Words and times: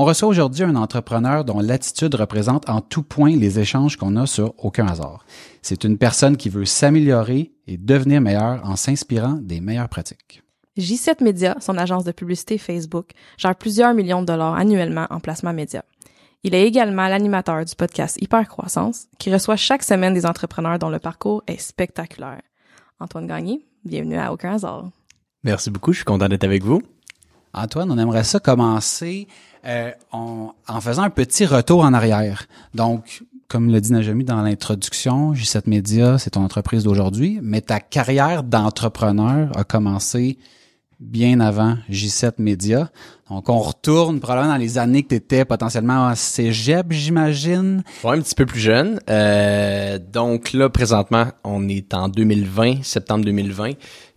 On 0.00 0.04
reçoit 0.04 0.28
aujourd'hui 0.28 0.62
un 0.62 0.76
entrepreneur 0.76 1.44
dont 1.44 1.58
l'attitude 1.58 2.14
représente 2.14 2.70
en 2.70 2.80
tout 2.80 3.02
point 3.02 3.34
les 3.34 3.58
échanges 3.58 3.96
qu'on 3.96 4.14
a 4.14 4.26
sur 4.26 4.54
Aucun 4.58 4.86
hasard. 4.86 5.24
C'est 5.60 5.82
une 5.82 5.98
personne 5.98 6.36
qui 6.36 6.50
veut 6.50 6.66
s'améliorer 6.66 7.50
et 7.66 7.76
devenir 7.76 8.20
meilleure 8.20 8.60
en 8.62 8.76
s'inspirant 8.76 9.40
des 9.42 9.60
meilleures 9.60 9.88
pratiques. 9.88 10.44
J7 10.78 11.24
Media, 11.24 11.56
son 11.58 11.76
agence 11.76 12.04
de 12.04 12.12
publicité 12.12 12.58
Facebook, 12.58 13.10
gère 13.38 13.56
plusieurs 13.56 13.92
millions 13.92 14.20
de 14.20 14.26
dollars 14.26 14.54
annuellement 14.54 15.08
en 15.10 15.18
placement 15.18 15.52
média. 15.52 15.84
Il 16.44 16.54
est 16.54 16.64
également 16.64 17.08
l'animateur 17.08 17.64
du 17.64 17.74
podcast 17.74 18.22
Hypercroissance, 18.22 19.08
qui 19.18 19.32
reçoit 19.32 19.56
chaque 19.56 19.82
semaine 19.82 20.14
des 20.14 20.26
entrepreneurs 20.26 20.78
dont 20.78 20.90
le 20.90 21.00
parcours 21.00 21.42
est 21.48 21.60
spectaculaire. 21.60 22.42
Antoine 23.00 23.26
Gagné, 23.26 23.66
bienvenue 23.84 24.16
à 24.16 24.32
Aucun 24.32 24.52
hasard. 24.52 24.90
Merci 25.42 25.72
beaucoup, 25.72 25.90
je 25.90 25.98
suis 25.98 26.04
content 26.04 26.28
d'être 26.28 26.44
avec 26.44 26.62
vous. 26.62 26.82
Antoine, 27.52 27.90
on 27.90 27.98
aimerait 27.98 28.24
ça 28.24 28.38
commencer 28.38 29.26
euh, 29.64 29.90
en, 30.12 30.52
en 30.66 30.80
faisant 30.80 31.02
un 31.02 31.10
petit 31.10 31.46
retour 31.46 31.82
en 31.84 31.92
arrière. 31.92 32.46
Donc, 32.74 33.22
comme 33.48 33.72
le 33.72 33.80
dit 33.80 33.92
Najami 33.92 34.24
dans 34.24 34.42
l'introduction, 34.42 35.32
J7 35.32 35.62
Media, 35.66 36.18
c'est 36.18 36.30
ton 36.30 36.42
entreprise 36.42 36.84
d'aujourd'hui, 36.84 37.38
mais 37.42 37.62
ta 37.62 37.80
carrière 37.80 38.42
d'entrepreneur 38.42 39.50
a 39.56 39.64
commencé 39.64 40.38
bien 41.00 41.40
avant 41.40 41.76
J7 41.90 42.32
Media. 42.38 42.90
Donc, 43.30 43.48
on 43.48 43.58
retourne 43.58 44.20
probablement 44.20 44.52
dans 44.52 44.58
les 44.58 44.78
années 44.78 45.02
que 45.02 45.08
tu 45.08 45.14
étais 45.14 45.44
potentiellement 45.44 46.08
à 46.08 46.14
cégep, 46.14 46.86
j'imagine. 46.90 47.82
Ouais, 48.02 48.18
un 48.18 48.20
petit 48.20 48.34
peu 48.34 48.46
plus 48.46 48.60
jeune. 48.60 49.00
Euh, 49.08 49.98
donc 49.98 50.52
là, 50.52 50.68
présentement, 50.68 51.26
on 51.44 51.68
est 51.68 51.94
en 51.94 52.08
2020, 52.08 52.82
septembre 52.82 53.24
2020. 53.24 53.72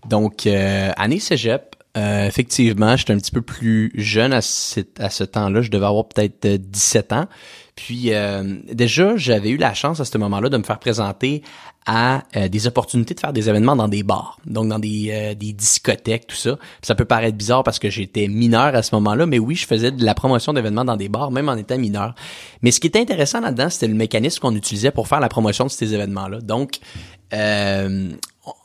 Donc, 0.09 0.47
euh, 0.47 0.91
année 0.97 1.19
cégep. 1.19 1.70
Euh, 1.97 2.25
effectivement, 2.25 2.95
j'étais 2.95 3.13
un 3.13 3.17
petit 3.17 3.31
peu 3.31 3.41
plus 3.41 3.91
jeune 3.95 4.31
à 4.31 4.41
ce, 4.41 4.79
temps-là. 5.23 5.61
Je 5.61 5.69
devais 5.69 5.85
avoir 5.85 6.07
peut-être 6.07 6.45
euh, 6.45 6.57
17 6.57 7.13
ans. 7.13 7.27
Puis 7.75 8.13
euh, 8.13 8.59
déjà, 8.71 9.15
j'avais 9.17 9.49
eu 9.49 9.57
la 9.57 9.73
chance 9.73 9.99
à 9.99 10.05
ce 10.05 10.17
moment-là 10.17 10.49
de 10.49 10.57
me 10.57 10.63
faire 10.63 10.79
présenter 10.79 11.41
à 11.85 12.23
euh, 12.35 12.47
des 12.47 12.67
opportunités 12.67 13.15
de 13.15 13.19
faire 13.19 13.33
des 13.33 13.49
événements 13.49 13.75
dans 13.75 13.87
des 13.87 14.03
bars, 14.03 14.37
donc 14.45 14.67
dans 14.67 14.77
des, 14.77 15.09
euh, 15.11 15.33
discothèques, 15.33 16.27
tout 16.27 16.35
ça. 16.35 16.57
Ça 16.81 16.93
peut 16.93 17.05
paraître 17.05 17.37
bizarre 17.37 17.63
parce 17.63 17.79
que 17.79 17.89
j'étais 17.89 18.27
mineur 18.27 18.75
à 18.75 18.83
ce 18.83 18.93
moment-là, 18.95 19.25
mais 19.25 19.39
oui, 19.39 19.55
je 19.55 19.65
faisais 19.65 19.91
de 19.91 20.05
la 20.05 20.13
promotion 20.13 20.53
d'événements 20.53 20.85
dans 20.85 20.97
des 20.97 21.09
bars, 21.09 21.31
même 21.31 21.49
en 21.49 21.55
étant 21.55 21.77
mineur. 21.77 22.13
Mais 22.61 22.71
ce 22.71 22.79
qui 22.79 22.87
était 22.87 22.99
intéressant 22.99 23.41
là-dedans, 23.41 23.69
c'était 23.69 23.87
le 23.87 23.95
mécanisme 23.95 24.39
qu'on 24.39 24.55
utilisait 24.55 24.91
pour 24.91 25.07
faire 25.07 25.19
la 25.19 25.29
promotion 25.29 25.65
de 25.65 25.71
ces 25.71 25.93
événements-là. 25.93 26.41
Donc, 26.41 26.79
euh, 27.33 28.11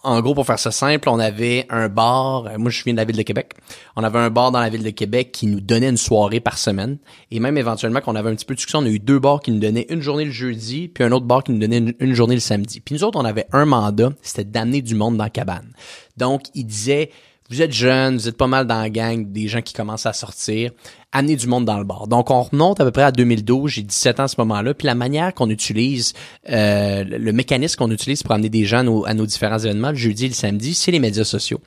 en 0.03 0.21
gros, 0.23 0.35
pour 0.35 0.47
faire 0.47 0.59
ça 0.59 0.71
simple, 0.71 1.09
on 1.11 1.19
avait 1.19 1.67
un 1.69 1.89
bar. 1.89 2.47
euh, 2.47 2.59
Moi, 2.59 2.71
je 2.71 2.83
viens 2.83 2.95
de 2.95 2.99
la 2.99 3.05
ville 3.05 3.17
de 3.17 3.23
Québec. 3.23 3.53
On 3.95 4.05
avait 4.05 4.19
un 4.19 4.31
bar 4.31 4.51
dans 4.51 4.61
la 4.61 4.71
ville 4.71 4.83
de 4.83 4.91
Québec 4.91 5.33
qui 5.33 5.47
nous 5.47 5.61
donnait 5.61 5.91
une 5.91 5.99
soirée 5.99 6.41
par 6.41 6.57
semaine. 6.57 6.99
Et 7.31 7.41
même 7.41 7.59
éventuellement, 7.59 8.01
qu'on 8.01 8.17
avait 8.17 8.31
un 8.31 8.35
petit 8.35 8.47
peu 8.47 8.55
de 8.55 8.61
succès, 8.61 8.79
on 8.79 8.85
a 8.85 8.89
eu 8.89 8.99
deux 8.99 9.19
bars 9.19 9.41
qui 9.41 9.51
nous 9.51 9.59
donnaient 9.59 9.87
une 9.91 10.01
journée 10.01 10.25
le 10.25 10.31
jeudi, 10.31 10.89
puis 10.89 11.05
un 11.05 11.13
autre 11.13 11.27
bar 11.27 11.45
qui 11.45 11.53
nous 11.53 11.59
donnait 11.59 11.79
une, 11.79 11.95
une 12.01 12.15
journée 12.15 12.35
le 12.35 12.41
samedi. 12.41 12.81
Puis 12.81 12.95
nous 12.95 13.05
autres, 13.05 13.19
on 13.21 13.25
avait 13.25 13.47
un 13.53 13.67
mandat, 13.67 14.11
c'était 14.23 14.45
d'amener 14.45 14.81
du 14.81 14.95
monde 14.95 15.19
dans 15.19 15.25
la 15.25 15.31
cabane. 15.31 15.73
Donc, 16.17 16.45
il 16.55 16.65
disait, 16.65 17.11
vous 17.51 17.61
êtes 17.61 17.73
jeunes, 17.73 18.17
vous 18.17 18.29
êtes 18.29 18.37
pas 18.39 18.47
mal 18.47 18.67
dans 18.67 18.81
la 18.81 18.89
gang, 18.91 19.31
des 19.31 19.47
gens 19.47 19.61
qui 19.61 19.75
commencent 19.75 20.07
à 20.07 20.13
sortir, 20.15 20.73
amener 21.17 21.37
du 21.37 21.47
monde 21.47 21.65
dans 21.65 21.79
le 21.79 21.85
bar. 21.85 22.09
Donc, 22.09 22.31
on 22.31 22.43
remonte 22.43 22.79
à 22.79 22.85
peu 22.85 22.91
près 22.91 23.03
à 23.03 23.11
2012, 23.11 23.71
j'ai 23.71 23.83
17 23.83 24.21
ans 24.21 24.25
à 24.25 24.29
ce 24.29 24.37
moment-là, 24.39 24.75
puis 24.75 24.87
la 24.87 24.95
manière 24.95 25.33
qu'on 25.33 25.49
utilise, 25.49 26.13
euh, 26.51 27.05
le 27.05 27.33
mécanisme 27.33 27.77
qu'on 27.77 27.91
utilise 27.91 28.23
pour 28.23 28.33
amener 28.33 28.51
des 28.51 28.67
gens 28.67 28.79
à 28.79 28.83
nos, 28.83 29.07
à 29.07 29.15
nos 29.15 29.25
différents 29.25 29.59
événements, 29.59 29.91
le 29.91 29.97
jeudi 29.97 30.27
et 30.27 30.29
le 30.29 30.35
samedi, 30.35 30.75
c'est 30.75 30.91
les 30.91 30.99
médias 30.99 31.25
sociaux. 31.25 31.61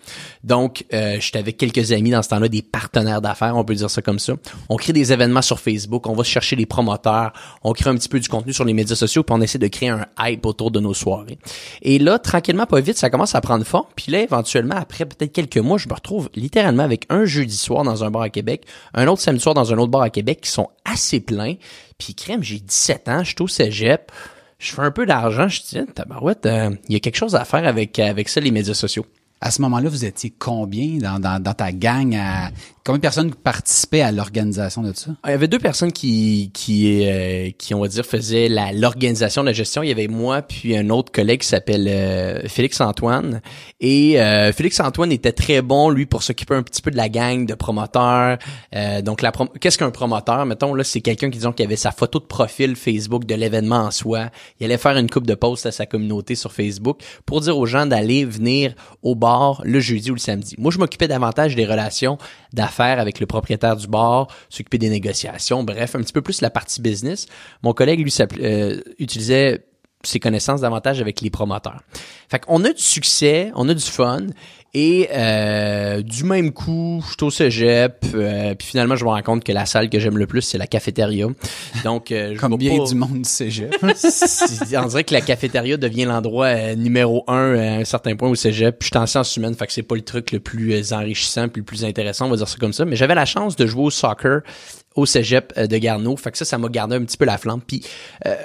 Donc, 0.44 0.86
euh, 0.94 1.18
j'étais 1.20 1.40
avec 1.40 1.58
quelques 1.58 1.92
amis 1.92 2.12
dans 2.12 2.22
ce 2.22 2.30
temps-là, 2.30 2.48
des 2.48 2.62
partenaires 2.62 3.22
d'affaires, 3.22 3.58
on 3.58 3.64
peut 3.64 3.74
dire 3.74 3.90
ça 3.90 4.04
comme 4.04 4.20
ça. 4.20 4.34
On 4.70 4.76
crée 4.76 4.94
des 4.94 5.12
événements 5.12 5.42
sur 5.42 5.59
Facebook, 5.59 6.08
on 6.08 6.14
va 6.14 6.24
chercher 6.24 6.56
les 6.56 6.68
promoteurs, 6.68 7.34
on 7.64 7.74
crée 7.74 7.90
un 7.90 7.96
petit 7.96 8.09
peu 8.09 8.20
du 8.20 8.30
contenu 8.30 8.54
sur 8.54 8.66
les 8.66 8.74
médias 8.74 8.96
sociaux, 8.96 9.24
puis 9.24 9.36
on 9.36 9.42
essaie 9.42 9.58
de 9.58 9.68
créer 9.68 9.90
un 9.90 10.06
hype 10.20 10.46
autour 10.46 10.70
de 10.70 10.80
nos 10.80 10.94
soirées. 10.94 11.40
Et 11.82 11.98
là, 11.98 12.20
tranquillement, 12.20 12.68
pas 12.68 12.82
vite, 12.82 12.98
ça 12.98 13.09
commence 13.09 13.34
à 13.34 13.42
prendre 13.42 13.66
forme. 13.66 13.88
Puis 13.96 14.12
là, 14.12 14.22
éventuellement, 14.22 14.76
après 14.76 15.06
peut-être 15.06 15.34
quelques 15.34 15.58
mois, 15.58 15.80
je 15.80 15.90
me 15.90 15.94
retrouve 15.96 16.30
littéralement 16.36 16.84
avec 16.84 17.06
un 17.09 17.26
jeudi 17.26 17.58
soir 17.58 17.84
dans 17.84 18.04
un 18.04 18.12
bar 18.12 18.22
à 18.22 18.30
Québec, 18.30 18.66
un 18.94 19.08
autre 19.08 19.22
samedi 19.22 19.39
soir 19.40 19.56
dans 19.56 19.74
un 19.74 19.78
autre 19.78 19.92
bar 19.92 20.02
à 20.02 20.10
Québec 20.10 20.42
qui 20.42 20.50
sont 20.50 20.70
assez 20.86 21.20
pleins. 21.20 21.56
Puis 21.98 22.16
crème, 22.16 22.44
j'ai 22.44 22.60
17 22.60 23.10
ans, 23.10 23.24
je 23.24 23.30
suis 23.30 23.42
au 23.42 23.48
cégep, 23.48 24.12
je 24.60 24.74
fais 24.74 24.82
un 24.82 24.92
peu 24.92 25.06
d'argent, 25.06 25.48
je 25.48 25.62
dis, 25.62 25.86
tabarouette, 25.94 26.46
euh, 26.46 26.72
il 26.88 26.94
y 26.94 26.96
a 26.96 27.00
quelque 27.00 27.18
chose 27.18 27.36
à 27.36 27.46
faire 27.46 27.66
avec, 27.66 28.00
avec 28.00 28.30
ça, 28.30 28.40
les 28.40 28.52
médias 28.52 28.74
sociaux. 28.74 29.06
À 29.42 29.52
ce 29.52 29.62
moment-là, 29.62 29.90
vous 29.90 30.04
étiez 30.04 30.34
combien 30.38 30.98
dans, 30.98 31.20
dans, 31.20 31.42
dans 31.42 31.54
ta 31.54 31.72
gang? 31.72 32.14
À, 32.16 32.50
combien 32.84 32.98
de 32.98 33.02
personnes 33.02 33.34
participaient 33.34 34.02
à 34.02 34.12
l'organisation 34.12 34.82
de 34.82 34.92
ça? 34.94 35.12
Il 35.26 35.30
y 35.30 35.34
avait 35.34 35.48
deux 35.48 35.60
personnes 35.60 35.94
qui 35.94 36.52
qui 36.54 37.08
euh, 37.08 37.50
qui 37.58 37.74
on 37.74 37.80
va 37.80 37.88
dire 37.88 38.06
faisaient 38.06 38.50
l'organisation 38.74 39.44
la 39.44 39.54
gestion. 39.54 39.82
Il 39.82 39.90
y 39.90 39.92
avait 39.92 40.10
moi 40.10 40.42
puis 40.42 40.76
un 40.76 40.90
autre 40.90 41.12
collègue 41.12 41.40
qui 41.42 41.48
s'appelle 41.48 41.88
euh, 41.88 42.48
Félix 42.50 42.82
Antoine. 42.82 43.42
Et 43.80 44.20
euh, 44.20 44.52
Félix 44.52 44.80
Antoine 44.82 45.12
était 45.12 45.32
très 45.32 45.62
bon 45.62 45.90
lui 45.90 46.06
pour 46.06 46.24
s'occuper 46.24 46.56
un 46.56 46.64
petit 46.64 46.82
peu 46.82 46.92
de 46.92 46.98
la 46.98 47.08
gang 47.08 47.46
de 47.46 47.54
promoteurs. 47.54 48.40
Euh, 48.76 49.02
donc 49.02 49.22
la 49.22 49.32
qu'est-ce 49.62 49.78
qu'un 49.78 49.92
promoteur? 49.92 50.46
Mettons 50.46 50.74
là 50.74 50.84
c'est 50.84 51.02
quelqu'un 51.02 51.30
qui 51.30 51.38
disons 51.38 51.54
qui 51.54 51.64
avait 51.64 51.78
sa 51.78 51.92
photo 51.92 52.20
de 52.20 52.26
profil 52.26 52.76
Facebook 52.76 53.26
de 53.26 53.36
l'événement 53.36 53.84
en 53.86 53.92
soi. 53.92 54.32
Il 54.60 54.66
allait 54.66 54.78
faire 54.78 54.98
une 54.98 55.10
coupe 55.10 55.28
de 55.28 55.36
posts 55.36 55.66
à 55.66 55.72
sa 55.72 55.86
communauté 55.86 56.36
sur 56.36 56.52
Facebook 56.52 57.00
pour 57.26 57.40
dire 57.40 57.58
aux 57.58 57.68
gens 57.68 57.86
d'aller 57.86 58.26
venir 58.26 58.74
au 59.02 59.16
bar 59.16 59.28
le 59.63 59.79
jeudi 59.79 60.12
ou 60.12 60.16
le 60.16 60.19
samedi. 60.19 60.56
Moi 60.57 60.72
je 60.72 60.78
m'occupais 60.78 61.07
davantage 61.07 61.56
des 61.56 61.66
relations 61.66 62.17
d'affaires 62.53 63.00
avec 63.00 63.19
le 63.19 63.25
propriétaire 63.25 63.75
du 63.75 63.88
bar, 63.88 64.28
s'occuper 64.50 64.78
des 64.78 64.90
négociations, 64.90 65.63
bref, 65.63 65.95
un 65.95 66.01
petit 66.01 66.13
peu 66.13 66.22
plus 66.22 66.41
la 66.41 66.50
partie 66.50 66.81
business. 66.81 67.28
Mon 67.63 67.73
collègue, 67.73 68.01
lui, 68.01 68.16
euh, 68.41 68.81
utilisait 68.97 69.66
ses 70.03 70.19
connaissances 70.19 70.62
davantage 70.62 71.01
avec 71.01 71.22
les 71.22 71.29
promoteurs. 71.29 71.81
Fait 72.29 72.40
qu'on 72.40 72.63
a 72.63 72.72
du 72.72 72.81
succès, 72.81 73.51
on 73.56 73.67
a 73.67 73.73
du 73.73 73.84
fun, 73.84 74.28
et 74.74 75.09
euh, 75.12 76.02
du 76.03 76.24
même 76.25 76.52
coup, 76.52 77.02
je 77.03 77.13
suis 77.13 77.24
au 77.24 77.31
cégep, 77.31 78.06
euh, 78.13 78.53
puis 78.53 78.68
finalement, 78.68 78.96
je 78.96 79.03
me 79.03 79.09
rends 79.09 79.22
compte 79.24 79.44
que 79.44 79.52
la 79.52 79.66
salle 79.66 79.90
que 79.90 80.00
j'aime 80.00 80.18
le 80.18 80.28
plus, 80.28 80.41
c'est 80.44 80.59
la 80.59 80.68
cafétéria. 80.68 81.25
Donc, 81.84 82.12
euh, 82.12 82.34
je 82.35 82.40
Comme 82.40 82.56
bien 82.56 82.78
pas- 82.78 82.84
du 82.85 82.94
monde 82.96 83.22
du 83.24 83.29
cégep. 83.29 83.75
on 83.81 84.88
dirait 84.88 85.03
que 85.03 85.14
la 85.14 85.22
cafétéria 85.22 85.76
devient 85.78 86.05
l'endroit 86.05 86.47
euh, 86.47 86.76
numéro 86.76 87.23
un 87.28 87.34
euh, 87.55 87.78
à 87.78 87.79
un 87.79 87.84
certain 87.85 88.16
point 88.16 88.29
au 88.29 88.35
cégep. 88.35 88.78
Puis 88.78 88.90
je 88.94 88.97
suis 88.97 89.03
en 89.03 89.08
sciences 89.08 89.35
humaines, 89.38 89.55
fait 89.55 89.66
que 89.66 89.73
c'est 89.73 89.82
pas 89.84 89.96
le 89.96 90.02
truc 90.03 90.32
le 90.32 90.40
plus 90.40 90.73
euh, 90.73 90.96
enrichissant 90.96 91.47
puis 91.49 91.61
le 91.61 91.66
plus 91.66 91.84
intéressant, 91.84 92.28
on 92.28 92.29
va 92.29 92.38
dire 92.38 92.47
ça 92.47 92.58
comme 92.59 92.73
ça. 92.73 92.85
Mais 92.85 92.96
j'avais 92.96 93.16
la 93.16 93.26
chance 93.26 93.55
de 93.55 93.66
jouer 93.66 93.85
au 93.85 93.90
soccer 93.90 94.41
au 94.96 95.05
cégep 95.05 95.58
de 95.59 95.78
Garneau. 95.78 96.16
Fait 96.17 96.32
que 96.32 96.38
ça, 96.38 96.46
ça 96.46 96.58
m'a 96.58 96.67
gardé 96.70 96.96
un 96.96 97.03
petit 97.05 97.17
peu 97.17 97.26
la 97.26 97.38
flamme. 97.38 97.61
Puis 97.66 97.84
euh, 98.26 98.35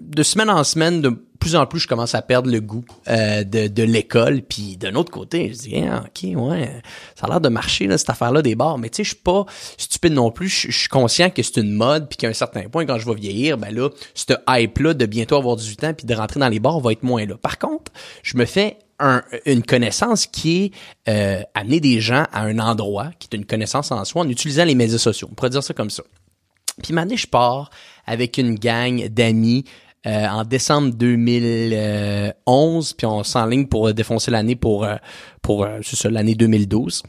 de 0.00 0.22
semaine 0.22 0.50
en 0.50 0.64
semaine, 0.64 1.00
de 1.02 1.10
plus 1.40 1.54
en 1.54 1.66
plus, 1.66 1.78
je 1.80 1.86
commence 1.86 2.16
à 2.16 2.22
perdre 2.22 2.50
le 2.50 2.60
goût 2.60 2.84
euh, 3.06 3.44
de, 3.44 3.68
de 3.68 3.82
l'école. 3.84 4.42
Puis 4.42 4.76
d'un 4.76 4.94
autre 4.96 5.12
côté, 5.12 5.52
je 5.52 5.58
dis, 5.58 5.76
ah, 5.88 6.04
ok, 6.06 6.36
ouais, 6.50 6.82
ça 7.14 7.26
a 7.26 7.30
l'air 7.30 7.40
de 7.40 7.48
marcher 7.48 7.86
là, 7.86 7.96
cette 7.96 8.10
affaire-là 8.10 8.42
des 8.42 8.56
bars. 8.56 8.76
Mais 8.78 8.88
tu 8.90 8.96
sais, 8.96 9.04
je 9.04 9.08
suis 9.10 9.22
pas 9.22 9.46
stupide 9.76 10.12
non 10.14 10.30
plus. 10.32 10.48
Je 10.48 10.70
je 10.72 10.78
suis 10.78 10.88
conscient 10.88 11.30
que 11.30 11.42
c'est 11.42 11.58
une 11.58 11.72
mode, 11.72 12.08
puis 12.08 12.16
qu'à 12.16 12.28
un 12.28 12.32
certain 12.32 12.62
point, 12.68 12.86
quand 12.86 12.98
je 12.98 13.06
vais 13.06 13.14
vieillir, 13.14 13.56
ben 13.56 13.72
là, 13.72 13.88
ce 14.14 14.32
hype-là 14.48 14.94
de 14.94 15.06
bientôt 15.06 15.36
avoir 15.36 15.54
18 15.56 15.84
ans 15.84 15.94
puis 15.94 16.06
de 16.06 16.14
rentrer 16.14 16.40
dans 16.40 16.48
les 16.48 16.58
bars 16.60 16.80
va 16.80 16.90
être 16.92 17.04
moins 17.04 17.24
là. 17.24 17.36
Par 17.36 17.58
contre, 17.58 17.92
je 18.24 18.36
me 18.36 18.44
fais 18.44 18.78
un- 18.98 19.22
une 19.46 19.62
connaissance 19.62 20.26
qui 20.26 20.64
est 20.64 20.72
euh, 21.08 21.42
amener 21.54 21.78
des 21.78 22.00
gens 22.00 22.24
à 22.32 22.42
un 22.42 22.58
endroit, 22.58 23.10
qui 23.20 23.28
est 23.30 23.36
une 23.36 23.46
connaissance 23.46 23.92
en 23.92 24.04
soi, 24.04 24.22
en 24.22 24.28
utilisant 24.28 24.64
les 24.64 24.74
médias 24.74 24.98
sociaux. 24.98 25.28
On 25.30 25.34
pourrait 25.36 25.50
dire 25.50 25.62
ça 25.62 25.72
comme 25.72 25.90
ça. 25.90 26.02
Puis 26.82 26.92
maintenant, 26.92 27.16
je 27.16 27.26
pars 27.28 27.70
avec 28.06 28.38
une 28.38 28.56
gang 28.56 29.06
d'amis 29.08 29.64
euh, 30.06 30.26
en 30.28 30.44
décembre 30.44 30.94
2011, 30.94 32.92
puis 32.92 33.06
on 33.06 33.24
s'enligne 33.24 33.66
pour 33.66 33.92
défoncer 33.92 34.30
l'année 34.30 34.54
pour 34.54 34.84
euh, 34.84 34.94
pour 35.42 35.64
euh, 35.64 35.80
l'année 36.04 36.36
2012. 36.36 37.02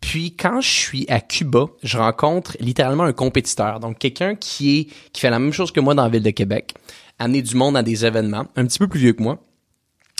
Puis 0.00 0.34
quand 0.34 0.60
je 0.60 0.68
suis 0.68 1.06
à 1.08 1.20
Cuba, 1.20 1.66
je 1.84 1.98
rencontre 1.98 2.56
littéralement 2.58 3.04
un 3.04 3.12
compétiteur, 3.12 3.78
donc 3.78 4.00
quelqu'un 4.00 4.34
qui 4.34 4.80
est 4.80 4.88
qui 5.12 5.20
fait 5.20 5.30
la 5.30 5.38
même 5.38 5.52
chose 5.52 5.70
que 5.70 5.78
moi 5.78 5.94
dans 5.94 6.02
la 6.02 6.08
ville 6.08 6.24
de 6.24 6.30
Québec, 6.30 6.74
amener 7.20 7.42
du 7.42 7.54
monde 7.54 7.76
à 7.76 7.84
des 7.84 8.04
événements, 8.04 8.46
un 8.56 8.66
petit 8.66 8.80
peu 8.80 8.88
plus 8.88 8.98
vieux 8.98 9.12
que 9.12 9.22
moi. 9.22 9.38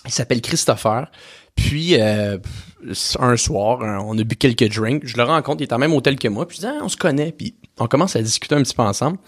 Il 0.06 0.12
s'appelle 0.12 0.40
Christopher. 0.40 1.10
Puis 1.54 2.00
euh, 2.00 2.38
un 3.18 3.36
soir, 3.36 3.80
on 4.04 4.16
a 4.18 4.24
bu 4.24 4.36
quelques 4.36 4.72
drinks. 4.72 5.02
Je 5.04 5.16
le 5.16 5.22
rencontre, 5.24 5.60
il 5.60 5.64
est 5.64 5.72
en 5.72 5.78
même 5.78 5.92
hôtel 5.92 6.18
que 6.18 6.28
moi. 6.28 6.46
Puis 6.46 6.58
je 6.58 6.62
dis, 6.62 6.66
ah, 6.68 6.80
on 6.82 6.88
se 6.88 6.96
connaît. 6.96 7.32
Puis 7.32 7.54
on 7.78 7.86
commence 7.86 8.16
à 8.16 8.22
discuter 8.22 8.54
un 8.54 8.62
petit 8.62 8.74
peu 8.74 8.82
ensemble. 8.82 9.18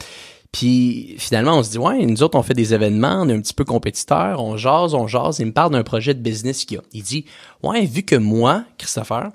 Puis 0.54 1.16
finalement, 1.18 1.58
on 1.58 1.64
se 1.64 1.70
dit, 1.70 1.78
ouais, 1.78 2.06
nous 2.06 2.22
autres, 2.22 2.38
on 2.38 2.44
fait 2.44 2.54
des 2.54 2.74
événements, 2.74 3.22
on 3.22 3.28
est 3.28 3.32
un 3.34 3.40
petit 3.40 3.52
peu 3.52 3.64
compétiteurs, 3.64 4.40
on 4.40 4.56
jase, 4.56 4.94
on 4.94 5.08
jase. 5.08 5.40
Il 5.40 5.46
me 5.46 5.52
parle 5.52 5.72
d'un 5.72 5.82
projet 5.82 6.14
de 6.14 6.20
business 6.20 6.64
qu'il 6.64 6.78
a. 6.78 6.82
Il 6.92 7.02
dit, 7.02 7.24
ouais, 7.64 7.84
vu 7.86 8.04
que 8.04 8.14
moi, 8.14 8.62
Christopher, 8.78 9.32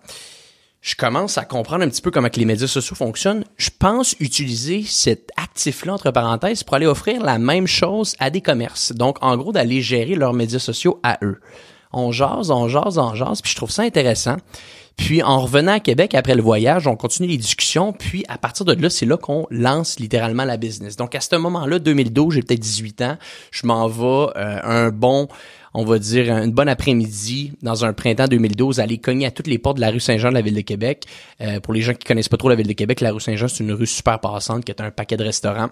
je 0.80 0.96
commence 0.96 1.38
à 1.38 1.44
comprendre 1.44 1.84
un 1.84 1.90
petit 1.90 2.02
peu 2.02 2.10
comment 2.10 2.30
que 2.30 2.40
les 2.40 2.46
médias 2.46 2.68
sociaux 2.68 2.96
fonctionnent, 2.96 3.44
je 3.58 3.70
pense 3.78 4.16
utiliser 4.22 4.84
cet 4.88 5.32
actif-là, 5.36 5.96
entre 5.96 6.10
parenthèses, 6.12 6.64
pour 6.64 6.76
aller 6.76 6.86
offrir 6.86 7.22
la 7.22 7.38
même 7.38 7.68
chose 7.68 8.16
à 8.20 8.30
des 8.30 8.40
commerces. 8.40 8.94
Donc, 8.94 9.18
en 9.20 9.36
gros, 9.36 9.52
d'aller 9.52 9.82
gérer 9.82 10.16
leurs 10.16 10.34
médias 10.34 10.60
sociaux 10.60 11.02
à 11.04 11.18
eux. 11.22 11.42
On 11.92 12.14
jase, 12.14 12.50
on 12.50 12.70
jase, 12.70 12.98
on 12.98 13.14
jase, 13.14 13.42
puis 13.42 13.52
je 13.52 13.58
trouve 13.58 13.72
ça 13.72 13.82
intéressant. 13.82 14.38
Puis 15.00 15.24
en 15.24 15.40
revenant 15.40 15.72
à 15.72 15.80
Québec 15.80 16.14
après 16.14 16.36
le 16.36 16.42
voyage, 16.42 16.86
on 16.86 16.98
continue 16.98 17.30
les 17.30 17.38
discussions, 17.38 17.94
puis 17.94 18.26
à 18.28 18.38
partir 18.38 18.66
de 18.66 18.74
là, 18.74 18.90
c'est 18.90 19.06
là 19.06 19.16
qu'on 19.16 19.48
lance 19.50 19.98
littéralement 19.98 20.44
la 20.44 20.58
business. 20.58 20.98
Donc 20.98 21.16
à 21.16 21.22
ce 21.22 21.38
moment-là, 21.38 21.80
2012, 21.80 22.36
j'ai 22.36 22.42
peut-être 22.42 22.60
18 22.60 23.02
ans, 23.04 23.18
je 23.50 23.66
m'en 23.66 23.88
vais 23.88 24.04
euh, 24.36 24.60
un 24.62 24.90
bon 24.90 25.30
on 25.74 25.86
va 25.86 26.00
dire, 26.00 26.36
une 26.36 26.52
bonne 26.52 26.68
après-midi 26.68 27.54
dans 27.62 27.86
un 27.86 27.94
printemps 27.94 28.28
2012, 28.28 28.80
aller 28.80 28.98
cogner 28.98 29.28
à 29.28 29.32
toutes 29.32 29.48
les 29.48 29.60
portes 29.60 29.78
de 29.78 29.82
la 29.82 29.92
rue 29.92 30.00
Saint-Jean 30.00 30.30
de 30.30 30.34
la 30.34 30.42
ville 30.42 30.56
de 30.56 30.62
Québec. 30.62 31.06
Euh, 31.42 31.60
pour 31.60 31.76
les 31.76 31.82
gens 31.82 31.94
qui 31.94 32.06
connaissent 32.06 32.28
pas 32.28 32.38
trop 32.38 32.50
la 32.50 32.56
ville 32.56 32.68
de 32.68 32.74
Québec, 32.74 33.02
la 33.02 33.12
rue 33.12 33.22
Saint-Jean, 33.22 33.48
c'est 33.48 33.64
une 33.64 33.72
rue 33.72 33.86
super 33.86 34.20
passante 34.20 34.66
qui 34.66 34.72
est 34.72 34.82
un 34.82 34.90
paquet 34.90 35.16
de 35.16 35.24
restaurants. 35.24 35.70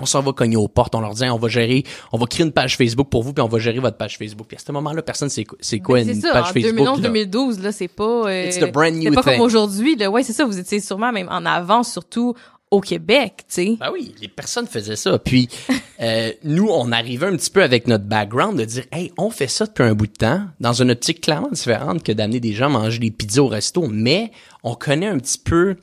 On 0.00 0.06
s'en 0.06 0.20
va 0.20 0.32
cogner 0.32 0.56
aux 0.56 0.68
portes, 0.68 0.94
on 0.94 1.00
leur 1.00 1.14
dit 1.14 1.24
on 1.24 1.38
va 1.38 1.48
gérer, 1.48 1.84
on 2.12 2.18
va 2.18 2.26
créer 2.26 2.44
une 2.44 2.52
page 2.52 2.76
Facebook 2.76 3.08
pour 3.08 3.22
vous 3.22 3.32
puis 3.32 3.42
on 3.42 3.48
va 3.48 3.58
gérer 3.58 3.78
votre 3.78 3.96
page 3.96 4.18
Facebook. 4.18 4.46
Puis 4.46 4.56
à 4.56 4.60
ce 4.64 4.70
moment-là, 4.72 5.02
personne 5.02 5.30
sait 5.30 5.46
c'est 5.60 5.80
quoi 5.80 6.00
une 6.00 6.20
ça, 6.20 6.32
page 6.32 6.50
en 6.50 6.52
Facebook. 6.52 6.74
2011 6.76 7.00
2012 7.00 7.62
là, 7.62 7.72
c'est 7.72 7.88
pas 7.88 8.04
euh, 8.04 8.46
It's 8.46 8.58
the 8.58 8.70
brand 8.70 8.92
new 8.94 9.04
c'est 9.04 9.14
pas 9.14 9.22
thing. 9.22 9.32
comme 9.32 9.40
aujourd'hui 9.40 9.96
là. 9.96 10.10
Ouais, 10.10 10.22
c'est 10.22 10.32
ça, 10.32 10.44
vous 10.44 10.58
étiez 10.58 10.80
sûrement 10.80 11.12
même 11.12 11.28
en 11.30 11.44
avance 11.46 11.92
surtout 11.92 12.34
au 12.70 12.80
Québec, 12.80 13.44
tu 13.48 13.54
sais. 13.54 13.76
Ben 13.78 13.90
oui, 13.92 14.14
les 14.20 14.28
personnes 14.28 14.66
faisaient 14.66 14.96
ça. 14.96 15.18
Puis 15.18 15.48
euh, 16.02 16.32
nous, 16.42 16.68
on 16.68 16.90
arrivait 16.92 17.26
un 17.26 17.36
petit 17.36 17.50
peu 17.50 17.62
avec 17.62 17.86
notre 17.86 18.04
background 18.04 18.58
de 18.58 18.64
dire, 18.64 18.84
hey, 18.92 19.12
on 19.18 19.30
fait 19.30 19.46
ça 19.46 19.66
depuis 19.66 19.84
un 19.84 19.94
bout 19.94 20.08
de 20.08 20.12
temps, 20.12 20.42
dans 20.60 20.72
une 20.72 20.90
optique 20.90 21.20
clairement 21.20 21.50
différente 21.50 22.02
que 22.02 22.12
d'amener 22.12 22.40
des 22.40 22.52
gens 22.52 22.68
manger 22.68 22.98
des 22.98 23.10
pizzas 23.10 23.42
au 23.42 23.48
resto, 23.48 23.86
mais 23.88 24.32
on 24.64 24.74
connaît 24.74 25.06
un 25.06 25.18
petit 25.18 25.38
peu 25.38 25.76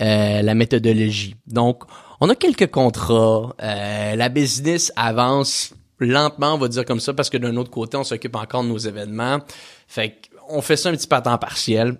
euh, 0.00 0.42
la 0.42 0.54
méthodologie. 0.54 1.36
Donc, 1.46 1.82
on 2.24 2.28
a 2.28 2.36
quelques 2.36 2.70
contrats, 2.70 3.52
euh, 3.60 4.14
la 4.14 4.28
business 4.28 4.92
avance 4.94 5.74
lentement, 5.98 6.54
on 6.54 6.58
va 6.58 6.68
dire 6.68 6.84
comme 6.84 7.00
ça, 7.00 7.12
parce 7.12 7.28
que 7.28 7.36
d'un 7.36 7.56
autre 7.56 7.72
côté, 7.72 7.96
on 7.96 8.04
s'occupe 8.04 8.36
encore 8.36 8.62
de 8.62 8.68
nos 8.68 8.78
événements. 8.78 9.40
Fait 9.88 10.20
qu'on 10.46 10.62
fait 10.62 10.76
ça 10.76 10.90
un 10.90 10.92
petit 10.92 11.08
peu 11.08 11.16
à 11.16 11.20
temps 11.20 11.36
partiel. 11.36 11.96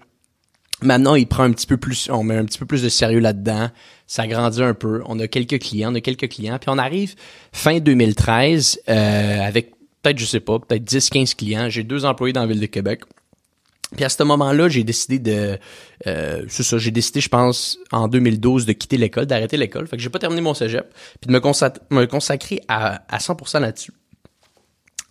Maintenant, 0.80 1.16
il 1.16 1.26
prend 1.26 1.42
un 1.42 1.50
petit 1.50 1.66
peu 1.66 1.76
plus, 1.76 2.08
on 2.08 2.22
met 2.22 2.36
un 2.36 2.44
petit 2.44 2.60
peu 2.60 2.66
plus 2.66 2.84
de 2.84 2.88
sérieux 2.88 3.18
là-dedans. 3.18 3.70
Ça 4.06 4.28
grandit 4.28 4.62
un 4.62 4.74
peu. 4.74 5.02
On 5.06 5.18
a 5.18 5.26
quelques 5.26 5.58
clients, 5.58 5.90
on 5.90 5.96
a 5.96 6.00
quelques 6.00 6.28
clients. 6.28 6.58
Puis 6.60 6.70
on 6.70 6.78
arrive 6.78 7.16
fin 7.50 7.80
2013 7.80 8.82
euh, 8.88 9.40
avec 9.40 9.72
peut-être, 10.02 10.20
je 10.20 10.26
sais 10.26 10.40
pas, 10.40 10.60
peut-être 10.60 10.84
10-15 10.84 11.34
clients. 11.34 11.68
J'ai 11.68 11.82
deux 11.82 12.04
employés 12.04 12.32
dans 12.32 12.42
la 12.42 12.46
ville 12.46 12.60
de 12.60 12.66
Québec. 12.66 13.00
Puis 13.94 14.04
à 14.04 14.08
ce 14.08 14.22
moment-là, 14.22 14.68
j'ai 14.68 14.84
décidé 14.84 15.18
de, 15.18 15.58
euh, 16.06 16.44
c'est 16.48 16.62
ça, 16.62 16.78
j'ai 16.78 16.90
décidé, 16.90 17.20
je 17.20 17.28
pense, 17.28 17.78
en 17.90 18.08
2012, 18.08 18.64
de 18.66 18.72
quitter 18.72 18.96
l'école, 18.96 19.26
d'arrêter 19.26 19.56
l'école. 19.56 19.86
Fait 19.86 19.96
que 19.96 20.02
j'ai 20.02 20.08
pas 20.10 20.18
terminé 20.18 20.40
mon 20.40 20.54
cégep, 20.54 20.86
puis 21.20 21.28
de 21.28 21.32
me, 21.32 21.38
consa- 21.40 21.74
me 21.90 22.06
consacrer 22.06 22.60
à, 22.68 23.02
à 23.14 23.18
100% 23.18 23.60
là-dessus. 23.60 23.92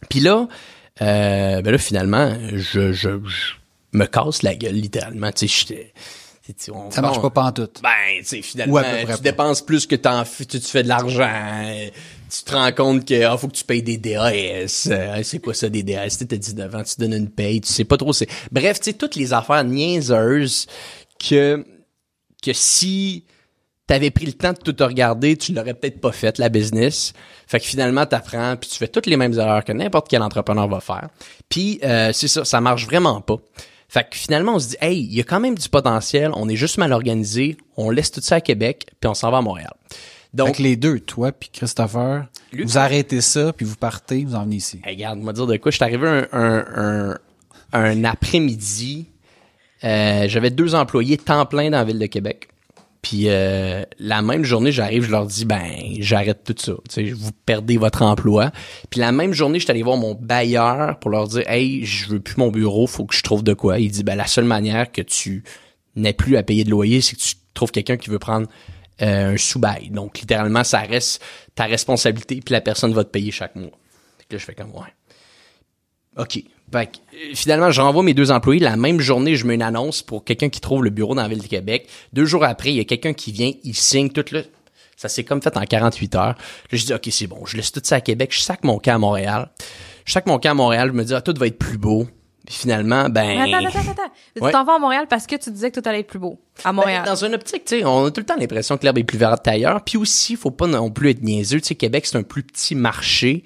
Puis 0.09 0.19
là, 0.19 0.47
euh, 1.01 1.61
ben 1.61 1.71
là 1.71 1.77
finalement, 1.77 2.33
je, 2.53 2.91
je, 2.91 3.19
je 3.23 3.53
me 3.93 4.05
casse 4.05 4.41
la 4.43 4.55
gueule 4.55 4.73
littéralement. 4.75 5.31
Tu 5.31 5.47
sais, 5.47 5.65
j'étais- 5.67 5.93
on- 6.71 6.89
Ça 6.91 7.01
marche 7.01 7.17
on- 7.21 7.29
pas 7.29 7.51
tout. 7.51 7.69
ben, 7.83 7.89
tu 8.19 8.25
sais, 8.25 8.41
finalement, 8.41 8.73
Ou 8.73 8.77
à 8.79 8.83
peu 8.83 9.03
près 9.05 9.15
tu 9.17 9.21
dépenses 9.21 9.61
plus 9.61 9.85
que 9.85 9.95
t'en 9.95 10.23
tu, 10.23 10.45
tu 10.47 10.59
fais 10.59 10.83
de 10.83 10.87
l'argent. 10.89 11.29
Tu 12.31 12.43
te 12.45 12.53
rends 12.53 12.71
compte 12.71 13.05
que 13.05 13.23
ah, 13.23 13.37
faut 13.37 13.49
que 13.49 13.55
tu 13.55 13.65
payes 13.65 13.83
des 13.83 13.97
DAS. 13.97 14.87
euh, 14.89 15.21
c'est 15.23 15.39
quoi 15.39 15.53
ça 15.53 15.67
des 15.67 15.83
DAS? 15.83 16.17
Tu 16.17 16.25
t'as 16.25 16.37
19 16.37 16.75
ans, 16.75 16.83
tu 16.83 16.95
donnes 16.97 17.13
une 17.13 17.29
paye, 17.29 17.59
tu 17.59 17.71
sais 17.71 17.83
pas 17.83 17.97
trop. 17.97 18.13
c'est 18.13 18.29
Bref, 18.51 18.79
tu 18.79 18.91
sais, 18.91 18.93
toutes 18.93 19.15
les 19.15 19.33
affaires 19.33 19.65
niaiseuses 19.65 20.67
que, 21.19 21.65
que 22.41 22.53
si 22.53 23.25
t'avais 23.85 24.11
pris 24.11 24.25
le 24.25 24.33
temps 24.33 24.53
de 24.53 24.71
tout 24.71 24.83
regarder, 24.85 25.35
tu 25.35 25.51
l'aurais 25.51 25.73
peut-être 25.73 25.99
pas 25.99 26.13
fait, 26.13 26.37
la 26.37 26.47
business. 26.47 27.11
Fait 27.47 27.59
que 27.59 27.65
finalement, 27.65 28.05
t'apprends, 28.05 28.55
puis 28.55 28.69
tu 28.69 28.77
fais 28.77 28.87
toutes 28.87 29.07
les 29.07 29.17
mêmes 29.17 29.33
erreurs 29.33 29.65
que 29.65 29.73
n'importe 29.73 30.07
quel 30.07 30.21
entrepreneur 30.21 30.69
va 30.69 30.79
faire. 30.79 31.09
Puis, 31.49 31.81
euh, 31.83 32.13
c'est 32.13 32.29
ça, 32.29 32.45
ça 32.45 32.61
marche 32.61 32.85
vraiment 32.85 33.19
pas. 33.19 33.35
Fait 33.89 34.09
que 34.09 34.15
finalement, 34.15 34.55
on 34.55 34.59
se 34.59 34.69
dit, 34.69 34.77
hey, 34.79 34.97
il 34.97 35.13
y 35.13 35.19
a 35.19 35.25
quand 35.25 35.41
même 35.41 35.57
du 35.57 35.67
potentiel, 35.67 36.31
on 36.35 36.47
est 36.47 36.55
juste 36.55 36.77
mal 36.77 36.93
organisé, 36.93 37.57
on 37.75 37.89
laisse 37.89 38.09
tout 38.09 38.21
ça 38.21 38.35
à 38.35 38.41
Québec, 38.41 38.85
puis 39.01 39.09
on 39.09 39.13
s'en 39.13 39.29
va 39.29 39.39
à 39.39 39.41
Montréal. 39.41 39.73
Donc, 40.33 40.59
les 40.59 40.75
deux, 40.77 40.99
toi 40.99 41.31
puis 41.31 41.49
Christopher, 41.51 42.27
vous 42.53 42.77
arrêtez 42.77 43.21
ça 43.21 43.51
puis 43.53 43.65
vous 43.65 43.75
partez, 43.75 44.23
vous 44.25 44.35
en 44.35 44.43
venez 44.43 44.57
ici. 44.57 44.79
Hey, 44.85 44.95
regarde, 44.95 45.19
moi 45.19 45.33
dire 45.33 45.45
de 45.47 45.57
quoi. 45.57 45.71
Je 45.71 45.75
suis 45.75 45.83
arrivé 45.83 46.07
un, 46.07 46.27
un, 46.31 46.65
un, 46.75 47.17
un 47.73 48.03
après-midi. 48.05 49.07
euh, 49.83 50.25
J'avais 50.27 50.49
deux 50.49 50.73
employés 50.75 51.17
temps 51.17 51.45
plein 51.45 51.69
dans 51.69 51.77
la 51.79 51.83
ville 51.83 51.99
de 51.99 52.05
Québec. 52.05 52.47
Puis 53.01 53.23
euh, 53.29 53.83
la 53.97 54.21
même 54.21 54.43
journée, 54.43 54.71
j'arrive, 54.71 55.03
je 55.03 55.09
leur 55.11 55.25
dis 55.25 55.43
ben 55.43 55.65
j'arrête 55.99 56.43
tout 56.43 56.55
ça. 56.57 56.73
Tu 56.87 57.07
sais, 57.07 57.11
vous 57.11 57.31
perdez 57.45 57.77
votre 57.77 58.03
emploi. 58.03 58.51
Puis 58.91 58.99
la 58.99 59.11
même 59.11 59.33
journée, 59.33 59.57
je 59.59 59.63
suis 59.65 59.71
allé 59.71 59.81
voir 59.81 59.97
mon 59.97 60.13
bailleur 60.13 60.99
pour 60.99 61.09
leur 61.09 61.27
dire 61.27 61.43
hey, 61.49 61.83
je 61.83 62.09
veux 62.09 62.19
plus 62.19 62.37
mon 62.37 62.51
bureau, 62.51 62.85
faut 62.85 63.05
que 63.05 63.15
je 63.15 63.23
trouve 63.23 63.43
de 63.43 63.53
quoi. 63.55 63.79
Il 63.79 63.89
dit 63.91 64.03
ben 64.03 64.15
la 64.15 64.27
seule 64.27 64.45
manière 64.45 64.91
que 64.91 65.01
tu 65.01 65.43
n'aies 65.95 66.13
plus 66.13 66.37
à 66.37 66.43
payer 66.43 66.63
de 66.63 66.69
loyer, 66.69 67.01
c'est 67.01 67.15
que 67.15 67.21
tu 67.21 67.33
trouves 67.55 67.71
quelqu'un 67.71 67.97
qui 67.97 68.09
veut 68.11 68.19
prendre 68.19 68.47
un 68.99 69.37
sous-bail. 69.37 69.89
Donc 69.89 70.19
littéralement, 70.19 70.63
ça 70.63 70.79
reste 70.79 71.23
ta 71.55 71.65
responsabilité, 71.65 72.39
puis 72.43 72.53
la 72.53 72.61
personne 72.61 72.93
va 72.93 73.03
te 73.03 73.09
payer 73.09 73.31
chaque 73.31 73.55
mois. 73.55 73.71
Fait 74.17 74.25
que 74.29 74.35
là, 74.35 74.39
je 74.39 74.45
fais 74.45 74.55
comme 74.55 74.71
ouais. 74.71 74.93
OK. 76.17 76.43
Fait 76.71 76.89
euh, 77.13 77.17
finalement, 77.33 77.71
j'envoie 77.71 78.03
mes 78.03 78.13
deux 78.13 78.31
employés. 78.31 78.59
La 78.59 78.77
même 78.77 78.99
journée, 78.99 79.35
je 79.35 79.45
mets 79.45 79.55
une 79.55 79.61
annonce 79.61 80.01
pour 80.01 80.23
quelqu'un 80.23 80.49
qui 80.49 80.61
trouve 80.61 80.83
le 80.83 80.89
bureau 80.89 81.15
dans 81.15 81.21
la 81.23 81.27
ville 81.27 81.41
de 81.41 81.47
Québec. 81.47 81.87
Deux 82.13 82.25
jours 82.25 82.43
après, 82.43 82.69
il 82.69 82.75
y 82.75 82.79
a 82.79 82.85
quelqu'un 82.85 83.13
qui 83.13 83.31
vient, 83.31 83.51
il 83.63 83.75
signe 83.75 84.09
tout 84.09 84.25
le... 84.31 84.45
Ça 84.95 85.09
s'est 85.09 85.23
comme 85.23 85.41
fait 85.41 85.57
en 85.57 85.65
48 85.65 86.15
heures. 86.15 86.25
Là, 86.25 86.35
je 86.71 86.85
dis, 86.85 86.93
OK, 86.93 87.07
c'est 87.09 87.25
bon. 87.25 87.43
Je 87.45 87.57
laisse 87.57 87.71
tout 87.71 87.81
ça 87.83 87.95
à 87.95 88.01
Québec. 88.01 88.31
Je 88.33 88.41
sac 88.41 88.63
mon 88.63 88.77
camp 88.77 88.95
à 88.95 88.97
Montréal. 88.99 89.51
Je 90.05 90.11
sac 90.11 90.27
mon 90.27 90.37
camp 90.37 90.51
à 90.51 90.53
Montréal. 90.53 90.89
Je 90.89 90.93
me 90.93 91.03
dis, 91.03 91.13
ah, 91.15 91.21
tout 91.21 91.33
va 91.37 91.47
être 91.47 91.57
plus 91.57 91.79
beau. 91.79 92.07
Puis 92.45 92.55
finalement, 92.55 93.07
ben... 93.09 93.39
Mais 93.39 93.53
attends, 93.53 93.67
attends, 93.67 93.91
attends. 93.91 94.11
Tu 94.35 94.51
t'en 94.51 94.63
vas 94.63 94.75
à 94.75 94.79
Montréal 94.79 95.05
parce 95.09 95.27
que 95.27 95.35
tu 95.35 95.51
disais 95.51 95.69
que 95.69 95.79
tout 95.79 95.87
allait 95.87 95.99
être 95.99 96.07
plus 96.07 96.19
beau 96.19 96.39
à 96.63 96.73
Montréal. 96.73 97.03
Ben, 97.05 97.11
dans 97.11 97.25
une 97.25 97.35
optique, 97.35 97.65
tu 97.65 97.79
sais, 97.79 97.85
on 97.85 98.05
a 98.05 98.11
tout 98.11 98.19
le 98.19 98.25
temps 98.25 98.35
l'impression 98.35 98.77
que 98.77 98.83
l'herbe 98.83 98.97
est 98.97 99.03
plus 99.03 99.17
verte 99.17 99.47
ailleurs. 99.47 99.83
Puis 99.83 99.97
aussi, 99.97 100.35
faut 100.35 100.51
pas 100.51 100.67
non 100.67 100.89
plus 100.89 101.11
être 101.11 101.21
niaiseux. 101.21 101.61
Tu 101.61 101.67
sais, 101.67 101.75
Québec, 101.75 102.05
c'est 102.05 102.17
un 102.17 102.23
plus 102.23 102.43
petit 102.43 102.73
marché 102.73 103.43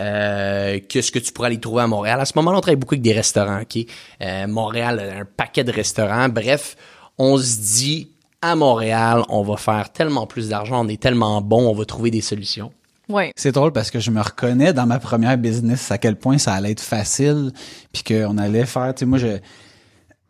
euh, 0.00 0.78
que 0.78 1.00
ce 1.00 1.10
que 1.10 1.18
tu 1.18 1.32
pourrais 1.32 1.48
aller 1.48 1.60
trouver 1.60 1.82
à 1.82 1.86
Montréal. 1.86 2.20
À 2.20 2.24
ce 2.24 2.32
moment-là, 2.36 2.58
on 2.58 2.60
travaille 2.60 2.76
beaucoup 2.76 2.94
avec 2.94 3.02
des 3.02 3.14
restaurants, 3.14 3.62
OK? 3.62 3.84
Euh, 4.20 4.46
Montréal, 4.46 5.00
a 5.00 5.20
un 5.20 5.24
paquet 5.24 5.64
de 5.64 5.72
restaurants. 5.72 6.28
Bref, 6.28 6.76
on 7.18 7.36
se 7.38 7.58
dit, 7.58 8.10
à 8.42 8.54
Montréal, 8.54 9.24
on 9.28 9.42
va 9.42 9.56
faire 9.56 9.90
tellement 9.92 10.26
plus 10.26 10.50
d'argent, 10.50 10.84
on 10.84 10.88
est 10.88 11.00
tellement 11.00 11.40
bon, 11.40 11.68
on 11.68 11.74
va 11.74 11.84
trouver 11.84 12.10
des 12.10 12.20
solutions. 12.20 12.72
Ouais. 13.08 13.32
C'est 13.36 13.52
drôle 13.52 13.72
parce 13.72 13.90
que 13.90 14.00
je 14.00 14.10
me 14.10 14.20
reconnais 14.20 14.72
dans 14.72 14.86
ma 14.86 14.98
première 14.98 15.36
business 15.38 15.90
à 15.90 15.98
quel 15.98 16.16
point 16.16 16.38
ça 16.38 16.54
allait 16.54 16.72
être 16.72 16.80
facile 16.80 17.52
puis 17.92 18.02
qu'on 18.02 18.38
allait 18.38 18.66
faire, 18.66 18.94
tu 18.94 19.00
sais, 19.00 19.06
moi, 19.06 19.18
je, 19.18 19.38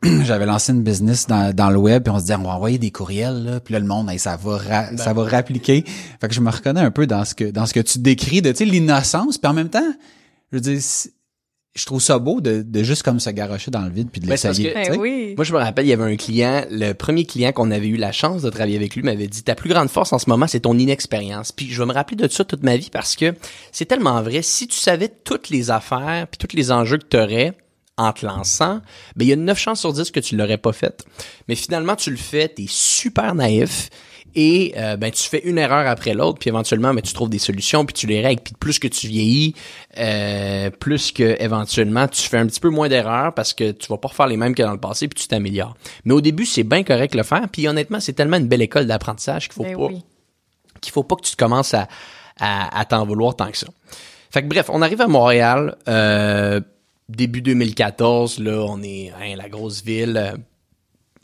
j'avais 0.24 0.46
lancé 0.46 0.72
une 0.72 0.82
business 0.82 1.26
dans, 1.26 1.54
dans 1.54 1.70
le 1.70 1.78
web 1.78 2.02
puis 2.04 2.10
on 2.12 2.16
se 2.18 2.22
disait 2.24 2.36
on 2.36 2.42
va 2.42 2.50
envoyer 2.50 2.78
des 2.78 2.90
courriels 2.90 3.44
là 3.44 3.60
puis 3.60 3.72
là 3.72 3.80
le 3.80 3.86
monde 3.86 4.10
hey, 4.10 4.18
ça 4.18 4.36
va 4.36 4.58
ra- 4.58 4.96
ça 4.96 5.12
va 5.14 5.24
rappliquer 5.24 5.84
fait 6.20 6.28
que 6.28 6.34
je 6.34 6.40
me 6.40 6.50
reconnais 6.50 6.82
un 6.82 6.90
peu 6.90 7.06
dans 7.06 7.24
ce 7.24 7.34
que 7.34 7.50
dans 7.50 7.64
ce 7.64 7.72
que 7.72 7.80
tu 7.80 7.98
décris 7.98 8.42
de 8.42 8.50
tu 8.52 8.58
sais 8.58 8.64
l'innocence 8.66 9.38
puis 9.38 9.50
en 9.50 9.54
même 9.54 9.70
temps 9.70 9.94
je 10.52 10.56
veux 10.58 10.60
dire 10.60 10.78
si- 10.80 11.10
je 11.76 11.84
trouve 11.84 12.00
ça 12.00 12.18
beau 12.18 12.40
de, 12.40 12.62
de 12.62 12.82
juste 12.82 13.02
comme 13.02 13.20
se 13.20 13.28
garocher 13.30 13.70
dans 13.70 13.82
le 13.82 13.90
vide 13.90 14.08
puis 14.10 14.20
de 14.20 14.26
Ben, 14.26 14.32
l'essayer 14.32 14.70
tu 14.70 14.74
Ben 14.74 14.98
oui. 14.98 15.34
Moi, 15.36 15.44
je 15.44 15.52
me 15.52 15.58
rappelle, 15.58 15.84
il 15.84 15.90
y 15.90 15.92
avait 15.92 16.10
un 16.10 16.16
client, 16.16 16.64
le 16.70 16.94
premier 16.94 17.26
client 17.26 17.52
qu'on 17.52 17.70
avait 17.70 17.88
eu 17.88 17.96
la 17.96 18.12
chance 18.12 18.42
de 18.42 18.50
travailler 18.50 18.76
avec 18.76 18.96
lui 18.96 19.02
m'avait 19.02 19.26
dit, 19.26 19.42
ta 19.42 19.54
plus 19.54 19.68
grande 19.68 19.88
force 19.88 20.12
en 20.12 20.18
ce 20.18 20.30
moment, 20.30 20.46
c'est 20.46 20.60
ton 20.60 20.78
inexpérience. 20.78 21.52
Puis 21.52 21.68
je 21.70 21.80
vais 21.80 21.86
me 21.86 21.92
rappeler 21.92 22.16
de 22.16 22.28
ça 22.28 22.44
toute 22.44 22.62
ma 22.62 22.76
vie 22.76 22.88
parce 22.90 23.14
que 23.14 23.34
c'est 23.72 23.84
tellement 23.84 24.22
vrai. 24.22 24.40
Si 24.40 24.66
tu 24.66 24.76
savais 24.76 25.08
toutes 25.08 25.50
les 25.50 25.70
affaires 25.70 26.26
puis 26.28 26.38
tous 26.38 26.56
les 26.56 26.72
enjeux 26.72 26.96
que 26.96 27.06
tu 27.08 27.18
aurais 27.18 27.52
en 27.98 28.12
te 28.12 28.24
lançant, 28.24 28.80
ben 29.14 29.24
il 29.24 29.28
y 29.28 29.32
a 29.32 29.36
9 29.36 29.58
chances 29.58 29.80
sur 29.80 29.92
10 29.92 30.10
que 30.10 30.20
tu 30.20 30.36
l'aurais 30.36 30.58
pas 30.58 30.72
fait. 30.72 31.04
Mais 31.48 31.54
finalement, 31.54 31.96
tu 31.96 32.10
le 32.10 32.16
fais, 32.16 32.48
t'es 32.48 32.66
super 32.68 33.34
naïf 33.34 33.90
Et 34.38 34.74
euh, 34.76 34.96
ben 34.96 35.10
tu 35.10 35.22
fais 35.22 35.40
une 35.44 35.56
erreur 35.56 35.88
après 35.88 36.12
l'autre, 36.12 36.38
puis 36.38 36.48
éventuellement 36.48 36.92
ben, 36.92 37.00
tu 37.00 37.14
trouves 37.14 37.30
des 37.30 37.38
solutions, 37.38 37.86
puis 37.86 37.94
tu 37.94 38.06
les 38.06 38.20
règles. 38.20 38.42
Puis 38.42 38.54
plus 38.60 38.78
que 38.78 38.86
tu 38.86 39.08
vieillis, 39.08 39.54
euh, 39.98 40.70
plus 40.70 41.10
que 41.10 41.42
éventuellement 41.42 42.06
tu 42.06 42.22
fais 42.22 42.36
un 42.36 42.46
petit 42.46 42.60
peu 42.60 42.68
moins 42.68 42.88
d'erreurs 42.88 43.32
parce 43.32 43.54
que 43.54 43.72
tu 43.72 43.88
vas 43.88 43.96
pas 43.96 44.08
refaire 44.08 44.26
les 44.26 44.36
mêmes 44.36 44.54
que 44.54 44.62
dans 44.62 44.72
le 44.72 44.78
passé, 44.78 45.08
puis 45.08 45.20
tu 45.20 45.26
t'améliores. 45.26 45.74
Mais 46.04 46.12
au 46.12 46.20
début, 46.20 46.44
c'est 46.44 46.64
bien 46.64 46.84
correct 46.84 47.12
de 47.14 47.18
le 47.18 47.24
faire. 47.24 47.48
Puis 47.50 47.66
honnêtement, 47.66 47.98
c'est 47.98 48.12
tellement 48.12 48.36
une 48.36 48.46
belle 48.46 48.62
école 48.62 48.86
d'apprentissage 48.86 49.48
qu'il 49.48 49.54
faut 49.54 49.62
Ben 49.62 49.74
pas 49.74 49.86
oui. 49.86 50.04
qu'il 50.82 50.92
faut 50.92 51.02
pas 51.02 51.16
que 51.16 51.22
tu 51.22 51.32
te 51.32 51.36
commences 51.36 51.72
à, 51.72 51.88
à, 52.38 52.78
à 52.78 52.84
t'en 52.84 53.06
vouloir 53.06 53.34
tant 53.34 53.50
que 53.50 53.56
ça. 53.56 53.68
Fait 54.30 54.42
que 54.42 54.48
bref, 54.48 54.68
on 54.68 54.82
arrive 54.82 55.00
à 55.00 55.08
Montréal, 55.08 55.76
euh, 55.88 56.60
début 57.08 57.40
2014, 57.40 58.38
là, 58.40 58.66
on 58.68 58.82
est 58.82 59.10
hein, 59.18 59.34
la 59.36 59.48
grosse 59.48 59.82
ville, 59.82 60.16
euh, 60.16 60.36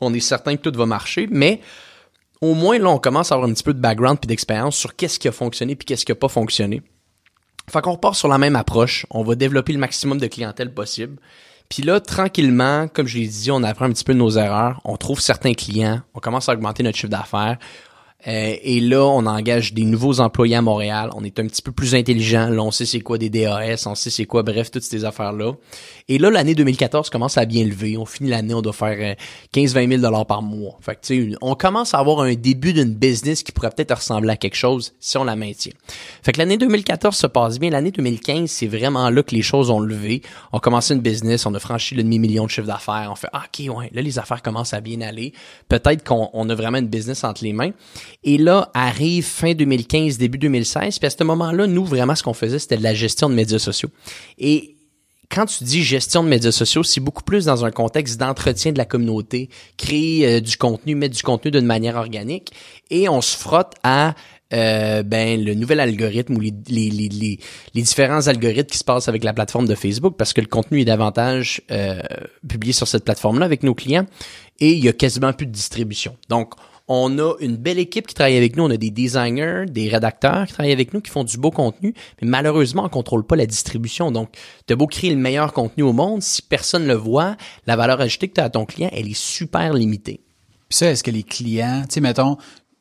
on 0.00 0.14
est 0.14 0.21
certain 0.21 0.57
que 0.57 0.62
tout 0.62 0.76
va 0.76 0.87
marcher, 0.87 1.28
mais 1.31 1.61
au 2.43 2.55
moins 2.55 2.79
là, 2.79 2.91
on 2.91 2.99
commence 2.99 3.33
à 3.33 3.37
avoir 3.37 3.49
un 3.49 3.55
petit 3.55 3.63
peu 3.63 3.73
de 3.73 3.81
background 3.81 4.19
puis 4.19 4.27
d'expérience 4.27 4.77
sur 4.77 4.95
qu'est-ce 4.97 5.19
qui 5.19 5.29
a 5.29 5.33
fonctionné 5.33 5.77
puis 5.77 5.87
qu'est-ce 5.87 6.05
qui 6.05 6.13
a 6.13 6.17
pas 6.17 6.29
fonctionné. 6.29 6.83
Fait 7.71 7.81
qu'on 7.81 7.93
repart 7.93 8.17
sur 8.17 8.29
la 8.29 8.37
même 8.37 8.57
approche, 8.57 9.07
on 9.11 9.23
va 9.23 9.37
développer 9.37 9.73
le 9.73 9.79
maximum 9.79 10.19
de 10.19 10.27
clientèle 10.27 10.75
possible. 10.75 11.19
Puis 11.69 11.85
là, 11.85 12.01
tranquillement, 12.01 12.89
comme 12.89 13.07
je 13.07 13.19
l'ai 13.19 13.29
dit, 13.29 13.51
on 13.53 13.63
apprend 13.63 13.87
un 13.87 13.93
petit 13.93 14.05
peu 14.05 14.13
nos 14.13 14.31
erreurs, 14.31 14.81
on 14.85 14.97
trouve 14.97 15.21
certains 15.21 15.55
clients, 15.55 16.03
on 16.15 16.21
commence 16.21 16.49
à 16.49 16.53
augmenter 16.53 16.83
notre 16.83 16.99
chiffre 16.99 17.13
d'affaires. 17.13 17.59
Euh, 18.26 18.55
et 18.62 18.81
là, 18.81 19.05
on 19.05 19.26
engage 19.26 19.75
des 19.75 19.85
nouveaux 19.85 20.21
employés 20.21 20.57
à 20.57 20.62
Montréal. 20.62 21.11
On 21.14 21.25
est 21.25 21.38
un 21.38 21.47
petit 21.47 21.62
peu 21.62 21.73
plus 21.73 21.95
intelligent. 21.95 22.49
Là, 22.49 22.62
on 22.62 22.71
sait 22.71 22.87
c'est 22.87 23.00
quoi 23.00 23.19
des 23.19 23.31
DAS, 23.31 23.87
on 23.87 23.95
sait 23.95 24.11
c'est 24.11 24.26
quoi, 24.26 24.43
bref, 24.43 24.71
toutes 24.71 24.83
ces 24.83 25.05
affaires-là. 25.05 25.52
Et 26.09 26.19
là, 26.19 26.31
l'année 26.31 26.55
2014 26.55 27.11
commence 27.11 27.38
à 27.38 27.45
bien 27.45 27.64
lever. 27.64 27.97
On 27.97 28.07
finit 28.07 28.31
l'année, 28.31 28.55
on 28.55 28.62
doit 28.62 28.73
faire 28.73 29.17
15-20 29.55 29.88
000 29.88 30.02
dollars 30.02 30.26
par 30.26 30.43
mois. 30.43 30.79
Fait 30.81 30.95
que, 30.95 31.37
on 31.41 31.55
commence 31.55 31.95
à 31.95 31.99
avoir 31.99 32.21
un 32.21 32.35
début 32.35 32.73
d'une 32.73 32.95
business 32.95 33.43
qui 33.43 33.52
pourrait 33.52 33.71
peut-être 33.71 33.95
ressembler 33.95 34.31
à 34.31 34.37
quelque 34.37 34.57
chose 34.57 34.95
si 35.00 35.17
on 35.17 35.25
la 35.25 35.37
maintient. 35.37 35.73
Fait 36.23 36.33
que 36.33 36.38
l'année 36.38 36.57
2014 36.59 37.17
se 37.17 37.26
passe 37.26 37.59
bien. 37.59 37.71
L'année 37.71 37.91
2015, 37.91 38.50
c'est 38.50 38.67
vraiment 38.67 39.11
là 39.11 39.23
que 39.23 39.35
les 39.35 39.43
choses 39.43 39.71
ont 39.71 39.81
levé. 39.81 40.23
On 40.52 40.59
commence 40.59 40.91
une 40.91 41.00
business, 41.00 41.47
on 41.47 41.55
a 41.55 41.59
franchi 41.59 41.95
le 41.95 42.02
demi-million 42.02 42.45
de 42.45 42.50
chiffre 42.50 42.67
d'affaires. 42.67 43.09
On 43.11 43.17
fait, 43.17 43.29
ah, 43.33 43.45
OK, 43.47 43.76
ouais, 43.76 43.91
là, 43.93 44.02
les 44.02 44.19
affaires 44.19 44.43
commencent 44.43 44.75
à 44.75 44.81
bien 44.81 45.00
aller. 45.00 45.33
Peut-être 45.69 46.05
qu'on 46.05 46.31
on 46.33 46.49
a 46.49 46.55
vraiment 46.55 46.79
une 46.79 46.88
business 46.88 47.25
entre 47.25 47.45
les 47.45 47.52
mains. 47.52 47.73
Et 48.25 48.38
là, 48.38 48.71
arrive 48.75 49.25
fin 49.25 49.54
2015, 49.54 50.19
début 50.19 50.38
2016. 50.38 50.99
Puis 50.99 51.07
à 51.07 51.11
ce 51.11 51.25
moment-là, 51.25 51.66
nous, 51.66 51.85
vraiment, 51.85 52.14
ce 52.14 52.23
qu'on 52.23 52.35
faisait, 52.35 52.59
c'était 52.59 52.76
de 52.76 52.83
la 52.83 52.95
gestion 52.95 53.28
de 53.28 53.35
médias 53.35 53.59
sociaux. 53.59 53.90
Et 54.38 54.76
quand 55.33 55.47
tu 55.47 55.64
dis 55.64 55.83
gestion 55.83 56.23
de 56.23 56.28
médias 56.28 56.52
sociaux, 56.52 56.83
c'est 56.83 57.00
beaucoup 57.00 57.23
plus 57.23 57.47
dans 57.47 57.64
un 57.64 57.71
contexte 57.71 58.21
d'entretien 58.21 58.73
de 58.73 58.78
la 58.78 58.85
communauté, 58.85 59.49
créer 59.78 60.26
euh, 60.26 60.40
du 60.40 60.57
contenu, 60.57 60.95
mettre 60.95 61.16
du 61.16 61.23
contenu 61.23 61.50
d'une 61.50 61.64
manière 61.64 61.97
organique, 61.97 62.52
et 62.90 63.09
on 63.09 63.23
se 63.23 63.37
frotte 63.37 63.73
à 63.83 64.14
euh, 64.52 65.02
ben 65.02 65.42
le 65.42 65.54
nouvel 65.54 65.81
algorithme 65.81 66.37
ou 66.37 66.40
les, 66.40 66.52
les, 66.69 66.90
les, 66.90 67.09
les, 67.09 67.83
différents 67.83 68.26
algorithmes 68.28 68.69
qui 68.69 68.76
se 68.76 68.85
passent 68.85 69.09
avec 69.09 69.25
la 69.25 69.33
plateforme 69.33 69.66
de 69.66 69.75
Facebook, 69.75 70.16
parce 70.19 70.35
que 70.35 70.42
le 70.42 70.47
contenu 70.47 70.83
est 70.83 70.85
davantage 70.85 71.62
euh, 71.71 72.02
publié 72.47 72.75
sur 72.75 72.87
cette 72.87 73.04
plateforme-là 73.04 73.47
avec 73.47 73.62
nos 73.62 73.75
clients, 73.75 74.04
et 74.61 74.73
il 74.73 74.85
y 74.85 74.88
a 74.88 74.92
quasiment 74.92 75.33
plus 75.33 75.47
de 75.47 75.52
distribution. 75.52 76.16
Donc 76.28 76.52
on 76.95 77.19
a 77.19 77.35
une 77.41 77.57
belle 77.57 77.79
équipe 77.79 78.07
qui 78.07 78.15
travaille 78.15 78.37
avec 78.37 78.55
nous. 78.55 78.65
On 78.65 78.71
a 78.71 78.77
des 78.77 78.91
designers, 78.91 79.65
des 79.67 79.89
rédacteurs 79.89 80.47
qui 80.47 80.53
travaillent 80.53 80.73
avec 80.73 80.93
nous, 80.93 81.01
qui 81.01 81.11
font 81.11 81.25
du 81.25 81.39
beau 81.39 81.51
contenu. 81.51 81.95
Mais 82.21 82.29
malheureusement, 82.29 82.85
on 82.85 82.89
contrôle 82.91 83.27
pas 83.27 83.35
la 83.35 83.47
distribution. 83.47 84.11
Donc, 84.11 84.29
t'as 84.67 84.77
beau 84.77 84.87
créer 84.87 85.11
le 85.11 85.17
meilleur 85.17 85.55
contenu 85.55 85.85
au 85.85 85.95
monde, 85.95 86.23
si 86.23 86.43
personne 86.43 86.87
le 86.87 86.95
voit, 86.95 87.37
la 87.67 87.77
valeur 87.77 87.99
ajoutée 88.01 88.29
que 88.29 88.35
tu 88.35 88.41
as 88.43 88.45
à 88.45 88.51
ton 88.51 88.67
client, 88.67 88.91
elle 88.93 89.09
est 89.09 89.19
super 89.19 89.73
limitée. 89.73 90.21
Puis 90.69 90.79
ça, 90.79 90.91
est-ce 90.91 91.03
que 91.03 91.11
les 91.11 91.23
clients, 91.23 91.83
tu 91.89 91.95
sais, 91.95 92.01
mettons, 92.01 92.37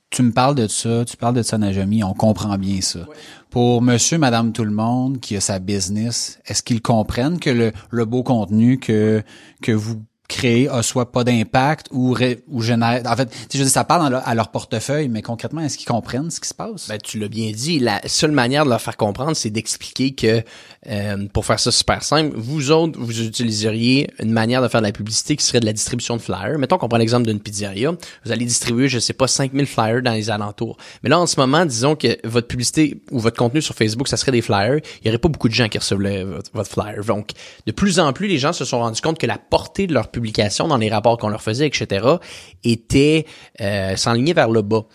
tu 0.09 0.23
me 0.23 0.33
parles 0.33 0.55
de 0.55 0.67
ça, 0.67 1.05
tu 1.05 1.15
parles 1.15 1.35
de 1.35 1.41
ça, 1.41 1.57
Najami, 1.57 2.03
on 2.03 2.13
comprend 2.13 2.57
bien 2.57 2.81
ça. 2.81 3.07
Pour 3.49 3.81
monsieur, 3.81 4.17
madame, 4.17 4.51
tout 4.51 4.65
le 4.65 4.71
monde 4.71 5.21
qui 5.21 5.37
a 5.37 5.41
sa 5.41 5.59
business, 5.59 6.37
est-ce 6.45 6.63
qu'ils 6.63 6.81
comprennent 6.81 7.39
que 7.39 7.49
le, 7.49 7.71
le 7.91 8.05
beau 8.05 8.23
contenu 8.23 8.77
que, 8.77 9.23
que 9.61 9.71
vous 9.71 10.03
créez 10.31 10.69
a 10.69 10.81
soit 10.81 11.11
pas 11.11 11.23
d'impact 11.23 11.87
ou, 11.91 12.13
ré- 12.13 12.43
ou 12.49 12.61
génère... 12.61 13.01
En 13.05 13.15
fait, 13.15 13.29
je 13.51 13.57
veux 13.57 13.63
dire, 13.65 13.71
ça 13.71 13.83
parle 13.83 14.21
à 14.23 14.35
leur 14.35 14.49
portefeuille, 14.49 15.09
mais 15.09 15.21
concrètement, 15.21 15.61
est-ce 15.61 15.77
qu'ils 15.77 15.87
comprennent 15.87 16.31
ce 16.31 16.39
qui 16.39 16.47
se 16.47 16.53
passe? 16.53 16.87
Ben, 16.87 16.97
tu 16.97 17.19
l'as 17.19 17.27
bien 17.27 17.51
dit, 17.51 17.79
la 17.79 18.01
seule 18.07 18.31
manière 18.31 18.65
de 18.65 18.69
leur 18.69 18.81
faire 18.81 18.97
comprendre, 18.97 19.35
c'est 19.35 19.49
d'expliquer 19.49 20.11
que, 20.11 20.41
euh, 20.87 21.27
pour 21.33 21.45
faire 21.45 21.59
ça 21.59 21.71
super 21.71 22.03
simple, 22.03 22.35
vous 22.35 22.71
autres, 22.71 22.97
vous 22.99 23.21
utiliseriez 23.21 24.09
une 24.19 24.31
manière 24.31 24.61
de 24.61 24.67
faire 24.67 24.81
de 24.81 24.85
la 24.87 24.91
publicité 24.91 25.35
qui 25.35 25.45
serait 25.45 25.59
de 25.59 25.65
la 25.65 25.73
distribution 25.73 26.15
de 26.15 26.21
flyers. 26.21 26.57
Mettons 26.57 26.77
qu'on 26.77 26.87
prend 26.87 26.97
l'exemple 26.97 27.27
d'une 27.27 27.39
pizzeria. 27.39 27.91
Vous 28.25 28.31
allez 28.31 28.45
distribuer, 28.45 28.87
je 28.87 28.99
sais 28.99 29.13
pas, 29.13 29.27
5000 29.27 29.65
flyers 29.65 30.01
dans 30.01 30.13
les 30.13 30.29
alentours. 30.29 30.77
Mais 31.03 31.09
là, 31.09 31.19
en 31.19 31.27
ce 31.27 31.39
moment, 31.39 31.65
disons 31.65 31.95
que 31.95 32.17
votre 32.27 32.47
publicité 32.47 33.01
ou 33.11 33.19
votre 33.19 33.37
contenu 33.37 33.61
sur 33.61 33.75
Facebook, 33.75 34.07
ça 34.07 34.17
serait 34.17 34.31
des 34.31 34.41
flyers. 34.41 34.79
Il 35.01 35.07
y 35.07 35.09
aurait 35.09 35.17
pas 35.17 35.29
beaucoup 35.29 35.49
de 35.49 35.53
gens 35.53 35.67
qui 35.67 35.77
recevraient 35.77 36.23
votre, 36.23 36.49
votre 36.53 36.69
flyer. 36.69 37.03
Donc, 37.05 37.31
de 37.65 37.71
plus 37.71 37.99
en 37.99 38.13
plus, 38.13 38.27
les 38.27 38.37
gens 38.37 38.53
se 38.53 38.65
sont 38.65 38.79
rendus 38.79 39.01
compte 39.01 39.17
que 39.17 39.27
la 39.27 39.37
portée 39.37 39.87
de 39.87 39.93
leur 39.93 40.09
dans 40.67 40.77
les 40.77 40.89
rapports 40.89 41.17
qu'on 41.17 41.29
leur 41.29 41.41
faisait, 41.41 41.67
etc., 41.67 42.07
était 42.63 43.25
euh, 43.59 43.95
vers 44.33 44.49
le 44.49 44.61
bas. 44.61 44.85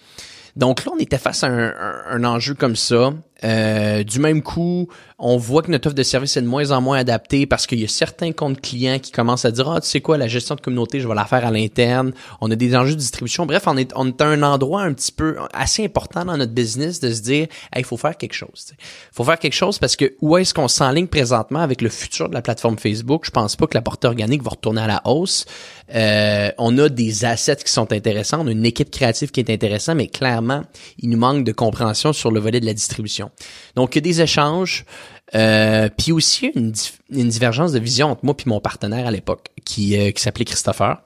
Donc 0.56 0.84
là, 0.86 0.92
on 0.94 0.98
était 0.98 1.18
face 1.18 1.44
à 1.44 1.48
un 1.48 2.24
enjeu 2.24 2.54
comme 2.54 2.76
ça. 2.76 3.12
Euh, 3.44 4.02
du 4.02 4.18
même 4.18 4.42
coup, 4.42 4.88
on 5.18 5.38
voit 5.38 5.62
que 5.62 5.70
notre 5.70 5.86
offre 5.86 5.94
de 5.94 6.02
service 6.02 6.36
est 6.36 6.42
de 6.42 6.46
moins 6.46 6.72
en 6.72 6.82
moins 6.82 6.98
adaptée 6.98 7.46
parce 7.46 7.66
qu'il 7.66 7.80
y 7.80 7.84
a 7.84 7.88
certains 7.88 8.32
comptes 8.32 8.60
clients 8.60 8.98
qui 8.98 9.12
commencent 9.12 9.46
à 9.46 9.50
dire 9.50 9.68
ah 9.70 9.80
tu 9.80 9.88
sais 9.88 10.02
quoi 10.02 10.18
la 10.18 10.28
gestion 10.28 10.54
de 10.54 10.60
communauté 10.60 11.00
je 11.00 11.08
vais 11.08 11.14
la 11.14 11.24
faire 11.24 11.46
à 11.46 11.50
l'interne. 11.50 12.12
On 12.42 12.50
a 12.50 12.56
des 12.56 12.76
enjeux 12.76 12.94
de 12.94 13.00
distribution. 13.00 13.46
Bref, 13.46 13.62
on 13.66 13.78
est 13.78 13.92
on 13.96 14.08
est 14.08 14.20
à 14.20 14.26
un 14.26 14.42
endroit 14.42 14.82
un 14.82 14.92
petit 14.92 15.12
peu 15.12 15.36
assez 15.54 15.84
important 15.84 16.26
dans 16.26 16.36
notre 16.36 16.52
business 16.52 17.00
de 17.00 17.12
se 17.12 17.22
dire 17.22 17.46
il 17.74 17.84
faut 17.84 17.96
faire 17.96 18.16
quelque 18.16 18.34
chose. 18.34 18.72
Il 18.72 18.76
faut 19.12 19.24
faire 19.24 19.38
quelque 19.38 19.54
chose 19.54 19.78
parce 19.78 19.96
que 19.96 20.14
où 20.20 20.36
est-ce 20.36 20.52
qu'on 20.52 20.68
s'enligne 20.68 21.06
présentement 21.06 21.60
avec 21.60 21.80
le 21.80 21.88
futur 21.88 22.28
de 22.28 22.34
la 22.34 22.42
plateforme 22.42 22.78
Facebook? 22.78 23.24
Je 23.24 23.30
pense 23.30 23.56
pas 23.56 23.66
que 23.66 23.74
la 23.74 23.82
portée 23.82 24.08
organique 24.08 24.42
va 24.42 24.50
retourner 24.50 24.82
à 24.82 24.86
la 24.86 25.02
hausse. 25.06 25.46
Euh, 25.94 26.50
on 26.58 26.76
a 26.78 26.88
des 26.88 27.24
assets 27.24 27.56
qui 27.56 27.72
sont 27.72 27.92
intéressants, 27.92 28.40
on 28.42 28.48
a 28.48 28.50
une 28.50 28.66
équipe 28.66 28.90
créative 28.90 29.30
qui 29.30 29.40
est 29.40 29.50
intéressante, 29.50 29.96
mais 29.96 30.08
clairement, 30.08 30.62
il 30.98 31.10
nous 31.10 31.18
manque 31.18 31.44
de 31.44 31.52
compréhension 31.52 32.12
sur 32.12 32.30
le 32.30 32.40
volet 32.40 32.60
de 32.60 32.66
la 32.66 32.74
distribution. 32.74 33.30
Donc, 33.76 33.94
il 33.94 33.98
y 33.98 34.00
a 34.00 34.02
des 34.02 34.20
échanges, 34.20 34.84
euh, 35.34 35.88
puis 35.96 36.12
aussi 36.12 36.52
une, 36.54 36.72
une 37.10 37.28
divergence 37.28 37.72
de 37.72 37.78
vision 37.78 38.08
entre 38.08 38.24
moi 38.24 38.34
et 38.38 38.48
mon 38.48 38.60
partenaire 38.60 39.06
à 39.06 39.10
l'époque, 39.10 39.48
qui, 39.64 39.98
euh, 39.98 40.10
qui 40.12 40.22
s'appelait 40.22 40.44
Christopher. 40.44 41.02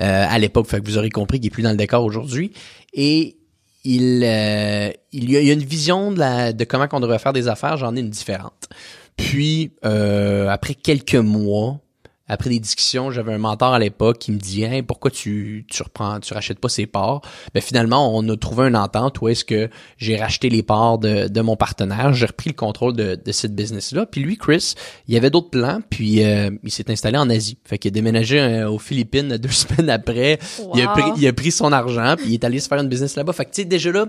Euh, 0.00 0.26
à 0.28 0.38
l'époque, 0.38 0.66
fait 0.66 0.80
que 0.80 0.86
vous 0.86 0.98
aurez 0.98 1.10
compris 1.10 1.38
qu'il 1.40 1.46
est 1.46 1.50
plus 1.50 1.62
dans 1.62 1.70
le 1.70 1.76
décor 1.76 2.04
aujourd'hui. 2.04 2.52
Et 2.92 3.36
il, 3.84 4.22
euh, 4.24 4.90
il, 5.12 5.30
y 5.30 5.36
a, 5.36 5.40
il 5.40 5.46
y 5.46 5.50
a 5.50 5.54
une 5.54 5.64
vision 5.64 6.10
de, 6.12 6.18
la, 6.18 6.52
de 6.52 6.64
comment 6.64 6.88
qu'on 6.88 7.00
devrait 7.00 7.18
faire 7.18 7.32
des 7.32 7.48
affaires, 7.48 7.76
j'en 7.76 7.94
ai 7.96 8.00
une 8.00 8.10
différente. 8.10 8.68
Puis, 9.16 9.72
euh, 9.84 10.48
après 10.48 10.74
quelques 10.74 11.14
mois, 11.14 11.80
après 12.26 12.48
des 12.48 12.58
discussions, 12.58 13.10
j'avais 13.10 13.34
un 13.34 13.38
mentor 13.38 13.74
à 13.74 13.78
l'époque 13.78 14.18
qui 14.18 14.32
me 14.32 14.38
dit 14.38 14.62
hey, 14.62 14.82
pourquoi 14.82 15.10
tu, 15.10 15.66
tu 15.68 15.82
reprends, 15.82 16.20
tu 16.20 16.32
rachètes 16.32 16.58
pas 16.58 16.68
ces 16.68 16.86
parts? 16.86 17.20
Ben 17.52 17.60
finalement, 17.60 18.16
on 18.16 18.26
a 18.28 18.36
trouvé 18.36 18.66
une 18.66 18.76
entente 18.76 19.20
où 19.20 19.28
est-ce 19.28 19.44
que 19.44 19.68
j'ai 19.98 20.16
racheté 20.16 20.48
les 20.48 20.62
parts 20.62 20.98
de, 20.98 21.28
de 21.28 21.40
mon 21.42 21.56
partenaire, 21.56 22.14
j'ai 22.14 22.26
repris 22.26 22.50
le 22.50 22.54
contrôle 22.54 22.94
de, 22.94 23.18
de 23.22 23.32
cette 23.32 23.54
business-là. 23.54 24.06
Puis 24.06 24.22
lui, 24.22 24.38
Chris, 24.38 24.74
il 25.06 25.16
avait 25.16 25.30
d'autres 25.30 25.50
plans, 25.50 25.80
puis 25.90 26.24
euh, 26.24 26.50
il 26.62 26.70
s'est 26.70 26.90
installé 26.90 27.18
en 27.18 27.28
Asie. 27.28 27.58
Fait 27.64 27.78
qu'il 27.78 27.90
a 27.90 27.92
déménagé 27.92 28.40
euh, 28.40 28.70
aux 28.70 28.78
Philippines 28.78 29.36
deux 29.36 29.50
semaines 29.50 29.90
après. 29.90 30.38
Il, 30.74 30.82
a 30.82 30.88
pris, 30.88 31.02
il 31.18 31.26
a 31.26 31.32
pris 31.32 31.50
son 31.50 31.72
argent, 31.72 32.14
puis 32.16 32.28
il 32.28 32.34
est 32.34 32.44
allé 32.44 32.58
se 32.58 32.68
faire 32.68 32.78
une 32.80 32.88
business 32.88 33.16
là-bas. 33.16 33.32
Fait 33.32 33.44
que 33.44 33.50
tu 33.50 33.62
sais, 33.62 33.64
déjà 33.66 33.92
là, 33.92 34.06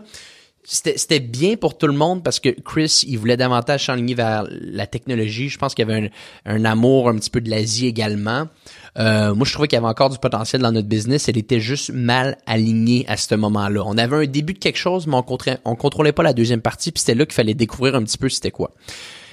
c'était 0.66 0.98
c'était 0.98 1.20
bien 1.20 1.56
pour 1.56 1.78
tout 1.78 1.88
le 1.88 1.94
monde 1.94 2.24
parce 2.24 2.40
que 2.40 2.50
Chris, 2.50 3.04
il 3.08 3.18
voulait 3.18 3.38
davantage 3.38 3.86
s'enligner 3.86 4.16
vers 4.16 4.46
la 4.50 4.88
technologie. 4.88 5.50
Je 5.50 5.58
pense 5.58 5.76
qu'il 5.76 5.88
y 5.88 5.92
avait 5.92 6.12
un, 6.46 6.58
un 6.58 6.66
amour 6.66 7.10
un 7.10 7.16
petit 7.16 7.30
peu 7.30 7.42
de 7.42 7.50
l'Asie 7.50 7.88
également. 7.88 8.48
Euh, 8.98 9.36
moi, 9.36 9.46
je 9.46 9.52
trouvais 9.52 9.68
qu'il 9.68 9.76
y 9.76 9.80
avait 9.80 9.88
encore 9.88 10.10
du 10.10 10.18
potentiel 10.18 10.62
dans 10.62 10.72
notre 10.72 10.88
business. 10.88 11.28
Elle 11.28 11.38
était 11.38 11.60
juste 11.60 11.92
mal 11.92 12.38
alignée 12.46 13.06
à 13.08 13.18
ce 13.18 13.36
moment-là. 13.36 13.84
On 13.86 13.98
avait 13.98 14.16
un 14.16 14.26
début 14.26 14.54
de 14.54 14.60
quelque 14.60 14.78
chose, 14.78 15.06
mais 15.08 15.16
on, 15.16 15.24
contrôlait, 15.24 15.60
on 15.66 15.76
contrôlait 15.76 16.14
pas 16.14 16.24
la 16.24 16.34
deuxième 16.34 16.62
partie. 16.62 16.92
Puis 16.92 17.02
c'était 17.02 17.16
là 17.16 17.26
qu'il 17.26 17.34
fallait 17.34 17.54
découvrir 17.54 17.96
un 17.96 18.04
petit 18.04 18.18
peu 18.18 18.30
c'était 18.30 18.52
quoi. 18.52 18.72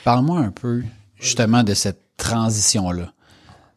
Parle-moi 0.04 0.40
un 0.40 0.50
peu 0.50 0.82
justement 1.18 1.62
de 1.62 1.74
cette 1.74 2.00
transition-là. 2.16 3.12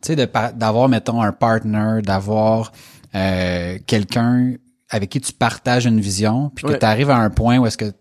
Tu 0.01 0.07
sais, 0.07 0.15
de 0.15 0.27
d'avoir, 0.55 0.89
mettons, 0.89 1.21
un 1.21 1.31
partner, 1.31 2.01
d'avoir 2.03 2.71
euh, 3.13 3.77
quelqu'un 3.85 4.55
avec 4.89 5.09
qui 5.09 5.19
tu 5.21 5.33
partages 5.33 5.85
une 5.85 5.99
vision, 5.99 6.51
puis 6.53 6.65
que 6.65 6.71
Ouais. 6.73 6.79
tu 6.79 6.85
arrives 6.85 7.09
à 7.09 7.17
un 7.17 7.29
point 7.29 7.57
où 7.57 7.65
est-ce 7.65 7.77
que 7.77 7.91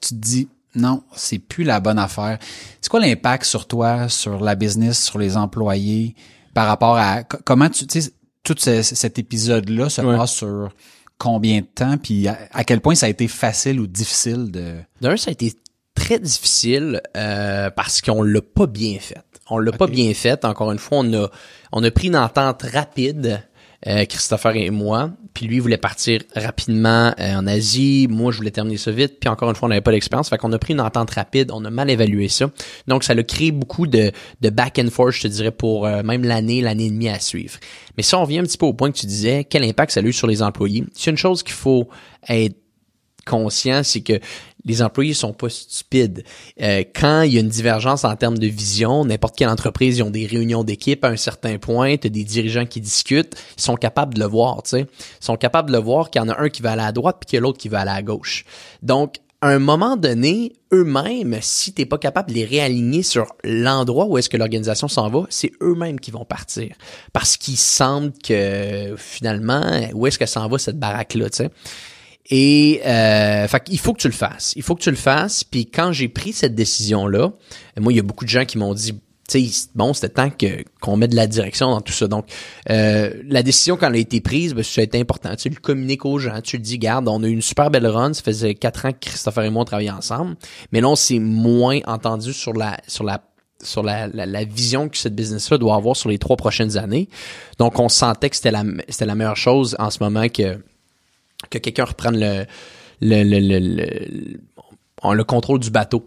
tu 0.00 0.08
te 0.10 0.14
dis 0.14 0.48
non, 0.74 1.02
c'est 1.14 1.38
plus 1.38 1.64
la 1.64 1.80
bonne 1.80 1.98
affaire. 1.98 2.38
C'est 2.82 2.90
quoi 2.90 3.00
l'impact 3.00 3.44
sur 3.44 3.66
toi, 3.66 4.08
sur 4.10 4.40
la 4.44 4.54
business, 4.54 5.02
sur 5.02 5.18
les 5.18 5.36
employés, 5.38 6.14
par 6.52 6.66
rapport 6.66 6.96
à 6.98 7.22
co- 7.24 7.38
comment 7.44 7.70
tu, 7.70 7.86
tu 7.86 8.02
sais, 8.02 8.10
tout 8.42 8.54
ce- 8.58 8.82
cet 8.82 9.18
épisode-là 9.18 9.88
se 9.88 10.02
Ouais. 10.02 10.16
passe 10.16 10.32
sur 10.32 10.68
combien 11.18 11.60
de 11.60 11.66
temps, 11.66 11.96
puis 11.96 12.28
à, 12.28 12.36
à 12.52 12.62
quel 12.64 12.80
point 12.82 12.94
ça 12.94 13.06
a 13.06 13.08
été 13.08 13.26
facile 13.26 13.80
ou 13.80 13.86
difficile 13.86 14.50
de. 14.50 14.74
D'un, 15.00 15.16
ça 15.16 15.30
a 15.30 15.32
été 15.32 15.54
très 15.94 16.18
difficile 16.18 17.00
euh, 17.16 17.70
parce 17.70 18.02
qu'on 18.02 18.22
l'a 18.22 18.42
pas 18.42 18.66
bien 18.66 18.98
fait. 19.00 19.22
On 19.48 19.58
l'a 19.58 19.72
pas 19.72 19.86
bien 19.86 20.12
fait. 20.12 20.44
Encore 20.44 20.72
une 20.72 20.78
fois, 20.78 20.98
on 20.98 21.12
a 21.14 21.28
on 21.72 21.82
a 21.82 21.90
pris 21.90 22.08
une 22.08 22.16
entente 22.16 22.62
rapide 22.64 23.42
euh, 23.86 24.04
Christopher 24.04 24.56
et 24.56 24.70
moi. 24.70 25.10
Puis 25.32 25.46
lui 25.46 25.58
voulait 25.58 25.76
partir 25.76 26.22
rapidement 26.34 27.14
euh, 27.20 27.34
en 27.34 27.46
Asie. 27.46 28.08
Moi, 28.10 28.32
je 28.32 28.38
voulais 28.38 28.50
terminer 28.50 28.78
ça 28.78 28.90
vite. 28.90 29.20
Puis 29.20 29.28
encore 29.28 29.48
une 29.48 29.54
fois, 29.54 29.66
on 29.66 29.68
n'avait 29.68 29.80
pas 29.80 29.92
d'expérience. 29.92 30.28
Fait 30.28 30.38
qu'on 30.38 30.52
a 30.52 30.58
pris 30.58 30.72
une 30.72 30.80
entente 30.80 31.10
rapide. 31.10 31.50
On 31.52 31.64
a 31.64 31.70
mal 31.70 31.90
évalué 31.90 32.28
ça. 32.28 32.50
Donc, 32.88 33.04
ça 33.04 33.12
a 33.12 33.22
créé 33.22 33.52
beaucoup 33.52 33.86
de, 33.86 34.12
back 34.42 34.80
and 34.82 34.90
forth, 34.90 35.12
je 35.12 35.22
te 35.22 35.28
dirais, 35.28 35.52
pour 35.52 35.86
euh, 35.86 36.02
même 36.02 36.24
l'année, 36.24 36.62
l'année 36.62 36.86
et 36.86 36.90
demie 36.90 37.08
à 37.08 37.20
suivre. 37.20 37.58
Mais 37.96 38.02
ça, 38.02 38.18
on 38.18 38.24
vient 38.24 38.42
un 38.42 38.46
petit 38.46 38.58
peu 38.58 38.66
au 38.66 38.74
point 38.74 38.90
que 38.90 38.98
tu 38.98 39.06
disais, 39.06 39.44
quel 39.44 39.62
impact 39.62 39.92
ça 39.92 40.00
a 40.00 40.02
eu 40.02 40.12
sur 40.12 40.26
les 40.26 40.42
employés? 40.42 40.84
C'est 40.94 41.10
une 41.10 41.16
chose 41.16 41.42
qu'il 41.42 41.54
faut 41.54 41.88
être 42.28 42.56
conscient, 43.26 43.82
c'est 43.82 44.00
que 44.00 44.20
les 44.66 44.82
employés 44.82 45.14
sont 45.14 45.32
pas 45.32 45.48
stupides. 45.48 46.24
Euh, 46.60 46.82
quand 46.94 47.22
il 47.22 47.32
y 47.32 47.36
a 47.38 47.40
une 47.40 47.48
divergence 47.48 48.04
en 48.04 48.14
termes 48.16 48.36
de 48.36 48.46
vision, 48.46 49.04
n'importe 49.04 49.36
quelle 49.36 49.48
entreprise, 49.48 49.98
ils 49.98 50.02
ont 50.02 50.10
des 50.10 50.26
réunions 50.26 50.64
d'équipe 50.64 51.04
à 51.04 51.08
un 51.08 51.16
certain 51.16 51.58
point, 51.58 51.96
tu 51.96 52.10
des 52.10 52.24
dirigeants 52.24 52.66
qui 52.66 52.80
discutent, 52.80 53.34
ils 53.56 53.62
sont 53.62 53.76
capables 53.76 54.14
de 54.14 54.20
le 54.20 54.26
voir, 54.26 54.62
tu 54.62 54.70
sais. 54.70 54.80
Ils 54.80 55.24
sont 55.24 55.36
capables 55.36 55.70
de 55.70 55.76
le 55.76 55.82
voir 55.82 56.10
qu'il 56.10 56.20
y 56.20 56.24
en 56.24 56.28
a 56.28 56.40
un 56.40 56.48
qui 56.48 56.62
va 56.62 56.72
aller 56.72 56.82
à 56.82 56.92
droite 56.92 57.16
puis 57.20 57.26
qu'il 57.26 57.36
y 57.36 57.38
a 57.38 57.40
l'autre 57.40 57.58
qui 57.58 57.68
va 57.68 57.80
aller 57.80 57.90
à 57.90 58.02
gauche. 58.02 58.44
Donc, 58.82 59.16
à 59.40 59.48
un 59.48 59.58
moment 59.58 59.96
donné, 59.96 60.52
eux-mêmes, 60.72 61.38
si 61.42 61.72
t'es 61.72 61.86
pas 61.86 61.98
capable 61.98 62.30
de 62.30 62.34
les 62.34 62.44
réaligner 62.44 63.02
sur 63.02 63.26
l'endroit 63.44 64.06
où 64.06 64.18
est-ce 64.18 64.28
que 64.28 64.36
l'organisation 64.36 64.88
s'en 64.88 65.08
va, 65.10 65.26
c'est 65.28 65.52
eux-mêmes 65.60 66.00
qui 66.00 66.10
vont 66.10 66.24
partir. 66.24 66.74
Parce 67.12 67.36
qu'ils 67.36 67.58
sentent 67.58 68.20
que, 68.22 68.94
finalement, 68.96 69.62
où 69.94 70.06
est-ce 70.06 70.18
que 70.18 70.26
s'en 70.26 70.48
va 70.48 70.58
cette 70.58 70.78
baraque-là, 70.78 71.30
tu 71.30 71.36
sais. 71.36 71.50
Et 72.28 72.80
euh, 72.84 73.46
il 73.68 73.78
faut 73.78 73.92
que 73.92 74.00
tu 74.00 74.08
le 74.08 74.14
fasses. 74.14 74.52
Il 74.56 74.62
faut 74.62 74.74
que 74.74 74.82
tu 74.82 74.90
le 74.90 74.96
fasses. 74.96 75.44
Puis 75.44 75.66
quand 75.66 75.92
j'ai 75.92 76.08
pris 76.08 76.32
cette 76.32 76.54
décision-là, 76.54 77.32
moi, 77.78 77.92
il 77.92 77.96
y 77.96 78.00
a 78.00 78.02
beaucoup 78.02 78.24
de 78.24 78.30
gens 78.30 78.44
qui 78.44 78.58
m'ont 78.58 78.74
dit 78.74 78.94
tu 79.28 79.44
sais, 79.48 79.68
bon, 79.74 79.92
c'était 79.92 80.08
temps 80.08 80.30
que 80.30 80.62
qu'on 80.80 80.96
mette 80.96 81.10
de 81.10 81.16
la 81.16 81.26
direction 81.26 81.70
dans 81.70 81.80
tout 81.80 81.92
ça. 81.92 82.06
Donc, 82.06 82.26
euh, 82.70 83.12
la 83.26 83.42
décision 83.42 83.76
quand 83.76 83.88
elle 83.88 83.96
a 83.96 83.98
été 83.98 84.20
prise, 84.20 84.54
ben, 84.54 84.62
ça 84.62 84.80
a 84.80 84.84
été 84.84 85.00
important. 85.00 85.34
Tu 85.34 85.48
le 85.48 85.56
communiques 85.56 86.04
aux 86.04 86.18
gens, 86.18 86.40
tu 86.42 86.56
le 86.56 86.62
dis, 86.62 86.78
garde, 86.78 87.08
on 87.08 87.22
a 87.22 87.26
eu 87.26 87.32
une 87.32 87.42
super 87.42 87.70
belle 87.70 87.86
run. 87.88 88.12
Ça 88.14 88.22
faisait 88.22 88.54
quatre 88.54 88.86
ans 88.86 88.92
que 88.92 88.98
Christopher 89.00 89.44
et 89.44 89.50
moi 89.50 89.62
on 89.62 89.64
travaillait 89.64 89.90
ensemble, 89.90 90.36
mais 90.70 90.80
là, 90.80 90.88
on 90.88 90.96
s'est 90.96 91.18
moins 91.18 91.80
entendu 91.86 92.32
sur 92.32 92.52
la 92.52 92.78
sur 92.86 93.02
la 93.02 93.20
sur 93.62 93.82
la, 93.82 94.06
la, 94.06 94.44
vision 94.44 94.88
que 94.88 94.98
cette 94.98 95.14
business-là 95.14 95.56
doit 95.56 95.76
avoir 95.76 95.96
sur 95.96 96.10
les 96.10 96.18
trois 96.18 96.36
prochaines 96.36 96.76
années. 96.76 97.08
Donc, 97.58 97.80
on 97.80 97.88
sentait 97.88 98.28
que 98.28 98.36
c'était 98.36 98.50
la 98.50 98.64
c'était 98.88 99.06
la 99.06 99.14
meilleure 99.14 99.36
chose 99.36 99.74
en 99.78 99.90
ce 99.90 100.02
moment 100.02 100.28
que 100.28 100.60
que 101.50 101.58
quelqu'un 101.58 101.84
reprenne 101.84 102.18
le 102.18 102.46
le, 103.00 103.22
le, 103.22 103.40
le, 103.40 103.58
le, 103.58 105.14
le 105.14 105.24
contrôle 105.24 105.60
du 105.60 105.70
bateau. 105.70 106.04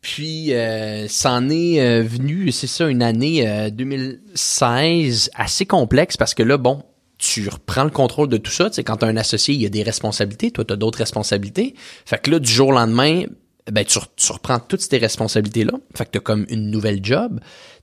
Puis, 0.00 0.52
euh, 0.52 1.06
c'en 1.08 1.48
est 1.48 1.80
euh, 1.80 2.02
venu, 2.02 2.50
c'est 2.50 2.66
ça, 2.66 2.88
une 2.88 3.02
année 3.02 3.70
2016 3.70 5.30
euh, 5.32 5.38
assez 5.42 5.66
complexe 5.66 6.16
parce 6.16 6.34
que 6.34 6.42
là, 6.42 6.56
bon, 6.56 6.82
tu 7.18 7.48
reprends 7.48 7.84
le 7.84 7.90
contrôle 7.90 8.28
de 8.28 8.36
tout 8.36 8.50
ça. 8.50 8.68
Quand 8.78 8.96
tu 8.96 9.04
as 9.04 9.08
un 9.08 9.16
associé, 9.16 9.54
il 9.54 9.62
y 9.62 9.66
a 9.66 9.68
des 9.68 9.84
responsabilités. 9.84 10.50
Toi, 10.50 10.64
tu 10.64 10.72
as 10.72 10.76
d'autres 10.76 10.98
responsabilités. 10.98 11.74
Fait 12.04 12.20
que 12.20 12.30
là, 12.32 12.40
du 12.40 12.50
jour 12.50 12.68
au 12.68 12.72
lendemain, 12.72 13.22
ben, 13.70 13.84
tu, 13.84 14.00
tu 14.16 14.32
reprends 14.32 14.58
toutes 14.58 14.80
ces 14.80 14.98
responsabilités-là. 14.98 15.74
Fait 15.94 16.06
que 16.06 16.10
tu 16.10 16.18
as 16.18 16.20
comme 16.20 16.46
une 16.48 16.68
nouvelle 16.68 16.98
job. 17.00 17.38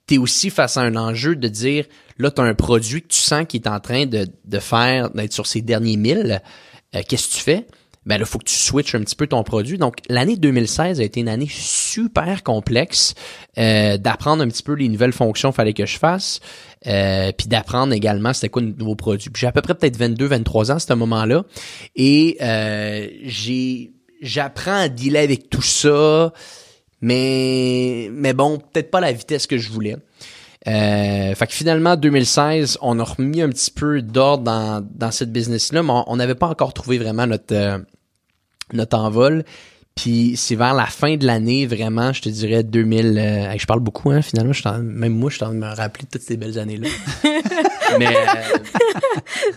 Tu 0.09 0.15
es 0.15 0.17
aussi 0.17 0.49
face 0.49 0.75
à 0.75 0.81
un 0.81 0.95
enjeu 0.95 1.35
de 1.35 1.47
dire, 1.47 1.85
là, 2.17 2.31
tu 2.31 2.41
as 2.41 2.43
un 2.43 2.55
produit 2.55 3.01
que 3.01 3.07
tu 3.07 3.21
sens 3.21 3.45
qui 3.47 3.57
est 3.57 3.67
en 3.67 3.79
train 3.79 4.05
de, 4.05 4.27
de 4.45 4.59
faire, 4.59 5.11
d'être 5.11 5.33
sur 5.33 5.47
ses 5.47 5.61
derniers 5.61 5.97
milles. 5.97 6.41
Qu'est-ce 6.91 7.27
que 7.27 7.33
tu 7.35 7.41
fais? 7.41 7.67
ben 8.09 8.17
là, 8.17 8.25
faut 8.25 8.39
que 8.39 8.45
tu 8.45 8.55
switches 8.55 8.95
un 8.95 9.01
petit 9.01 9.15
peu 9.15 9.27
ton 9.27 9.43
produit. 9.43 9.77
Donc, 9.77 9.97
l'année 10.09 10.35
2016 10.35 10.99
a 10.99 11.03
été 11.03 11.19
une 11.19 11.29
année 11.29 11.47
super 11.49 12.43
complexe 12.43 13.13
euh, 13.57 13.97
d'apprendre 13.97 14.41
un 14.41 14.47
petit 14.47 14.63
peu 14.63 14.73
les 14.73 14.89
nouvelles 14.89 15.13
fonctions 15.13 15.49
qu'il 15.49 15.57
fallait 15.57 15.73
que 15.73 15.85
je 15.85 15.97
fasse, 15.99 16.39
euh, 16.87 17.31
puis 17.37 17.47
d'apprendre 17.47 17.93
également 17.93 18.33
c'était 18.33 18.49
quoi 18.49 18.61
le 18.63 18.69
nouveau 18.69 18.95
produit. 18.95 19.29
Puis 19.29 19.41
j'ai 19.41 19.47
à 19.47 19.51
peu 19.51 19.61
près 19.61 19.75
peut-être 19.75 19.97
22, 19.97 20.25
23 20.25 20.71
ans 20.71 20.75
à 20.75 20.79
ce 20.79 20.93
moment-là, 20.93 21.43
et 21.95 22.37
euh, 22.41 23.07
j'ai 23.25 23.91
j'apprends 24.21 24.79
à 24.79 24.89
dealer 24.89 25.23
avec 25.23 25.49
tout 25.49 25.61
ça, 25.61 26.33
mais 27.01 28.09
mais 28.11 28.33
bon, 28.33 28.57
peut-être 28.57 28.91
pas 28.91 28.99
la 28.99 29.11
vitesse 29.11 29.47
que 29.47 29.57
je 29.57 29.69
voulais. 29.69 29.97
Euh, 30.67 31.35
fait 31.35 31.47
que 31.47 31.53
finalement, 31.53 31.95
2016, 31.95 32.79
on 32.81 32.99
a 32.99 33.03
remis 33.03 33.41
un 33.41 33.49
petit 33.49 33.71
peu 33.71 34.01
d'ordre 34.01 34.43
dans, 34.43 34.85
dans 34.93 35.11
cette 35.11 35.31
business-là, 35.31 35.83
mais 35.83 35.93
on 36.07 36.17
n'avait 36.17 36.35
pas 36.35 36.47
encore 36.47 36.73
trouvé 36.73 36.97
vraiment 36.97 37.25
notre, 37.25 37.55
euh, 37.55 37.77
notre 38.73 38.97
envol. 38.97 39.45
Puis 39.95 40.35
c'est 40.37 40.55
vers 40.55 40.73
la 40.73 40.85
fin 40.85 41.17
de 41.17 41.25
l'année, 41.25 41.65
vraiment, 41.65 42.13
je 42.13 42.21
te 42.21 42.29
dirais 42.29 42.63
2000. 42.63 43.17
Euh, 43.17 43.57
je 43.57 43.65
parle 43.65 43.81
beaucoup, 43.81 44.11
hein, 44.11 44.21
finalement. 44.21 44.53
Je 44.53 44.67
même 44.69 45.13
moi, 45.13 45.29
je 45.29 45.35
suis 45.35 45.43
en 45.43 45.47
train 45.47 45.55
de 45.55 45.59
me 45.59 45.75
rappeler 45.75 46.05
toutes 46.09 46.21
ces 46.21 46.37
belles 46.37 46.57
années-là. 46.57 46.87
mais, 47.99 48.07
euh, 48.07 48.57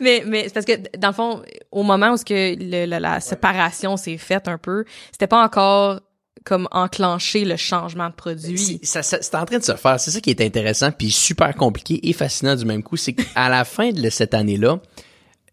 mais 0.01 0.25
mais 0.27 0.43
c'est 0.45 0.55
parce 0.55 0.67
que 0.67 0.97
dans 0.99 1.09
le 1.09 1.15
fond, 1.15 1.43
au 1.71 1.85
moment 1.85 2.13
où 2.13 2.17
ce 2.17 2.25
que 2.25 2.57
le, 2.59 2.87
la, 2.87 3.21
séparation 3.21 3.97
s'est 3.97 4.19
faite 4.19 4.49
un 4.49 4.59
peu, 4.59 4.85
c'était 5.13 5.29
pas 5.29 5.45
encore 5.45 6.01
comme 6.45 6.69
enclencher 6.71 7.45
le 7.45 7.57
changement 7.57 8.09
de 8.09 8.15
produit. 8.15 8.81
Ça, 8.83 9.03
ça 9.03 9.19
c'est 9.21 9.35
en 9.35 9.45
train 9.45 9.59
de 9.59 9.65
se 9.65 9.77
faire. 9.77 9.99
C'est 10.01 10.11
ça 10.11 10.21
qui 10.21 10.31
est 10.31 10.41
intéressant 10.41 10.91
puis 10.91 11.11
super 11.11 11.55
compliqué 11.55 12.09
et 12.09 12.13
fascinant 12.13 12.57
du 12.57 12.65
même 12.65 12.83
coup, 12.83 12.97
c'est 12.97 13.13
qu'à 13.13 13.49
la 13.49 13.65
fin 13.65 13.91
de 13.91 14.11
cette 14.11 14.35
année-là, 14.35 14.81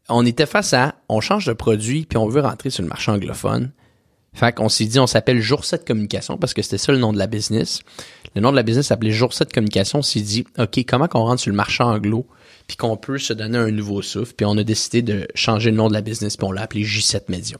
on 0.10 0.25
était 0.25 0.45
face 0.45 0.73
à, 0.73 0.95
on 1.08 1.21
change 1.21 1.45
de 1.45 1.54
produit, 1.54 2.06
puis 2.06 2.17
on 2.17 2.28
veut 2.28 2.41
rentrer 2.41 2.69
sur 2.69 2.82
le 2.82 2.89
marché 2.89 3.12
anglophone. 3.12 3.71
Fait 4.34 4.54
qu'on 4.54 4.69
s'est 4.69 4.86
dit, 4.86 4.99
on 4.99 5.08
s'appelle 5.08 5.41
Jour 5.41 5.65
7 5.65 5.86
Communication 5.86 6.38
parce 6.38 6.54
que 6.54 6.62
c'était 6.62 6.78
ça 6.78 6.91
le 6.91 6.99
nom 6.99 7.13
de 7.13 7.17
la 7.17 7.28
business. 7.28 7.82
Le 8.36 8.41
nom 8.41 8.52
de 8.52 8.56
la 8.56 8.63
business 8.63 8.88
s'appelait 8.88 9.12
Jour 9.12 9.34
7 9.34 9.52
Communication. 9.52 9.99
On 9.99 10.04
s'est 10.04 10.21
dit, 10.21 10.45
OK, 10.58 10.80
comment 10.88 11.08
qu'on 11.08 11.23
rentre 11.23 11.41
sur 11.41 11.49
le 11.49 11.56
marché 11.56 11.84
anglo 11.84 12.28
puis 12.67 12.78
qu'on 12.78 12.95
peut 12.95 13.17
se 13.17 13.34
donner 13.34 13.58
un 13.58 13.71
nouveau 13.71 14.02
souffle? 14.04 14.34
Puis 14.36 14.45
on 14.45 14.58
a 14.58 14.63
décidé 14.63 15.02
de 15.02 15.28
changer 15.34 15.71
le 15.71 15.78
nom 15.78 15.88
de 15.88 15.93
la 15.93 16.02
business 16.02 16.38
puis 16.38 16.45
on 16.45 16.52
l'a 16.52 16.62
appelé 16.62 16.84
J7 16.84 17.23
Media. 17.30 17.58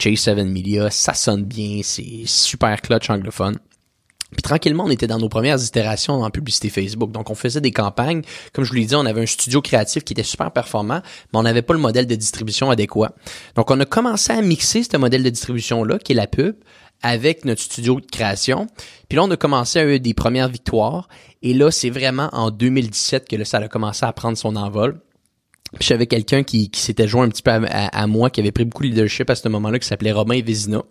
J7 0.00 0.44
Media, 0.44 0.90
ça 0.90 1.14
sonne 1.14 1.44
bien, 1.44 1.80
c'est 1.82 2.22
super 2.26 2.80
clutch 2.80 3.10
anglophone. 3.10 3.58
Puis 4.30 4.42
tranquillement, 4.42 4.84
on 4.84 4.90
était 4.90 5.06
dans 5.06 5.18
nos 5.18 5.30
premières 5.30 5.62
itérations 5.62 6.22
en 6.22 6.30
publicité 6.30 6.68
Facebook. 6.68 7.10
Donc, 7.12 7.30
on 7.30 7.34
faisait 7.34 7.62
des 7.62 7.72
campagnes. 7.72 8.22
Comme 8.52 8.64
je 8.64 8.70
vous 8.70 8.76
l'ai 8.76 8.84
dit, 8.84 8.94
on 8.94 9.06
avait 9.06 9.22
un 9.22 9.26
studio 9.26 9.62
créatif 9.62 10.04
qui 10.04 10.12
était 10.12 10.22
super 10.22 10.50
performant, 10.50 11.00
mais 11.32 11.38
on 11.38 11.42
n'avait 11.42 11.62
pas 11.62 11.72
le 11.72 11.80
modèle 11.80 12.06
de 12.06 12.14
distribution 12.14 12.70
adéquat. 12.70 13.14
Donc, 13.54 13.70
on 13.70 13.80
a 13.80 13.86
commencé 13.86 14.32
à 14.32 14.42
mixer 14.42 14.82
ce 14.82 14.96
modèle 14.98 15.22
de 15.22 15.30
distribution-là, 15.30 15.98
qui 15.98 16.12
est 16.12 16.14
la 16.14 16.26
pub, 16.26 16.56
avec 17.02 17.46
notre 17.46 17.62
studio 17.62 18.00
de 18.00 18.06
création. 18.06 18.66
Puis 19.08 19.16
là, 19.16 19.24
on 19.24 19.30
a 19.30 19.36
commencé 19.36 19.78
à 19.78 19.82
avoir 19.82 19.98
des 19.98 20.14
premières 20.14 20.48
victoires. 20.48 21.08
Et 21.42 21.54
là, 21.54 21.70
c'est 21.70 21.90
vraiment 21.90 22.28
en 22.32 22.50
2017 22.50 23.26
que 23.28 23.36
là, 23.36 23.46
ça 23.46 23.58
a 23.58 23.68
commencé 23.68 24.04
à 24.04 24.12
prendre 24.12 24.36
son 24.36 24.56
envol. 24.56 25.00
Puis 25.74 25.86
j'avais 25.88 26.06
quelqu'un 26.06 26.42
qui, 26.42 26.70
qui 26.70 26.80
s'était 26.80 27.06
joint 27.06 27.24
un 27.24 27.28
petit 27.28 27.42
peu 27.42 27.50
à, 27.50 28.06
moi, 28.06 28.30
qui 28.30 28.40
avait 28.40 28.52
pris 28.52 28.64
beaucoup 28.64 28.82
de 28.82 28.88
leadership 28.88 29.28
à 29.28 29.34
ce 29.34 29.48
moment-là, 29.48 29.78
qui 29.78 29.86
s'appelait 29.86 30.12
Romain 30.12 30.40
Vézina 30.42 30.82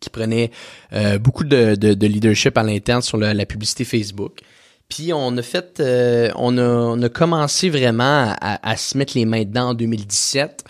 qui 0.00 0.10
prenait 0.10 0.50
euh, 0.92 1.18
beaucoup 1.18 1.44
de, 1.44 1.74
de, 1.76 2.06
leadership 2.06 2.58
à 2.58 2.62
l'interne 2.62 3.00
sur 3.00 3.16
la, 3.16 3.46
publicité 3.46 3.84
Facebook. 3.84 4.40
Puis 4.88 5.12
on 5.14 5.36
a 5.38 5.42
fait, 5.42 5.80
euh, 5.80 6.30
on, 6.36 6.58
a, 6.58 6.62
on 6.62 7.02
a 7.02 7.08
commencé 7.08 7.70
vraiment 7.70 8.34
à, 8.38 8.68
à, 8.68 8.76
se 8.76 8.98
mettre 8.98 9.14
les 9.16 9.24
mains 9.24 9.44
dedans 9.44 9.70
en 9.70 9.74
2017. 9.74 10.64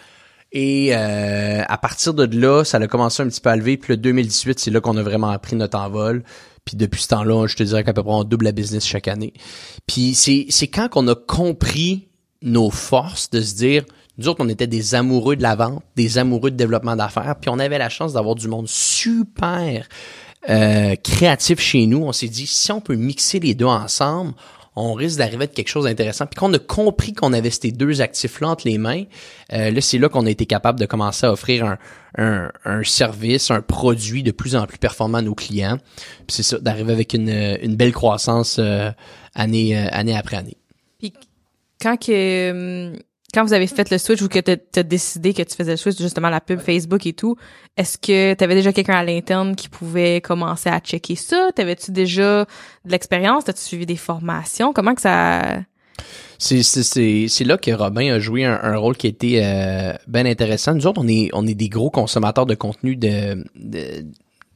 Et 0.52 0.94
euh, 0.94 1.62
à 1.66 1.78
partir 1.78 2.14
de 2.14 2.24
là, 2.38 2.62
ça 2.62 2.78
a 2.78 2.86
commencé 2.86 3.24
un 3.24 3.28
petit 3.28 3.40
peu 3.40 3.50
à 3.50 3.56
lever. 3.56 3.76
Puis 3.76 3.92
le 3.92 3.96
2018, 3.96 4.60
c'est 4.60 4.70
là 4.70 4.80
qu'on 4.80 4.96
a 4.96 5.02
vraiment 5.02 5.30
appris 5.30 5.56
notre 5.56 5.78
envol. 5.78 6.22
Puis 6.64 6.76
depuis 6.76 7.02
ce 7.02 7.08
temps-là, 7.08 7.48
je 7.48 7.56
te 7.56 7.64
dirais 7.64 7.82
qu'à 7.82 7.92
peu 7.92 8.04
près 8.04 8.12
on 8.12 8.22
double 8.22 8.44
la 8.44 8.52
business 8.52 8.86
chaque 8.86 9.08
année. 9.08 9.32
Puis 9.88 10.14
c'est, 10.14 10.46
c'est 10.50 10.68
quand 10.68 10.88
qu'on 10.88 11.08
a 11.08 11.16
compris 11.16 12.08
nos 12.44 12.70
forces 12.70 13.30
de 13.30 13.40
se 13.40 13.54
dire, 13.54 13.84
nous 14.18 14.28
autres, 14.28 14.44
on 14.44 14.48
était 14.48 14.66
des 14.66 14.94
amoureux 14.94 15.36
de 15.36 15.42
la 15.42 15.56
vente, 15.56 15.82
des 15.96 16.18
amoureux 16.18 16.50
de 16.50 16.56
développement 16.56 16.94
d'affaires, 16.94 17.36
puis 17.40 17.50
on 17.50 17.58
avait 17.58 17.78
la 17.78 17.88
chance 17.88 18.12
d'avoir 18.12 18.36
du 18.36 18.46
monde 18.46 18.68
super 18.68 19.88
euh, 20.48 20.94
créatif 20.96 21.58
chez 21.58 21.86
nous. 21.86 22.02
On 22.04 22.12
s'est 22.12 22.28
dit, 22.28 22.46
si 22.46 22.70
on 22.70 22.80
peut 22.80 22.94
mixer 22.94 23.40
les 23.40 23.54
deux 23.54 23.64
ensemble, 23.64 24.34
on 24.76 24.92
risque 24.92 25.18
d'arriver 25.18 25.44
à 25.44 25.46
quelque 25.46 25.68
chose 25.68 25.84
d'intéressant. 25.84 26.26
Puis 26.26 26.38
qu'on 26.38 26.52
a 26.52 26.58
compris 26.58 27.12
qu'on 27.12 27.32
avait 27.32 27.50
ces 27.50 27.70
deux 27.70 28.00
actifs-là 28.00 28.48
entre 28.48 28.66
les 28.66 28.78
mains, 28.78 29.04
euh, 29.52 29.70
là, 29.70 29.80
c'est 29.80 29.98
là 29.98 30.08
qu'on 30.08 30.26
a 30.26 30.30
été 30.30 30.46
capable 30.46 30.80
de 30.80 30.86
commencer 30.86 31.26
à 31.26 31.32
offrir 31.32 31.76
un, 32.16 32.50
un, 32.64 32.84
service, 32.84 33.50
un 33.50 33.60
produit 33.60 34.22
de 34.22 34.32
plus 34.32 34.56
en 34.56 34.66
plus 34.66 34.78
performant 34.78 35.18
à 35.18 35.22
nos 35.22 35.34
clients. 35.34 35.78
Puis 36.26 36.36
c'est 36.36 36.42
ça, 36.42 36.58
d'arriver 36.58 36.92
avec 36.92 37.14
une, 37.14 37.30
une 37.62 37.76
belle 37.76 37.92
croissance 37.92 38.56
euh, 38.58 38.90
année, 39.34 39.76
euh, 39.76 39.88
année 39.92 40.16
après 40.16 40.36
année. 40.36 40.56
Quand 41.84 41.98
que 41.98 42.50
hum, 42.50 42.96
quand 43.34 43.44
vous 43.44 43.52
avez 43.52 43.66
fait 43.66 43.90
le 43.90 43.98
switch 43.98 44.22
ou 44.22 44.28
que 44.28 44.38
tu 44.38 44.78
as 44.78 44.82
décidé 44.82 45.34
que 45.34 45.42
tu 45.42 45.54
faisais 45.54 45.72
le 45.72 45.76
switch 45.76 45.98
justement 45.98 46.30
la 46.30 46.40
pub 46.40 46.60
Facebook 46.60 47.04
et 47.04 47.12
tout, 47.12 47.36
est-ce 47.76 47.98
que 47.98 48.32
tu 48.32 48.42
avais 48.44 48.54
déjà 48.54 48.72
quelqu'un 48.72 48.94
à 48.94 49.04
l'interne 49.04 49.54
qui 49.54 49.68
pouvait 49.68 50.22
commencer 50.22 50.70
à 50.70 50.78
checker 50.78 51.16
ça? 51.16 51.50
T'avais-tu 51.54 51.90
déjà 51.90 52.46
de 52.84 52.90
l'expérience? 52.90 53.44
T'as-tu 53.44 53.60
suivi 53.60 53.84
des 53.84 53.96
formations? 53.96 54.72
Comment 54.72 54.94
que 54.94 55.02
ça 55.02 55.58
c'est 56.38 57.44
là 57.44 57.58
que 57.58 57.70
Robin 57.70 58.14
a 58.14 58.18
joué 58.18 58.44
un, 58.44 58.76
rôle 58.76 58.96
qui 58.96 59.06
été 59.06 59.44
euh, 59.44 59.92
bien 60.08 60.26
intéressant. 60.26 60.74
Nous 60.74 60.86
autres, 60.86 61.00
on 61.02 61.08
est 61.08 61.28
on 61.32 61.46
est 61.46 61.54
des 61.54 61.68
gros 61.68 61.90
consommateurs 61.90 62.46
de 62.46 62.54
contenu 62.54 62.96
de, 62.96 63.44
de 63.54 64.06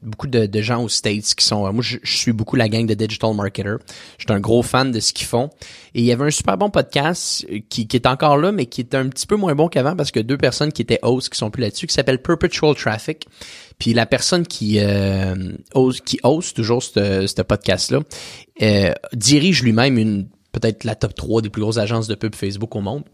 beaucoup 0.03 0.27
de, 0.27 0.47
de 0.47 0.63
gens 0.63 0.83
aux 0.83 0.89
States 0.89 1.35
qui 1.35 1.45
sont... 1.45 1.73
moi, 1.73 1.83
je, 1.83 1.99
je 2.03 2.17
suis 2.17 2.33
beaucoup 2.33 2.57
la 2.57 2.69
gang 2.69 2.87
de 2.87 2.95
digital 2.95 3.35
marketers. 3.35 3.79
Je 4.19 4.25
suis 4.25 4.33
un 4.33 4.41
gros 4.41 4.63
fan 4.63 4.93
de 4.93 5.01
ce 5.01 5.13
qu'ils 5.13 5.27
font. 5.27 5.51
Et 5.95 6.01
il 6.01 6.05
y 6.05 6.13
avait 6.13 6.25
un 6.25 6.31
super 6.31 6.57
bon 6.57 6.71
podcast 6.71 7.47
euh, 7.51 7.59
qui, 7.69 7.87
qui 7.87 7.97
est 7.97 8.07
encore 8.07 8.37
là, 8.37 8.53
mais 8.53 8.67
qui 8.67 8.81
est 8.81 8.95
un 8.95 9.09
petit 9.09 9.27
peu 9.27 9.37
moins 9.37 9.55
bon 9.55 9.69
qu'avant 9.69 9.97
parce 9.97 10.11
que 10.11 10.21
deux 10.21 10.39
personnes 10.39 10.73
qui 10.73 10.83
étaient 10.83 11.01
hosts 11.03 11.31
qui 11.31 11.39
sont 11.39 11.51
plus 11.51 11.63
là-dessus, 11.63 11.87
qui 11.87 11.95
s'appelle 11.95 12.23
Perpetual 12.23 12.75
Traffic. 12.75 13.27
Puis 13.79 13.95
la 13.95 14.07
personne 14.07 14.47
qui 14.47 14.81
euh, 14.81 15.53
host, 15.75 16.05
qui 16.05 16.19
host 16.23 16.57
toujours 16.57 16.83
ce, 16.83 17.27
ce 17.27 17.43
podcast-là 17.43 18.01
euh, 18.63 18.93
dirige 19.15 19.63
lui-même 19.63 19.99
une 19.99 20.29
peut-être 20.53 20.85
la 20.85 20.95
top 20.95 21.15
3 21.15 21.43
des 21.43 21.51
plus 21.51 21.63
grosses 21.63 21.79
agences 21.79 22.09
de 22.09 22.15
pub 22.15 22.35
Facebook 22.35 22.75
au 22.75 22.81
monde. 22.81 23.05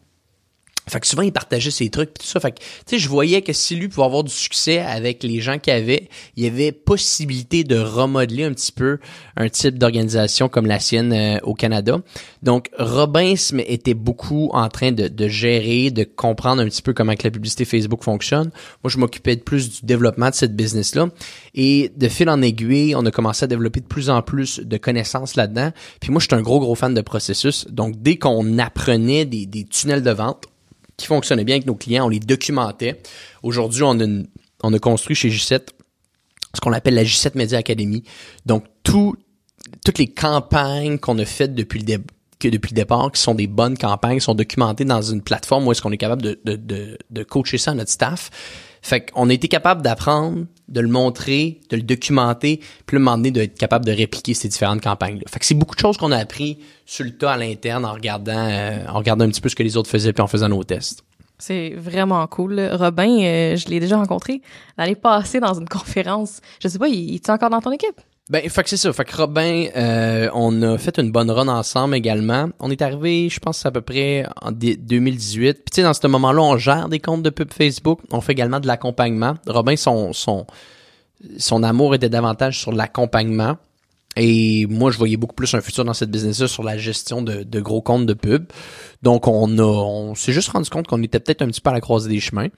Fait 0.86 1.00
que 1.00 1.06
souvent, 1.06 1.22
il 1.22 1.32
partageait 1.32 1.70
ses 1.70 1.88
trucs 1.88 2.12
pis 2.12 2.22
tout 2.22 2.26
ça. 2.26 2.40
Fait 2.40 2.52
que, 2.52 2.58
tu 2.58 2.64
sais, 2.86 2.98
je 2.98 3.08
voyais 3.08 3.42
que 3.42 3.52
si 3.52 3.74
lui 3.74 3.88
pouvait 3.88 4.06
avoir 4.06 4.22
du 4.22 4.32
succès 4.32 4.80
avec 4.80 5.22
les 5.22 5.40
gens 5.40 5.58
qu'il 5.58 5.72
avait, 5.72 6.08
il 6.36 6.44
y 6.44 6.46
avait 6.46 6.72
possibilité 6.72 7.64
de 7.64 7.78
remodeler 7.78 8.44
un 8.44 8.52
petit 8.52 8.72
peu 8.72 8.98
un 9.36 9.48
type 9.48 9.78
d'organisation 9.78 10.48
comme 10.48 10.66
la 10.66 10.78
sienne 10.80 11.12
euh, 11.12 11.38
au 11.42 11.54
Canada. 11.54 12.00
Donc, 12.42 12.70
Robin 12.78 13.34
était 13.58 13.94
beaucoup 13.94 14.50
en 14.52 14.68
train 14.68 14.92
de, 14.92 15.08
de, 15.08 15.28
gérer, 15.28 15.90
de 15.90 16.04
comprendre 16.04 16.60
un 16.60 16.66
petit 16.66 16.82
peu 16.82 16.92
comment 16.92 17.14
que 17.14 17.24
la 17.24 17.30
publicité 17.30 17.64
Facebook 17.64 18.04
fonctionne. 18.04 18.50
Moi, 18.82 18.90
je 18.90 18.98
m'occupais 18.98 19.36
de 19.36 19.40
plus 19.40 19.80
du 19.80 19.86
développement 19.86 20.28
de 20.28 20.34
cette 20.34 20.54
business-là. 20.54 21.08
Et 21.54 21.90
de 21.96 22.08
fil 22.08 22.28
en 22.28 22.42
aiguille, 22.42 22.94
on 22.94 23.06
a 23.06 23.10
commencé 23.10 23.44
à 23.44 23.46
développer 23.46 23.80
de 23.80 23.86
plus 23.86 24.10
en 24.10 24.20
plus 24.22 24.60
de 24.60 24.76
connaissances 24.76 25.36
là-dedans. 25.36 25.70
Puis 26.00 26.10
moi, 26.10 26.20
je 26.20 26.26
suis 26.26 26.34
un 26.34 26.42
gros, 26.42 26.60
gros 26.60 26.74
fan 26.74 26.92
de 26.92 27.00
processus. 27.00 27.66
Donc, 27.70 28.02
dès 28.02 28.16
qu'on 28.16 28.58
apprenait 28.58 29.24
des, 29.24 29.46
des 29.46 29.64
tunnels 29.64 30.02
de 30.02 30.10
vente, 30.10 30.46
qui 30.96 31.06
fonctionnaient 31.06 31.44
bien 31.44 31.56
avec 31.56 31.66
nos 31.66 31.74
clients, 31.74 32.06
on 32.06 32.08
les 32.08 32.20
documentait. 32.20 33.00
Aujourd'hui, 33.42 33.82
on 33.82 33.98
a, 34.00 34.22
on 34.62 34.72
a 34.72 34.78
construit 34.78 35.16
chez 35.16 35.30
J7 35.30 35.68
ce 36.54 36.60
qu'on 36.60 36.72
appelle 36.72 36.94
la 36.94 37.04
J7 37.04 37.32
Media 37.36 37.58
Academy. 37.58 38.04
Donc, 38.46 38.64
tout, 38.82 39.16
toutes 39.84 39.98
les 39.98 40.06
campagnes 40.06 40.98
qu'on 40.98 41.18
a 41.18 41.24
faites 41.24 41.54
depuis 41.54 41.80
le, 41.80 41.98
que 42.38 42.48
depuis 42.48 42.70
le 42.70 42.76
départ, 42.76 43.10
qui 43.12 43.20
sont 43.20 43.34
des 43.34 43.46
bonnes 43.46 43.76
campagnes, 43.76 44.20
sont 44.20 44.34
documentées 44.34 44.84
dans 44.84 45.02
une 45.02 45.22
plateforme 45.22 45.66
où 45.66 45.72
est-ce 45.72 45.82
qu'on 45.82 45.92
est 45.92 45.98
capable 45.98 46.22
de, 46.22 46.40
de, 46.44 46.56
de, 46.56 46.98
de 47.10 47.22
coacher 47.24 47.58
ça 47.58 47.72
à 47.72 47.74
notre 47.74 47.90
staff. 47.90 48.30
Fait 48.84 49.10
qu'on 49.10 49.30
a 49.30 49.32
été 49.32 49.48
capable 49.48 49.80
d'apprendre, 49.80 50.44
de 50.68 50.80
le 50.82 50.88
montrer, 50.88 51.58
de 51.70 51.76
le 51.76 51.82
documenter, 51.82 52.60
puis 52.84 52.98
le 52.98 53.02
moment 53.02 53.16
donné 53.16 53.30
d'être 53.30 53.58
capable 53.58 53.86
de 53.86 53.92
répliquer 53.92 54.34
ces 54.34 54.46
différentes 54.46 54.82
campagnes-là. 54.82 55.22
Fait 55.26 55.38
que 55.38 55.46
c'est 55.46 55.54
beaucoup 55.54 55.74
de 55.74 55.80
choses 55.80 55.96
qu'on 55.96 56.12
a 56.12 56.18
appris 56.18 56.58
sur 56.84 57.02
le 57.06 57.12
tas 57.12 57.32
à 57.32 57.36
l'interne 57.38 57.86
en 57.86 57.94
regardant, 57.94 58.46
euh, 58.46 58.86
en 58.86 58.98
regardant 58.98 59.24
un 59.24 59.30
petit 59.30 59.40
peu 59.40 59.48
ce 59.48 59.56
que 59.56 59.62
les 59.62 59.78
autres 59.78 59.88
faisaient 59.88 60.12
puis 60.12 60.20
en 60.20 60.26
faisant 60.26 60.50
nos 60.50 60.62
tests. 60.64 61.02
C'est 61.38 61.70
vraiment 61.70 62.26
cool. 62.26 62.60
Robin, 62.72 63.22
euh, 63.22 63.56
je 63.56 63.68
l'ai 63.68 63.80
déjà 63.80 63.96
rencontré 63.96 64.42
l'année 64.76 64.96
passée 64.96 65.40
dans 65.40 65.54
une 65.54 65.68
conférence. 65.68 66.42
Je 66.62 66.68
sais 66.68 66.78
pas, 66.78 66.88
il, 66.88 67.08
il 67.08 67.14
est 67.14 67.30
encore 67.30 67.48
dans 67.48 67.62
ton 67.62 67.72
équipe? 67.72 68.02
Ben, 68.30 68.48
fait 68.48 68.62
que 68.62 68.70
c'est 68.70 68.78
ça. 68.78 68.90
Fait 68.92 69.04
que 69.04 69.14
Robin, 69.14 69.66
euh, 69.76 70.30
on 70.32 70.62
a 70.62 70.78
fait 70.78 70.98
une 70.98 71.12
bonne 71.12 71.30
run 71.30 71.48
ensemble 71.48 71.94
également. 71.94 72.48
On 72.58 72.70
est 72.70 72.80
arrivé, 72.80 73.28
je 73.28 73.38
pense, 73.38 73.66
à 73.66 73.70
peu 73.70 73.82
près 73.82 74.24
en 74.40 74.50
2018. 74.50 75.52
Puis 75.52 75.62
tu 75.70 75.74
sais, 75.76 75.82
dans 75.82 75.92
ce 75.92 76.06
moment-là, 76.06 76.40
on 76.40 76.56
gère 76.56 76.88
des 76.88 77.00
comptes 77.00 77.22
de 77.22 77.28
pub 77.28 77.52
Facebook. 77.52 78.00
On 78.10 78.22
fait 78.22 78.32
également 78.32 78.60
de 78.60 78.66
l'accompagnement. 78.66 79.34
Robin, 79.46 79.76
son, 79.76 80.14
son, 80.14 80.46
son 81.36 81.62
amour 81.62 81.94
était 81.94 82.08
davantage 82.08 82.58
sur 82.58 82.72
l'accompagnement. 82.72 83.58
Et 84.16 84.66
moi, 84.66 84.90
je 84.90 84.96
voyais 84.96 85.16
beaucoup 85.16 85.34
plus 85.34 85.52
un 85.54 85.60
futur 85.60 85.84
dans 85.84 85.92
cette 85.92 86.10
business-là 86.10 86.48
sur 86.48 86.62
la 86.62 86.78
gestion 86.78 87.20
de, 87.20 87.42
de, 87.42 87.60
gros 87.60 87.82
comptes 87.82 88.06
de 88.06 88.14
pub. 88.14 88.46
Donc, 89.02 89.26
on 89.26 89.58
a, 89.58 89.62
on 89.62 90.14
s'est 90.14 90.32
juste 90.32 90.48
rendu 90.48 90.70
compte 90.70 90.86
qu'on 90.86 91.02
était 91.02 91.20
peut-être 91.20 91.42
un 91.42 91.48
petit 91.48 91.60
peu 91.60 91.70
à 91.70 91.72
la 91.72 91.80
croisée 91.80 92.08
des 92.08 92.20
chemins. 92.20 92.48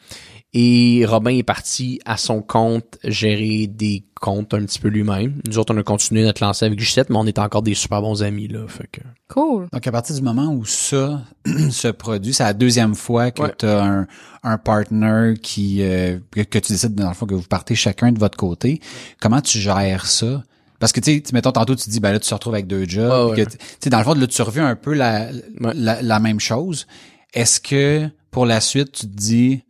Et 0.54 1.04
Robin 1.06 1.32
est 1.36 1.42
parti 1.42 2.00
à 2.06 2.16
son 2.16 2.40
compte 2.40 2.98
gérer 3.04 3.66
des 3.66 4.04
comptes 4.18 4.54
un 4.54 4.64
petit 4.64 4.78
peu 4.78 4.88
lui-même. 4.88 5.42
Nous 5.46 5.58
autres, 5.58 5.74
on 5.74 5.78
a 5.78 5.82
continué 5.82 6.22
notre 6.22 6.42
lancée 6.42 6.64
avec 6.64 6.80
J7, 6.80 7.06
mais 7.10 7.16
on 7.16 7.26
est 7.26 7.38
encore 7.38 7.60
des 7.62 7.74
super 7.74 8.00
bons 8.00 8.22
amis, 8.22 8.48
là. 8.48 8.60
Fait 8.66 8.86
que... 8.90 9.00
Cool. 9.28 9.66
Donc, 9.70 9.86
à 9.86 9.92
partir 9.92 10.14
du 10.14 10.22
moment 10.22 10.50
où 10.54 10.64
ça 10.64 11.22
se 11.70 11.88
produit, 11.88 12.32
c'est 12.32 12.44
la 12.44 12.54
deuxième 12.54 12.94
fois 12.94 13.30
que 13.32 13.42
Ouais. 13.42 13.52
tu 13.58 13.66
as 13.66 13.84
un, 13.84 14.06
un 14.44 14.56
partner 14.56 15.34
qui, 15.42 15.82
euh, 15.82 16.18
que, 16.34 16.58
tu 16.58 16.72
décides, 16.72 16.94
dans 16.94 17.08
le 17.08 17.14
fond, 17.14 17.26
que 17.26 17.34
vous 17.34 17.42
partez 17.42 17.74
chacun 17.74 18.10
de 18.12 18.18
votre 18.18 18.38
côté. 18.38 18.80
Comment 19.20 19.42
tu 19.42 19.58
gères 19.58 20.06
ça? 20.06 20.42
Parce 20.78 20.92
que, 20.92 21.00
tu 21.00 21.12
sais, 21.16 21.22
mettons, 21.34 21.52
tantôt, 21.52 21.74
tu 21.74 21.90
dis, 21.90 22.00
ben 22.00 22.12
là, 22.12 22.18
tu 22.20 22.28
te 22.28 22.34
retrouves 22.34 22.54
avec 22.54 22.66
deux 22.66 22.86
jobs. 22.86 23.30
Ouais, 23.30 23.30
ouais. 23.36 23.44
que 23.44 23.50
Tu 23.50 23.58
sais, 23.80 23.90
dans 23.90 23.98
le 23.98 24.04
fond, 24.04 24.14
là, 24.14 24.26
tu 24.26 24.40
reviens 24.40 24.66
un 24.66 24.76
peu 24.76 24.94
la, 24.94 25.28
la, 25.74 26.00
la 26.00 26.18
même 26.20 26.40
chose. 26.40 26.86
Est-ce 27.34 27.60
que, 27.60 28.08
pour 28.30 28.46
la 28.46 28.60
suite, 28.62 28.92
tu 28.92 29.06
te 29.06 29.14
dis, 29.16 29.62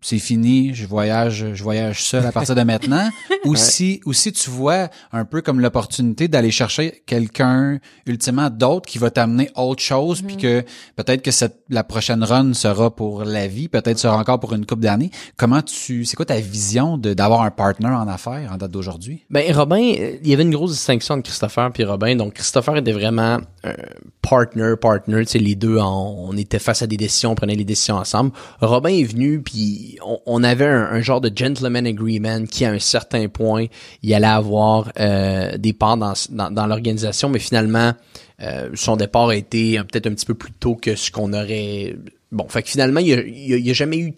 c'est 0.00 0.18
fini, 0.18 0.74
je 0.74 0.86
voyage, 0.86 1.46
je 1.54 1.62
voyage 1.62 2.04
seul 2.04 2.24
à 2.24 2.32
partir 2.32 2.54
de 2.54 2.62
maintenant, 2.62 3.08
ou 3.44 3.56
si, 3.56 4.00
ou 4.06 4.12
si 4.12 4.32
tu 4.32 4.50
vois 4.50 4.88
un 5.12 5.24
peu 5.24 5.42
comme 5.42 5.60
l'opportunité 5.60 6.28
d'aller 6.28 6.50
chercher 6.50 7.02
quelqu'un 7.06 7.78
ultimement 8.06 8.50
d'autre 8.50 8.88
qui 8.88 8.98
va 8.98 9.10
t'amener 9.10 9.50
autre 9.56 9.82
chose, 9.82 10.22
puis 10.22 10.36
que 10.36 10.64
peut-être 10.96 11.22
que 11.22 11.30
cette, 11.30 11.60
la 11.68 11.84
prochaine 11.84 12.22
run 12.22 12.54
sera 12.54 12.94
pour 12.94 13.24
la 13.24 13.46
vie, 13.46 13.68
peut-être 13.68 13.98
sera 13.98 14.16
encore 14.16 14.40
pour 14.40 14.52
une 14.54 14.66
couple 14.66 14.82
d'années. 14.82 15.10
Comment 15.36 15.62
tu, 15.62 16.04
c'est 16.04 16.16
quoi 16.16 16.26
ta 16.26 16.40
vision 16.40 16.98
de 16.98 17.14
d'avoir 17.14 17.42
un 17.42 17.50
partner 17.50 17.88
en 17.88 18.08
affaires 18.08 18.50
en 18.52 18.56
date 18.56 18.70
d'aujourd'hui? 18.70 19.24
Ben 19.30 19.44
Robin, 19.54 19.94
euh, 19.98 20.16
il 20.22 20.28
y 20.28 20.32
avait 20.32 20.42
une 20.42 20.50
grosse 20.50 20.72
distinction 20.72 21.14
entre 21.14 21.24
Christopher 21.24 21.70
et 21.76 21.84
Robin. 21.84 22.16
Donc 22.16 22.34
Christopher 22.34 22.76
était 22.76 22.92
vraiment 22.92 23.38
un 23.64 23.74
partner, 24.22 24.74
partner. 24.80 25.24
Tu 25.24 25.32
sais, 25.32 25.38
les 25.38 25.54
deux, 25.54 25.78
on, 25.78 26.28
on 26.28 26.36
était 26.36 26.58
face 26.58 26.82
à 26.82 26.86
des 26.86 26.96
décisions, 26.96 27.32
on 27.32 27.34
prenait 27.34 27.54
les 27.54 27.64
décisions 27.64 27.96
ensemble. 27.96 28.32
Robin 28.60 28.90
est 28.90 29.04
venu, 29.04 29.40
puis 29.42 29.87
on, 30.26 30.42
avait 30.42 30.66
un, 30.66 31.00
genre 31.00 31.20
de 31.20 31.30
gentleman 31.34 31.86
agreement 31.86 32.44
qui, 32.44 32.64
à 32.64 32.72
un 32.72 32.78
certain 32.78 33.28
point, 33.28 33.66
il 34.02 34.14
allait 34.14 34.26
avoir 34.26 34.92
euh, 34.98 35.56
des 35.56 35.72
parts 35.72 35.96
dans, 35.96 36.66
l'organisation, 36.66 37.28
mais 37.28 37.38
finalement, 37.38 37.92
euh, 38.40 38.70
son 38.74 38.96
départ 38.96 39.28
a 39.28 39.36
été 39.36 39.78
euh, 39.78 39.84
peut-être 39.84 40.06
un 40.06 40.14
petit 40.14 40.26
peu 40.26 40.34
plus 40.34 40.52
tôt 40.52 40.74
que 40.74 40.94
ce 40.94 41.10
qu'on 41.10 41.32
aurait. 41.32 41.96
Bon, 42.30 42.48
fait 42.48 42.62
que 42.62 42.68
finalement, 42.68 43.00
il 43.00 43.06
y 43.08 43.14
a, 43.14 43.20
il 43.20 43.48
y 43.48 43.54
a- 43.54 43.56
il 43.56 43.66
y 43.66 43.70
a 43.70 43.74
jamais 43.74 43.98
eu 43.98 44.14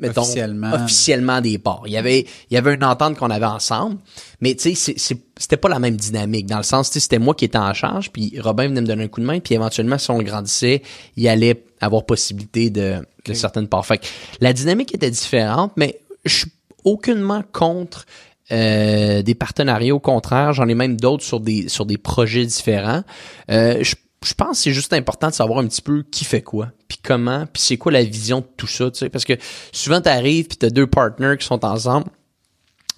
mettons, 0.00 0.22
Officiellement. 0.22 0.72
officiellement 0.72 1.40
des 1.40 1.58
parts. 1.58 1.82
Il 1.86 1.92
y 1.92 1.96
avait, 1.96 2.26
il 2.50 2.54
y 2.54 2.56
avait 2.56 2.74
une 2.74 2.84
entente 2.84 3.16
qu'on 3.16 3.30
avait 3.30 3.44
ensemble, 3.46 3.96
mais 4.40 4.54
tu 4.54 4.74
sais, 4.74 4.94
c'était 5.36 5.56
pas 5.56 5.68
la 5.68 5.78
même 5.78 5.96
dynamique. 5.96 6.46
Dans 6.46 6.56
le 6.58 6.62
sens, 6.62 6.88
tu 6.90 6.94
sais, 6.94 7.00
c'était 7.00 7.18
moi 7.18 7.34
qui 7.34 7.44
étais 7.44 7.58
en 7.58 7.72
charge, 7.74 8.10
puis 8.10 8.38
Robin 8.40 8.68
venait 8.68 8.80
me 8.80 8.86
donner 8.86 9.04
un 9.04 9.08
coup 9.08 9.20
de 9.20 9.26
main, 9.26 9.40
puis 9.40 9.54
éventuellement, 9.54 9.98
si 9.98 10.10
on 10.10 10.18
le 10.18 10.24
grandissait, 10.24 10.82
il 11.16 11.28
allait 11.28 11.64
avoir 11.80 12.04
possibilité 12.06 12.70
de, 12.70 12.96
de 13.26 13.34
certaines 13.34 13.68
parts. 13.68 13.84
Fait 13.86 13.98
que 13.98 14.06
la 14.40 14.52
dynamique 14.52 14.94
était 14.94 15.10
différente, 15.10 15.72
mais 15.76 16.00
je 16.24 16.34
suis 16.38 16.52
aucunement 16.84 17.42
contre 17.52 18.06
euh, 18.52 19.22
des 19.22 19.34
partenariats. 19.34 19.94
Au 19.94 20.00
contraire, 20.00 20.52
j'en 20.52 20.68
ai 20.68 20.74
même 20.74 20.96
d'autres 20.98 21.24
sur 21.24 21.40
des 21.40 21.68
sur 21.68 21.86
des 21.86 21.96
projets 21.96 22.44
différents. 22.44 23.02
Euh, 23.50 23.78
je 23.82 23.94
je 24.24 24.34
pense 24.34 24.58
que 24.58 24.62
c'est 24.64 24.72
juste 24.72 24.92
important 24.92 25.28
de 25.28 25.34
savoir 25.34 25.58
un 25.58 25.66
petit 25.66 25.82
peu 25.82 26.02
qui 26.10 26.24
fait 26.24 26.42
quoi, 26.42 26.70
puis 26.88 26.98
comment, 27.02 27.46
puis 27.46 27.62
c'est 27.62 27.76
quoi 27.76 27.92
la 27.92 28.02
vision 28.02 28.40
de 28.40 28.46
tout 28.56 28.66
ça, 28.66 28.90
tu 28.90 28.98
sais, 28.98 29.08
parce 29.08 29.24
que 29.24 29.34
souvent 29.72 30.00
t'arrives 30.00 30.46
puis 30.46 30.56
t'as 30.56 30.70
deux 30.70 30.86
partners 30.86 31.36
qui 31.38 31.46
sont 31.46 31.64
ensemble, 31.64 32.06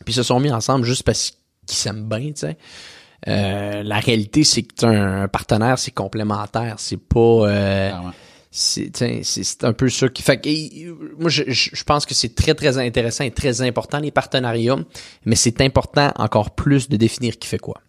puis 0.05 0.15
se 0.15 0.23
sont 0.23 0.41
mis 0.41 0.53
ensemble 0.53 0.85
juste 0.85 1.03
parce 1.03 1.33
qu'ils 1.67 1.77
s'aiment 1.77 2.09
bien, 2.09 2.33
tu 2.33 2.33
sais. 2.37 2.57
Euh, 3.29 3.83
la 3.83 3.99
réalité, 3.99 4.45
c'est 4.45 4.62
que 4.62 4.87
un, 4.87 5.23
un 5.23 5.29
partenaire, 5.29 5.79
c'est 5.79 5.91
complémentaire, 5.91 6.77
c'est 6.79 6.99
pas, 6.99 7.19
euh, 7.19 7.91
c'est 8.51 9.65
un 9.65 9.73
peu 9.73 9.89
ça 9.89 10.09
qui 10.09 10.23
fait 10.23 10.41
que 10.41 10.49
et, 10.49 10.89
moi 11.19 11.29
je 11.29 11.43
je 11.47 11.85
pense 11.85 12.07
que 12.07 12.15
c'est 12.15 12.35
très 12.35 12.55
très 12.55 12.79
intéressant 12.79 13.25
et 13.25 13.31
très 13.31 13.61
important 13.61 13.99
les 13.99 14.11
partenariats, 14.11 14.79
mais 15.25 15.37
c'est 15.37 15.61
important 15.61 16.12
encore 16.17 16.55
plus 16.55 16.89
de 16.89 16.97
définir 16.97 17.39
qui 17.39 17.49
fait 17.49 17.59
quoi. 17.59 17.81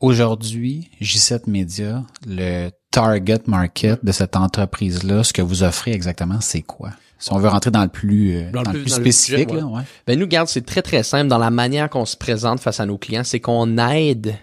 Aujourd'hui, 0.00 0.90
J7 1.00 1.42
Media, 1.48 2.04
le 2.26 2.70
target 2.90 3.40
market 3.46 4.04
de 4.04 4.12
cette 4.12 4.36
entreprise-là, 4.36 5.24
ce 5.24 5.32
que 5.32 5.42
vous 5.42 5.62
offrez 5.62 5.92
exactement, 5.92 6.40
c'est 6.40 6.62
quoi? 6.62 6.90
Si 7.18 7.32
on 7.32 7.38
veut 7.38 7.48
rentrer 7.48 7.70
dans 7.70 7.82
le 7.82 7.88
plus, 7.88 8.36
euh, 8.36 8.50
Dans 8.50 8.62
dans 8.62 8.72
le 8.72 8.78
plus- 8.80 8.82
plus 8.82 8.90
dans 8.90 8.96
le 8.98 9.02
spécifique, 9.04 9.48
sujet, 9.48 9.60
là, 9.62 9.66
ouais. 9.66 9.82
Ben 10.06 10.18
nous, 10.18 10.26
garde, 10.26 10.48
c'est 10.48 10.66
très 10.66 10.82
très 10.82 11.02
simple 11.02 11.28
dans 11.28 11.38
la 11.38 11.50
manière 11.50 11.88
qu'on 11.88 12.04
se 12.04 12.16
présente 12.16 12.60
face 12.60 12.78
à 12.78 12.84
nos 12.84 12.98
clients, 12.98 13.24
c'est 13.24 13.40
qu'on 13.40 13.78
aide 13.78 14.34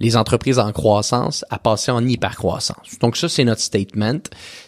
les 0.00 0.16
entreprises 0.16 0.58
en 0.58 0.72
croissance 0.72 1.44
à 1.50 1.58
passer 1.58 1.90
en 1.90 2.06
hypercroissance. 2.06 2.98
Donc 3.00 3.16
ça, 3.16 3.28
c'est 3.28 3.44
notre 3.44 3.60
statement. 3.60 4.20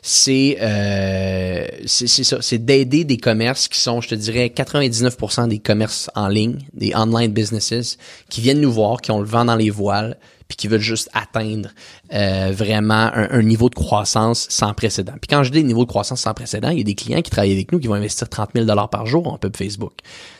C'est 0.03 0.59
euh, 0.61 1.67
c'est 1.87 2.07
ça, 2.07 2.39
c'est 2.41 2.65
d'aider 2.65 3.05
des 3.05 3.17
commerces 3.17 3.69
qui 3.69 3.81
sont, 3.81 4.01
je 4.01 4.09
te 4.09 4.15
dirais, 4.15 4.53
99% 4.55 5.49
des 5.49 5.59
commerces 5.59 6.11
en 6.15 6.29
ligne, 6.29 6.59
des 6.73 6.95
online 6.95 7.33
businesses, 7.33 7.99
qui 8.29 8.41
viennent 8.41 8.61
nous 8.61 8.73
voir, 8.73 9.01
qui 9.01 9.11
ont 9.11 9.21
le 9.21 9.27
vent 9.27 9.45
dans 9.45 9.57
les 9.57 9.71
voiles, 9.71 10.17
puis 10.49 10.57
qui 10.57 10.69
veulent 10.69 10.81
juste 10.81 11.09
atteindre 11.15 11.71
euh, 12.13 12.53
vraiment 12.55 13.11
un, 13.15 13.43
niveau 13.43 13.69
de 13.69 13.75
croissance 13.75 14.47
sans 14.51 14.75
précédent. 14.75 15.15
Puis 15.21 15.29
quand 15.29 15.43
je 15.43 15.51
dis 15.51 15.65
niveau 15.65 15.85
de 15.85 15.89
croissance 15.89 16.21
sans 16.21 16.35
précédent, 16.35 16.69
il 16.69 16.79
y 16.79 16.81
a 16.81 16.85
des 16.85 16.95
clients 16.95 17.23
qui 17.23 17.31
travaillent 17.31 17.53
avec 17.53 17.73
nous 17.73 17.79
qui 17.79 17.87
vont 17.87 17.95
investir 17.95 18.29
30 18.29 18.51
000 18.55 18.67
dollars 18.67 18.91
par 18.91 19.07
jour 19.07 19.27
en 19.33 19.39
pub 19.39 19.57
Facebook. 19.57 19.95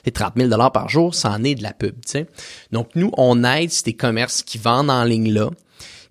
Et 0.05 0.11
30 0.11 0.35
000 0.37 0.49
dollars 0.49 0.73
par 0.73 0.89
jour, 0.89 1.15
ça 1.15 1.31
en 1.31 1.43
est 1.45 1.55
de 1.55 1.63
la 1.63 1.73
pub, 1.73 1.95
tu 2.05 2.13
sais. 2.13 2.27
Donc 2.71 2.89
nous, 2.95 3.11
on 3.17 3.45
aide 3.45 3.71
ces 3.71 3.95
commerces 3.95 4.43
qui 4.43 4.59
vendent 4.59 4.91
en 4.91 5.05
ligne 5.05 5.33
là, 5.33 5.51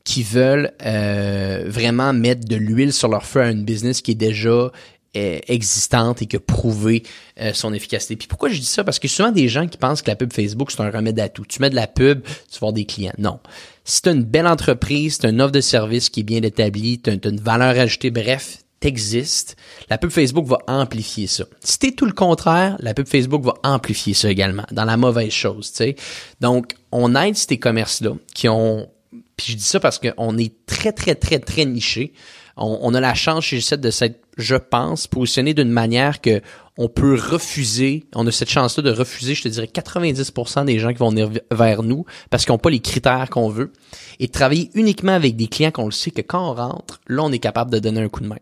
qui 0.04 0.24
veulent 0.24 0.72
euh, 0.86 1.64
vraiment 1.68 2.14
mettre 2.14 2.48
de 2.48 2.56
l'huile 2.56 2.94
sur 2.94 3.08
leur 3.08 3.26
feu 3.26 3.42
à 3.42 3.52
une 3.52 3.64
business 3.64 4.02
qui 4.02 4.12
est 4.12 4.16
déjà 4.16 4.72
euh, 5.16 5.40
existante 5.48 6.24
et 6.24 6.26
qui 6.26 6.38
a 6.38 6.40
prouvé 6.40 7.04
euh, 7.40 7.54
son 7.54 7.72
efficacité. 7.74 8.16
Puis 8.16 8.28
pourquoi 8.28 8.50
je 8.50 8.60
dis 8.60 8.66
ça? 8.66 8.84
Parce 8.84 8.98
que 8.98 9.08
souvent 9.08 9.32
des 9.32 9.48
gens 9.48 9.68
qui 9.68 9.78
pensent 9.78 10.02
que 10.02 10.10
la 10.10 10.16
pub 10.16 10.34
Facebook, 10.34 10.72
c'est 10.72 10.82
un 10.82 10.90
remède 10.90 11.20
à 11.20 11.30
tout. 11.30 11.46
Tu 11.46 11.62
mets 11.62 11.70
de 11.70 11.76
la 11.76 11.88
pub, 11.88 12.24
tu 12.24 12.32
vas 12.54 12.58
avoir 12.58 12.74
des 12.74 12.86
clients. 12.86 13.14
Non. 13.20 13.40
Si 13.86 14.02
tu 14.02 14.10
une 14.10 14.24
belle 14.24 14.48
entreprise, 14.48 15.18
tu 15.18 15.28
une 15.28 15.42
offre 15.42 15.52
de 15.52 15.62
service 15.62 16.10
qui 16.10 16.22
est 16.22 16.24
bien 16.24 16.42
établie, 16.42 17.02
tu 17.02 17.10
as, 17.10 17.14
une 17.14 17.40
valeur 17.40 17.78
ajoutée, 17.78 18.12
bref, 18.12 18.60
t'existes, 18.80 19.56
la 19.90 19.98
pub 19.98 20.10
Facebook 20.10 20.46
va 20.46 20.58
amplifier 20.68 21.28
ça. 21.28 21.46
Si 21.62 21.80
t'es 21.80 21.92
tout 21.92 22.06
le 22.06 22.14
contraire, 22.14 22.78
la 22.80 22.94
pub 22.94 23.08
Facebook 23.08 23.44
va 23.44 23.54
amplifier 23.64 24.14
ça 24.14 24.30
également, 24.30 24.66
dans 24.72 24.86
la 24.86 24.98
mauvaise 24.98 25.32
chose, 25.32 25.72
tu 25.72 25.78
sais. 25.78 25.96
Donc, 26.42 26.76
on 26.92 27.16
aide 27.16 27.36
ces 27.36 27.58
commerces-là 27.58 28.14
qui 28.34 28.50
ont 28.50 28.90
puis 29.36 29.54
je 29.54 29.58
dis 29.58 29.64
ça 29.64 29.80
parce 29.80 30.00
qu'on 30.00 30.38
est 30.38 30.66
très, 30.66 30.92
très, 30.92 31.16
très, 31.16 31.40
très 31.40 31.66
niché. 31.66 32.14
On, 32.56 32.94
a 32.94 33.00
la 33.00 33.16
chance 33.16 33.46
chez 33.46 33.58
G7 33.58 33.78
de 33.78 33.90
s'être, 33.90 34.20
je 34.38 34.56
pense, 34.56 35.08
positionné 35.08 35.56
d'une 35.56 35.72
manière 35.72 36.22
que 36.22 36.40
on 36.78 36.90
peut 36.90 37.14
refuser, 37.14 38.06
on 38.16 38.26
a 38.26 38.32
cette 38.32 38.50
chance-là 38.50 38.82
de 38.82 38.92
refuser, 38.92 39.36
je 39.36 39.44
te 39.44 39.48
dirais, 39.48 39.70
90% 39.72 40.66
des 40.66 40.80
gens 40.80 40.92
qui 40.92 40.98
vont 40.98 41.10
venir 41.10 41.30
vers 41.52 41.84
nous 41.84 42.06
parce 42.32 42.46
qu'ils 42.46 42.54
n'ont 42.54 42.60
pas 42.60 42.72
les 42.72 42.80
critères 42.80 43.30
qu'on 43.30 43.50
veut 43.50 43.72
et 44.20 44.28
travailler 44.28 44.72
uniquement 44.74 45.12
avec 45.12 45.36
des 45.36 45.48
clients 45.48 45.72
qu'on 45.72 45.86
le 45.86 45.92
sait 45.92 46.10
que 46.10 46.22
quand 46.22 46.50
on 46.50 46.54
rentre, 46.56 47.00
là, 47.08 47.24
on 47.24 47.32
est 47.32 47.40
capable 47.40 47.72
de 47.72 47.80
donner 47.80 48.02
un 48.02 48.10
coup 48.10 48.22
de 48.22 48.28
main. 48.28 48.40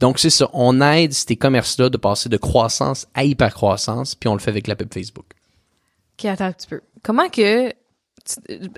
Donc, 0.00 0.18
c'est 0.18 0.30
ça. 0.30 0.48
On 0.54 0.80
aide 0.80 1.12
ces 1.12 1.36
commerces-là 1.36 1.90
de 1.90 1.98
passer 1.98 2.30
de 2.30 2.36
croissance 2.38 3.06
à 3.14 3.24
hyper-croissance 3.24 4.14
puis 4.14 4.28
on 4.28 4.34
le 4.34 4.40
fait 4.40 4.50
avec 4.50 4.68
la 4.68 4.76
pub 4.76 4.92
Facebook. 4.92 5.26
Ok, 6.18 6.24
attends 6.24 6.46
un 6.46 6.52
petit 6.52 6.68
peu. 6.68 6.80
Comment 7.02 7.28
que 7.28 7.70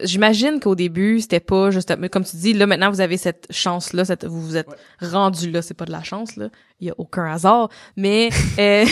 j'imagine 0.02 0.60
qu'au 0.60 0.74
début 0.74 1.20
c'était 1.20 1.40
pas 1.40 1.70
juste 1.70 1.94
comme 2.10 2.24
tu 2.24 2.36
dis 2.36 2.52
là 2.52 2.66
maintenant 2.66 2.90
vous 2.90 3.00
avez 3.00 3.16
cette 3.16 3.46
chance 3.50 3.92
là 3.92 4.04
cette, 4.04 4.24
vous 4.24 4.40
vous 4.40 4.56
êtes 4.56 4.68
rendu 5.00 5.50
là. 5.50 5.62
C'est 5.62 5.74
pas 5.74 5.84
de 5.84 5.92
la 5.92 6.02
chance 6.02 6.36
là. 6.36 6.48
Il 6.80 6.88
y 6.88 6.90
a 6.90 6.94
aucun 6.98 7.24
hasard. 7.24 7.68
Mais 7.96 8.30
euh, 8.58 8.84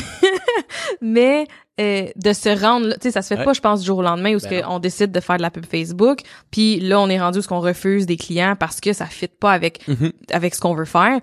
mais 1.00 1.46
euh, 1.80 2.06
de 2.16 2.32
se 2.32 2.48
rendre 2.60 2.94
tu 2.94 3.00
sais 3.02 3.10
ça 3.10 3.22
se 3.22 3.34
fait 3.34 3.44
pas 3.44 3.52
je 3.52 3.60
pense 3.60 3.80
du 3.80 3.86
jour 3.86 3.98
au 3.98 4.02
lendemain 4.02 4.34
où 4.34 4.38
ben 4.48 4.64
on 4.68 4.78
décide 4.78 5.12
de 5.12 5.20
faire 5.20 5.36
de 5.36 5.42
la 5.42 5.50
pub 5.50 5.66
Facebook 5.66 6.20
puis 6.50 6.80
là 6.80 7.00
on 7.00 7.08
est 7.08 7.20
rendu 7.20 7.38
où 7.38 7.42
ce 7.42 7.48
qu'on 7.48 7.60
refuse 7.60 8.06
des 8.06 8.16
clients 8.16 8.56
parce 8.58 8.80
que 8.80 8.92
ça 8.92 9.06
fit 9.06 9.28
pas 9.28 9.52
avec 9.52 9.86
mm-hmm. 9.86 10.12
avec 10.30 10.54
ce 10.54 10.60
qu'on 10.60 10.74
veut 10.74 10.86
faire 10.86 11.20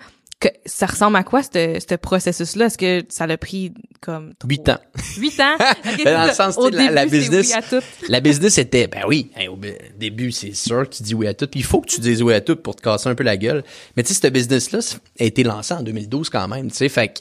ça 0.66 0.86
ressemble 0.86 1.16
à 1.18 1.24
quoi 1.24 1.44
ce 1.44 1.96
processus-là? 1.96 2.66
Est-ce 2.66 2.78
que 2.78 3.04
ça 3.10 3.28
l'a 3.28 3.38
pris 3.38 3.74
comme... 4.02 4.34
Huit 4.48 4.68
ans. 4.70 4.80
Huit 5.18 5.40
ans? 5.40 5.58
Ben, 6.04 6.18
dans 6.18 6.26
le 6.26 6.34
sens, 6.34 6.58
au 6.58 6.70
la, 6.70 6.92
la 6.92 7.06
business, 7.06 7.54
la 8.10 8.20
business 8.20 8.58
était, 8.58 8.88
ben 8.88 9.04
oui, 9.08 9.30
au 9.50 9.58
début, 9.98 10.32
c'est 10.32 10.54
sûr 10.54 10.90
que 10.90 10.96
tu 10.96 11.04
dis 11.04 11.14
oui 11.14 11.28
à 11.28 11.34
tout. 11.34 11.48
Puis 11.48 11.62
il 11.62 11.66
faut 11.66 11.82
que 11.82 11.88
tu 11.88 12.02
dises 12.02 12.22
oui 12.22 12.34
à 12.34 12.42
tout 12.42 12.56
pour 12.56 12.76
te 12.76 12.82
casser 12.82 13.10
un 13.10 13.16
peu 13.16 13.24
la 13.24 13.38
gueule. 13.38 13.64
Mais 13.96 14.04
tu 14.04 14.14
sais, 14.14 14.20
ce 14.22 14.28
business-là 14.28 14.80
a 15.20 15.24
été 15.24 15.44
lancé 15.44 15.74
en 15.74 15.84
2012 15.84 16.30
quand 16.30 16.48
même, 16.48 16.70
tu 16.72 16.78
sais. 16.78 16.90
Fait 16.90 17.10
que, 17.10 17.20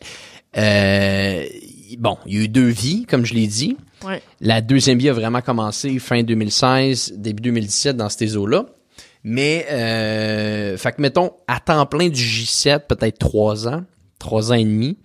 euh, 0.57 1.45
bon, 1.99 2.19
il 2.27 2.35
y 2.35 2.41
a 2.41 2.45
eu 2.45 2.49
deux 2.49 2.69
vies, 2.69 3.07
comme 3.07 3.25
je 3.25 3.35
l'ai 3.35 3.47
dit. 3.47 3.77
Ouais. 4.05 4.23
La 4.41 4.61
deuxième 4.61 4.99
vie 4.99 5.09
a 5.09 5.13
vraiment 5.13 5.41
commencé 5.41 5.99
fin 5.99 6.23
2016, 6.23 7.15
début 7.17 7.43
2017 7.43 7.97
dans 7.97 8.09
ces 8.09 8.37
eaux-là. 8.37 8.67
Mais, 9.25 9.67
euh, 9.71 10.77
fait 10.77 10.93
que 10.93 11.01
mettons, 11.01 11.33
à 11.47 11.61
temps 11.61 11.87
plein 11.87 12.09
du 12.09 12.23
J7, 12.23 12.87
peut-être 12.87 13.19
trois 13.19 13.69
ans, 13.69 13.85
trois 14.19 14.53
ans 14.53 14.57
et 14.57 14.65
demi. 14.65 14.99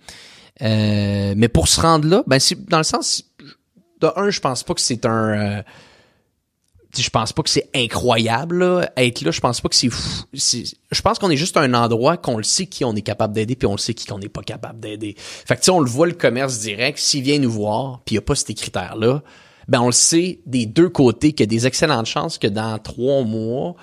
Euh, 0.60 1.34
mais 1.36 1.48
pour 1.48 1.68
se 1.68 1.80
rendre 1.80 2.08
là, 2.08 2.24
ben, 2.26 2.38
dans 2.68 2.78
le 2.78 2.84
sens, 2.84 3.24
de 4.00 4.08
un, 4.16 4.30
je 4.30 4.40
pense 4.40 4.64
pas 4.64 4.74
que 4.74 4.80
c'est 4.80 5.06
un, 5.06 5.58
euh, 5.58 5.62
je 6.96 7.10
pense 7.10 7.32
pas 7.32 7.42
que 7.42 7.50
c'est 7.50 7.68
incroyable 7.74 8.58
là, 8.58 8.90
être 8.96 9.20
là. 9.22 9.30
Je 9.30 9.40
pense 9.40 9.60
pas 9.60 9.68
que 9.68 9.74
c'est 9.74 9.90
fou. 9.90 10.24
Je 10.32 11.02
pense 11.02 11.18
qu'on 11.18 11.30
est 11.30 11.36
juste 11.36 11.56
un 11.56 11.74
endroit 11.74 12.16
qu'on 12.16 12.38
le 12.38 12.42
sait 12.42 12.66
qui 12.66 12.84
on 12.84 12.94
est 12.96 13.02
capable 13.02 13.34
d'aider, 13.34 13.56
puis 13.56 13.66
on 13.66 13.72
le 13.72 13.78
sait 13.78 13.94
qui 13.94 14.10
on 14.12 14.18
n'est 14.18 14.28
pas 14.28 14.42
capable 14.42 14.80
d'aider. 14.80 15.14
Fait 15.18 15.56
que 15.56 15.70
on 15.70 15.80
le 15.80 15.90
voit 15.90 16.06
le 16.06 16.14
commerce 16.14 16.58
direct. 16.58 16.98
S'il 16.98 17.22
vient 17.22 17.38
nous 17.38 17.50
voir, 17.50 18.00
puis 18.04 18.14
il 18.14 18.16
y 18.16 18.18
a 18.18 18.22
pas 18.22 18.34
ces 18.34 18.54
critères 18.54 18.96
là, 18.96 19.22
ben 19.68 19.80
on 19.80 19.86
le 19.86 19.92
sait 19.92 20.40
des 20.46 20.66
deux 20.66 20.88
côtés 20.88 21.32
qu'il 21.32 21.40
y 21.40 21.42
a 21.42 21.46
des 21.46 21.66
excellentes 21.66 22.06
chances 22.06 22.38
que 22.38 22.46
dans 22.46 22.78
trois 22.78 23.22
mois 23.22 23.76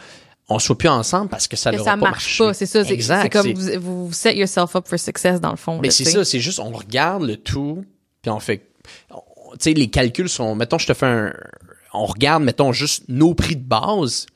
on 0.47 0.59
soit 0.59 0.77
plus 0.77 0.89
ensemble 0.89 1.29
parce 1.29 1.47
que 1.47 1.55
ça 1.55 1.71
ne 1.71 1.77
ça 1.77 1.95
marche 1.95 2.37
pas. 2.37 2.53
C'est 2.53 2.65
ça. 2.65 2.83
C'est 2.83 3.29
comme 3.29 3.53
vous, 3.53 4.05
vous 4.07 4.13
set 4.13 4.35
yourself 4.35 4.75
up 4.75 4.87
for 4.87 4.99
success 4.99 5.41
dans 5.41 5.51
le 5.51 5.57
fond. 5.57 5.79
Mais 5.81 5.89
c'est 5.89 6.05
ça. 6.05 6.23
C'est 6.23 6.39
juste 6.39 6.59
on 6.59 6.71
regarde 6.71 7.23
le 7.23 7.37
tout 7.37 7.83
puis 8.21 8.31
on 8.31 8.39
fait. 8.39 8.69
Tu 9.09 9.15
sais 9.59 9.73
les 9.73 9.87
calculs 9.87 10.29
sont. 10.29 10.55
Mettons 10.55 10.77
je 10.77 10.87
te 10.87 10.93
fais 10.93 11.05
un. 11.05 11.33
On 11.93 12.05
regarde 12.05 12.43
mettons 12.43 12.73
juste 12.73 13.05
nos 13.07 13.33
prix 13.33 13.55
de 13.55 13.63
base 13.63 14.27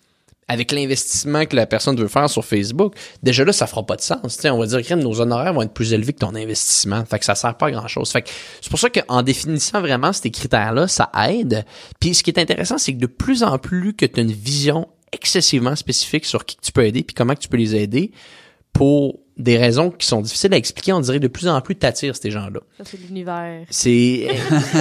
avec 0.49 0.71
l'investissement 0.71 1.45
que 1.45 1.55
la 1.55 1.67
personne 1.67 1.95
veut 1.95 2.07
faire 2.07 2.27
sur 2.27 2.43
Facebook, 2.43 2.95
déjà 3.21 3.45
là, 3.45 3.53
ça 3.53 3.67
fera 3.67 3.85
pas 3.85 3.95
de 3.95 4.01
sens. 4.01 4.33
sais 4.33 4.49
on 4.49 4.57
va 4.57 4.65
dire 4.65 4.85
que 4.85 4.95
nos 4.95 5.21
honoraires 5.21 5.53
vont 5.53 5.61
être 5.61 5.73
plus 5.73 5.93
élevés 5.93 6.11
que 6.11 6.17
ton 6.17 6.33
investissement. 6.33 7.05
Fait 7.05 7.19
que 7.19 7.25
ça 7.25 7.35
sert 7.35 7.55
pas 7.55 7.67
à 7.67 7.71
grand 7.71 7.87
chose. 7.87 8.09
Fait 8.09 8.23
que 8.23 8.29
c'est 8.59 8.71
pour 8.71 8.79
ça 8.79 8.89
qu'en 8.89 9.21
définissant 9.21 9.79
vraiment 9.79 10.11
ces 10.11 10.31
critères-là, 10.31 10.87
ça 10.87 11.11
aide. 11.29 11.65
Puis 11.99 12.15
ce 12.15 12.23
qui 12.23 12.31
est 12.31 12.39
intéressant, 12.39 12.79
c'est 12.79 12.93
que 12.93 12.99
de 12.99 13.05
plus 13.05 13.43
en 13.43 13.59
plus 13.59 13.93
que 13.93 14.07
tu 14.07 14.19
as 14.19 14.23
une 14.23 14.31
vision 14.31 14.87
excessivement 15.11 15.75
spécifique 15.75 16.25
sur 16.25 16.45
qui 16.45 16.57
tu 16.57 16.71
peux 16.71 16.85
aider 16.85 17.03
puis 17.03 17.13
comment 17.13 17.35
tu 17.35 17.47
peux 17.47 17.57
les 17.57 17.75
aider 17.75 18.11
pour 18.73 19.19
des 19.39 19.57
raisons 19.57 19.89
qui 19.89 20.05
sont 20.05 20.21
difficiles 20.21 20.53
à 20.53 20.57
expliquer, 20.57 20.91
on 20.91 20.99
dirait 20.99 21.19
de 21.19 21.27
plus 21.29 21.47
en 21.47 21.59
plus 21.61 21.75
t'attires 21.75 22.15
ces 22.15 22.29
gens-là. 22.29 22.59
Ça 22.77 22.83
c'est 22.83 22.97
l'univers. 22.97 23.61
C'est 23.69 24.27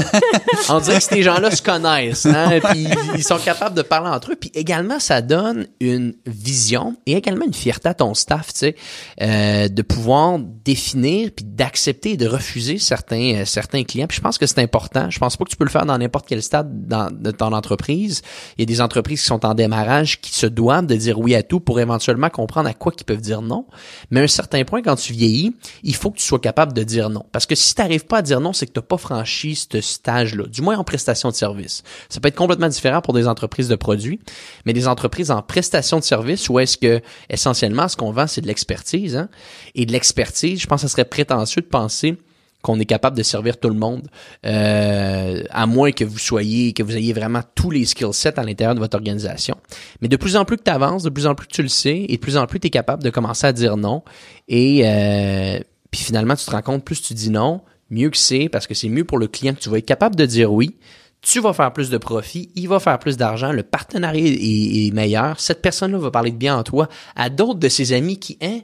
on 0.69 0.81
dirait 0.81 0.99
que 0.99 1.05
ces 1.05 1.23
gens-là 1.23 1.53
se 1.53 1.63
connaissent, 1.63 2.27
hein, 2.27 2.59
puis 2.65 2.89
ils 3.15 3.23
sont 3.23 3.39
capables 3.39 3.77
de 3.77 3.83
parler 3.83 4.11
entre 4.11 4.33
eux, 4.33 4.37
puis 4.37 4.51
également 4.55 4.99
ça 4.99 5.23
donne 5.23 5.69
une 5.79 6.15
vision 6.27 6.97
et 7.07 7.13
également 7.13 7.47
une 7.47 7.55
fierté 7.55 7.89
à 7.89 7.95
ton 7.95 8.15
staff, 8.15 8.53
tu 8.53 8.59
sais, 8.59 8.77
euh, 9.23 9.69
de 9.69 9.83
pouvoir 9.83 10.41
définir 10.41 11.31
puis 11.35 11.45
d'accepter 11.45 12.13
et 12.13 12.17
de 12.17 12.27
refuser 12.27 12.79
certains 12.79 13.37
euh, 13.37 13.45
certains 13.45 13.85
clients. 13.85 14.09
Puis 14.09 14.17
je 14.17 14.23
pense 14.23 14.39
que 14.39 14.47
c'est 14.47 14.61
important. 14.61 15.09
Je 15.09 15.21
pense 15.21 15.37
pas 15.37 15.45
que 15.45 15.51
tu 15.51 15.57
peux 15.57 15.65
le 15.65 15.71
faire 15.71 15.87
dans 15.87 15.99
n'importe 15.99 16.27
quel 16.29 16.43
stade 16.43 16.89
dans, 16.89 17.11
de 17.13 17.31
ton 17.31 17.53
entreprise. 17.53 18.23
Il 18.57 18.63
y 18.63 18.65
a 18.65 18.67
des 18.67 18.81
entreprises 18.81 19.21
qui 19.21 19.27
sont 19.27 19.47
en 19.47 19.55
démarrage 19.55 20.21
qui 20.21 20.33
se 20.35 20.47
doivent 20.47 20.87
de 20.87 20.97
dire 20.97 21.21
oui 21.21 21.37
à 21.37 21.45
tout 21.45 21.61
pour 21.61 21.79
éventuellement 21.79 22.29
comprendre 22.29 22.69
à 22.69 22.75
quoi 22.75 22.91
qu'ils 22.91 23.07
peuvent 23.07 23.21
dire 23.21 23.41
non. 23.41 23.67
Mais 24.11 24.21
un 24.21 24.27
certain 24.27 24.48
certain 24.49 24.65
point, 24.65 24.83
quand 24.83 24.97
tu 24.97 25.13
vieillis, 25.13 25.55
il 25.83 25.95
faut 25.95 26.11
que 26.11 26.17
tu 26.17 26.25
sois 26.25 26.39
capable 26.39 26.73
de 26.73 26.83
dire 26.83 27.11
non. 27.11 27.25
Parce 27.33 27.45
que 27.45 27.55
si 27.55 27.75
tu 27.75 27.81
n'arrives 27.81 28.07
pas 28.07 28.19
à 28.19 28.23
dire 28.23 28.41
non, 28.41 28.53
c'est 28.53 28.67
que 28.67 28.73
tu 28.73 28.79
n'as 28.79 28.87
pas 28.87 28.97
franchi 28.97 29.55
ce 29.55 29.81
stage-là, 29.81 30.47
du 30.47 30.63
moins 30.63 30.79
en 30.79 30.85
prestation 30.85 31.29
de 31.29 31.35
service. 31.35 31.83
Ça 32.09 32.21
peut 32.21 32.29
être 32.29 32.37
complètement 32.37 32.69
différent 32.69 33.03
pour 33.03 33.13
des 33.13 33.29
entreprises 33.29 33.69
de 33.69 33.77
produits, 33.77 34.21
mais 34.65 34.73
des 34.73 34.89
entreprises 34.89 35.31
en 35.31 35.43
prestation 35.43 35.99
de 35.99 36.05
service 36.05 36.49
où 36.49 36.59
est-ce 36.59 36.79
que, 36.79 37.01
essentiellement, 37.29 37.89
ce 37.89 37.97
qu'on 37.97 38.11
vend, 38.11 38.27
c'est 38.27 38.41
de 38.41 38.47
l'expertise. 38.47 39.17
Hein? 39.17 39.29
Et 39.75 39.85
de 39.85 39.93
l'expertise, 39.93 40.61
je 40.61 40.67
pense 40.67 40.83
que 40.83 40.89
ce 40.89 40.93
serait 40.93 41.05
prétentieux 41.05 41.63
de 41.63 41.67
penser 41.67 42.17
qu'on 42.63 42.81
est 42.81 42.87
capable 42.87 43.17
de 43.17 43.23
servir 43.23 43.59
tout 43.59 43.69
le 43.69 43.77
monde, 43.77 44.09
euh, 44.45 45.43
à 45.51 45.67
moins 45.67 45.93
que 45.93 46.05
vous 46.05 46.19
soyez, 46.19 46.73
que 46.73 46.83
vous 46.83 46.97
ayez 46.97 47.13
vraiment 47.13 47.43
tous 47.55 47.71
les 47.71 47.85
skill 47.85 48.13
sets 48.13 48.39
à 48.39 48.43
l'intérieur 48.43 48.75
de 48.75 48.81
votre 48.81 48.97
organisation. 48.97 49.57
Mais 50.01 50.09
de 50.09 50.17
plus 50.17 50.37
en 50.37 50.45
plus 50.45 50.57
que 50.57 50.65
tu 50.65 50.71
avances, 50.71 51.05
de 51.05 51.11
plus 51.11 51.27
en 51.27 51.35
plus 51.35 51.47
que 51.47 51.53
tu 51.53 51.63
le 51.63 51.69
sais, 51.69 52.07
et 52.09 52.17
de 52.17 52.21
plus 52.21 52.37
en 52.37 52.47
plus 52.47 52.59
tu 52.59 52.67
es 52.67 52.71
capable 52.71 53.03
de 53.03 53.11
commencer 53.11 53.47
à 53.47 53.53
dire 53.53 53.77
non. 53.77 54.03
Et 54.49 54.83
euh, 54.85 55.61
puis 55.91 56.03
finalement, 56.03 56.35
tu 56.35 56.45
te 56.45 56.51
rends 56.51 56.63
compte, 56.63 56.85
plus 56.85 57.01
tu 57.01 57.15
dis 57.15 57.31
non, 57.31 57.61
mieux 57.91 58.11
que 58.11 58.17
c'est, 58.17 58.49
parce 58.49 58.67
que 58.67 58.75
c'est 58.75 58.89
mieux 58.89 59.05
pour 59.05 59.19
le 59.19 59.29
client 59.29 59.55
que 59.55 59.61
tu 59.61 59.71
vas 59.71 59.79
être 59.79 59.87
capable 59.87 60.17
de 60.17 60.27
dire 60.27 60.53
oui. 60.53 60.77
Tu 61.21 61.41
vas 61.41 61.53
faire 61.53 61.73
plus 61.73 61.91
de 61.91 61.99
profit, 61.99 62.51
il 62.55 62.69
va 62.69 62.79
faire 62.79 62.99
plus 63.01 63.17
d'argent, 63.17 63.51
le 63.51 63.65
partenariat 63.65 64.25
est, 64.25 64.87
est 64.87 64.95
meilleur, 64.95 65.41
cette 65.41 65.63
personne-là 65.63 65.99
va 65.99 66.13
parler 66.13 66.31
de 66.31 66.37
bien 66.37 66.57
en 66.57 66.63
toi 66.63 66.89
à 67.17 67.29
d'autres 67.29 67.59
de 67.59 67.69
ses 67.69 67.93
amis 67.93 68.21
qui, 68.21 68.39
hein, 68.41 68.61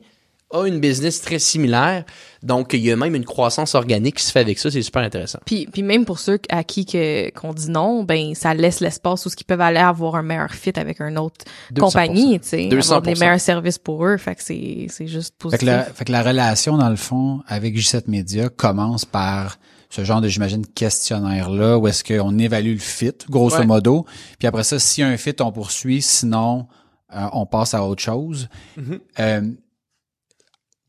a 0.55 0.67
une 0.67 0.81
business 0.81 1.21
très 1.21 1.39
similaire. 1.39 2.05
Donc, 2.43 2.73
il 2.73 2.81
y 2.81 2.93
a 2.93 2.97
même 2.97 3.15
une 3.15 3.25
croissance 3.25 3.75
organique 3.75 4.17
qui 4.17 4.25
se 4.25 4.31
fait 4.31 4.41
avec 4.41 4.59
ça. 4.59 4.71
C'est 4.71 4.83
super 4.83 5.03
intéressant. 5.03 5.41
Puis, 5.45 5.67
puis 5.67 5.83
même 5.83 6.05
pour 6.05 6.19
ceux 6.19 6.39
à 6.49 6.63
qui 6.63 6.87
que, 6.87 7.31
qu'on 7.31 7.53
dit 7.53 7.71
non, 7.71 8.05
ben 8.05 8.35
ça 8.35 8.55
laisse 8.55 8.81
l'espace 8.81 9.27
où 9.27 9.31
ce 9.31 9.37
qu'ils 9.37 9.47
peuvent 9.47 9.61
aller 9.61 9.79
avoir 9.79 10.17
un 10.17 10.23
meilleur 10.23 10.53
fit 10.53 10.73
avec 10.77 11.01
une 11.01 11.19
autre 11.19 11.45
compagnie, 11.79 12.39
tu 12.41 12.49
sais, 12.49 12.73
avoir 12.73 13.03
des 13.03 13.15
meilleurs 13.15 13.41
services 13.41 13.79
pour 13.79 14.07
eux. 14.07 14.17
Fait 14.17 14.35
que 14.35 14.43
c'est, 14.43 14.87
c'est 14.91 15.07
juste 15.07 15.35
positif. 15.39 15.61
Fait 15.61 15.67
que, 15.67 15.71
la, 15.71 15.83
fait 15.85 16.05
que 16.05 16.13
la 16.13 16.23
relation, 16.23 16.77
dans 16.77 16.91
le 16.91 16.97
fond, 16.97 17.43
avec 17.49 17.77
J7 17.77 18.05
Media 18.09 18.49
commence 18.49 19.05
par 19.05 19.59
ce 19.91 20.05
genre 20.05 20.21
de, 20.21 20.29
j'imagine, 20.29 20.67
questionnaire-là, 20.67 21.79
où 21.79 21.87
est-ce 21.87 22.03
qu'on 22.03 22.39
évalue 22.39 22.73
le 22.73 22.79
fit, 22.79 23.13
grosso 23.31 23.63
modo. 23.65 24.05
Puis 24.39 24.49
après 24.49 24.65
ça, 24.65 24.79
s'il 24.79 25.03
y 25.03 25.07
a 25.07 25.11
un 25.11 25.17
fit, 25.17 25.37
on 25.41 25.53
poursuit. 25.53 26.03
Sinon, 26.03 26.67
euh, 27.15 27.27
on 27.33 27.47
passe 27.47 27.75
à 27.75 27.85
autre 27.85 28.03
chose. 28.03 28.49
Mm-hmm. 28.77 29.01
euh, 29.21 29.53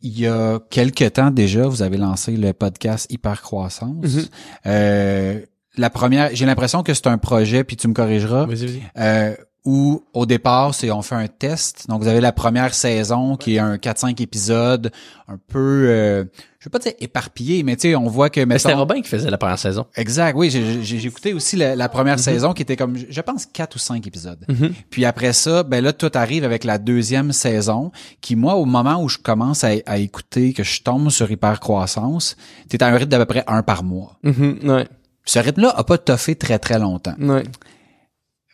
il 0.05 0.19
y 0.19 0.27
a 0.27 0.59
quelques 0.69 1.13
temps 1.13 1.31
déjà, 1.31 1.67
vous 1.67 1.81
avez 1.81 1.97
lancé 1.97 2.37
le 2.37 2.53
podcast 2.53 3.11
Hypercroissance. 3.11 4.05
Mm-hmm. 4.05 4.29
euh, 4.67 5.41
la 5.77 5.89
première, 5.89 6.29
j'ai 6.33 6.45
l'impression 6.45 6.83
que 6.83 6.93
c'est 6.93 7.07
un 7.07 7.17
projet, 7.17 7.63
puis 7.63 7.75
tu 7.75 7.87
me 7.87 7.93
corrigeras, 7.93 8.45
vas 8.45 8.53
-y, 8.53 8.65
vas 8.67 8.71
-y. 8.71 8.81
Euh, 8.97 9.35
où 9.65 10.03
au 10.13 10.25
départ, 10.27 10.75
c'est 10.75 10.91
on 10.91 11.01
fait 11.01 11.15
un 11.15 11.27
test. 11.27 11.87
Donc 11.89 12.01
vous 12.01 12.07
avez 12.07 12.21
la 12.21 12.31
première 12.31 12.73
saison 12.75 13.35
qui 13.35 13.55
est 13.55 13.59
un 13.59 13.77
4-5 13.77 14.21
épisodes, 14.21 14.91
un 15.27 15.37
peu 15.47 15.87
euh, 15.89 16.23
je 16.59 16.65
veux 16.65 16.69
pas 16.71 16.77
dire 16.79 16.93
éparpillé, 16.99 17.63
mais 17.63 17.75
tu 17.75 17.89
sais, 17.89 17.95
on 17.95 18.07
voit 18.07 18.29
que 18.29 18.41
Mais 18.41 18.57
c'était 18.59 18.69
mettons- 18.69 18.79
Robin 18.81 19.01
qui 19.01 19.09
faisait 19.09 19.29
la 19.31 19.37
première 19.39 19.57
saison. 19.59 19.85
Exact, 19.95 20.35
oui, 20.37 20.49
j'ai 20.51 20.83
j'ai- 20.83 21.05
écouté 21.07 21.33
aussi 21.33 21.55
la, 21.55 21.75
la 21.75 21.89
première 21.89 22.19
saison 22.19 22.53
qui 22.53 22.61
était 22.61 22.75
comme 22.75 22.95
je 22.95 23.21
pense 23.21 23.45
quatre 23.47 23.75
ou 23.75 23.79
cinq 23.79 24.05
épisodes. 24.05 24.45
Puis 24.91 25.03
après 25.03 25.33
ça, 25.33 25.63
ben 25.63 25.83
là 25.83 25.93
tout 25.93 26.11
arrive 26.13 26.43
avec 26.43 26.63
la 26.63 26.77
deuxième 26.77 27.31
saison 27.33 27.91
qui 28.21 28.35
moi 28.35 28.55
au 28.55 28.65
moment 28.65 29.01
où 29.03 29.09
je 29.09 29.17
commence 29.17 29.63
à, 29.63 29.71
à 29.87 29.97
écouter 29.97 30.53
que 30.53 30.63
je 30.63 30.81
tombe 30.83 31.09
sur 31.09 31.29
hyper 31.31 31.59
croissance, 31.59 32.37
t'es 32.69 32.81
à 32.83 32.87
un 32.87 32.93
rythme 32.95 33.09
d'à 33.09 33.17
peu 33.17 33.25
près 33.25 33.43
un 33.47 33.63
par 33.63 33.83
mois. 33.83 34.19
ouais. 34.23 34.87
Ce 35.27 35.39
rythme-là 35.39 35.73
a 35.75 35.83
pas 35.83 35.97
toffé 35.97 36.35
très 36.35 36.59
très 36.59 36.77
longtemps. 36.77 37.15
Ouais. 37.19 37.41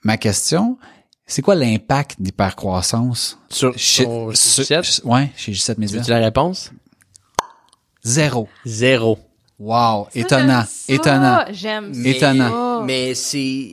Ma 0.03 0.15
question, 0.17 0.77
c'est 1.25 1.41
quoi 1.41 1.55
l'impact 1.55 2.15
d'hypercroissance 2.21 3.37
Sur, 3.49 3.73
chez, 3.77 4.03
sur 4.03 4.31
sur- 4.35 4.63
G7, 4.63 5.01
ouais, 5.05 5.31
chez 5.35 5.51
G7 5.53 5.75
Media? 5.77 5.99
veux-tu 5.99 6.09
la 6.11 6.19
réponse? 6.19 6.71
Zéro. 8.03 8.47
Zéro. 8.65 9.19
Wow, 9.59 10.07
étonnant, 10.15 10.63
Ça, 10.63 10.93
étonnant. 10.93 11.45
J'aime 11.51 11.93
ça. 11.93 12.09
Étonnant. 12.09 12.81
Mais 12.83 13.13
c'est 13.13 13.69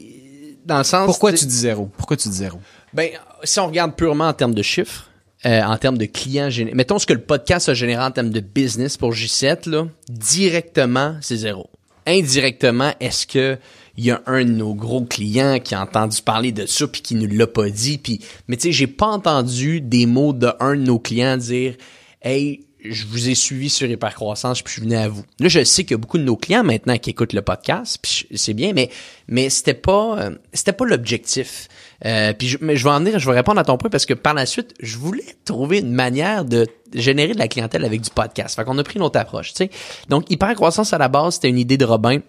dans 0.66 0.78
le 0.78 0.84
sens. 0.84 1.06
Pourquoi 1.06 1.32
de- 1.32 1.36
tu 1.38 1.46
dis 1.46 1.56
zéro? 1.56 1.90
Pourquoi 1.96 2.16
tu 2.16 2.28
dis 2.28 2.36
zéro? 2.36 2.60
Ben, 2.92 3.10
si 3.42 3.58
on 3.58 3.66
regarde 3.66 3.94
purement 3.94 4.28
en 4.28 4.34
termes 4.34 4.54
de 4.54 4.62
chiffres, 4.62 5.08
euh, 5.46 5.62
en 5.62 5.78
termes 5.78 5.96
de 5.96 6.04
clients 6.04 6.50
générés, 6.50 6.74
mettons 6.76 6.98
ce 6.98 7.06
que 7.06 7.14
le 7.14 7.22
podcast 7.22 7.70
a 7.70 7.74
généré 7.74 8.02
en 8.02 8.10
termes 8.10 8.28
de 8.30 8.40
business 8.40 8.98
pour 8.98 9.12
J7, 9.12 9.66
là, 9.68 9.86
directement, 10.10 11.16
c'est 11.22 11.36
zéro. 11.36 11.70
Indirectement, 12.06 12.92
est-ce 13.00 13.26
que 13.26 13.56
il 13.98 14.04
y 14.06 14.10
a 14.10 14.22
un 14.26 14.44
de 14.44 14.52
nos 14.52 14.74
gros 14.74 15.02
clients 15.02 15.58
qui 15.58 15.74
a 15.74 15.82
entendu 15.82 16.22
parler 16.22 16.52
de 16.52 16.64
ça 16.64 16.86
puis 16.86 17.02
qui 17.02 17.16
nous 17.16 17.26
l'a 17.26 17.46
pas 17.46 17.68
dit 17.68 17.98
puis 17.98 18.20
mais 18.46 18.56
tu 18.56 18.62
sais 18.62 18.72
j'ai 18.72 18.86
pas 18.86 19.08
entendu 19.08 19.80
des 19.80 20.06
mots 20.06 20.32
de 20.32 20.50
un 20.60 20.76
de 20.76 20.82
nos 20.82 20.98
clients 20.98 21.36
dire 21.36 21.74
hey 22.22 22.60
je 22.84 23.06
vous 23.06 23.28
ai 23.28 23.34
suivi 23.34 23.68
sur 23.68 23.90
Hypercroissance 23.90 24.62
puis 24.62 24.70
je 24.70 24.80
suis 24.80 24.82
venu 24.82 24.96
à 24.96 25.08
vous. 25.08 25.24
Là, 25.40 25.48
je 25.48 25.64
sais 25.64 25.82
qu'il 25.82 25.92
y 25.92 25.94
a 25.94 25.98
beaucoup 25.98 26.18
de 26.18 26.22
nos 26.22 26.36
clients 26.36 26.62
maintenant 26.62 26.96
qui 26.96 27.10
écoutent 27.10 27.32
le 27.32 27.42
podcast, 27.42 27.98
puis 28.00 28.26
c'est 28.36 28.54
bien, 28.54 28.72
mais 28.72 28.88
mais 29.26 29.50
c'était 29.50 29.74
pas 29.74 30.18
euh, 30.20 30.30
c'était 30.52 30.72
pas 30.72 30.84
l'objectif. 30.84 31.68
Euh, 32.04 32.32
puis 32.32 32.48
je, 32.48 32.58
mais 32.60 32.76
je 32.76 32.84
vais 32.84 32.90
en 32.90 33.00
venir, 33.00 33.18
je 33.18 33.28
vais 33.28 33.34
répondre 33.36 33.58
à 33.58 33.64
ton 33.64 33.76
point 33.76 33.90
parce 33.90 34.06
que 34.06 34.14
par 34.14 34.34
la 34.34 34.46
suite, 34.46 34.74
je 34.80 34.96
voulais 34.96 35.24
trouver 35.44 35.80
une 35.80 35.92
manière 35.92 36.44
de 36.44 36.66
générer 36.94 37.34
de 37.34 37.38
la 37.38 37.48
clientèle 37.48 37.84
avec 37.84 38.00
du 38.00 38.10
podcast. 38.10 38.54
Fait 38.54 38.64
qu'on 38.64 38.78
a 38.78 38.84
pris 38.84 38.96
une 38.96 39.02
autre 39.02 39.18
approche, 39.18 39.52
tu 39.52 39.64
sais. 39.64 39.70
Donc 40.08 40.30
Hypercroissance 40.30 40.92
à 40.92 40.98
la 40.98 41.08
base, 41.08 41.34
c'était 41.34 41.48
une 41.48 41.58
idée 41.58 41.76
de 41.76 41.84
Robin. 41.84 42.20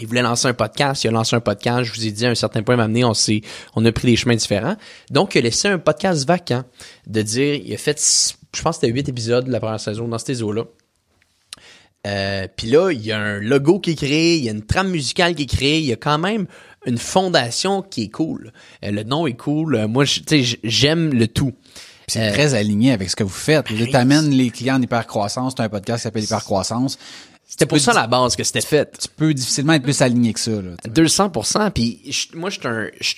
Il 0.00 0.06
voulait 0.06 0.22
lancer 0.22 0.48
un 0.48 0.54
podcast, 0.54 1.04
il 1.04 1.08
a 1.08 1.10
lancé 1.10 1.36
un 1.36 1.40
podcast, 1.40 1.84
je 1.84 1.92
vous 1.92 2.06
ai 2.06 2.10
dit 2.12 2.24
à 2.24 2.30
un 2.30 2.34
certain 2.34 2.62
point 2.62 2.76
m'amener, 2.76 3.04
on 3.04 3.14
s'est 3.14 3.42
on 3.74 3.84
a 3.84 3.92
pris 3.92 4.06
des 4.06 4.16
chemins 4.16 4.36
différents. 4.36 4.76
Donc 5.10 5.34
il 5.34 5.38
a 5.38 5.42
laissé 5.42 5.68
un 5.68 5.78
podcast 5.78 6.26
vacant 6.26 6.62
de 7.06 7.22
dire 7.22 7.54
il 7.54 7.74
a 7.74 7.76
fait 7.76 7.98
je 8.54 8.62
pense 8.62 8.76
que 8.76 8.80
c'était 8.80 8.92
huit 8.92 9.08
épisodes 9.08 9.46
de 9.46 9.52
la 9.52 9.60
première 9.60 9.80
saison 9.80 10.08
dans 10.08 10.18
ces 10.18 10.42
eaux-là. 10.42 10.64
Euh, 12.06 12.46
puis 12.56 12.68
là, 12.68 12.90
il 12.90 13.04
y 13.04 13.12
a 13.12 13.18
un 13.18 13.40
logo 13.40 13.78
qui 13.78 13.90
est 13.90 13.94
créé, 13.94 14.36
il 14.36 14.44
y 14.44 14.48
a 14.48 14.52
une 14.52 14.64
trame 14.64 14.88
musicale 14.88 15.34
qui 15.34 15.42
est 15.42 15.46
créée, 15.46 15.80
il 15.80 15.84
y 15.86 15.92
a 15.92 15.96
quand 15.96 16.18
même 16.18 16.46
une 16.86 16.96
fondation 16.96 17.82
qui 17.82 18.04
est 18.04 18.08
cool. 18.08 18.52
Euh, 18.84 18.90
le 18.90 19.02
nom 19.02 19.26
est 19.26 19.34
cool. 19.34 19.74
Euh, 19.74 19.86
moi, 19.88 20.06
tu 20.06 20.22
sais, 20.26 20.58
j'aime 20.64 21.12
le 21.12 21.28
tout. 21.28 21.52
C'est 22.08 22.30
Euh, 22.30 22.32
très 22.32 22.54
aligné 22.54 22.92
avec 22.92 23.10
ce 23.10 23.16
que 23.16 23.22
vous 23.22 23.28
faites. 23.28 23.66
Tu 23.66 23.74
ben, 23.74 23.90
t'amènes 23.90 24.30
les 24.30 24.50
clients 24.50 24.76
en 24.76 24.82
hypercroissance, 24.82 25.54
tu 25.54 25.62
as 25.62 25.66
un 25.66 25.68
podcast 25.68 25.98
qui 25.98 26.02
s'appelle 26.04 26.24
Hypercroissance. 26.24 26.98
C'était 27.50 27.66
pour 27.66 27.78
ça 27.80 27.92
la 27.92 28.06
base 28.06 28.36
que 28.36 28.44
c'était 28.44 28.60
fait. 28.60 28.96
Tu 29.02 29.08
peux 29.16 29.34
difficilement 29.34 29.72
être 29.74 29.82
plus 29.82 30.00
aligné 30.00 30.32
que 30.32 30.40
ça. 30.40 30.52
Là, 30.52 30.76
tu 30.82 30.88
vois. 30.88 31.04
200%. 31.04 31.70
Puis 31.72 32.00
je- 32.08 32.36
moi, 32.38 32.48
je 32.48 32.60
suis 32.60 32.68
un... 32.68 32.86
je- 33.00 33.14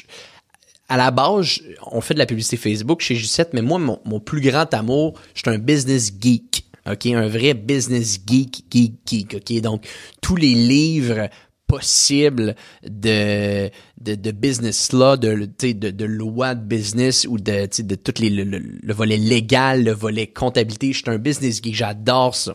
à 0.88 0.96
la 0.96 1.10
base, 1.10 1.60
on 1.90 2.00
fait 2.00 2.14
de 2.14 2.18
la 2.18 2.26
publicité 2.26 2.56
Facebook 2.56 3.00
chez 3.02 3.14
J7, 3.14 3.48
mais 3.52 3.62
moi, 3.62 3.78
mon, 3.78 4.00
mon 4.04 4.20
plus 4.20 4.40
grand 4.40 4.72
amour, 4.74 5.18
je 5.34 5.40
suis 5.40 5.50
un 5.50 5.58
business 5.58 6.12
geek. 6.18 6.64
OK? 6.90 7.06
Un 7.06 7.28
vrai 7.28 7.54
business 7.54 8.18
geek, 8.26 8.64
geek, 8.70 8.94
geek. 9.06 9.34
OK? 9.36 9.60
Donc, 9.60 9.86
tous 10.20 10.36
les 10.36 10.54
livres 10.54 11.28
possibles 11.66 12.54
de, 12.86 13.70
de, 14.00 14.14
de 14.14 14.30
business 14.30 14.92
law, 14.92 15.16
de, 15.16 15.48
de, 15.58 15.90
de 15.90 16.04
loi 16.04 16.54
de 16.54 16.62
business 16.64 17.26
ou 17.26 17.38
de, 17.38 17.66
de 17.82 17.94
tout 17.94 18.12
les, 18.20 18.28
le, 18.28 18.44
le- 18.44 18.58
le 18.82 18.92
volet 18.94 19.16
légal, 19.16 19.84
le 19.84 19.92
volet 19.92 20.26
comptabilité. 20.26 20.92
Je 20.92 20.98
suis 20.98 21.10
un 21.10 21.18
business 21.18 21.62
geek. 21.62 21.74
J'adore 21.74 22.34
ça. 22.34 22.54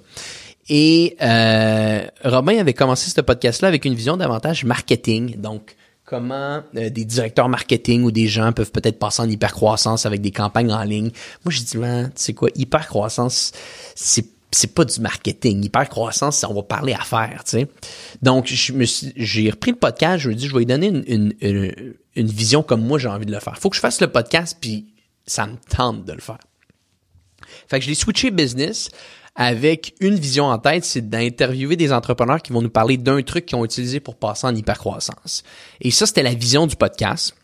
Et 0.70 1.16
euh, 1.22 2.06
Robin 2.24 2.58
avait 2.60 2.74
commencé 2.74 3.10
ce 3.10 3.22
podcast-là 3.22 3.68
avec 3.70 3.86
une 3.86 3.94
vision 3.94 4.18
davantage 4.18 4.66
marketing. 4.66 5.40
Donc, 5.40 5.76
comment 6.06 6.62
euh, 6.76 6.90
des 6.90 7.06
directeurs 7.06 7.50
marketing 7.50 8.04
ou 8.04 8.12
des 8.12 8.28
gens 8.28 8.52
peuvent 8.52 8.72
peut-être 8.72 9.00
passer 9.00 9.22
en 9.22 9.30
hypercroissance 9.30 10.06
avec 10.06 10.22
des 10.22 10.32
campagnes 10.32 10.72
en 10.72 10.84
ligne. 10.84 11.12
Moi, 11.46 11.52
je 11.52 11.62
dis, 11.62 11.78
man, 11.78 12.12
tu 12.16 12.24
sais 12.24 12.34
quoi, 12.34 12.50
hypercroissance, 12.56 13.52
c'est 13.96 14.26
c'est 14.50 14.74
pas 14.74 14.86
du 14.86 15.02
marketing. 15.02 15.66
Hypercroissance, 15.66 16.46
on 16.48 16.54
va 16.54 16.64
parler 16.64 16.94
affaires, 16.94 17.44
tu 17.44 17.52
sais. 17.52 17.68
Donc, 18.22 18.46
j'ai 18.48 19.50
repris 19.50 19.72
le 19.72 19.78
podcast, 19.78 20.20
je 20.20 20.30
me 20.30 20.36
dis, 20.36 20.48
je 20.48 20.54
vais 20.54 20.60
lui 20.60 20.66
donner 20.66 20.88
une, 20.88 21.04
une, 21.06 21.34
une, 21.42 21.94
une 22.16 22.28
vision 22.28 22.64
comme 22.64 22.82
moi 22.82 22.98
j'ai 22.98 23.10
envie 23.10 23.26
de 23.26 23.34
le 23.34 23.42
faire. 23.42 23.58
Faut 23.58 23.70
que 23.70 23.76
je 23.76 23.82
fasse 23.82 24.00
le 24.00 24.08
podcast, 24.08 24.58
puis 24.60 24.94
ça 25.26 25.48
me 25.48 25.58
tente 25.70 26.06
de 26.06 26.14
le 26.14 26.22
faire. 26.22 26.40
Fait 27.68 27.80
que 27.80 27.86
je 27.86 27.90
l'ai 27.90 27.96
switché 27.96 28.32
business 28.32 28.90
avec 29.38 29.94
une 30.00 30.16
vision 30.16 30.46
en 30.46 30.58
tête, 30.58 30.84
c'est 30.84 31.08
d'interviewer 31.08 31.76
des 31.76 31.94
entrepreneurs 31.94 32.42
qui 32.42 32.52
vont 32.52 32.64
nous 32.64 32.72
parler 32.72 32.98
d'un 32.98 33.22
truc 33.22 33.46
qu'ils 33.46 33.58
ont 33.58 33.64
utilisé 33.64 34.00
pour 34.00 34.16
passer 34.16 34.48
en 34.48 34.56
hypercroissance. 34.56 35.44
Et 35.80 35.92
ça, 35.92 36.08
c'était 36.08 36.24
la 36.24 36.34
vision 36.34 36.66
du 36.66 36.76
podcast. 36.76 37.36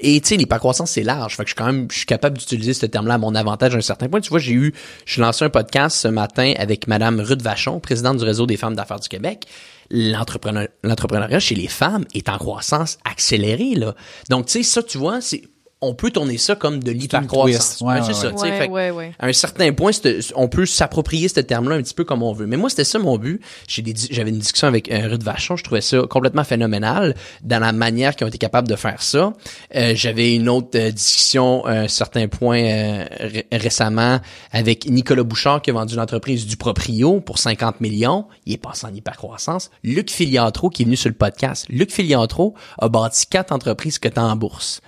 Et 0.00 0.20
tu 0.20 0.30
sais, 0.30 0.36
l'hypercroissance, 0.36 0.90
c'est 0.90 1.04
large. 1.04 1.36
Je 1.38 1.44
suis 1.44 1.54
quand 1.54 1.66
même, 1.66 1.86
je 1.88 2.04
capable 2.04 2.36
d'utiliser 2.36 2.74
ce 2.74 2.84
terme-là 2.86 3.14
à 3.14 3.18
mon 3.18 3.36
avantage 3.36 3.76
à 3.76 3.78
un 3.78 3.80
certain 3.80 4.08
point. 4.08 4.20
Tu 4.20 4.30
vois, 4.30 4.40
j'ai 4.40 4.54
eu, 4.54 4.74
j'ai 5.06 5.20
lancé 5.20 5.44
un 5.44 5.50
podcast 5.50 5.96
ce 5.96 6.08
matin 6.08 6.52
avec 6.58 6.88
Madame 6.88 7.20
Ruth 7.20 7.42
Vachon, 7.42 7.78
présidente 7.78 8.18
du 8.18 8.24
réseau 8.24 8.46
des 8.46 8.56
femmes 8.56 8.74
d'affaires 8.74 8.98
du 8.98 9.08
Québec. 9.08 9.46
L'entrepreneur, 9.90 10.66
l'entrepreneuriat 10.82 11.38
chez 11.38 11.54
les 11.54 11.68
femmes 11.68 12.04
est 12.12 12.28
en 12.28 12.38
croissance 12.38 12.98
accélérée, 13.04 13.76
là. 13.76 13.94
Donc, 14.30 14.46
tu 14.46 14.52
sais, 14.52 14.62
ça, 14.64 14.82
tu 14.82 14.98
vois, 14.98 15.20
c'est, 15.20 15.42
on 15.84 15.94
peut 15.94 16.10
tourner 16.10 16.38
ça 16.38 16.54
comme 16.56 16.82
de 16.82 16.90
l'hypercroissance. 16.90 17.80
Ouais, 17.80 17.94
Ouais, 17.94 18.00
c'est 18.02 18.08
ouais, 18.08 18.14
ça, 18.14 18.26
ouais. 18.28 18.32
tu 18.32 18.38
sais. 18.38 18.44
Ouais, 18.50 18.58
Fait 18.58 18.66
que 18.68 18.72
ouais, 18.72 18.90
ouais. 18.90 19.12
à 19.18 19.26
un 19.26 19.32
certain 19.32 19.72
point, 19.72 19.90
on 20.34 20.48
peut 20.48 20.66
s'approprier 20.66 21.28
ce 21.28 21.40
terme-là 21.40 21.76
un 21.76 21.82
petit 21.82 21.94
peu 21.94 22.04
comme 22.04 22.22
on 22.22 22.32
veut. 22.32 22.46
Mais 22.46 22.56
moi, 22.56 22.70
c'était 22.70 22.84
ça 22.84 22.98
mon 22.98 23.18
but. 23.18 23.40
J'avais 23.68 24.30
une 24.30 24.38
discussion 24.38 24.66
avec 24.68 24.90
euh, 24.90 25.08
Ruth 25.08 25.22
Vachon. 25.22 25.56
Je 25.56 25.64
trouvais 25.64 25.80
ça 25.80 26.02
complètement 26.08 26.44
phénoménal 26.44 27.14
dans 27.42 27.58
la 27.60 27.72
manière 27.72 28.16
qu'ils 28.16 28.24
ont 28.24 28.28
été 28.28 28.38
capables 28.38 28.66
de 28.68 28.76
faire 28.76 29.02
ça. 29.02 29.32
Euh, 29.76 29.92
J'avais 29.94 30.34
une 30.34 30.48
autre 30.48 30.70
euh, 30.76 30.90
discussion 30.90 31.64
à 31.66 31.72
un 31.80 31.88
certain 31.88 32.26
point 32.28 32.62
euh, 32.62 33.04
ré- 33.20 33.46
récemment 33.52 34.20
avec 34.52 34.88
Nicolas 34.88 35.22
Bouchard 35.22 35.60
qui 35.62 35.70
a 35.70 35.74
vendu 35.74 35.96
l'entreprise 35.96 36.46
du 36.46 36.56
Proprio 36.56 37.20
pour 37.20 37.38
50 37.38 37.80
millions. 37.80 38.26
Il 38.46 38.54
est 38.54 38.56
passé 38.58 38.86
en 38.86 38.94
hypercroissance. 38.94 39.70
Luc 39.82 40.10
Filiatro 40.10 40.70
qui 40.70 40.82
est 40.82 40.86
venu 40.86 40.96
sur 40.96 41.10
le 41.10 41.14
podcast. 41.14 41.66
Luc 41.68 41.90
Filiatro 41.92 42.54
a 42.78 42.88
bâti 42.88 43.26
quatre 43.26 43.52
entreprises 43.52 43.98
que 43.98 44.08
en 44.16 44.36
bourse. 44.36 44.80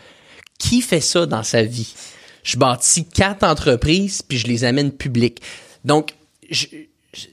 Qui 0.58 0.80
fait 0.82 1.00
ça 1.00 1.26
dans 1.26 1.42
sa 1.42 1.62
vie? 1.62 1.94
Je 2.42 2.56
bâtis 2.56 3.04
quatre 3.04 3.42
entreprises 3.44 4.22
puis 4.22 4.38
je 4.38 4.46
les 4.46 4.64
amène 4.64 4.92
publiques. 4.92 5.40
Donc, 5.84 6.14
je, 6.50 6.66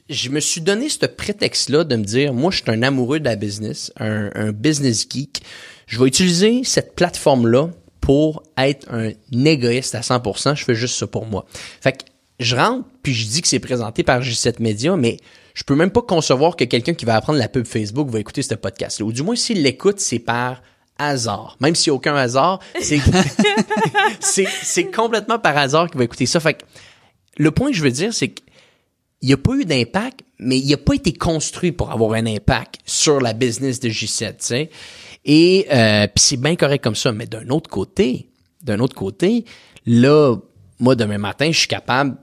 je- 0.08 0.30
me 0.30 0.40
suis 0.40 0.60
donné 0.60 0.88
ce 0.88 1.06
prétexte-là 1.06 1.84
de 1.84 1.96
me 1.96 2.04
dire, 2.04 2.32
moi, 2.34 2.50
je 2.50 2.62
suis 2.62 2.70
un 2.70 2.82
amoureux 2.82 3.20
de 3.20 3.24
la 3.24 3.36
business, 3.36 3.92
un, 3.98 4.30
un 4.34 4.52
business 4.52 5.06
geek. 5.08 5.42
Je 5.86 5.98
vais 6.00 6.06
utiliser 6.08 6.62
cette 6.64 6.94
plateforme-là 6.96 7.68
pour 8.00 8.42
être 8.58 8.86
un 8.90 9.10
égoïste 9.44 9.94
à 9.94 10.00
100%. 10.00 10.56
Je 10.56 10.64
fais 10.64 10.74
juste 10.74 10.96
ça 10.96 11.06
pour 11.06 11.26
moi. 11.26 11.46
Fait 11.80 11.92
que 11.92 12.04
je 12.40 12.56
rentre 12.56 12.86
puis 13.02 13.14
je 13.14 13.26
dis 13.28 13.40
que 13.42 13.48
c'est 13.48 13.60
présenté 13.60 14.02
par 14.02 14.20
G7 14.20 14.56
Media, 14.60 14.96
mais 14.96 15.18
je 15.54 15.62
peux 15.62 15.76
même 15.76 15.90
pas 15.90 16.02
concevoir 16.02 16.56
que 16.56 16.64
quelqu'un 16.64 16.94
qui 16.94 17.04
va 17.04 17.14
apprendre 17.14 17.38
la 17.38 17.48
pub 17.48 17.66
Facebook 17.66 18.08
va 18.08 18.18
écouter 18.18 18.42
ce 18.42 18.54
podcast-là. 18.54 19.06
Ou 19.06 19.12
du 19.12 19.22
moins, 19.22 19.36
s'il 19.36 19.62
l'écoute, 19.62 20.00
c'est 20.00 20.18
par 20.18 20.60
hasard. 20.98 21.56
Même 21.60 21.74
s'il 21.74 21.90
n'y 21.90 21.94
a 21.94 21.96
aucun 21.96 22.14
hasard, 22.14 22.60
c'est, 24.20 24.84
complètement 24.90 25.38
par 25.38 25.56
hasard 25.56 25.88
qu'il 25.88 25.98
va 25.98 26.04
écouter 26.04 26.26
ça. 26.26 26.40
Fait 26.40 26.54
que 26.54 26.64
le 27.36 27.50
point 27.50 27.70
que 27.70 27.76
je 27.76 27.82
veux 27.82 27.90
dire, 27.90 28.12
c'est 28.14 28.28
qu'il 28.28 28.44
n'y 29.22 29.32
a 29.32 29.36
pas 29.36 29.54
eu 29.54 29.64
d'impact, 29.64 30.20
mais 30.38 30.58
il 30.58 30.70
n'a 30.70 30.76
pas 30.76 30.94
été 30.94 31.12
construit 31.12 31.72
pour 31.72 31.90
avoir 31.90 32.12
un 32.12 32.26
impact 32.26 32.80
sur 32.84 33.20
la 33.20 33.32
business 33.32 33.80
de 33.80 33.88
J7, 33.88 34.30
tu 34.30 34.34
sais. 34.40 34.70
Et 35.24 35.66
euh, 35.72 36.06
c'est 36.16 36.36
bien 36.36 36.54
correct 36.54 36.84
comme 36.84 36.94
ça. 36.94 37.12
Mais 37.12 37.26
d'un 37.26 37.48
autre 37.48 37.70
côté, 37.70 38.28
d'un 38.62 38.78
autre 38.80 38.94
côté, 38.94 39.44
là, 39.86 40.36
moi, 40.78 40.94
demain 40.94 41.18
matin, 41.18 41.50
je 41.50 41.58
suis 41.58 41.68
capable 41.68 42.16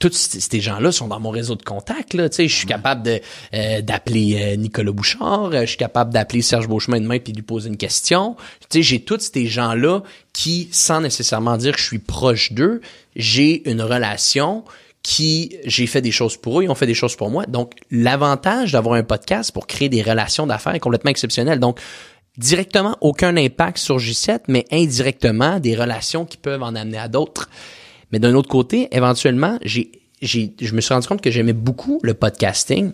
tous 0.00 0.12
ces 0.12 0.60
gens-là 0.60 0.92
sont 0.92 1.08
dans 1.08 1.20
mon 1.20 1.30
réseau 1.30 1.54
de 1.54 1.62
contacts. 1.62 2.14
Là, 2.14 2.28
je 2.36 2.46
suis 2.46 2.66
capable 2.66 3.02
de 3.02 3.20
euh, 3.54 3.82
d'appeler 3.82 4.38
euh, 4.40 4.56
Nicolas 4.56 4.92
Bouchard, 4.92 5.50
euh, 5.52 5.60
je 5.60 5.66
suis 5.66 5.76
capable 5.76 6.12
d'appeler 6.12 6.40
Serge 6.40 6.66
Beauchemin 6.66 7.00
demain 7.00 7.18
puis 7.18 7.34
lui 7.34 7.42
poser 7.42 7.68
une 7.68 7.76
question. 7.76 8.34
J'ai 8.74 9.00
tous 9.00 9.30
ces 9.32 9.46
gens-là 9.46 10.02
qui, 10.32 10.68
sans 10.72 11.02
nécessairement 11.02 11.58
dire 11.58 11.74
que 11.74 11.80
je 11.80 11.84
suis 11.84 11.98
proche 11.98 12.52
d'eux, 12.52 12.80
j'ai 13.14 13.68
une 13.70 13.82
relation 13.82 14.64
qui 15.02 15.56
j'ai 15.66 15.86
fait 15.86 16.00
des 16.00 16.10
choses 16.10 16.38
pour 16.38 16.60
eux, 16.60 16.64
ils 16.64 16.70
ont 16.70 16.74
fait 16.74 16.86
des 16.86 16.94
choses 16.94 17.14
pour 17.14 17.30
moi. 17.30 17.44
Donc, 17.46 17.74
l'avantage 17.90 18.72
d'avoir 18.72 18.94
un 18.94 19.02
podcast 19.02 19.52
pour 19.52 19.66
créer 19.66 19.90
des 19.90 20.02
relations 20.02 20.46
d'affaires 20.46 20.74
est 20.74 20.80
complètement 20.80 21.10
exceptionnel. 21.10 21.60
Donc, 21.60 21.78
directement 22.38 22.96
aucun 23.02 23.36
impact 23.36 23.76
sur 23.76 23.98
J7, 23.98 24.40
mais 24.48 24.64
indirectement 24.72 25.60
des 25.60 25.76
relations 25.76 26.24
qui 26.24 26.38
peuvent 26.38 26.62
en 26.62 26.74
amener 26.74 26.98
à 26.98 27.08
d'autres. 27.08 27.50
Mais 28.12 28.18
d'un 28.18 28.34
autre 28.34 28.48
côté, 28.48 28.88
éventuellement, 28.92 29.58
j'ai, 29.62 29.90
j'ai, 30.20 30.54
je 30.60 30.74
me 30.74 30.80
suis 30.80 30.92
rendu 30.92 31.06
compte 31.06 31.20
que 31.20 31.30
j'aimais 31.30 31.52
beaucoup 31.52 32.00
le 32.02 32.14
podcasting. 32.14 32.92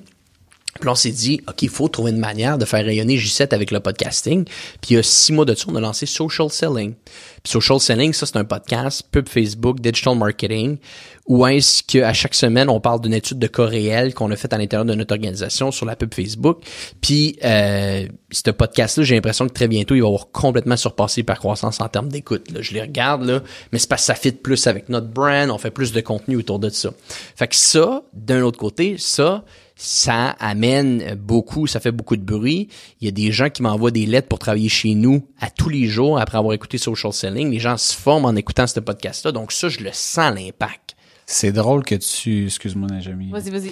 Puis 0.81 0.89
on 0.89 0.95
s'est 0.95 1.11
dit, 1.11 1.41
OK, 1.49 1.63
il 1.63 1.69
faut 1.69 1.89
trouver 1.89 2.11
une 2.11 2.19
manière 2.19 2.59
de 2.59 2.65
faire 2.65 2.85
rayonner 2.85 3.17
J7 3.17 3.55
avec 3.55 3.71
le 3.71 3.81
podcasting. 3.81 4.45
Puis 4.45 4.91
il 4.91 4.95
y 4.95 4.99
a 4.99 5.03
six 5.03 5.33
mois 5.33 5.45
de 5.45 5.55
ça, 5.55 5.67
on 5.69 5.77
a 5.77 5.81
lancé 5.81 6.07
Social 6.07 6.51
Selling. 6.51 6.95
Puis 7.43 7.53
Social 7.53 7.81
Selling, 7.81 8.13
ça, 8.13 8.27
c'est 8.27 8.37
un 8.37 8.45
podcast, 8.45 9.05
pub 9.11 9.29
Facebook, 9.29 9.81
digital 9.81 10.17
marketing, 10.17 10.79
où 11.27 11.47
est-ce 11.47 11.83
qu'à 11.83 12.13
chaque 12.13 12.35
semaine, 12.35 12.69
on 12.69 12.81
parle 12.81 13.01
d'une 13.01 13.15
étude 13.15 13.39
de 13.39 13.47
cas 13.47 13.65
réel 13.65 14.15
qu'on 14.15 14.31
a 14.31 14.37
faite 14.37 14.53
à 14.53 14.59
l'intérieur 14.59 14.85
de 14.85 14.95
notre 14.95 15.13
organisation 15.13 15.71
sur 15.73 15.87
la 15.87 15.97
pub 15.97 16.15
Facebook. 16.15 16.59
Puis 17.01 17.37
euh, 17.45 18.07
ce 18.31 18.51
podcast-là, 18.51 19.05
j'ai 19.05 19.15
l'impression 19.15 19.47
que 19.49 19.53
très 19.53 19.69
bientôt, 19.69 19.95
il 19.95 20.03
va 20.03 20.07
avoir 20.07 20.31
complètement 20.31 20.77
surpassé 20.77 21.23
par 21.23 21.39
croissance 21.39 21.81
en 21.81 21.89
termes 21.89 22.09
d'écoute. 22.09 22.47
Je 22.61 22.75
les 22.75 22.81
regarde, 22.81 23.25
là, 23.25 23.43
mais 23.73 23.79
c'est 23.79 23.89
parce 23.89 24.03
que 24.03 24.07
ça 24.07 24.15
fit 24.15 24.33
plus 24.33 24.67
avec 24.67 24.89
notre 24.89 25.09
brand, 25.09 25.51
on 25.51 25.59
fait 25.59 25.71
plus 25.71 25.93
de 25.93 26.01
contenu 26.01 26.37
autour 26.37 26.59
de 26.59 26.69
ça. 26.69 26.91
Fait 27.35 27.49
que 27.49 27.57
ça, 27.57 28.03
d'un 28.13 28.43
autre 28.43 28.59
côté, 28.59 28.97
ça, 28.99 29.45
ça 29.77 30.31
amène 30.41 31.15
beaucoup, 31.17 31.67
ça 31.67 31.81
fait 31.81 31.93
beaucoup 31.93 32.17
de 32.17 32.23
bruit. 32.23 32.69
Il 33.01 33.05
y 33.05 33.09
a 33.09 33.11
des 33.11 33.31
gens 33.31 33.51
qui 33.51 33.63
m'envoient 33.63 33.91
des 33.91 34.07
lettres 34.07 34.27
pour 34.27 34.39
travailler 34.39 34.71
chez 34.71 34.95
nous 34.95 35.29
à 35.39 35.51
tous 35.51 35.69
les 35.69 35.87
jours 35.87 36.19
après 36.19 36.39
avoir 36.39 36.55
écouté 36.55 36.79
Social 36.79 37.13
Selling. 37.13 37.51
Les 37.51 37.61
gens 37.61 37.77
se 37.77 37.95
forment 37.95 38.25
en 38.25 38.35
écoutant 38.37 38.67
ce 38.67 38.81
podcast-là. 38.81 39.33
Donc 39.33 39.53
ça, 39.53 39.69
je 39.69 39.81
le 39.81 39.91
sens 39.93 40.35
l'impact. 40.35 40.97
C'est 41.27 41.53
drôle 41.53 41.85
que 41.85 41.95
tu, 41.97 42.47
excuse-moi, 42.47 42.89
Najami. 42.89 43.31
Vas-y, 43.31 43.51
vas-y. 43.51 43.71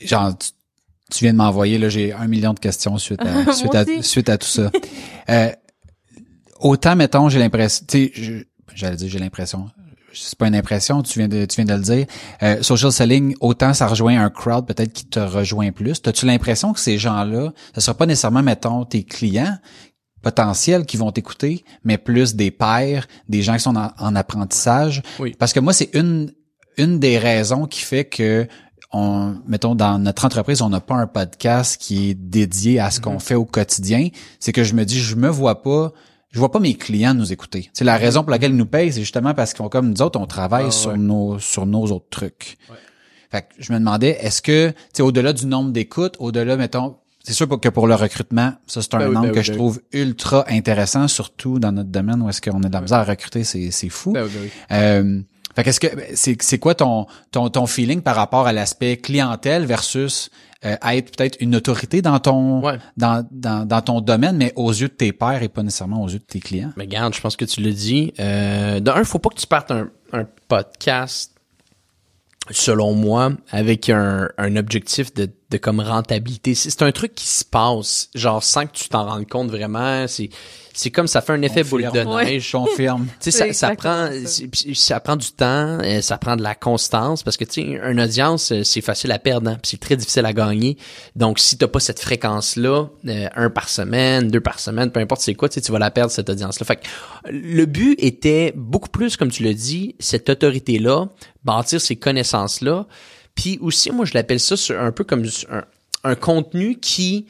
Genre, 0.00 0.36
tu, 0.36 0.48
tu 1.12 1.24
viens 1.24 1.32
de 1.32 1.38
m'envoyer, 1.38 1.78
là, 1.78 1.88
j'ai 1.88 2.12
un 2.12 2.26
million 2.26 2.52
de 2.52 2.58
questions 2.58 2.98
suite 2.98 3.20
à, 3.22 3.52
suite 3.52 3.74
à, 3.74 3.84
suite 4.02 4.28
à 4.28 4.38
tout 4.38 4.48
ça. 4.48 4.72
euh, 5.28 5.52
autant, 6.58 6.96
mettons, 6.96 7.28
j'ai 7.28 7.38
l'impression, 7.38 7.84
tu 7.86 8.12
sais, 8.14 8.46
j'allais 8.74 8.96
dire 8.96 9.08
j'ai 9.08 9.18
l'impression, 9.20 9.70
c'est 10.16 10.38
pas 10.38 10.48
une 10.48 10.54
impression, 10.54 11.02
tu 11.02 11.18
viens 11.18 11.28
de, 11.28 11.44
tu 11.44 11.56
viens 11.56 11.64
de 11.64 11.74
le 11.74 11.80
dire. 11.82 12.06
Euh, 12.42 12.62
social 12.62 12.92
selling, 12.92 13.34
autant 13.40 13.74
ça 13.74 13.86
rejoint 13.86 14.20
un 14.22 14.30
crowd 14.30 14.66
peut-être 14.66 14.92
qui 14.92 15.06
te 15.06 15.20
rejoint 15.20 15.72
plus. 15.72 16.00
As-tu 16.04 16.26
l'impression 16.26 16.72
que 16.72 16.80
ces 16.80 16.98
gens-là, 16.98 17.52
ce 17.74 17.80
sera 17.80 17.96
pas 17.96 18.06
nécessairement, 18.06 18.42
mettons, 18.42 18.84
tes 18.84 19.04
clients 19.04 19.58
potentiels 20.22 20.86
qui 20.86 20.96
vont 20.96 21.12
t'écouter, 21.12 21.64
mais 21.84 21.98
plus 21.98 22.34
des 22.34 22.50
pairs, 22.50 23.06
des 23.28 23.42
gens 23.42 23.54
qui 23.54 23.60
sont 23.60 23.76
en, 23.76 24.16
apprentissage? 24.16 25.02
Oui. 25.18 25.34
Parce 25.38 25.52
que 25.52 25.60
moi, 25.60 25.72
c'est 25.72 25.90
une, 25.94 26.32
une 26.76 26.98
des 26.98 27.18
raisons 27.18 27.66
qui 27.66 27.80
fait 27.82 28.04
que 28.04 28.46
on, 28.92 29.36
mettons, 29.46 29.74
dans 29.74 29.98
notre 29.98 30.24
entreprise, 30.24 30.62
on 30.62 30.68
n'a 30.68 30.80
pas 30.80 30.94
un 30.94 31.06
podcast 31.06 31.80
qui 31.80 32.10
est 32.10 32.14
dédié 32.14 32.80
à 32.80 32.90
ce 32.90 33.00
qu'on 33.00 33.16
mm-hmm. 33.16 33.20
fait 33.20 33.34
au 33.34 33.44
quotidien. 33.44 34.08
C'est 34.40 34.52
que 34.52 34.64
je 34.64 34.74
me 34.74 34.84
dis, 34.84 35.00
je 35.00 35.16
me 35.16 35.28
vois 35.28 35.62
pas 35.62 35.92
je 36.36 36.38
vois 36.38 36.52
pas 36.52 36.60
mes 36.60 36.74
clients 36.74 37.14
nous 37.14 37.32
écouter. 37.32 37.70
C'est 37.72 37.86
la 37.86 37.96
raison 37.96 38.20
pour 38.20 38.30
laquelle 38.30 38.50
ils 38.50 38.58
nous 38.58 38.66
payent, 38.66 38.92
c'est 38.92 39.00
justement 39.00 39.32
parce 39.32 39.54
qu'on 39.54 39.70
comme 39.70 39.88
nous 39.88 40.02
autres, 40.02 40.20
on 40.20 40.26
travaille 40.26 40.66
ah, 40.68 40.70
sur 40.70 40.94
nos 40.98 41.38
sur 41.38 41.64
nos 41.64 41.84
autres 41.84 42.10
trucs. 42.10 42.58
Ouais. 42.68 42.76
Fait 43.30 43.40
que 43.40 43.46
je 43.58 43.72
me 43.72 43.78
demandais, 43.78 44.18
est-ce 44.20 44.42
que, 44.42 44.68
tu 44.68 44.76
sais, 44.92 45.02
au-delà 45.02 45.32
du 45.32 45.46
nombre 45.46 45.70
d'écoutes, 45.72 46.14
au-delà, 46.18 46.58
mettons, 46.58 46.96
c'est 47.22 47.32
sûr 47.32 47.48
que 47.48 47.70
pour 47.70 47.86
le 47.86 47.94
recrutement, 47.94 48.52
ça 48.66 48.82
c'est 48.82 48.94
un 48.94 48.98
ben 48.98 49.12
nombre 49.12 49.28
ben 49.28 49.34
que 49.34 49.42
je 49.42 49.52
ben 49.52 49.56
trouve 49.56 49.80
ultra 49.92 50.44
intéressant, 50.48 51.08
surtout 51.08 51.58
dans 51.58 51.72
notre 51.72 51.88
domaine 51.88 52.20
où 52.20 52.28
est-ce 52.28 52.42
qu'on 52.42 52.62
a 52.62 52.68
de 52.68 52.72
la 52.72 52.82
misère 52.82 52.98
à 52.98 53.04
recruter, 53.04 53.42
c'est 53.42 53.70
c'est 53.70 53.88
fou. 53.88 54.14
Euh, 54.70 55.22
fait 55.54 55.64
qu'est-ce 55.64 55.80
que 55.80 55.86
c'est 56.14 56.40
c'est 56.42 56.58
quoi 56.58 56.74
ton 56.74 57.06
ton 57.32 57.48
ton 57.48 57.66
feeling 57.66 58.02
par 58.02 58.14
rapport 58.14 58.46
à 58.46 58.52
l'aspect 58.52 58.98
clientèle 58.98 59.64
versus 59.64 60.28
euh, 60.66 60.76
être 60.92 61.16
peut-être 61.16 61.36
une 61.40 61.56
autorité 61.56 62.02
dans 62.02 62.18
ton 62.18 62.60
dans, 62.96 63.26
dans, 63.30 63.66
dans 63.66 63.80
ton 63.82 64.00
domaine, 64.00 64.36
mais 64.36 64.52
aux 64.56 64.72
yeux 64.72 64.88
de 64.88 64.94
tes 64.94 65.12
pairs 65.12 65.42
et 65.42 65.48
pas 65.48 65.62
nécessairement 65.62 66.02
aux 66.02 66.08
yeux 66.08 66.18
de 66.18 66.24
tes 66.24 66.40
clients. 66.40 66.72
Mais 66.76 66.86
garde, 66.86 67.14
je 67.14 67.20
pense 67.20 67.36
que 67.36 67.44
tu 67.44 67.60
le 67.60 67.72
dis. 67.72 68.12
Euh, 68.20 68.80
d'un, 68.80 69.04
faut 69.04 69.18
pas 69.18 69.30
que 69.30 69.40
tu 69.40 69.46
partes 69.46 69.70
un, 69.70 69.88
un 70.12 70.26
podcast 70.48 71.32
selon 72.50 72.94
moi, 72.94 73.32
avec 73.50 73.88
un, 73.90 74.28
un 74.38 74.56
objectif 74.56 75.12
de, 75.14 75.28
de 75.50 75.56
comme 75.56 75.80
rentabilité. 75.80 76.54
C'est 76.54 76.82
un 76.82 76.92
truc 76.92 77.14
qui 77.14 77.26
se 77.26 77.44
passe, 77.44 78.08
genre 78.14 78.42
sans 78.42 78.66
que 78.66 78.72
tu 78.72 78.88
t'en 78.88 79.04
rendes 79.04 79.28
compte 79.28 79.50
vraiment. 79.50 80.06
C'est 80.06 80.30
c'est 80.76 80.90
comme 80.90 81.06
ça 81.06 81.22
fait 81.22 81.32
un 81.32 81.40
effet 81.40 81.64
boule 81.64 81.88
de 81.90 82.00
neige. 82.00 82.50
Je 82.50 82.56
confirme. 82.56 83.06
tu 83.18 83.30
sais, 83.30 83.52
ça, 83.52 83.52
ça 83.52 83.74
prend, 83.74 84.10
ça. 84.74 85.00
prend 85.00 85.16
du 85.16 85.32
temps, 85.32 85.78
euh, 85.82 86.02
ça 86.02 86.18
prend 86.18 86.36
de 86.36 86.42
la 86.42 86.54
constance 86.54 87.22
parce 87.22 87.38
que 87.38 87.44
tu 87.44 87.62
sais, 87.62 87.80
une 87.82 87.98
audience, 87.98 88.52
euh, 88.52 88.62
c'est 88.62 88.82
facile 88.82 89.10
à 89.12 89.18
perdre, 89.18 89.50
hein, 89.50 89.58
c'est 89.62 89.80
très 89.80 89.96
difficile 89.96 90.26
à 90.26 90.34
gagner. 90.34 90.76
Donc, 91.16 91.38
si 91.38 91.56
t'as 91.56 91.66
pas 91.66 91.80
cette 91.80 91.98
fréquence-là, 92.00 92.88
euh, 93.06 93.28
un 93.34 93.48
par 93.48 93.70
semaine, 93.70 94.28
deux 94.28 94.42
par 94.42 94.60
semaine, 94.60 94.90
peu 94.90 95.00
importe 95.00 95.22
c'est 95.22 95.34
quoi, 95.34 95.48
tu 95.48 95.54
sais, 95.54 95.60
tu 95.62 95.72
vas 95.72 95.78
la 95.78 95.90
perdre 95.90 96.12
cette 96.12 96.28
audience-là. 96.28 96.66
Fait 96.66 96.76
que 96.76 96.86
le 97.30 97.64
but 97.64 97.96
était 97.98 98.52
beaucoup 98.54 98.90
plus, 98.90 99.16
comme 99.16 99.30
tu 99.30 99.44
l'as 99.44 99.54
dit, 99.54 99.96
cette 99.98 100.28
autorité-là, 100.28 101.08
bâtir 101.42 101.80
ces 101.80 101.96
connaissances-là. 101.96 102.86
Puis 103.34 103.58
aussi, 103.62 103.90
moi, 103.92 104.04
je 104.04 104.12
l'appelle 104.12 104.40
ça 104.40 104.56
un 104.78 104.92
peu 104.92 105.04
comme 105.04 105.24
un, 105.50 105.64
un 106.04 106.14
contenu 106.14 106.78
qui 106.78 107.26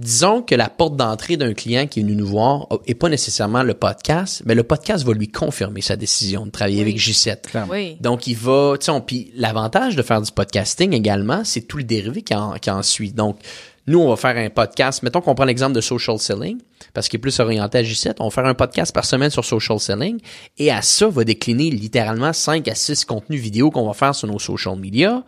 disons 0.00 0.42
que 0.42 0.54
la 0.54 0.68
porte 0.68 0.96
d'entrée 0.96 1.36
d'un 1.36 1.52
client 1.52 1.86
qui 1.86 2.00
est 2.00 2.02
venu 2.02 2.16
nous 2.16 2.26
voir 2.26 2.66
est 2.86 2.94
pas 2.94 3.08
nécessairement 3.08 3.62
le 3.62 3.74
podcast, 3.74 4.42
mais 4.46 4.54
le 4.54 4.62
podcast 4.62 5.04
va 5.04 5.12
lui 5.12 5.28
confirmer 5.28 5.82
sa 5.82 5.96
décision 5.96 6.46
de 6.46 6.50
travailler 6.50 6.80
avec 6.80 6.96
J7. 6.96 7.66
Oui. 7.70 7.96
Donc 8.00 8.26
il 8.26 8.36
va, 8.36 8.76
tu 8.80 8.86
sais, 8.90 9.00
puis 9.06 9.30
l'avantage 9.36 9.96
de 9.96 10.02
faire 10.02 10.22
du 10.22 10.32
podcasting 10.32 10.94
également, 10.94 11.42
c'est 11.44 11.62
tout 11.62 11.76
le 11.76 11.84
dérivé 11.84 12.22
qui 12.22 12.34
en, 12.34 12.54
qui 12.54 12.70
en 12.70 12.82
suit. 12.82 13.12
Donc 13.12 13.38
nous, 13.86 13.98
on 13.98 14.08
va 14.08 14.16
faire 14.16 14.36
un 14.36 14.50
podcast. 14.50 15.02
Mettons 15.02 15.20
qu'on 15.20 15.34
prend 15.34 15.44
l'exemple 15.44 15.72
de 15.72 15.80
social 15.80 16.18
selling, 16.18 16.58
parce 16.94 17.08
qu'il 17.08 17.18
est 17.18 17.20
plus 17.20 17.40
orienté 17.40 17.78
à 17.78 17.82
J7. 17.82 18.14
On 18.20 18.24
va 18.24 18.30
faire 18.30 18.46
un 18.46 18.54
podcast 18.54 18.94
par 18.94 19.04
semaine 19.04 19.30
sur 19.30 19.44
social 19.44 19.80
selling. 19.80 20.20
Et 20.58 20.70
à 20.70 20.80
ça, 20.80 21.08
va 21.08 21.24
décliner 21.24 21.70
littéralement 21.70 22.32
5 22.32 22.68
à 22.68 22.74
6 22.74 23.04
contenus 23.04 23.40
vidéo 23.40 23.70
qu'on 23.70 23.86
va 23.86 23.94
faire 23.94 24.14
sur 24.14 24.28
nos 24.28 24.38
social 24.38 24.76
media 24.78 25.24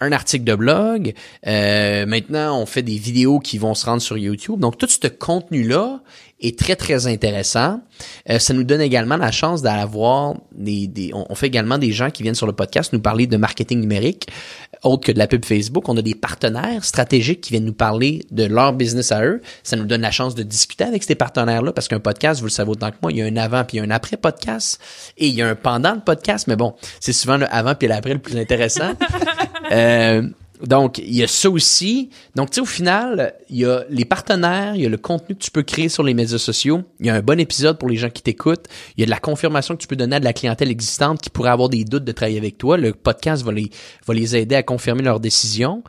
un 0.00 0.12
article 0.12 0.44
de 0.44 0.54
blog. 0.54 1.14
Euh, 1.46 2.06
maintenant, 2.06 2.60
on 2.60 2.66
fait 2.66 2.82
des 2.82 2.98
vidéos 2.98 3.38
qui 3.38 3.58
vont 3.58 3.74
se 3.74 3.86
rendre 3.86 4.02
sur 4.02 4.18
YouTube. 4.18 4.58
Donc, 4.58 4.78
tout 4.78 4.88
ce 4.88 5.06
contenu-là 5.08 6.00
est 6.40 6.58
très, 6.58 6.76
très 6.76 7.06
intéressant. 7.06 7.80
Euh, 8.28 8.38
ça 8.38 8.54
nous 8.54 8.64
donne 8.64 8.80
également 8.80 9.16
la 9.16 9.30
chance 9.30 9.62
d'avoir 9.62 10.34
des, 10.52 10.86
des 10.86 11.12
on, 11.14 11.34
fait 11.34 11.46
également 11.46 11.78
des 11.78 11.92
gens 11.92 12.10
qui 12.10 12.22
viennent 12.22 12.34
sur 12.34 12.46
le 12.46 12.52
podcast 12.52 12.92
nous 12.92 13.00
parler 13.00 13.26
de 13.26 13.36
marketing 13.36 13.80
numérique, 13.80 14.28
autre 14.82 15.06
que 15.06 15.12
de 15.12 15.18
la 15.18 15.26
pub 15.26 15.44
Facebook. 15.44 15.88
On 15.88 15.96
a 15.96 16.02
des 16.02 16.14
partenaires 16.14 16.84
stratégiques 16.84 17.40
qui 17.40 17.52
viennent 17.52 17.64
nous 17.64 17.72
parler 17.72 18.24
de 18.30 18.44
leur 18.44 18.72
business 18.72 19.12
à 19.12 19.24
eux. 19.24 19.40
Ça 19.62 19.76
nous 19.76 19.84
donne 19.84 20.02
la 20.02 20.10
chance 20.10 20.34
de 20.34 20.42
discuter 20.42 20.84
avec 20.84 21.02
ces 21.02 21.14
partenaires-là 21.14 21.72
parce 21.72 21.88
qu'un 21.88 22.00
podcast, 22.00 22.40
vous 22.40 22.46
le 22.46 22.52
savez 22.52 22.70
autant 22.70 22.90
que 22.90 22.96
moi, 23.02 23.12
il 23.12 23.18
y 23.18 23.22
a 23.22 23.26
un 23.26 23.36
avant 23.36 23.64
puis 23.64 23.78
un 23.78 23.90
après 23.90 24.16
podcast 24.16 24.80
et 25.16 25.28
il 25.28 25.34
y 25.34 25.42
a 25.42 25.48
un 25.48 25.54
pendant 25.54 25.94
le 25.94 26.00
podcast. 26.00 26.46
Mais 26.48 26.56
bon, 26.56 26.74
c'est 27.00 27.12
souvent 27.12 27.36
le 27.36 27.46
avant 27.52 27.74
puis 27.74 27.88
l'après 27.88 28.14
le 28.14 28.20
plus 28.20 28.36
intéressant. 28.36 28.92
euh, 29.72 30.22
donc, 30.62 30.98
il 30.98 31.14
y 31.14 31.22
a 31.22 31.26
ça 31.26 31.50
aussi. 31.50 32.10
Donc, 32.36 32.50
tu 32.50 32.56
sais, 32.56 32.60
au 32.60 32.66
final, 32.66 33.34
il 33.50 33.58
y 33.58 33.64
a 33.64 33.84
les 33.90 34.04
partenaires, 34.04 34.76
il 34.76 34.82
y 34.82 34.86
a 34.86 34.88
le 34.88 34.96
contenu 34.96 35.34
que 35.34 35.42
tu 35.42 35.50
peux 35.50 35.64
créer 35.64 35.88
sur 35.88 36.04
les 36.04 36.14
médias 36.14 36.38
sociaux, 36.38 36.82
il 37.00 37.06
y 37.06 37.10
a 37.10 37.14
un 37.14 37.22
bon 37.22 37.40
épisode 37.40 37.76
pour 37.78 37.88
les 37.88 37.96
gens 37.96 38.08
qui 38.08 38.22
t'écoutent, 38.22 38.66
il 38.96 39.00
y 39.00 39.02
a 39.02 39.06
de 39.06 39.10
la 39.10 39.18
confirmation 39.18 39.74
que 39.74 39.80
tu 39.80 39.88
peux 39.88 39.96
donner 39.96 40.16
à 40.16 40.20
de 40.20 40.24
la 40.24 40.32
clientèle 40.32 40.70
existante 40.70 41.20
qui 41.20 41.30
pourrait 41.30 41.50
avoir 41.50 41.68
des 41.68 41.84
doutes 41.84 42.04
de 42.04 42.12
travailler 42.12 42.38
avec 42.38 42.56
toi. 42.56 42.76
Le 42.76 42.92
podcast 42.92 43.42
va 43.42 43.52
les, 43.52 43.70
va 44.06 44.14
les 44.14 44.36
aider 44.36 44.54
à 44.54 44.62
confirmer 44.62 45.02
leurs 45.02 45.20
décisions. 45.20 45.82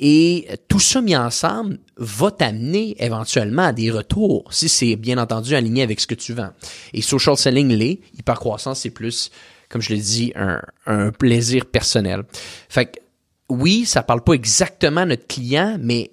Et 0.00 0.48
tout 0.68 0.80
ça 0.80 1.02
mis 1.02 1.14
ensemble 1.14 1.78
va 1.98 2.30
t'amener 2.30 2.96
éventuellement 2.98 3.66
à 3.66 3.72
des 3.72 3.90
retours, 3.90 4.44
si 4.50 4.68
c'est 4.68 4.96
bien 4.96 5.18
entendu 5.18 5.54
aligné 5.54 5.82
avec 5.82 6.00
ce 6.00 6.06
que 6.06 6.14
tu 6.14 6.32
vends. 6.32 6.50
Et 6.94 7.02
social 7.02 7.36
selling 7.36 7.68
l'est, 7.68 8.00
hypercroissance, 8.18 8.80
c'est 8.80 8.90
plus, 8.90 9.30
comme 9.68 9.82
je 9.82 9.90
l'ai 9.90 10.00
dit, 10.00 10.32
un, 10.36 10.62
un 10.86 11.10
plaisir 11.10 11.66
personnel. 11.66 12.22
Fait 12.70 12.86
que 12.86 12.98
oui, 13.50 13.84
ça 13.86 14.02
parle 14.02 14.22
pas 14.22 14.32
exactement 14.32 15.02
à 15.02 15.06
notre 15.06 15.26
client, 15.26 15.76
mais 15.80 16.12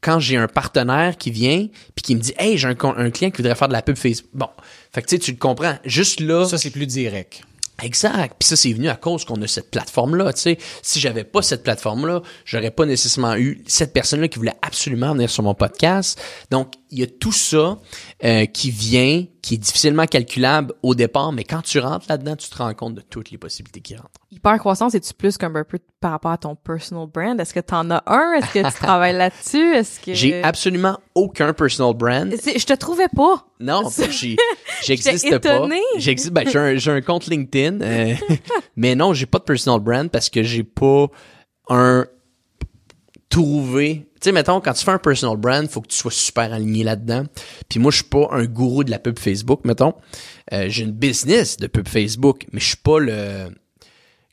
quand 0.00 0.20
j'ai 0.20 0.36
un 0.36 0.48
partenaire 0.48 1.16
qui 1.16 1.30
vient 1.30 1.66
puis 1.94 2.02
qui 2.02 2.14
me 2.14 2.20
dit 2.20 2.32
hey 2.38 2.56
j'ai 2.56 2.68
un, 2.68 2.76
un, 2.80 3.10
client 3.10 3.30
qui 3.30 3.38
voudrait 3.38 3.56
faire 3.56 3.66
de 3.66 3.72
la 3.72 3.82
pub 3.82 3.96
Facebook 3.96 4.30
bon 4.32 4.48
fait 4.92 5.02
que 5.02 5.08
tu 5.08 5.16
sais 5.16 5.18
tu 5.20 5.32
le 5.32 5.38
comprends 5.38 5.74
juste 5.84 6.20
là 6.20 6.46
ça 6.46 6.56
c'est 6.56 6.70
plus 6.70 6.86
direct 6.86 7.42
Exact. 7.82 8.34
Puis 8.38 8.48
ça, 8.48 8.56
c'est 8.56 8.72
venu 8.72 8.88
à 8.88 8.96
cause 8.96 9.24
qu'on 9.24 9.40
a 9.40 9.46
cette 9.46 9.70
plateforme-là. 9.70 10.32
Tu 10.32 10.40
sais, 10.40 10.58
si 10.82 10.98
j'avais 10.98 11.24
pas 11.24 11.42
cette 11.42 11.62
plateforme-là, 11.62 12.22
j'aurais 12.44 12.72
pas 12.72 12.86
nécessairement 12.86 13.36
eu 13.36 13.62
cette 13.66 13.92
personne-là 13.92 14.26
qui 14.28 14.38
voulait 14.38 14.56
absolument 14.62 15.12
venir 15.12 15.30
sur 15.30 15.44
mon 15.44 15.54
podcast. 15.54 16.20
Donc, 16.50 16.72
il 16.90 16.98
y 16.98 17.02
a 17.02 17.06
tout 17.06 17.32
ça 17.32 17.78
euh, 18.24 18.46
qui 18.46 18.70
vient, 18.70 19.24
qui 19.42 19.54
est 19.54 19.58
difficilement 19.58 20.06
calculable 20.06 20.74
au 20.82 20.94
départ, 20.94 21.32
mais 21.32 21.44
quand 21.44 21.62
tu 21.62 21.78
rentres 21.78 22.06
là-dedans, 22.08 22.36
tu 22.36 22.48
te 22.48 22.56
rends 22.56 22.72
compte 22.74 22.94
de 22.94 23.00
toutes 23.00 23.30
les 23.30 23.38
possibilités 23.38 23.80
qui 23.80 23.96
rentrent. 23.96 24.20
Hyper 24.30 24.58
croissance, 24.58 24.94
es-tu 24.94 25.14
plus 25.14 25.38
comme 25.38 25.56
un 25.56 25.64
peu 25.64 25.78
par 26.00 26.12
rapport 26.12 26.30
à 26.30 26.38
ton 26.38 26.54
personal 26.54 27.06
brand? 27.06 27.38
Est-ce 27.40 27.54
que 27.54 27.60
tu 27.60 27.74
en 27.74 27.90
as 27.90 28.02
un? 28.06 28.34
Est-ce 28.34 28.52
que 28.52 28.66
tu 28.66 28.74
travailles 28.82 29.16
là-dessus? 29.16 29.74
Est-ce 29.74 30.00
que... 30.00 30.14
J'ai 30.14 30.42
absolument 30.42 30.98
aucun 31.14 31.52
personal 31.52 31.94
brand. 31.94 32.30
Je 32.30 32.64
te 32.64 32.74
trouvais 32.74 33.08
pas. 33.08 33.46
Non, 33.60 33.82
j'existe 34.84 35.38
pas. 35.40 35.68
J'existe, 35.96 36.32
ben, 36.32 36.48
j'ai 36.78 36.90
un, 36.90 37.00
compte 37.00 37.26
LinkedIn, 37.26 37.80
euh, 37.80 38.14
mais 38.76 38.94
non, 38.94 39.12
j'ai 39.12 39.26
pas 39.26 39.38
de 39.38 39.44
personal 39.44 39.80
brand 39.80 40.10
parce 40.10 40.30
que 40.30 40.42
j'ai 40.42 40.64
pas 40.64 41.06
un 41.68 42.06
trouver, 43.28 44.07
tu 44.20 44.24
sais, 44.24 44.32
mettons, 44.32 44.60
quand 44.60 44.72
tu 44.72 44.84
fais 44.84 44.90
un 44.90 44.98
personal 44.98 45.36
brand, 45.36 45.68
faut 45.68 45.80
que 45.80 45.88
tu 45.88 45.96
sois 45.96 46.10
super 46.10 46.52
aligné 46.52 46.84
là-dedans. 46.84 47.24
Puis 47.68 47.78
moi, 47.78 47.90
je 47.90 47.96
suis 47.98 48.04
pas 48.06 48.28
un 48.32 48.44
gourou 48.44 48.84
de 48.84 48.90
la 48.90 48.98
pub 48.98 49.18
Facebook, 49.18 49.60
mettons. 49.64 49.94
Euh, 50.52 50.66
j'ai 50.68 50.84
une 50.84 50.92
business 50.92 51.56
de 51.56 51.66
pub 51.66 51.88
Facebook, 51.88 52.46
mais 52.52 52.60
je 52.60 52.66
suis 52.68 52.76
pas 52.76 52.98
le 52.98 53.48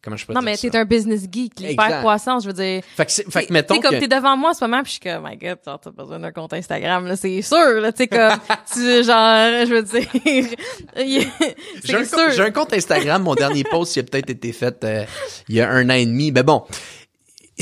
comment 0.04 0.18
je 0.18 0.26
peux 0.28 0.34
Non, 0.34 0.42
dire 0.42 0.46
mais 0.52 0.56
ça? 0.56 0.70
t'es 0.70 0.78
un 0.78 0.86
business 0.86 1.22
geek, 1.24 1.54
Exact. 1.62 1.68
l'hyper 1.68 2.00
croissance, 2.02 2.44
je 2.44 2.50
veux 2.50 2.54
dire. 2.54 2.84
Fait 2.96 3.08
que, 3.08 3.12
fait 3.12 3.24
que 3.24 3.30
T'sais, 3.32 3.48
mettons 3.50 3.74
t'sais, 3.74 3.82
comme 3.82 3.96
que- 3.96 4.00
t'es 4.02 4.08
devant 4.08 4.38
moi 4.38 4.52
en 4.52 4.54
ce 4.54 4.64
moment, 4.64 4.84
puis 4.84 4.90
je 4.90 4.92
suis 4.92 5.00
comme, 5.00 5.28
my 5.28 5.36
God, 5.36 5.58
t'as 5.66 5.78
besoin 5.90 6.20
d'un 6.20 6.32
compte 6.32 6.54
Instagram, 6.54 7.08
là, 7.08 7.16
c'est 7.16 7.42
sûr, 7.42 7.82
là, 7.82 7.92
tu 7.92 8.04
sais, 8.04 8.08
comme, 8.08 8.38
tu, 8.72 9.04
genre, 9.04 9.66
je 9.66 9.74
veux 9.74 9.82
dire, 9.82 10.08
J'ai 10.96 11.96
un, 11.96 12.04
c'est 12.04 12.12
compte- 12.12 12.20
sûr. 12.20 12.32
j'ai 12.36 12.42
un 12.44 12.52
compte 12.52 12.74
Instagram, 12.74 13.24
mon 13.24 13.34
dernier 13.34 13.64
post, 13.64 13.96
il 13.96 14.02
a 14.02 14.04
peut-être 14.04 14.30
été 14.30 14.52
fait 14.54 14.84
euh, 14.84 15.06
il 15.50 15.56
y 15.56 15.62
a 15.62 15.70
un 15.72 15.90
an 15.90 15.94
et 15.94 16.06
demi. 16.06 16.32
Mais 16.32 16.44
bon, 16.44 16.64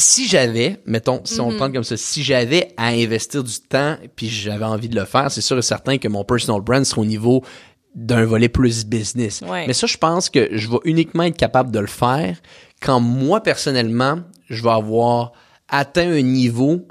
si 0.02 0.28
j'avais, 0.28 0.82
mettons, 0.86 1.22
si 1.24 1.40
on 1.40 1.46
Mhm. 1.48 1.52
le 1.52 1.58
prend 1.58 1.72
comme 1.72 1.84
ça, 1.84 1.98
si 1.98 2.24
j'avais 2.24 2.74
à 2.78 2.88
investir 2.88 3.44
du 3.44 3.54
temps, 3.60 3.98
puis 4.16 4.28
j'avais 4.30 4.66
envie 4.66 4.90
de 4.90 4.96
le 5.00 5.06
faire, 5.06 5.32
c'est 5.32 5.42
sûr 5.42 5.58
et 5.58 5.62
certain 5.62 5.98
que 5.98 6.08
mon 6.08 6.24
personal 6.24 6.62
brand 6.62 6.84
serait 6.84 7.02
au 7.02 7.06
niveau 7.06 7.44
d'un 7.96 8.26
volet 8.26 8.50
plus 8.50 8.86
business. 8.86 9.42
Ouais. 9.48 9.68
Mais 9.68 9.74
ça, 9.74 9.86
je 9.86 9.98
pense 9.98 10.30
que 10.30 10.50
je 10.52 10.68
vais 10.68 10.80
uniquement 10.86 11.24
être 11.24 11.38
capable 11.38 11.72
de 11.72 11.80
le 11.80 11.86
faire 11.88 12.38
quand 12.82 13.00
moi, 13.00 13.42
personnellement, 13.44 14.22
je 14.50 14.64
vais 14.64 14.72
avoir 14.72 15.32
atteint 15.70 16.12
un 16.12 16.22
niveau 16.24 16.88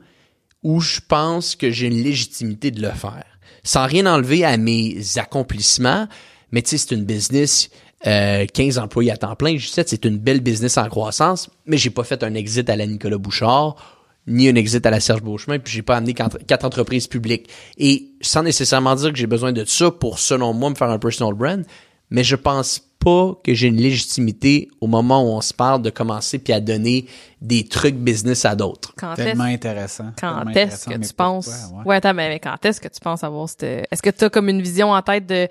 où 0.62 0.80
je 0.80 1.00
pense 1.06 1.56
que 1.56 1.70
j'ai 1.70 1.88
une 1.88 2.02
légitimité 2.02 2.70
de 2.70 2.80
le 2.80 2.90
faire. 2.90 3.24
Sans 3.64 3.84
rien 3.86 4.06
enlever 4.06 4.44
à 4.44 4.56
mes 4.56 4.96
accomplissements, 5.16 6.06
mais 6.52 6.62
tu 6.62 6.70
sais, 6.70 6.78
c'est 6.78 6.94
une 6.94 7.04
business, 7.04 7.68
euh, 8.06 8.46
15 8.46 8.78
employés 8.78 9.12
à 9.12 9.16
temps 9.16 9.36
plein, 9.36 9.56
je 9.56 9.68
sais, 9.68 9.84
c'est 9.86 10.04
une 10.04 10.18
belle 10.18 10.40
business 10.40 10.78
en 10.78 10.88
croissance, 10.88 11.50
mais 11.66 11.76
j'ai 11.76 11.90
pas 11.90 12.04
fait 12.04 12.22
un 12.22 12.34
exit 12.34 12.68
à 12.68 12.76
la 12.76 12.86
Nicolas 12.86 13.18
Bouchard, 13.18 13.76
ni 14.26 14.48
un 14.48 14.54
exit 14.54 14.84
à 14.86 14.90
la 14.90 15.00
Serge 15.00 15.22
Beauchemin, 15.22 15.58
puis 15.58 15.72
j'ai 15.72 15.82
pas 15.82 15.96
amené 15.96 16.14
quatre, 16.14 16.64
entreprises 16.64 17.06
publiques. 17.06 17.48
Et 17.78 18.10
sans 18.20 18.42
nécessairement 18.42 18.94
dire 18.94 19.12
que 19.12 19.18
j'ai 19.18 19.26
besoin 19.26 19.52
de 19.52 19.64
ça 19.64 19.90
pour, 19.90 20.18
selon 20.18 20.52
moi, 20.52 20.70
me 20.70 20.74
faire 20.74 20.90
un 20.90 20.98
personal 20.98 21.34
brand, 21.34 21.64
mais 22.10 22.24
je 22.24 22.36
pense 22.36 22.80
pas 22.98 23.34
que 23.42 23.52
j'ai 23.54 23.68
une 23.68 23.80
légitimité 23.80 24.68
au 24.80 24.86
moment 24.86 25.22
où 25.22 25.34
on 25.34 25.40
se 25.40 25.52
parle 25.52 25.82
de 25.82 25.90
commencer 25.90 26.38
puis 26.38 26.52
à 26.52 26.60
donner 26.60 27.06
des 27.40 27.64
trucs 27.66 27.96
business 27.96 28.44
à 28.44 28.54
d'autres. 28.54 28.94
Quand 28.96 29.14
est-ce 29.14 29.24
Tellement 29.24 29.44
intéressant. 29.44 30.12
Quand 30.20 30.44
est-ce 30.54 30.88
que 30.88 30.98
tu 30.98 31.14
penses 31.14 31.48
ouais. 31.48 31.84
ouais, 31.84 31.96
attends 31.96 32.14
mais 32.14 32.28
mais 32.28 32.38
quand 32.38 32.64
est-ce 32.64 32.80
que 32.80 32.88
tu 32.88 33.00
penses 33.00 33.24
avoir 33.24 33.48
cette 33.48 33.64
est-ce 33.90 34.02
que 34.02 34.10
tu 34.10 34.24
as 34.24 34.30
comme 34.30 34.48
une 34.48 34.62
vision 34.62 34.92
en 34.92 35.02
tête 35.02 35.26
de 35.26 35.48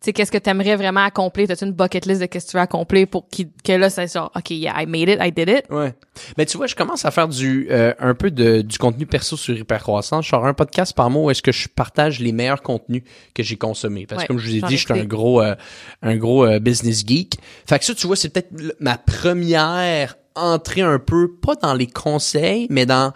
sais 0.00 0.12
qu'est-ce 0.12 0.30
que 0.30 0.38
tu 0.38 0.48
aimerais 0.50 0.76
vraiment 0.76 1.04
accomplir? 1.04 1.48
T'as-tu 1.48 1.64
une 1.64 1.72
bucket 1.72 2.06
list 2.06 2.20
de 2.20 2.26
qu'est-ce 2.26 2.46
que 2.46 2.50
tu 2.52 2.56
veux 2.56 2.62
accomplir 2.62 3.06
pour 3.08 3.26
que 3.28 3.72
là 3.72 3.90
c'est 3.90 4.12
genre 4.12 4.30
OK 4.36 4.50
yeah 4.50 4.74
I 4.80 4.86
made 4.86 5.08
it 5.08 5.18
I 5.20 5.32
did 5.32 5.48
it 5.48 5.64
Ouais. 5.70 5.94
Ben 6.36 6.46
tu 6.46 6.56
vois, 6.56 6.66
je 6.66 6.74
commence 6.74 7.04
à 7.04 7.10
faire 7.10 7.28
du 7.28 7.66
euh, 7.70 7.92
un 7.98 8.14
peu 8.14 8.30
de 8.30 8.60
du 8.62 8.78
contenu 8.78 9.06
perso 9.06 9.36
sur 9.36 9.56
Hypercroissance. 9.56 10.24
Je 10.24 10.30
sors 10.30 10.46
un 10.46 10.54
podcast 10.54 10.94
par 10.94 11.10
mois 11.10 11.24
où 11.24 11.30
est-ce 11.30 11.42
que 11.42 11.52
je 11.52 11.68
partage 11.68 12.20
les 12.20 12.32
meilleurs 12.32 12.62
contenus 12.62 13.02
que 13.34 13.42
j'ai 13.42 13.56
consommés. 13.56 14.06
Parce 14.06 14.22
Ouais, 14.22 14.26
que 14.26 14.32
comme 14.32 14.38
je 14.38 14.48
vous 14.48 14.56
ai 14.56 14.60
dit, 14.62 14.76
je 14.76 14.84
suis 14.86 14.92
un 15.00 15.04
gros 15.04 15.40
euh, 15.42 15.54
un 16.02 16.16
gros 16.16 16.44
euh, 16.46 16.58
business 16.58 17.04
geek. 17.06 17.38
Fait 17.68 17.78
que 17.78 17.84
ça, 17.84 17.94
tu 17.94 18.06
vois, 18.06 18.16
c'est 18.16 18.28
peut-être 18.28 18.52
ma 18.80 18.98
première 18.98 20.16
entrée 20.34 20.82
un 20.82 20.98
peu, 20.98 21.32
pas 21.34 21.54
dans 21.54 21.74
les 21.74 21.86
conseils, 21.86 22.66
mais 22.70 22.84
dans 22.86 23.12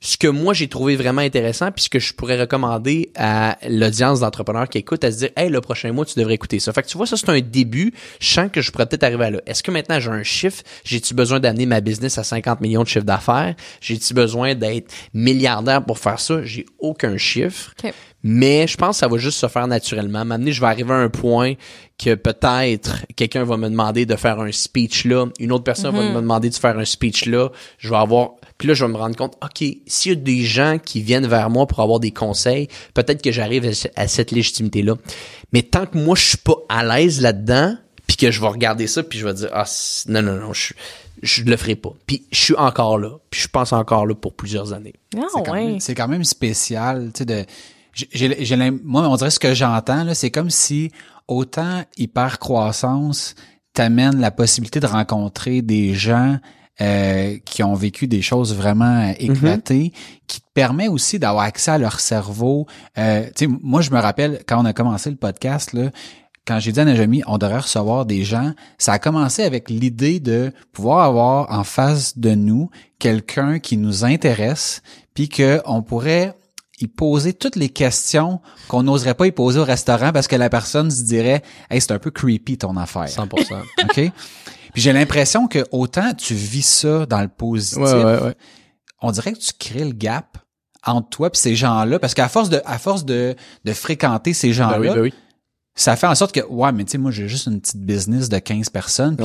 ce 0.00 0.16
que 0.16 0.28
moi 0.28 0.54
j'ai 0.54 0.68
trouvé 0.68 0.96
vraiment 0.96 1.22
intéressant 1.22 1.72
puis 1.72 1.84
ce 1.84 1.88
que 1.88 1.98
je 1.98 2.14
pourrais 2.14 2.40
recommander 2.40 3.10
à 3.16 3.58
l'audience 3.68 4.20
d'entrepreneurs 4.20 4.68
qui 4.68 4.78
écoute 4.78 5.02
à 5.04 5.10
se 5.10 5.18
dire 5.18 5.30
hey 5.36 5.50
le 5.50 5.60
prochain 5.60 5.92
mois 5.92 6.04
tu 6.04 6.18
devrais 6.18 6.34
écouter 6.34 6.60
ça. 6.60 6.72
Fait 6.72 6.82
que 6.82 6.88
tu 6.88 6.96
vois 6.96 7.06
ça 7.06 7.16
c'est 7.16 7.28
un 7.30 7.40
début, 7.40 7.92
je 8.20 8.28
sens 8.28 8.50
que 8.52 8.60
je 8.60 8.70
pourrais 8.70 8.86
peut-être 8.86 9.04
arriver 9.04 9.24
à 9.24 9.30
là. 9.30 9.40
Est-ce 9.46 9.62
que 9.62 9.70
maintenant 9.70 9.98
j'ai 10.00 10.10
un 10.10 10.22
chiffre, 10.22 10.62
j'ai-tu 10.84 11.14
besoin 11.14 11.40
d'amener 11.40 11.66
ma 11.66 11.80
business 11.80 12.18
à 12.18 12.24
50 12.24 12.60
millions 12.60 12.82
de 12.82 12.88
chiffre 12.88 13.04
d'affaires, 13.04 13.54
j'ai-tu 13.80 14.14
besoin 14.14 14.54
d'être 14.54 14.92
milliardaire 15.14 15.84
pour 15.84 15.98
faire 15.98 16.20
ça? 16.20 16.42
J'ai 16.44 16.66
aucun 16.78 17.16
chiffre. 17.16 17.74
Mais 18.24 18.66
je 18.66 18.76
pense 18.76 18.96
que 18.96 19.00
ça 19.00 19.08
va 19.08 19.16
juste 19.16 19.38
se 19.38 19.46
faire 19.46 19.68
naturellement. 19.68 20.24
M'amener, 20.24 20.50
je 20.50 20.60
vais 20.60 20.66
arriver 20.66 20.92
à 20.92 20.96
un 20.96 21.08
point 21.08 21.54
que 21.98 22.14
peut-être 22.14 23.06
quelqu'un 23.14 23.44
va 23.44 23.56
me 23.56 23.68
demander 23.68 24.06
de 24.06 24.16
faire 24.16 24.40
un 24.40 24.50
speech 24.50 25.04
là, 25.04 25.26
une 25.38 25.52
autre 25.52 25.64
personne 25.64 25.94
va 25.94 26.02
me 26.02 26.14
demander 26.14 26.50
de 26.50 26.54
faire 26.54 26.78
un 26.78 26.84
speech 26.84 27.26
là. 27.26 27.50
Je 27.78 27.90
vais 27.90 27.96
avoir, 27.96 28.32
puis 28.58 28.68
là 28.68 28.74
je 28.74 28.84
vais 28.84 28.90
me 28.92 28.96
rendre 28.96 29.16
compte, 29.16 29.36
ok, 29.42 29.64
s'il 29.86 30.12
y 30.12 30.14
a 30.14 30.14
des 30.16 30.42
gens 30.44 30.78
qui 30.84 31.00
viennent 31.00 31.26
vers 31.26 31.48
moi 31.48 31.66
pour 31.66 31.80
avoir 31.80 32.00
des 32.00 32.10
conseils, 32.10 32.68
peut-être 32.94 33.22
que 33.22 33.32
j'arrive 33.32 33.64
à, 33.64 33.72
ce- 33.72 33.88
à 33.96 34.08
cette 34.08 34.30
légitimité 34.32 34.82
là. 34.82 34.94
Mais 35.52 35.62
tant 35.62 35.86
que 35.86 35.96
moi 35.96 36.16
je 36.16 36.24
suis 36.28 36.38
pas 36.38 36.56
à 36.68 36.84
l'aise 36.84 37.20
là-dedans, 37.20 37.76
puis 38.06 38.16
que 38.16 38.30
je 38.30 38.40
vais 38.40 38.48
regarder 38.48 38.86
ça, 38.86 39.02
puis 39.02 39.18
je 39.18 39.26
vais 39.26 39.34
dire, 39.34 39.48
ah 39.52 39.64
non 40.08 40.22
non 40.22 40.34
non, 40.36 40.52
je 40.52 40.74
je 41.20 41.42
le 41.42 41.56
ferai 41.56 41.74
pas. 41.74 41.90
Puis 42.06 42.22
je 42.30 42.38
suis 42.38 42.54
encore 42.56 42.96
là, 42.98 43.10
puis 43.30 43.40
je 43.40 43.48
pense 43.48 43.72
encore 43.72 44.06
là 44.06 44.14
pour 44.14 44.34
plusieurs 44.34 44.72
années. 44.72 44.94
Ah 45.16 45.22
C'est 45.34 45.42
quand, 45.44 45.52
ouais. 45.52 45.64
même- 45.66 45.80
c'est 45.80 45.94
quand 45.96 46.06
même 46.08 46.22
spécial, 46.24 47.10
tu 47.12 47.18
sais, 47.18 47.24
de, 47.24 47.44
j'ai- 47.92 48.08
j'ai, 48.12 48.44
j'ai 48.44 48.56
l'im- 48.56 48.78
moi, 48.84 49.02
on 49.08 49.16
dirait 49.16 49.30
ce 49.30 49.40
que 49.40 49.52
j'entends, 49.52 50.04
là, 50.04 50.14
c'est 50.14 50.30
comme 50.30 50.48
si 50.50 50.92
autant 51.26 51.82
hyper 51.96 52.38
croissance 52.38 53.34
t'amène 53.74 54.20
la 54.20 54.30
possibilité 54.30 54.78
de 54.80 54.86
rencontrer 54.86 55.60
des 55.60 55.94
gens 55.94 56.38
euh, 56.80 57.38
qui 57.44 57.62
ont 57.64 57.74
vécu 57.74 58.06
des 58.06 58.22
choses 58.22 58.54
vraiment 58.54 59.08
euh, 59.08 59.12
éclatées, 59.18 59.92
qui 60.28 60.40
te 60.40 60.46
permet 60.54 60.86
aussi 60.86 61.18
d'avoir 61.18 61.44
accès 61.44 61.72
à 61.72 61.78
leur 61.78 61.98
cerveau. 61.98 62.66
Euh, 62.98 63.24
tu 63.34 63.46
sais, 63.46 63.52
moi, 63.62 63.80
je 63.80 63.90
me 63.90 63.98
rappelle 63.98 64.42
quand 64.46 64.62
on 64.62 64.64
a 64.64 64.72
commencé 64.72 65.10
le 65.10 65.16
podcast, 65.16 65.72
là, 65.72 65.90
quand 66.46 66.60
j'ai 66.60 66.70
dit 66.70 66.78
à 66.78 66.84
Najami, 66.84 67.22
on 67.26 67.36
devrait 67.36 67.58
recevoir 67.58 68.06
des 68.06 68.22
gens, 68.22 68.52
ça 68.78 68.92
a 68.92 68.98
commencé 68.98 69.42
avec 69.42 69.68
l'idée 69.68 70.20
de 70.20 70.52
pouvoir 70.72 71.04
avoir 71.04 71.50
en 71.50 71.64
face 71.64 72.16
de 72.16 72.34
nous 72.34 72.70
quelqu'un 72.98 73.58
qui 73.58 73.76
nous 73.76 74.04
intéresse, 74.04 74.82
puis 75.14 75.28
que 75.28 75.60
on 75.66 75.82
pourrait 75.82 76.34
y 76.80 76.86
poser 76.86 77.32
toutes 77.32 77.56
les 77.56 77.68
questions 77.68 78.40
qu'on 78.68 78.84
n'oserait 78.84 79.14
pas 79.14 79.26
y 79.26 79.32
poser 79.32 79.58
au 79.58 79.64
restaurant 79.64 80.12
parce 80.12 80.28
que 80.28 80.36
la 80.36 80.48
personne 80.48 80.90
se 80.90 81.02
dirait, 81.02 81.42
hey, 81.70 81.80
c'est 81.80 81.92
un 81.92 81.98
peu 81.98 82.10
creepy 82.10 82.56
ton 82.56 82.76
affaire. 82.76 83.06
100%. 83.06 83.26
OK? 83.84 84.12
Puis 84.78 84.84
j'ai 84.84 84.92
l'impression 84.92 85.48
que 85.48 85.66
autant 85.72 86.14
tu 86.14 86.34
vis 86.34 86.62
ça 86.64 87.04
dans 87.04 87.20
le 87.20 87.26
positif, 87.26 87.78
Ouais, 87.78 88.04
ouais, 88.04 88.22
ouais. 88.22 88.34
on 89.02 89.10
dirait 89.10 89.32
que 89.32 89.38
tu 89.40 89.50
crées 89.58 89.84
le 89.84 89.90
gap 89.90 90.38
entre 90.86 91.08
toi 91.08 91.30
et 91.34 91.36
ces 91.36 91.56
gens-là 91.56 91.98
parce 91.98 92.14
qu'à 92.14 92.28
force 92.28 92.48
de 92.48 92.62
à 92.64 92.78
force 92.78 93.04
de, 93.04 93.34
de 93.64 93.72
fréquenter 93.72 94.32
ces 94.34 94.52
gens-là, 94.52 94.78
Ben 94.78 94.90
oui, 94.90 94.94
ben 94.94 95.00
oui. 95.02 95.14
ça 95.74 95.96
fait 95.96 96.06
en 96.06 96.14
sorte 96.14 96.30
que 96.32 96.46
ouais, 96.48 96.70
mais 96.70 96.84
tu 96.84 96.92
sais 96.92 96.98
moi 96.98 97.10
j'ai 97.10 97.26
juste 97.28 97.46
une 97.48 97.60
petite 97.60 97.80
business 97.82 98.28
de 98.28 98.38
15 98.38 98.70
personnes 98.70 99.16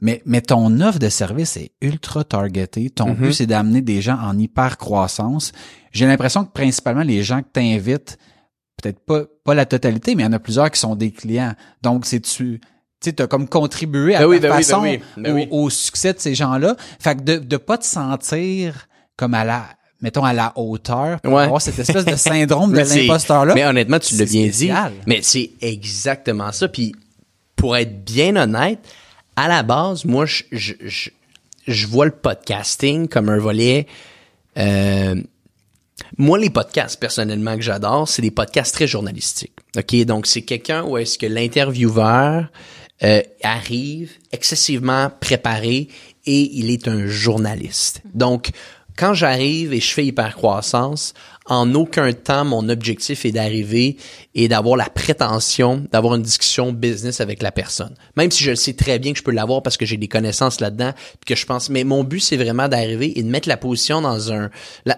mais 0.00 0.20
mais 0.26 0.40
ton 0.40 0.80
offre 0.80 0.98
de 0.98 1.08
service 1.08 1.56
est 1.56 1.70
ultra 1.80 2.24
targetée, 2.24 2.90
ton 2.90 3.10
Mhm. 3.10 3.14
but 3.14 3.32
c'est 3.34 3.46
d'amener 3.46 3.82
des 3.82 4.02
gens 4.02 4.18
en 4.18 4.36
hyper 4.36 4.78
croissance. 4.78 5.52
J'ai 5.92 6.06
l'impression 6.06 6.44
que 6.44 6.50
principalement 6.50 7.02
les 7.02 7.22
gens 7.22 7.40
que 7.42 7.48
tu 7.54 7.60
invites 7.60 8.18
peut-être 8.82 8.98
pas 9.06 9.22
pas 9.44 9.54
la 9.54 9.64
totalité 9.64 10.16
mais 10.16 10.24
il 10.24 10.26
y 10.26 10.28
en 10.28 10.32
a 10.32 10.40
plusieurs 10.40 10.72
qui 10.72 10.80
sont 10.80 10.96
des 10.96 11.12
clients. 11.12 11.54
Donc 11.82 12.04
c'est 12.04 12.18
tu 12.20 12.60
tu 13.00 13.12
as 13.22 13.26
comme 13.26 13.48
contribué 13.48 14.14
à 14.14 14.20
Ben 14.20 14.26
oui, 14.26 14.40
ta 14.40 14.48
ben 14.48 14.56
ben 14.56 14.62
façon 14.62 14.82
oui, 14.82 15.00
ben 15.16 15.32
au, 15.32 15.34
oui. 15.36 15.48
au 15.50 15.70
succès 15.70 16.12
de 16.12 16.18
ces 16.18 16.34
gens-là. 16.34 16.76
Fait 17.00 17.16
que 17.16 17.22
de 17.22 17.36
de 17.38 17.56
pas 17.56 17.78
te 17.78 17.84
sentir 17.86 18.88
comme 19.16 19.34
à 19.34 19.44
la 19.44 19.66
mettons 20.00 20.24
à 20.24 20.32
la 20.32 20.52
hauteur 20.56 21.20
pour 21.20 21.32
Ouais. 21.34 21.42
avoir 21.44 21.60
cette 21.60 21.78
espèce 21.78 22.04
de 22.04 22.16
syndrome 22.30 22.72
de 22.72 22.78
l'imposteur 22.78 23.44
là. 23.44 23.54
Mais 23.54 23.64
honnêtement, 23.66 23.98
tu 23.98 24.14
l'as 24.16 24.24
bien 24.24 24.44
spécial. 24.44 24.92
dit. 24.92 24.98
Mais 25.06 25.20
c'est 25.22 25.50
exactement 25.60 26.52
ça. 26.52 26.68
Puis 26.68 26.94
pour 27.56 27.76
être 27.76 28.04
bien 28.04 28.36
honnête, 28.36 28.78
à 29.34 29.48
la 29.48 29.62
base, 29.64 30.04
moi, 30.04 30.24
je, 30.26 30.42
je, 30.52 30.74
je, 30.80 31.10
je 31.66 31.86
vois 31.88 32.04
le 32.06 32.12
podcasting 32.12 33.08
comme 33.08 33.28
un 33.28 33.38
volet. 33.38 33.86
euh, 34.56 35.16
moi, 36.16 36.38
les 36.38 36.50
podcasts, 36.50 36.98
personnellement, 37.00 37.56
que 37.56 37.62
j'adore, 37.62 38.08
c'est 38.08 38.22
des 38.22 38.30
podcasts 38.30 38.72
très 38.74 38.86
journalistiques. 38.86 39.52
OK? 39.76 39.96
Donc, 40.04 40.26
c'est 40.28 40.42
quelqu'un 40.42 40.84
où 40.84 40.96
est-ce 40.96 41.18
que 41.18 41.26
l'intervieweur 41.26 42.50
euh, 43.02 43.22
arrive 43.42 44.12
excessivement 44.32 45.10
préparé 45.20 45.88
et 46.26 46.58
il 46.58 46.70
est 46.70 46.88
un 46.88 47.06
journaliste. 47.06 48.02
Donc, 48.14 48.50
quand 48.96 49.14
j'arrive 49.14 49.72
et 49.72 49.80
je 49.80 49.92
fais 49.92 50.04
hypercroissance, 50.04 51.14
en 51.48 51.74
aucun 51.74 52.12
temps 52.12 52.44
mon 52.44 52.68
objectif 52.68 53.24
est 53.24 53.32
d'arriver 53.32 53.96
et 54.34 54.48
d'avoir 54.48 54.76
la 54.76 54.88
prétention 54.88 55.84
d'avoir 55.90 56.14
une 56.14 56.22
discussion 56.22 56.72
business 56.72 57.20
avec 57.20 57.42
la 57.42 57.52
personne. 57.52 57.94
Même 58.16 58.30
si 58.30 58.44
je 58.44 58.50
le 58.50 58.56
sais 58.56 58.74
très 58.74 58.98
bien 58.98 59.12
que 59.12 59.18
je 59.18 59.24
peux 59.24 59.32
l'avoir 59.32 59.62
parce 59.62 59.76
que 59.76 59.86
j'ai 59.86 59.96
des 59.96 60.08
connaissances 60.08 60.60
là-dedans, 60.60 60.92
que 61.26 61.34
je 61.34 61.46
pense. 61.46 61.70
Mais 61.70 61.84
mon 61.84 62.04
but 62.04 62.20
c'est 62.20 62.36
vraiment 62.36 62.68
d'arriver 62.68 63.18
et 63.18 63.22
de 63.22 63.28
mettre 63.28 63.48
la 63.48 63.56
position 63.56 64.00
dans 64.00 64.32
un, 64.32 64.50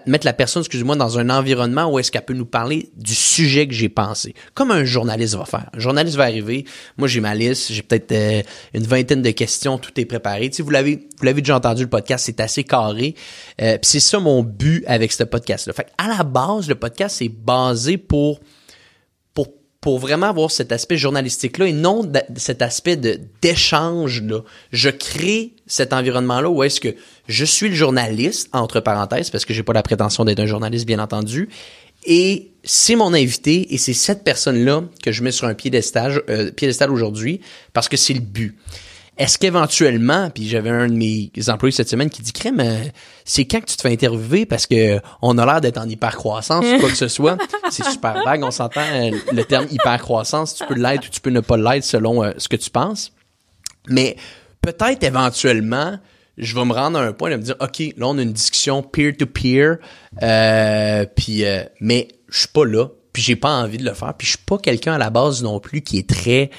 mettre 0.05 0.25
la 0.25 0.33
personne, 0.33 0.61
excuse-moi, 0.61 0.95
dans 0.95 1.17
un 1.19 1.29
environnement 1.29 1.91
où 1.91 1.99
est-ce 1.99 2.11
qu'elle 2.11 2.25
peut 2.25 2.33
nous 2.33 2.45
parler 2.45 2.89
du 2.97 3.15
sujet 3.15 3.67
que 3.67 3.73
j'ai 3.73 3.89
pensé, 3.89 4.35
comme 4.53 4.71
un 4.71 4.83
journaliste 4.83 5.35
va 5.35 5.45
faire. 5.45 5.69
Un 5.73 5.79
journaliste 5.79 6.17
va 6.17 6.23
arriver. 6.23 6.65
Moi 6.97 7.07
j'ai 7.07 7.21
ma 7.21 7.33
liste, 7.33 7.71
j'ai 7.71 7.81
peut-être 7.81 8.11
euh, 8.11 8.41
une 8.73 8.83
vingtaine 8.83 9.21
de 9.21 9.31
questions, 9.31 9.77
tout 9.77 9.91
est 9.99 10.05
préparé. 10.05 10.49
Tu 10.49 10.57
sais, 10.57 10.63
vous 10.63 10.69
l'avez, 10.69 11.07
vous 11.17 11.25
l'avez 11.25 11.41
déjà 11.41 11.55
entendu 11.55 11.83
le 11.83 11.89
podcast, 11.89 12.25
c'est 12.25 12.39
assez 12.39 12.63
carré. 12.63 13.15
Euh, 13.61 13.77
c'est 13.81 13.99
ça 13.99 14.19
mon 14.19 14.43
but 14.43 14.83
avec 14.87 15.11
ce 15.11 15.23
podcast-là. 15.23 15.73
Fait 15.73 15.87
à 15.97 16.07
la 16.07 16.23
base, 16.23 16.40
le 16.67 16.75
podcast 16.75 17.17
c'est 17.19 17.29
basé 17.29 17.97
pour 17.97 18.39
pour 19.33 19.47
pour 19.79 19.99
vraiment 19.99 20.27
avoir 20.27 20.51
cet 20.51 20.71
aspect 20.71 20.97
journalistique-là 20.97 21.67
et 21.67 21.73
non 21.73 22.03
cet 22.35 22.61
aspect 22.61 22.97
d'échange-là. 23.41 24.41
Je 24.71 24.89
crée 24.89 25.53
cet 25.65 25.93
environnement-là 25.93 26.49
où 26.49 26.63
est-ce 26.63 26.79
que 26.79 26.95
je 27.27 27.45
suis 27.45 27.69
le 27.69 27.75
journaliste, 27.75 28.49
entre 28.53 28.79
parenthèses, 28.79 29.31
parce 29.31 29.43
que 29.43 29.53
j'ai 29.53 29.63
pas 29.63 29.73
la 29.73 29.81
prétention 29.81 30.23
d'être 30.23 30.39
un 30.39 30.45
journaliste, 30.45 30.85
bien 30.85 30.99
entendu, 30.99 31.49
et 32.05 32.51
c'est 32.63 32.95
mon 32.95 33.13
invité 33.13 33.73
et 33.73 33.77
c'est 33.77 33.93
cette 33.93 34.23
personne-là 34.23 34.83
que 35.03 35.11
je 35.11 35.23
mets 35.23 35.31
sur 35.31 35.47
un 35.47 35.53
piédestal, 35.53 36.21
euh, 36.29 36.51
piédestal 36.51 36.91
aujourd'hui 36.91 37.41
parce 37.73 37.89
que 37.89 37.97
c'est 37.97 38.13
le 38.13 38.19
but. 38.19 38.57
Est-ce 39.21 39.37
qu'éventuellement, 39.37 40.31
puis 40.31 40.49
j'avais 40.49 40.71
un 40.71 40.87
de 40.87 40.93
mes 40.93 41.31
employés 41.47 41.71
cette 41.71 41.89
semaine 41.89 42.09
qui 42.09 42.23
dit 42.23 42.33
crème, 42.33 42.59
euh, 42.59 42.83
c'est 43.23 43.45
quand 43.45 43.61
que 43.61 43.67
tu 43.67 43.77
te 43.77 43.83
fais 43.83 43.91
interviewer 43.91 44.47
parce 44.47 44.65
que 44.65 44.99
on 45.21 45.37
a 45.37 45.45
l'air 45.45 45.61
d'être 45.61 45.77
en 45.77 45.87
hyper 45.87 46.15
croissance 46.15 46.65
ou 46.65 46.79
quoi 46.79 46.89
que 46.89 46.97
ce 46.97 47.07
soit? 47.07 47.37
C'est 47.69 47.85
super 47.85 48.23
vague, 48.25 48.43
on 48.43 48.49
s'entend 48.49 48.81
euh, 48.81 49.11
le 49.31 49.43
terme 49.43 49.67
hyper 49.69 50.01
croissance, 50.01 50.55
tu 50.55 50.65
peux 50.65 50.73
l'être 50.73 51.05
ou 51.05 51.09
tu 51.11 51.21
peux 51.21 51.29
ne 51.29 51.39
pas 51.39 51.55
l'être 51.55 51.83
selon 51.83 52.23
euh, 52.23 52.31
ce 52.37 52.49
que 52.49 52.55
tu 52.55 52.71
penses. 52.71 53.13
Mais 53.87 54.15
peut-être 54.61 55.03
éventuellement, 55.03 55.99
je 56.37 56.55
vais 56.55 56.65
me 56.65 56.73
rendre 56.73 56.99
à 56.99 57.03
un 57.03 57.13
point 57.13 57.29
de 57.29 57.35
me 57.35 57.43
dire, 57.43 57.55
OK, 57.59 57.79
là, 57.97 58.07
on 58.07 58.17
a 58.17 58.21
une 58.21 58.33
discussion 58.33 58.81
peer-to-peer, 58.81 59.77
euh, 60.23 61.05
puis, 61.15 61.45
euh, 61.45 61.63
mais 61.79 62.07
je 62.29 62.39
suis 62.39 62.47
pas 62.47 62.65
là, 62.65 62.87
puis 63.13 63.21
j'ai 63.21 63.35
pas 63.35 63.51
envie 63.51 63.77
de 63.77 63.85
le 63.85 63.93
faire, 63.93 64.13
puis 64.15 64.25
je 64.25 64.31
suis 64.31 64.45
pas 64.45 64.57
quelqu'un 64.57 64.93
à 64.93 64.97
la 64.97 65.09
base 65.09 65.43
non 65.43 65.59
plus 65.59 65.81
qui 65.81 65.99
est 65.99 66.09
très... 66.09 66.49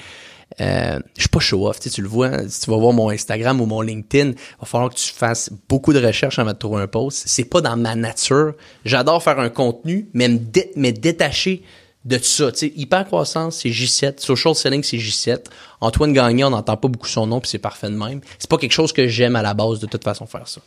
Euh, 0.61 0.99
je 1.15 1.21
suis 1.21 1.29
pas 1.29 1.39
show-off, 1.39 1.79
tu, 1.79 1.89
sais, 1.89 1.95
tu 1.95 2.01
le 2.01 2.07
vois, 2.07 2.47
si 2.47 2.61
tu 2.61 2.71
vas 2.71 2.77
voir 2.77 2.93
mon 2.93 3.09
Instagram 3.09 3.59
ou 3.61 3.65
mon 3.65 3.81
LinkedIn, 3.81 4.29
il 4.29 4.59
va 4.59 4.65
falloir 4.65 4.89
que 4.89 4.95
tu 4.95 5.11
fasses 5.11 5.51
beaucoup 5.67 5.93
de 5.93 6.05
recherches 6.05 6.39
avant 6.39 6.53
de 6.53 6.57
trouver 6.57 6.81
un 6.83 6.87
post. 6.87 7.23
C'est 7.25 7.45
pas 7.45 7.61
dans 7.61 7.75
ma 7.75 7.95
nature. 7.95 8.53
J'adore 8.85 9.23
faire 9.23 9.39
un 9.39 9.49
contenu, 9.49 10.09
mais 10.13 10.27
me 10.27 10.37
dé- 10.37 10.71
mais 10.75 10.91
détacher 10.91 11.63
de 12.05 12.17
tout 12.17 12.23
ça. 12.23 12.51
Tu 12.51 12.59
sais, 12.59 12.73
hyper 12.75 13.05
croissance, 13.05 13.57
c'est 13.57 13.69
J7. 13.69 14.19
Social 14.19 14.53
selling, 14.55 14.83
c'est 14.83 14.97
J7. 14.97 15.45
Antoine 15.81 16.13
Gagné, 16.13 16.43
on 16.43 16.49
n'entend 16.49 16.77
pas 16.77 16.87
beaucoup 16.87 17.07
son 17.07 17.25
nom, 17.27 17.39
puis 17.39 17.49
c'est 17.49 17.59
parfait 17.59 17.89
de 17.89 17.95
même. 17.95 18.21
C'est 18.37 18.49
pas 18.49 18.57
quelque 18.57 18.73
chose 18.73 18.93
que 18.93 19.07
j'aime 19.07 19.35
à 19.35 19.41
la 19.41 19.53
base 19.53 19.79
de 19.79 19.87
toute 19.87 20.03
façon 20.03 20.25
faire 20.25 20.47
ça. 20.47 20.61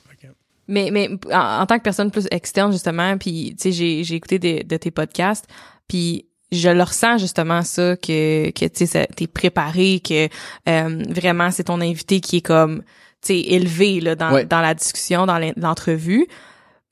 Mais, 0.69 0.91
mais 0.91 1.09
en, 1.33 1.65
tant 1.65 1.79
que 1.79 1.85
personne 1.85 2.11
plus 2.11 2.27
externe, 2.33 2.73
justement, 2.73 3.17
puis 3.19 3.57
j'ai, 3.65 4.01
écouté 4.01 4.41
de 4.41 4.77
tes 4.77 4.91
podcasts, 4.91 5.47
puis 5.87 6.27
je 6.57 6.71
le 6.71 6.83
ressens 6.83 7.19
justement 7.19 7.63
ça, 7.63 7.97
que, 7.97 8.51
que 8.51 8.67
tu 8.67 8.87
sais, 8.87 9.07
t'es 9.15 9.27
préparé, 9.27 10.01
que 10.07 10.29
euh, 10.69 11.03
vraiment 11.09 11.51
c'est 11.51 11.65
ton 11.65 11.81
invité 11.81 12.21
qui 12.21 12.39
est 12.39 12.41
comme, 12.47 12.83
tu 13.23 13.29
sais, 13.29 13.41
élevé 13.41 14.01
là, 14.01 14.15
dans, 14.15 14.33
Ouais. 14.33 14.45
dans 14.45 14.61
la 14.61 14.75
discussion, 14.75 15.27
dans 15.27 15.39
l'entrevue. 15.57 16.27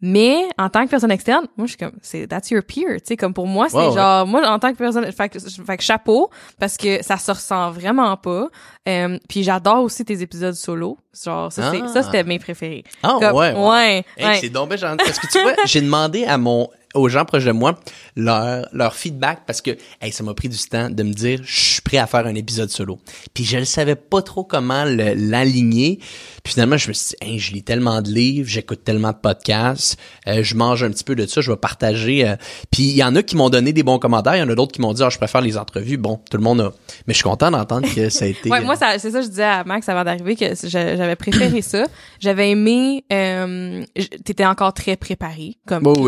Mais 0.06 0.36
en 0.58 0.68
tant 0.68 0.84
que 0.84 0.90
personne 0.90 1.12
externe, 1.12 1.46
moi 1.56 1.66
je 1.66 1.70
suis 1.70 1.78
comme 1.78 1.96
c'est 2.02 2.26
that's 2.26 2.50
your 2.50 2.62
peer, 2.62 2.96
tu 2.98 3.06
sais 3.06 3.16
comme 3.16 3.32
pour 3.32 3.46
moi 3.46 3.70
c'est 3.70 3.76
ouais. 3.78 3.92
genre 3.94 4.26
moi 4.26 4.46
en 4.46 4.58
tant 4.58 4.70
que 4.70 4.76
personne 4.76 5.10
fait 5.12 5.30
que, 5.30 5.38
fait 5.38 5.76
que 5.78 5.82
chapeau 5.82 6.28
parce 6.60 6.76
que 6.76 7.02
ça 7.02 7.16
se 7.16 7.30
ressent 7.30 7.70
vraiment 7.70 8.14
pas. 8.18 8.48
Euh, 8.86 9.16
puis 9.30 9.42
j'adore 9.44 9.82
aussi 9.82 10.04
tes 10.04 10.20
épisodes 10.20 10.52
solo, 10.52 10.98
genre 11.24 11.50
ça 11.50 11.70
c'est 11.72 11.80
Ah. 11.82 11.88
ça 11.88 12.02
c'était 12.02 12.22
mes 12.24 12.38
préférés. 12.38 12.84
Ah, 13.02 13.16
Comme- 13.18 13.34
ouais, 13.36 13.54
ouais. 13.54 13.68
ouais, 13.68 14.04
Hey, 14.18 14.26
ouais. 14.26 14.38
c'est 14.42 14.50
donc 14.50 14.74
bien. 14.74 14.94
Parce 14.96 15.18
que 15.18 15.26
tu 15.28 15.40
vois, 15.40 15.54
j'ai 15.64 15.80
demandé 15.80 16.24
à 16.26 16.36
mon 16.36 16.68
aux 16.94 17.08
gens 17.08 17.24
proches 17.24 17.44
de 17.44 17.52
moi 17.52 17.78
leur 18.16 18.66
leur 18.72 18.94
feedback 18.94 19.40
parce 19.46 19.60
que 19.60 19.72
hey, 20.00 20.12
ça 20.12 20.22
m'a 20.24 20.34
pris 20.34 20.48
du 20.48 20.58
temps 20.58 20.88
de 20.90 21.02
me 21.02 21.12
dire 21.12 21.40
je 21.44 21.60
suis 21.72 21.82
prêt 21.82 21.98
à 21.98 22.06
faire 22.06 22.26
un 22.26 22.34
épisode 22.34 22.70
solo. 22.70 22.98
Puis 23.34 23.44
je 23.44 23.58
ne 23.58 23.64
savais 23.64 23.96
pas 23.96 24.22
trop 24.22 24.44
comment 24.44 24.84
l'aligner. 24.84 25.98
Puis 26.42 26.52
finalement 26.54 26.76
je 26.76 26.88
me 26.88 26.92
suis 26.92 27.08
dit 27.20 27.26
hey, 27.30 27.38
je 27.38 27.52
lis 27.52 27.62
tellement 27.62 28.00
de 28.02 28.10
livres, 28.10 28.48
j'écoute 28.48 28.84
tellement 28.84 29.10
de 29.10 29.16
podcasts, 29.16 29.98
euh, 30.28 30.42
je 30.42 30.54
mange 30.54 30.82
un 30.84 30.90
petit 30.90 31.04
peu 31.04 31.14
de 31.14 31.26
ça, 31.26 31.40
je 31.40 31.50
vais 31.50 31.56
partager. 31.56 32.28
euh. 32.28 32.36
Puis 32.70 32.82
il 32.84 32.96
y 32.96 33.02
en 33.04 33.14
a 33.16 33.22
qui 33.22 33.36
m'ont 33.36 33.50
donné 33.50 33.72
des 33.72 33.82
bons 33.82 33.98
commentaires, 33.98 34.36
il 34.36 34.40
y 34.40 34.42
en 34.42 34.48
a 34.50 34.54
d'autres 34.54 34.72
qui 34.72 34.80
m'ont 34.80 34.92
dit 34.92 35.02
ah 35.02 35.10
je 35.10 35.18
préfère 35.18 35.40
les 35.40 35.56
entrevues. 35.56 35.96
Bon, 35.96 36.20
tout 36.30 36.36
le 36.36 36.42
monde 36.42 36.60
a 36.60 36.72
mais 37.06 37.12
je 37.14 37.18
suis 37.18 37.24
content 37.24 37.50
d'entendre 37.50 37.86
que 37.94 38.08
ça 38.08 38.24
a 38.24 38.28
été 38.28 38.50
Ouais, 38.50 38.60
moi, 38.60 38.76
ça, 38.76 38.98
c'est 38.98 39.10
ça, 39.10 39.20
je 39.20 39.28
disais 39.28 39.42
à 39.44 39.64
Max 39.64 39.88
avant 39.88 40.04
d'arriver 40.04 40.36
que 40.36 40.44
j'a- 40.64 40.96
j'avais 40.96 41.16
préféré 41.16 41.62
ça. 41.62 41.86
J'avais 42.20 42.50
aimé, 42.50 43.04
euh, 43.12 43.82
t'étais 44.24 44.44
encore 44.46 44.72
très 44.74 44.96
préparé, 44.96 45.56
comme 45.66 45.82
oui. 45.86 46.06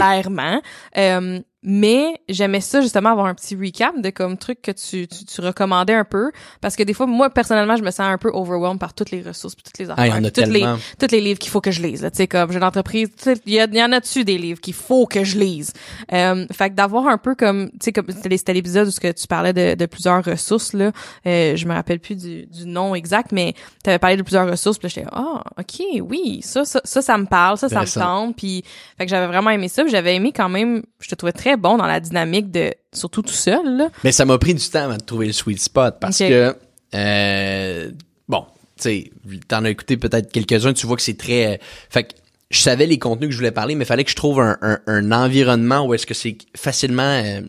Clairement. 0.92 1.44
Mais 1.68 2.20
j'aimais 2.28 2.60
ça 2.60 2.80
justement 2.80 3.10
avoir 3.10 3.26
un 3.26 3.34
petit 3.34 3.56
recap 3.56 4.00
de 4.00 4.10
comme 4.10 4.38
truc 4.38 4.62
que 4.62 4.70
tu, 4.70 5.08
tu, 5.08 5.24
tu 5.24 5.40
recommandais 5.40 5.94
un 5.94 6.04
peu. 6.04 6.30
Parce 6.60 6.76
que 6.76 6.84
des 6.84 6.94
fois 6.94 7.06
moi 7.06 7.28
personnellement 7.28 7.74
je 7.76 7.82
me 7.82 7.90
sens 7.90 8.00
un 8.06 8.18
peu 8.18 8.30
overwhelmed 8.32 8.78
par 8.78 8.94
toutes 8.94 9.10
les 9.10 9.20
ressources 9.20 9.56
puis 9.56 9.64
toutes 9.64 9.78
les 9.78 9.90
Ah, 9.90 9.94
affaires 9.94 10.14
en 10.14 10.18
a 10.18 10.30
puis 10.30 10.42
toutes 10.44 10.52
les 10.52 10.64
tous 10.98 11.10
les 11.10 11.20
livres 11.20 11.40
qu'il 11.40 11.50
faut 11.50 11.60
que 11.60 11.72
je 11.72 11.82
lise 11.82 12.02
tu 12.02 12.08
sais 12.16 12.28
comme 12.28 12.52
j'ai 12.52 12.58
une 12.58 12.64
entreprise 12.64 13.08
il 13.46 13.52
y, 13.52 13.56
y 13.56 13.82
en 13.82 13.90
a 13.92 13.98
dessus 13.98 14.24
des 14.24 14.38
livres 14.38 14.60
qu'il 14.60 14.74
faut 14.74 15.06
que 15.06 15.24
je 15.24 15.38
lise? 15.38 15.72
Euh, 16.12 16.46
fait 16.52 16.70
que 16.70 16.74
d'avoir 16.76 17.08
un 17.08 17.18
peu 17.18 17.34
comme 17.34 17.68
tu 17.70 17.76
sais 17.80 17.92
comme 17.92 18.06
c'était 18.10 18.52
l'épisode 18.52 18.86
où 18.86 18.90
ce 18.92 19.00
que 19.00 19.10
tu 19.10 19.26
parlais 19.26 19.52
de, 19.52 19.74
de 19.74 19.86
plusieurs 19.86 20.24
ressources 20.24 20.72
là. 20.72 20.92
Euh, 21.26 21.56
je 21.56 21.66
me 21.66 21.74
rappelle 21.74 21.98
plus 21.98 22.14
du, 22.14 22.46
du 22.46 22.64
nom 22.66 22.94
exact 22.94 23.32
mais 23.32 23.54
tu 23.82 23.90
avais 23.90 23.98
parlé 23.98 24.16
de 24.16 24.22
plusieurs 24.22 24.48
ressources 24.48 24.78
puis 24.78 24.88
j'étais 24.88 25.06
ah 25.10 25.42
OK 25.58 25.82
oui 26.02 26.40
ça 26.42 26.64
ça 26.64 26.80
ça 26.84 27.02
ça 27.02 27.18
me 27.18 27.26
parle 27.26 27.58
ça 27.58 27.68
ça 27.68 27.74
me 27.76 27.80
Intéressant. 27.80 28.00
tente 28.00 28.36
puis 28.36 28.62
fait 28.96 29.04
que 29.04 29.10
j'avais 29.10 29.26
vraiment 29.26 29.50
aimé 29.50 29.66
ça 29.68 29.84
j'avais 29.88 30.14
aimé 30.14 30.32
quand 30.32 30.48
même 30.48 30.82
je 31.00 31.08
te 31.08 31.14
trouvais 31.16 31.32
très 31.32 31.55
bon 31.56 31.76
dans 31.76 31.86
la 31.86 32.00
dynamique 32.00 32.50
de 32.50 32.72
surtout 32.92 33.22
tout 33.22 33.32
seul 33.32 33.76
là. 33.76 33.90
Mais 34.04 34.12
ça 34.12 34.24
m'a 34.24 34.38
pris 34.38 34.54
du 34.54 34.68
temps 34.68 34.84
avant 34.84 34.96
de 34.96 35.02
trouver 35.02 35.26
le 35.26 35.32
sweet 35.32 35.60
spot 35.60 35.96
parce 36.00 36.18
que 36.18 36.56
euh, 36.94 37.90
bon, 38.28 38.44
tu 38.76 38.82
sais, 38.82 39.10
t'en 39.48 39.64
as 39.64 39.70
écouté 39.70 39.96
peut-être 39.96 40.30
quelques-uns, 40.32 40.72
tu 40.72 40.86
vois 40.86 40.96
que 40.96 41.02
c'est 41.02 41.18
très 41.18 41.54
euh, 41.54 41.56
fait 41.90 42.04
que 42.04 42.14
je 42.50 42.60
savais 42.60 42.86
les 42.86 42.98
contenus 42.98 43.28
que 43.28 43.32
je 43.32 43.38
voulais 43.38 43.50
parler, 43.50 43.74
mais 43.74 43.84
fallait 43.84 44.04
que 44.04 44.10
je 44.10 44.16
trouve 44.16 44.40
un, 44.40 44.56
un, 44.62 44.78
un 44.86 45.12
environnement 45.12 45.84
où 45.84 45.94
est-ce 45.94 46.06
que 46.06 46.14
c'est 46.14 46.38
facilement 46.56 47.02
euh, 47.02 47.40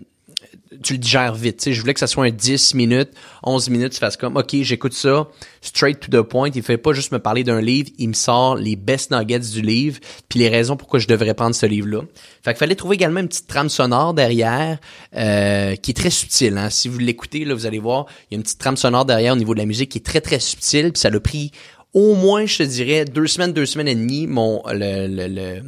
tu 0.81 0.93
le 0.93 0.99
digères 0.99 1.35
vite. 1.35 1.57
Tu 1.57 1.63
sais, 1.65 1.73
je 1.73 1.81
voulais 1.81 1.93
que 1.93 1.99
ça 1.99 2.07
soit 2.07 2.25
un 2.25 2.29
10 2.31 2.73
minutes, 2.73 3.09
11 3.43 3.69
minutes, 3.69 3.93
tu 3.93 3.99
fasses 3.99 4.17
comme, 4.17 4.37
OK, 4.37 4.55
j'écoute 4.61 4.93
ça, 4.93 5.27
straight 5.61 5.99
to 5.99 6.09
the 6.09 6.21
point. 6.27 6.49
Il 6.53 6.63
fait 6.63 6.77
pas 6.77 6.93
juste 6.93 7.11
me 7.11 7.19
parler 7.19 7.43
d'un 7.43 7.61
livre, 7.61 7.89
il 7.97 8.09
me 8.09 8.13
sort 8.13 8.55
les 8.55 8.75
best 8.75 9.11
nuggets 9.11 9.39
du 9.39 9.61
livre, 9.61 9.99
puis 10.29 10.39
les 10.39 10.49
raisons 10.49 10.77
pourquoi 10.77 10.99
je 10.99 11.07
devrais 11.07 11.33
prendre 11.33 11.55
ce 11.55 11.65
livre-là. 11.65 12.01
Fait 12.43 12.51
qu'il 12.51 12.59
fallait 12.59 12.75
trouver 12.75 12.95
également 12.95 13.19
une 13.19 13.27
petite 13.27 13.47
trame 13.47 13.69
sonore 13.69 14.13
derrière, 14.13 14.77
euh, 15.15 15.75
qui 15.75 15.91
est 15.91 15.95
très 15.95 16.09
subtile. 16.09 16.57
Hein. 16.57 16.69
Si 16.69 16.87
vous 16.87 16.99
l'écoutez, 16.99 17.45
là, 17.45 17.53
vous 17.53 17.65
allez 17.65 17.79
voir, 17.79 18.05
il 18.29 18.33
y 18.33 18.35
a 18.35 18.37
une 18.37 18.43
petite 18.43 18.59
trame 18.59 18.77
sonore 18.77 19.05
derrière 19.05 19.33
au 19.33 19.37
niveau 19.37 19.53
de 19.53 19.59
la 19.59 19.65
musique 19.65 19.89
qui 19.91 19.97
est 19.97 20.05
très, 20.05 20.21
très 20.21 20.39
subtile, 20.39 20.91
puis 20.91 20.99
ça 20.99 21.09
l'a 21.09 21.19
pris 21.19 21.51
au 21.93 22.13
moins, 22.15 22.45
je 22.45 22.57
te 22.59 22.63
dirais, 22.63 23.05
deux 23.05 23.27
semaines, 23.27 23.53
deux 23.53 23.65
semaines 23.65 23.87
et 23.87 23.95
demie, 23.95 24.27
mon, 24.27 24.61
le, 24.67 25.07
le, 25.07 25.27
le- 25.27 25.61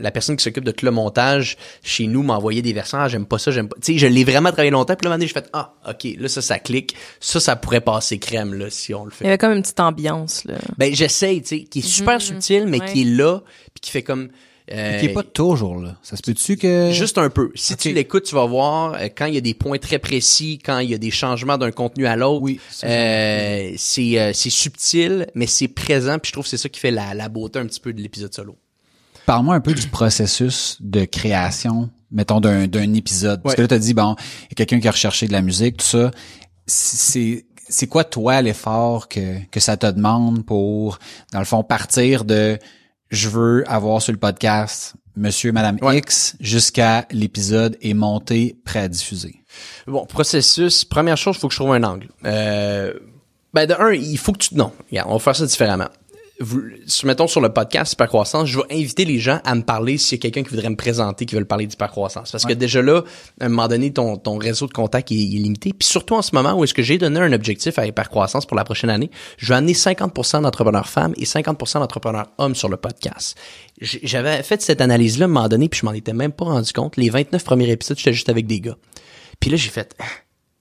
la 0.00 0.10
personne 0.10 0.36
qui 0.36 0.42
s'occupe 0.44 0.64
de 0.64 0.72
tout 0.72 0.84
le 0.84 0.90
montage 0.90 1.56
chez 1.82 2.06
nous 2.06 2.22
m'a 2.22 2.34
envoyé 2.36 2.60
des 2.62 2.72
versants, 2.72 2.98
ah, 3.00 3.08
j'aime 3.08 3.26
pas 3.26 3.38
ça, 3.38 3.50
j'aime 3.50 3.68
pas. 3.68 3.76
Tu 3.82 3.92
sais, 3.92 3.98
je 3.98 4.06
l'ai 4.06 4.24
vraiment 4.24 4.48
travaillé 4.50 4.70
longtemps, 4.70 4.94
puis 4.96 5.04
là, 5.04 5.10
un 5.10 5.14
moment 5.14 5.18
donné, 5.18 5.26
j'ai 5.28 5.34
fait, 5.34 5.48
ah, 5.52 5.74
ok, 5.88 6.16
là, 6.18 6.28
ça, 6.28 6.42
ça 6.42 6.58
clique. 6.58 6.94
Ça, 7.20 7.40
ça 7.40 7.56
pourrait 7.56 7.80
passer 7.80 8.18
crème, 8.18 8.54
là, 8.54 8.70
si 8.70 8.92
on 8.94 9.04
le 9.04 9.10
il 9.10 9.14
y 9.14 9.16
fait. 9.18 9.26
avait 9.28 9.38
comme 9.38 9.52
une 9.52 9.62
petite 9.62 9.80
ambiance 9.80 10.44
là 10.44 10.54
Ben, 10.76 10.94
j'essaye, 10.94 11.40
tu 11.42 11.48
sais, 11.48 11.64
qui 11.64 11.78
est 11.80 11.82
super 11.82 12.14
Mhm, 12.14 12.20
subtil, 12.20 12.66
mais 12.66 12.80
ouais. 12.80 12.92
qui 12.92 13.02
est 13.02 13.04
là, 13.16 13.40
puis 13.74 13.80
qui 13.80 13.90
fait 13.90 14.02
comme, 14.02 14.28
euh, 14.72 14.98
Qui 14.98 15.06
est 15.06 15.12
pas 15.12 15.22
toujours 15.22 15.76
là. 15.80 15.96
Ça 16.02 16.16
se 16.16 16.22
peut-tu 16.22 16.56
que... 16.56 16.90
Juste 16.90 17.18
un 17.18 17.30
peu. 17.30 17.52
Si 17.54 17.76
tu 17.76 17.92
l'écoutes, 17.92 18.24
tu 18.24 18.34
vas 18.34 18.46
voir 18.46 18.94
euh, 18.94 19.06
quand 19.16 19.26
il 19.26 19.34
y 19.34 19.38
a 19.38 19.40
des 19.40 19.54
points 19.54 19.78
très 19.78 20.00
précis, 20.00 20.58
quand 20.58 20.80
il 20.80 20.90
y 20.90 20.94
a 20.94 20.98
des 20.98 21.12
changements 21.12 21.56
d'un 21.56 21.70
contenu 21.70 22.04
à 22.06 22.16
l'autre. 22.16 22.42
Oui, 22.42 22.58
euh, 22.82 23.72
c'est 23.76 24.18
euh, 24.18 24.32
c'est 24.32 24.50
subtil, 24.50 25.28
mais 25.36 25.46
c'est 25.46 25.68
présent. 25.68 26.18
Puis 26.18 26.30
je 26.30 26.32
trouve 26.32 26.44
que 26.44 26.50
c'est 26.50 26.56
ça 26.56 26.68
qui 26.68 26.80
fait 26.80 26.90
la, 26.90 27.14
la 27.14 27.28
beauté 27.28 27.60
un 27.60 27.66
petit 27.66 27.78
peu 27.78 27.92
de 27.92 28.00
l'épisode 28.02 28.34
solo. 28.34 28.56
Parle-moi 29.26 29.54
un 29.56 29.60
peu 29.60 29.74
du 29.74 29.86
processus 29.88 30.76
de 30.80 31.04
création, 31.04 31.90
mettons, 32.10 32.40
d'un, 32.40 32.66
d'un 32.68 32.94
épisode. 32.94 33.42
Parce 33.42 33.52
Ouais. 33.52 33.56
que 33.56 33.62
là, 33.62 33.68
t'as 33.68 33.78
dit, 33.78 33.92
bon, 33.94 34.14
il 34.44 34.50
y 34.50 34.52
a 34.52 34.54
quelqu'un 34.54 34.80
qui 34.80 34.88
a 34.88 34.92
recherché 34.92 35.26
de 35.26 35.32
la 35.32 35.42
musique, 35.42 35.78
tout 35.78 35.84
ça. 35.86 36.10
C'est, 36.66 37.46
c'est 37.68 37.86
quoi, 37.86 38.04
toi, 38.04 38.40
l'effort 38.42 39.08
que, 39.08 39.44
que 39.50 39.60
ça 39.60 39.76
te 39.76 39.86
demande 39.86 40.44
pour, 40.46 40.98
dans 41.32 41.38
le 41.40 41.44
fond, 41.44 41.62
partir 41.64 42.24
de 42.24 42.58
je 43.10 43.28
veux 43.28 43.64
avoir 43.70 44.00
sur 44.02 44.12
le 44.12 44.18
podcast 44.18 44.94
Monsieur, 45.16 45.50
Madame 45.52 45.78
Ouais. 45.80 45.98
X 45.98 46.36
jusqu'à 46.40 47.06
l'épisode 47.10 47.78
est 47.80 47.94
monté, 47.94 48.58
prêt 48.64 48.80
à 48.80 48.88
diffuser? 48.88 49.36
Bon, 49.86 50.04
processus. 50.06 50.84
Première 50.84 51.16
chose, 51.16 51.36
il 51.36 51.40
faut 51.40 51.48
que 51.48 51.54
je 51.54 51.58
trouve 51.60 51.72
un 51.72 51.82
angle. 51.84 52.08
Euh, 52.26 52.92
ben 53.54 53.66
de 53.66 53.74
un, 53.78 53.92
il 53.92 54.18
faut 54.18 54.32
que 54.32 54.38
tu 54.38 54.54
non. 54.56 54.72
Regarde, 54.90 55.08
on 55.08 55.14
va 55.14 55.18
faire 55.18 55.36
ça 55.36 55.46
différemment. 55.46 55.88
Mettons 57.04 57.26
sur 57.26 57.40
le 57.40 57.48
podcast 57.48 57.94
Hypercroissance, 57.94 58.48
je 58.48 58.58
vais 58.58 58.64
inviter 58.70 59.06
les 59.06 59.18
gens 59.18 59.40
à 59.44 59.54
me 59.54 59.62
parler 59.62 59.96
s'il 59.96 60.18
y 60.18 60.20
a 60.20 60.22
quelqu'un 60.22 60.42
qui 60.42 60.50
voudrait 60.50 60.68
me 60.68 60.76
présenter, 60.76 61.24
qui 61.24 61.34
veut 61.34 61.44
parler 61.44 61.66
d'hypercroissance. 61.66 62.30
Parce 62.30 62.44
que 62.44 62.52
déjà 62.52 62.82
là, 62.82 63.04
à 63.40 63.46
un 63.46 63.48
moment 63.48 63.68
donné, 63.68 63.92
ton, 63.92 64.18
ton 64.18 64.36
réseau 64.36 64.66
de 64.66 64.72
contact 64.72 65.10
est, 65.12 65.14
est 65.14 65.38
limité. 65.38 65.72
Puis 65.72 65.88
surtout 65.88 66.14
en 66.14 66.22
ce 66.22 66.34
moment 66.34 66.52
où 66.54 66.64
est-ce 66.64 66.74
que 66.74 66.82
j'ai 66.82 66.98
donné 66.98 67.20
un 67.20 67.32
objectif 67.32 67.78
à 67.78 67.86
hypercroissance 67.86 68.44
pour 68.44 68.56
la 68.56 68.64
prochaine 68.64 68.90
année, 68.90 69.10
je 69.38 69.48
vais 69.48 69.54
amener 69.54 69.72
50% 69.72 70.42
d'entrepreneurs 70.42 70.88
femmes 70.88 71.14
et 71.16 71.24
50% 71.24 71.78
d'entrepreneurs 71.78 72.26
hommes 72.36 72.54
sur 72.54 72.68
le 72.68 72.76
podcast. 72.76 73.38
J'avais 73.80 74.42
fait 74.42 74.60
cette 74.60 74.80
analyse-là 74.80 75.24
à 75.24 75.28
un 75.28 75.32
moment 75.32 75.48
donné, 75.48 75.68
puis 75.68 75.80
je 75.80 75.86
m'en 75.86 75.92
étais 75.92 76.12
même 76.12 76.32
pas 76.32 76.44
rendu 76.44 76.72
compte. 76.72 76.96
Les 76.96 77.08
29 77.08 77.44
premiers 77.44 77.70
épisodes, 77.70 77.96
j'étais 77.96 78.12
juste 78.12 78.28
avec 78.28 78.46
des 78.46 78.60
gars. 78.60 78.76
Puis 79.40 79.50
là, 79.50 79.56
j'ai 79.56 79.70
fait, 79.70 79.94
ah, 79.98 80.04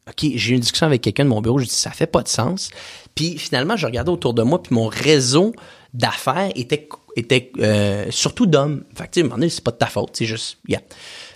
OK, 0.08 0.32
j'ai 0.36 0.51
eu 0.51 0.56
une 0.56 0.60
discussion 0.60 0.86
avec 0.86 1.01
quelqu'un 1.01 1.24
de 1.24 1.30
mon 1.30 1.41
bureau, 1.41 1.58
j'ai 1.58 1.66
dit, 1.66 1.74
ça 1.74 1.89
fait 1.89 2.06
pas 2.06 2.22
de 2.22 2.28
sens. 2.28 2.70
Puis 3.16 3.39
finalement, 3.39 3.76
je 3.76 3.88
regardais 3.88 4.12
autour 4.12 4.36
de 4.36 4.43
moi, 4.43 4.62
puis 4.62 4.76
mon 4.76 4.88
réseau 4.88 5.53
d'affaires 5.93 6.51
étaient 6.56 6.88
étaient 7.16 7.51
euh, 7.60 8.06
surtout 8.10 8.45
d'hommes. 8.45 8.84
Fait 8.93 9.08
que, 9.08 9.22
tu 9.22 9.28
sais, 9.28 9.49
c'est 9.49 9.64
pas 9.64 9.72
de 9.72 9.78
ta 9.78 9.88
faute, 9.88 10.12
c'est 10.14 10.26
juste, 10.26 10.58
yeah. 10.68 10.82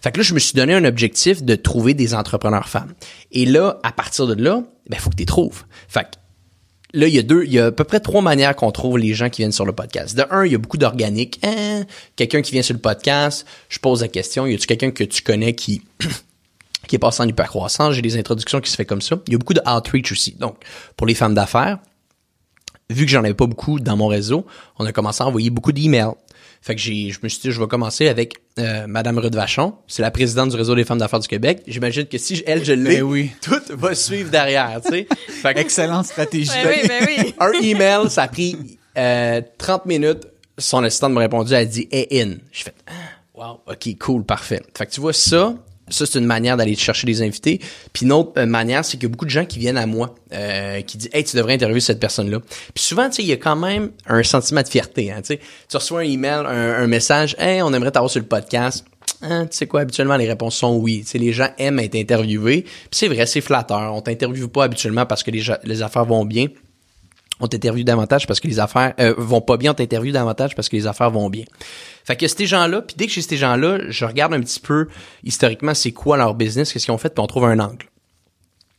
Fait 0.03 0.11
que 0.11 0.17
là, 0.17 0.23
je 0.23 0.33
me 0.33 0.39
suis 0.39 0.53
donné 0.53 0.73
un 0.73 0.85
objectif 0.85 1.41
de 1.41 1.55
trouver 1.55 1.93
des 1.93 2.13
entrepreneurs 2.13 2.67
femmes. 2.67 2.93
Et 3.31 3.45
là, 3.45 3.79
à 3.83 3.91
partir 3.91 4.27
de 4.27 4.41
là, 4.41 4.63
ben, 4.87 4.99
faut 4.99 5.09
que 5.09 5.15
tu 5.15 5.21
les 5.21 5.25
trouves. 5.25 5.63
Fait 5.87 6.01
que, 6.01 6.99
là, 6.99 7.07
il 7.07 7.15
y 7.15 7.19
a 7.19 7.23
deux, 7.23 7.43
il 7.45 7.53
y 7.53 7.59
a 7.59 7.67
à 7.67 7.71
peu 7.71 7.85
près 7.85 7.99
trois 7.99 8.21
manières 8.21 8.55
qu'on 8.55 8.71
trouve 8.71 8.97
les 8.97 9.13
gens 9.13 9.29
qui 9.29 9.41
viennent 9.41 9.51
sur 9.51 9.65
le 9.65 9.73
podcast. 9.73 10.15
De 10.15 10.25
un, 10.29 10.45
il 10.45 10.51
y 10.51 10.55
a 10.55 10.57
beaucoup 10.57 10.77
d'organiques. 10.77 11.39
Hein, 11.43 11.85
quelqu'un 12.15 12.41
qui 12.41 12.51
vient 12.51 12.61
sur 12.61 12.73
le 12.73 12.81
podcast, 12.81 13.45
je 13.69 13.79
pose 13.79 14.01
la 14.01 14.09
question, 14.09 14.45
y 14.45 14.53
a-tu 14.53 14.67
quelqu'un 14.67 14.91
que 14.91 15.03
tu 15.03 15.21
connais 15.21 15.53
qui 15.53 15.81
qui 16.87 16.95
est 16.95 16.99
passé 16.99 17.21
en 17.21 17.27
hypercroissance, 17.27 17.93
j'ai 17.93 18.01
des 18.01 18.17
introductions 18.17 18.61
qui 18.61 18.69
se 18.71 18.75
fait 18.75 18.85
comme 18.85 19.01
ça. 19.01 19.17
Il 19.27 19.33
y 19.33 19.35
a 19.35 19.37
beaucoup 19.37 19.53
de 19.53 19.61
outreach 19.67 20.11
aussi. 20.11 20.31
Donc, 20.39 20.57
pour 20.95 21.05
les 21.07 21.15
femmes 21.15 21.33
d'affaires, 21.35 21.79
vu 22.89 23.05
que 23.05 23.11
j'en 23.11 23.19
avais 23.23 23.33
pas 23.33 23.45
beaucoup 23.45 23.79
dans 23.79 23.95
mon 23.97 24.07
réseau, 24.07 24.45
on 24.77 24.85
a 24.85 24.91
commencé 24.91 25.23
à 25.23 25.27
envoyer 25.27 25.49
beaucoup 25.49 25.71
d'emails. 25.71 26.13
Fait 26.61 26.75
que 26.75 26.81
j'ai, 26.81 27.09
je 27.11 27.19
me 27.23 27.29
suis 27.29 27.39
dit, 27.39 27.51
je 27.51 27.59
vais 27.61 27.67
commencer 27.67 28.09
avec 28.09 28.35
euh, 28.57 28.85
Madame 28.85 29.17
Ruth 29.17 29.33
Vachon. 29.33 29.75
C'est 29.87 30.01
la 30.01 30.11
présidente 30.11 30.49
du 30.49 30.57
réseau 30.57 30.75
des 30.75 30.83
femmes 30.83 30.97
d'affaires 30.97 31.21
du 31.21 31.27
Québec. 31.27 31.61
J'imagine 31.67 32.05
que 32.05 32.17
si 32.17 32.43
elle, 32.45 32.65
je 32.65 32.73
l'ai, 32.73 32.97
Ben 32.97 33.03
oui. 33.03 33.31
tout 33.41 33.61
va 33.69 33.95
suivre 33.95 34.29
derrière, 34.29 34.81
tu 34.83 34.89
sais. 34.89 35.07
Fait 35.27 35.53
que 35.53 35.59
Excellente 35.59 36.07
stratégie. 36.07 36.51
Ben 36.51 36.67
oui, 36.81 36.87
ben 36.87 37.07
oui. 37.07 37.33
un 37.39 37.51
email, 37.61 38.09
ça 38.09 38.23
a 38.23 38.27
pris 38.27 38.57
euh, 38.97 39.41
30 39.57 39.85
minutes. 39.85 40.27
Son 40.57 40.83
assistante 40.83 41.13
m'a 41.13 41.21
répondu, 41.21 41.53
elle 41.53 41.59
a 41.61 41.65
dit, 41.65 41.87
hey, 41.91 42.21
in. 42.21 42.35
J'ai 42.51 42.65
fait, 42.65 42.75
ah, 42.87 42.91
wow, 43.35 43.59
ok, 43.65 43.97
cool, 43.97 44.25
parfait. 44.25 44.61
Fait 44.77 44.85
que 44.85 44.91
tu 44.91 44.99
vois 44.99 45.13
ça, 45.13 45.55
ça 45.89 46.05
c'est 46.05 46.19
une 46.19 46.25
manière 46.25 46.57
d'aller 46.57 46.75
chercher 46.75 47.05
des 47.07 47.21
invités. 47.21 47.59
Puis 47.93 48.05
une 48.05 48.11
autre 48.11 48.33
euh, 48.37 48.45
manière, 48.45 48.85
c'est 48.85 48.97
qu'il 48.97 49.03
y 49.03 49.05
a 49.07 49.09
beaucoup 49.09 49.25
de 49.25 49.29
gens 49.29 49.45
qui 49.45 49.59
viennent 49.59 49.77
à 49.77 49.85
moi, 49.85 50.15
euh, 50.33 50.81
qui 50.81 50.97
disent, 50.97 51.09
hey, 51.13 51.23
tu 51.23 51.37
devrais 51.37 51.53
interviewer 51.53 51.81
cette 51.81 51.99
personne-là. 51.99 52.39
Puis 52.73 52.83
souvent, 52.83 53.09
tu 53.09 53.15
sais, 53.15 53.23
il 53.23 53.29
y 53.29 53.33
a 53.33 53.37
quand 53.37 53.55
même 53.55 53.91
un 54.07 54.23
sentiment 54.23 54.61
de 54.61 54.67
fierté. 54.67 55.11
Hein, 55.11 55.21
tu 55.21 55.37
reçois 55.73 56.01
un 56.01 56.03
email, 56.03 56.45
un, 56.45 56.83
un 56.83 56.87
message, 56.87 57.35
hey, 57.39 57.61
on 57.61 57.73
aimerait 57.73 57.91
t'avoir 57.91 58.09
sur 58.09 58.21
le 58.21 58.27
podcast. 58.27 58.85
Hein, 59.21 59.47
tu 59.47 59.57
sais 59.57 59.67
quoi, 59.67 59.81
habituellement, 59.81 60.15
les 60.15 60.27
réponses 60.27 60.55
sont 60.55 60.75
oui. 60.75 61.01
Tu 61.01 61.07
sais, 61.07 61.17
les 61.17 61.33
gens 61.33 61.49
aiment 61.57 61.79
être 61.79 61.95
interviewés. 61.95 62.61
Puis 62.61 62.89
c'est 62.91 63.07
vrai, 63.07 63.25
c'est 63.25 63.41
flatteur. 63.41 63.93
On 63.93 64.01
t'interviewe 64.01 64.47
pas 64.47 64.63
habituellement 64.63 65.05
parce 65.05 65.23
que 65.23 65.31
les, 65.31 65.43
les 65.63 65.81
affaires 65.81 66.05
vont 66.05 66.25
bien. 66.25 66.47
On 67.41 67.47
t'interviewe 67.47 67.85
davantage 67.85 68.27
parce 68.27 68.39
que 68.39 68.47
les 68.47 68.59
affaires 68.59 68.93
euh, 68.99 69.13
vont 69.17 69.41
pas 69.41 69.57
bien. 69.57 69.71
On 69.71 69.73
t'interviewe 69.73 70.11
davantage 70.11 70.55
parce 70.55 70.67
que 70.67 70.75
les 70.75 70.87
affaires 70.87 71.11
vont 71.11 71.29
bien. 71.29 71.45
Fait 72.09 72.15
que 72.15 72.27
ces 72.27 72.47
gens-là, 72.47 72.81
puis 72.81 72.95
dès 72.97 73.05
que 73.05 73.13
j'ai 73.13 73.21
ces 73.21 73.37
gens-là, 73.37 73.81
je 73.87 74.03
regarde 74.03 74.33
un 74.33 74.39
petit 74.39 74.59
peu 74.59 74.87
historiquement 75.23 75.75
c'est 75.75 75.91
quoi 75.91 76.17
leur 76.17 76.33
business, 76.33 76.73
qu'est-ce 76.73 76.85
qu'ils 76.85 76.91
ont 76.91 76.97
fait, 76.97 77.09
puis 77.09 77.21
on 77.21 77.27
trouve 77.27 77.45
un 77.45 77.59
angle. 77.59 77.85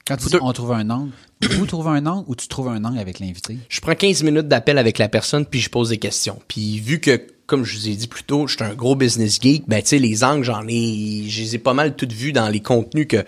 Quand 0.05 0.17
tu 0.17 0.27
dis 0.27 0.37
on 0.43 0.53
trouve 0.53 0.73
un 0.73 0.91
angle, 0.91 1.13
vous 1.53 1.65
trouvez 1.65 1.91
un 1.91 2.07
angle 2.07 2.25
ou 2.27 2.35
tu 2.35 2.49
trouves 2.49 2.67
un 2.67 2.85
angle 2.85 2.99
avec 2.99 3.21
l'invité? 3.21 3.57
Je 3.69 3.81
prends 3.81 3.95
15 3.95 4.25
minutes 4.25 4.49
d'appel 4.49 4.79
avec 4.79 4.99
la 4.99 5.09
personne, 5.09 5.47
puis 5.47 5.61
je 5.61 5.71
pose 5.71 5.91
des 5.91 5.99
questions. 5.99 6.41
Puis 6.49 6.81
vu 6.81 6.99
que, 6.99 7.25
comme 7.47 7.65
je 7.65 7.79
vous 7.79 7.89
ai 7.89 7.95
dit 7.95 8.09
plus 8.09 8.25
tôt, 8.25 8.49
je 8.49 8.57
suis 8.57 8.65
un 8.65 8.75
gros 8.75 8.97
business 8.97 9.41
geek, 9.41 9.63
ben 9.69 9.81
tu 9.81 9.91
sais, 9.91 10.01
les 10.01 10.25
angles, 10.25 10.43
j'en 10.43 10.67
ai, 10.67 11.27
je 11.29 11.43
les 11.43 11.55
ai 11.55 11.59
pas 11.61 11.73
mal 11.73 11.95
toutes 11.95 12.13
vues 12.13 12.33
dans 12.33 12.49
les 12.49 12.61
contenus 12.61 13.07
que 13.09 13.25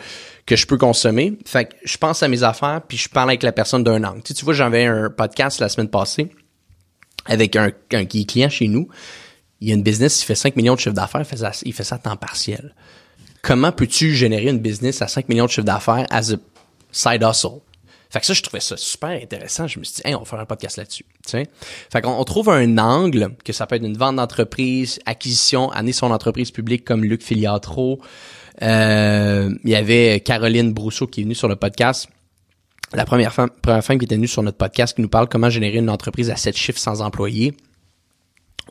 que 0.47 0.57
je 0.57 0.67
peux 0.67 0.79
consommer. 0.79 1.39
Fait 1.47 1.67
que 1.67 1.75
je 1.85 1.97
pense 1.97 2.25
à 2.25 2.29
mes 2.29 2.43
affaires, 2.43 2.83
puis 2.89 2.99
je 2.99 3.09
parle 3.09 3.31
avec 3.31 3.45
la 3.45 3.53
personne 3.53 3.85
d'un 3.85 4.03
angle. 4.03 4.21
Tu, 4.25 4.33
sais, 4.33 4.35
tu 4.35 4.45
vois, 4.45 4.55
j'avais 4.55 4.85
un 4.85 5.11
podcast 5.11 5.61
la 5.61 5.69
semaine 5.69 5.91
passée 5.91 6.33
avec 7.27 7.55
un, 7.55 7.71
un 7.93 8.05
client 8.05 8.49
chez 8.49 8.67
nous. 8.67 8.89
Il 9.63 9.69
y 9.69 9.71
a 9.71 9.75
une 9.77 9.85
business 9.85 10.19
qui 10.19 10.25
fait 10.25 10.35
5 10.35 10.57
millions 10.57 10.75
de 10.75 10.81
chiffre 10.81 10.95
d'affaires, 10.95 11.21
il 11.21 11.25
fait 11.25 11.37
ça, 11.37 11.53
il 11.65 11.73
fait 11.73 11.85
ça 11.85 11.95
à 11.95 11.99
temps 11.99 12.17
partiel. 12.17 12.75
Comment 13.43 13.71
peux-tu 13.71 14.13
générer 14.13 14.49
une 14.49 14.59
business 14.59 15.03
à 15.03 15.07
5 15.07 15.29
millions 15.29 15.45
de 15.45 15.51
chiffre 15.51 15.65
d'affaires 15.65 16.05
as 16.11 16.33
a 16.33 16.37
side 16.91 17.23
hustle? 17.23 17.61
Fait 18.11 18.19
que 18.19 18.27
ça, 18.27 18.35
je 18.35 18.43
trouvais 18.43 18.59
ça 18.59 18.77
super 18.77 19.11
intéressant. 19.11 19.69
Je 19.69 19.79
me 19.79 19.85
suis 19.85 19.95
dit, 19.95 20.03
hey, 20.05 20.17
on 20.17 20.19
va 20.19 20.25
faire 20.25 20.41
un 20.41 20.47
podcast 20.47 20.79
là-dessus. 20.79 21.07
Fait 21.29 22.03
qu'on 22.03 22.11
on 22.11 22.25
trouve 22.25 22.51
un 22.51 22.77
angle, 22.77 23.37
que 23.45 23.53
ça 23.53 23.69
peut 23.69 23.77
être 23.77 23.85
une 23.85 23.97
vente 23.97 24.17
d'entreprise, 24.17 24.99
acquisition, 25.07 25.71
amener 25.71 25.93
son 25.93 26.11
entreprise 26.11 26.51
publique 26.51 26.85
comme 26.85 27.05
Luc 27.05 27.23
Filiatro. 27.23 28.01
Euh, 28.63 29.55
il 29.63 29.71
y 29.71 29.77
avait 29.77 30.19
Caroline 30.21 30.73
Brousseau 30.73 31.07
qui 31.07 31.21
est 31.21 31.25
venue 31.25 31.37
sur 31.37 31.49
le 31.49 31.55
podcast. 31.55 32.09
La 32.95 33.05
première 33.05 33.33
femme, 33.33 33.51
première 33.63 33.85
femme 33.85 33.99
qui 33.99 34.07
était 34.07 34.17
venue 34.17 34.29
sur 34.29 34.43
notre 34.43 34.59
podcast 34.59 34.97
qui 34.97 35.03
nous 35.03 35.09
parle 35.09 35.29
comment 35.29 35.49
générer 35.51 35.79
une 35.79 35.89
entreprise 35.89 36.31
à 36.31 36.37
7 36.37 36.57
chiffres 36.57 36.81
sans 36.81 37.01
employés. 37.01 37.55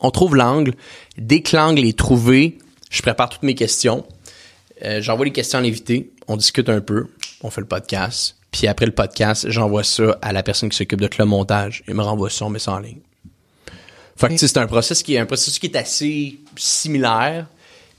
On 0.02 0.10
trouve 0.10 0.36
l'angle. 0.36 0.74
Dès 1.16 1.40
que 1.40 1.56
l'angle 1.56 1.84
est 1.84 1.98
trouvé, 1.98 2.58
je 2.90 3.00
prépare 3.02 3.30
toutes 3.30 3.44
mes 3.44 3.54
questions. 3.54 4.04
Euh, 4.84 5.00
j'envoie 5.00 5.24
les 5.24 5.32
questions 5.32 5.58
à 5.58 5.62
l'invité. 5.62 6.10
On 6.28 6.36
discute 6.36 6.68
un 6.68 6.80
peu. 6.80 7.06
On 7.42 7.50
fait 7.50 7.60
le 7.60 7.66
podcast. 7.66 8.36
Puis 8.50 8.66
après 8.66 8.86
le 8.86 8.92
podcast, 8.92 9.48
j'envoie 9.48 9.84
ça 9.84 10.18
à 10.20 10.32
la 10.32 10.42
personne 10.42 10.68
qui 10.68 10.76
s'occupe 10.76 11.00
de 11.00 11.06
tout 11.06 11.20
le 11.20 11.24
montage. 11.24 11.82
Il 11.88 11.94
me 11.94 12.02
renvoie 12.02 12.28
ça, 12.28 12.44
on 12.44 12.50
met 12.50 12.58
ça 12.58 12.72
en 12.72 12.78
ligne. 12.78 13.00
Fait 14.16 14.28
que 14.28 14.36
c'est 14.36 14.58
un 14.58 14.66
processus 14.66 15.02
qui 15.02 15.14
est 15.14 15.18
un 15.18 15.26
processus 15.26 15.58
qui 15.58 15.66
est 15.66 15.76
assez 15.76 16.38
similaire, 16.56 17.46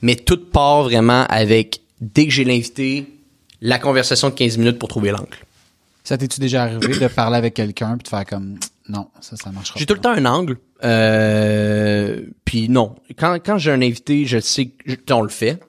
mais 0.01 0.15
tout 0.15 0.37
part 0.37 0.83
vraiment 0.83 1.25
avec 1.25 1.81
dès 1.99 2.25
que 2.25 2.31
j'ai 2.31 2.43
l'invité, 2.43 3.07
la 3.61 3.79
conversation 3.79 4.29
de 4.29 4.35
15 4.35 4.57
minutes 4.57 4.79
pour 4.79 4.89
trouver 4.89 5.11
l'angle. 5.11 5.37
Ça 6.03 6.17
t'es-tu 6.17 6.39
déjà 6.39 6.63
arrivé 6.63 6.99
de 6.99 7.07
parler 7.07 7.37
avec 7.37 7.55
quelqu'un 7.55 7.97
puis 7.97 8.03
de 8.03 8.09
faire 8.09 8.25
comme 8.25 8.59
non, 8.89 9.07
ça, 9.21 9.35
ça 9.37 9.51
marchera 9.51 9.79
J'ai 9.79 9.85
tout 9.85 9.93
le 9.93 9.99
temps 10.01 10.11
un 10.11 10.25
angle. 10.25 10.57
Euh, 10.83 12.21
puis 12.45 12.69
non, 12.69 12.95
quand, 13.17 13.35
quand 13.43 13.57
j'ai 13.57 13.71
un 13.71 13.81
invité, 13.81 14.25
je 14.25 14.39
sais 14.39 14.67
que 14.67 14.73
je- 14.85 15.13
on 15.13 15.21
le 15.21 15.29
fait. 15.29 15.59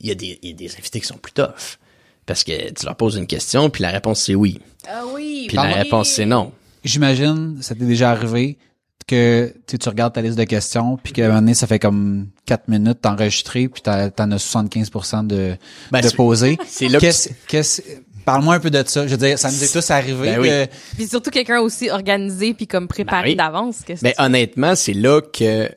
Il 0.00 0.08
y, 0.08 0.10
a 0.10 0.14
des, 0.14 0.38
il 0.42 0.50
y 0.50 0.52
a 0.52 0.56
des 0.56 0.72
invités 0.74 1.00
qui 1.00 1.06
sont 1.06 1.16
plus 1.16 1.32
tough. 1.32 1.78
Parce 2.26 2.42
que 2.44 2.72
tu 2.72 2.84
leur 2.86 2.96
poses 2.96 3.16
une 3.16 3.26
question, 3.26 3.68
puis 3.70 3.82
la 3.82 3.90
réponse 3.90 4.22
c'est 4.22 4.34
oui. 4.34 4.60
Ah 4.88 5.02
oui. 5.14 5.44
Puis 5.48 5.56
la 5.56 5.62
réponse 5.64 6.08
c'est 6.10 6.26
non. 6.26 6.52
J'imagine, 6.82 7.58
ça 7.62 7.74
t'est 7.74 7.84
déjà 7.84 8.10
arrivé 8.10 8.58
que 9.06 9.52
tu 9.66 9.72
sais, 9.72 9.78
tu 9.78 9.88
regardes 9.90 10.14
ta 10.14 10.22
liste 10.22 10.38
de 10.38 10.44
questions 10.44 10.96
puis 11.02 11.12
qu'à 11.12 11.24
un 11.26 11.28
moment 11.28 11.40
donné, 11.40 11.54
ça 11.54 11.66
fait 11.66 11.78
comme 11.78 12.28
4 12.46 12.68
minutes 12.68 13.02
t'enregistrer 13.02 13.68
puis 13.68 13.82
t'as- 13.82 14.10
t'en 14.10 14.30
as 14.30 14.38
75% 14.38 15.22
de, 15.26 15.56
Ben, 15.92 16.00
de 16.00 16.08
c'est- 16.08 16.16
poser. 16.16 16.58
c'est 16.66 16.88
là 16.88 16.98
que 16.98 17.04
Qu'est-ce, 17.04 17.28
qu'est-ce, 17.46 17.82
parle-moi 18.24 18.54
un 18.56 18.60
peu 18.60 18.70
de 18.70 18.82
ça. 18.86 19.06
Je 19.06 19.12
veux 19.12 19.16
dire, 19.18 19.38
ça 19.38 19.50
nous 19.50 19.62
est 19.62 19.72
tous 19.72 19.90
arrivé 19.90 20.32
Ben 20.36 20.40
oui. 20.40 20.48
que 20.48 20.66
Puis 20.96 21.06
surtout 21.08 21.30
quelqu'un 21.30 21.60
aussi 21.60 21.90
organisé 21.90 22.54
puis 22.54 22.66
comme 22.66 22.88
préparé 22.88 23.22
Ben 23.22 23.30
oui. 23.30 23.36
d'avance. 23.36 23.80
Que 23.86 23.92
Mais 24.02 24.14
honnêtement, 24.18 24.74
c'est 24.74 24.94
là 24.94 25.20
que 25.20 25.70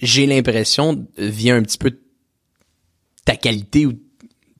j'ai 0.00 0.26
l'impression 0.26 1.06
vient 1.16 1.56
un 1.56 1.62
petit 1.62 1.78
peu 1.78 1.98
ta 3.24 3.36
qualité 3.36 3.86
ou 3.86 3.92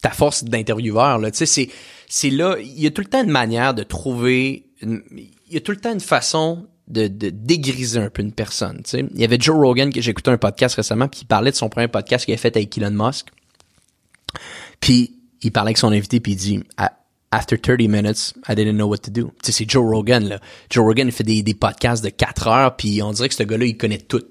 ta 0.00 0.10
force 0.10 0.44
d'intervieweur 0.44 1.18
là. 1.18 1.30
Tu 1.30 1.38
sais, 1.38 1.46
c'est 1.46 1.68
c'est 2.08 2.30
là, 2.30 2.56
il 2.60 2.80
y 2.80 2.86
a 2.86 2.90
tout 2.90 3.02
le 3.02 3.08
temps 3.08 3.22
une 3.24 3.30
manière 3.30 3.72
de 3.74 3.82
trouver, 3.82 4.66
une- 4.82 5.02
il 5.16 5.54
y 5.54 5.56
a 5.56 5.60
tout 5.60 5.72
le 5.72 5.78
temps 5.78 5.92
une 5.92 6.00
façon 6.00 6.66
de, 6.88 7.06
de 7.08 7.30
dégriser 7.30 7.98
un 7.98 8.10
peu 8.10 8.22
une 8.22 8.32
personne. 8.32 8.82
Tu 8.84 8.90
sais, 8.90 9.04
il 9.14 9.20
y 9.20 9.24
avait 9.24 9.38
Joe 9.40 9.56
Rogan 9.56 9.92
que 9.92 10.00
j'ai 10.00 10.10
écouté 10.10 10.30
un 10.30 10.36
podcast 10.38 10.74
récemment 10.74 11.08
puis 11.08 11.20
il 11.22 11.26
parlait 11.26 11.50
de 11.50 11.56
son 11.56 11.68
premier 11.68 11.88
podcast 11.88 12.24
qu'il 12.24 12.34
a 12.34 12.36
fait 12.36 12.54
avec 12.56 12.76
Elon 12.76 12.90
Musk. 12.90 13.28
Puis 14.80 15.14
il 15.42 15.52
parlait 15.52 15.68
avec 15.68 15.78
son 15.78 15.92
invité 15.92 16.20
puis 16.20 16.32
il 16.32 16.36
dit 16.36 16.60
"A- 16.76 16.92
After 17.34 17.56
30 17.58 17.78
minutes, 17.88 18.34
I 18.46 18.54
didn't 18.54 18.74
know 18.74 18.86
what 18.88 18.98
to 18.98 19.10
do. 19.10 19.32
Tu 19.42 19.46
sais, 19.46 19.52
c'est 19.52 19.70
Joe 19.70 19.82
Rogan, 19.90 20.28
là. 20.28 20.38
Joe 20.68 20.84
Rogan, 20.84 21.08
il 21.08 21.12
fait 21.12 21.24
des, 21.24 21.42
des 21.42 21.54
podcasts 21.54 22.04
de 22.04 22.10
4 22.10 22.46
heures, 22.48 22.76
puis 22.76 23.00
on 23.02 23.10
dirait 23.12 23.30
que 23.30 23.34
ce 23.34 23.42
gars-là, 23.42 23.64
il 23.64 23.78
connaît 23.78 23.96
tout. 23.96 24.22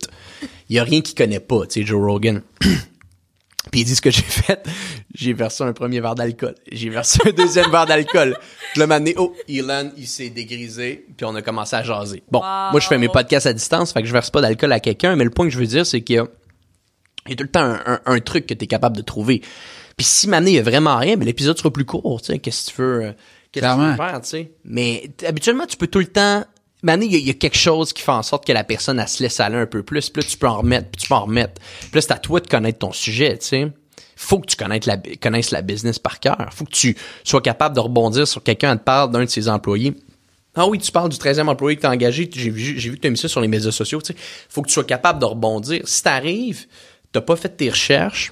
Il 0.70 0.76
y 0.76 0.80
a 0.80 0.84
rien 0.84 1.02
qu'il 1.02 1.16
connaît 1.16 1.40
pas, 1.40 1.66
tu 1.66 1.82
sais, 1.82 1.86
Joe 1.86 2.00
Rogan. 2.00 2.44
Puis 3.72 3.82
il 3.82 3.86
dit 3.86 3.96
ce 3.96 4.02
que 4.02 4.10
j'ai 4.12 4.22
fait. 4.24 4.64
J'ai 5.14 5.34
versé 5.34 5.64
un 5.64 5.72
premier 5.72 6.00
verre 6.02 6.16
d'alcool. 6.16 6.56
J'ai 6.72 6.90
versé 6.90 7.20
un 7.26 7.32
deuxième 7.32 7.70
verre 7.72 7.86
d'alcool. 7.86 8.36
Je 8.76 8.80
l'ai 8.84 8.92
amené. 8.92 9.14
Oh, 9.18 9.34
Elon, 9.48 9.92
il 9.98 10.08
s'est 10.08 10.30
dégrisé. 10.30 11.06
Puis 11.16 11.26
on 11.26 11.36
a 11.36 11.42
commencé 11.44 11.76
à 11.76 11.84
jaser. 11.84 12.24
Bon, 12.32 12.40
Wow. 12.40 12.72
moi, 12.72 12.80
je 12.80 12.88
fais 12.88 12.98
mes 12.98 13.08
podcasts 13.08 13.46
à 13.46 13.54
distance, 13.54 13.94
fait 13.94 14.02
que 14.02 14.08
je 14.08 14.14
verse 14.14 14.30
pas 14.32 14.42
d'alcool 14.42 14.72
à 14.74 14.80
quelqu'un. 14.80 15.16
Mais 15.16 15.24
le 15.24 15.30
point 15.30 15.46
que 15.46 15.52
je 15.54 15.60
veux 15.60 15.68
dire, 15.68 15.86
c'est 15.86 16.02
qu'il 16.02 16.16
y 16.16 16.20
a, 16.20 16.26
il 17.28 17.32
y 17.32 17.34
a 17.34 17.36
tout 17.36 17.44
le 17.44 17.50
temps 17.52 17.62
un, 17.62 17.80
un- 17.86 18.02
un 18.06 18.20
truc 18.20 18.48
que 18.48 18.54
tu 18.56 18.64
es 18.66 18.68
capable 18.68 18.98
de 18.98 19.04
trouver. 19.04 19.42
Puis 19.98 20.06
si 20.06 20.28
maintenant, 20.28 20.48
il 20.50 20.56
y 20.56 20.60
a 20.60 20.64
vraiment 20.64 20.98
rien, 20.98 21.16
mais 21.16 21.26
l'épisode 21.26 21.58
sera 21.58 21.72
plus 21.72 21.86
court, 21.86 22.22
tu 22.22 22.28
sais. 22.34 22.40
Qu'est-ce 22.40 22.66
que 22.66 22.76
tu 22.76 22.82
veux, 22.82 23.04
euh, 23.06 23.12
qu'est-ce 23.52 23.66
que 23.66 23.72
tu 23.72 23.80
veux 23.92 23.96
faire, 23.96 24.22
tu 24.22 24.30
sais. 24.30 24.52
Mais 24.66 25.12
habituellement, 25.28 25.66
tu 25.66 25.78
peux 25.78 25.88
tout 25.88 26.00
le 26.00 26.08
temps... 26.08 26.44
Maintenant, 26.84 27.06
il 27.06 27.12
y, 27.12 27.16
a- 27.16 27.20
il 27.20 27.28
y 27.28 27.30
a 27.30 27.36
quelque 27.36 27.58
chose 27.58 27.94
qui 27.94 28.02
fait 28.02 28.12
en 28.12 28.24
sorte 28.24 28.46
que 28.48 28.52
la 28.54 28.64
personne, 28.64 29.00
elle 29.00 29.08
se 29.08 29.22
laisse 29.22 29.40
aller 29.40 29.56
un 29.58 29.68
peu 29.68 29.84
plus. 29.84 30.10
Puis 30.10 30.24
là, 30.24 30.28
tu 30.28 30.36
peux 30.36 30.48
en 30.48 30.58
remettre, 30.58 30.90
puis 30.90 31.02
tu 31.04 31.08
peux 31.10 31.14
en 31.14 31.26
remettre. 31.26 31.62
Puis 31.82 31.92
là, 31.94 32.02
c'est 32.02 32.12
à 32.12 32.18
toi 32.18 32.40
de 32.40 32.48
connaître 32.48 32.80
ton 32.80 32.92
sujet, 32.92 33.38
tu 33.38 33.46
sais. 33.48 33.68
Faut 34.16 34.40
que 34.40 34.48
tu 34.48 34.56
connaisses 34.56 34.88
la, 34.88 34.98
connaisses 34.98 35.52
la 35.52 35.62
business 35.62 36.00
par 36.00 36.20
cœur. 36.20 36.50
Faut 36.54 36.66
que 36.66 36.72
tu 36.72 36.96
sois 37.24 37.42
capable 37.42 37.76
de 37.76 37.80
rebondir 37.82 38.28
sur 38.28 38.42
quelqu'un 38.42 38.78
te 38.78 38.84
parle 38.84 39.12
d'un 39.12 39.26
de 39.26 39.30
ses 39.30 39.48
employés. 39.48 39.94
Ah 40.56 40.68
oui, 40.68 40.80
tu 40.80 40.92
parles 40.92 41.10
du 41.10 41.18
13e 41.18 41.48
employé 41.48 41.76
que 41.76 41.82
tu 41.82 41.88
as 41.88 41.92
engagé. 41.92 42.28
J'ai 42.34 42.50
vu, 42.50 42.74
vu 42.74 42.96
que 42.96 43.02
tu 43.02 43.08
as 43.08 43.12
mis 43.12 43.18
ça 43.18 43.28
sur 43.28 43.42
les 43.42 43.48
médias 43.48 43.72
sociaux. 43.72 44.02
Tu 44.02 44.14
sais. 44.14 44.20
Faut 44.50 44.62
que 44.64 44.68
tu 44.68 44.74
sois 44.74 44.84
capable 44.84 45.20
de 45.20 45.26
rebondir. 45.26 45.82
Si 45.86 46.02
t'arrives, 46.04 46.66
t'as 47.12 47.22
pas 47.22 47.36
fait 47.36 47.50
tes 47.50 47.70
recherches, 47.70 48.32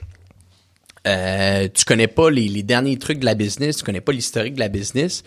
euh, 1.08 1.68
tu 1.74 1.86
connais 1.86 2.08
pas 2.08 2.30
les, 2.30 2.48
les 2.48 2.64
derniers 2.64 2.98
trucs 2.98 3.20
de 3.20 3.26
la 3.26 3.36
business, 3.36 3.78
tu 3.78 3.84
connais 3.84 4.02
pas 4.02 4.12
l'historique 4.12 4.56
de 4.56 4.60
la 4.60 4.70
business, 4.70 5.24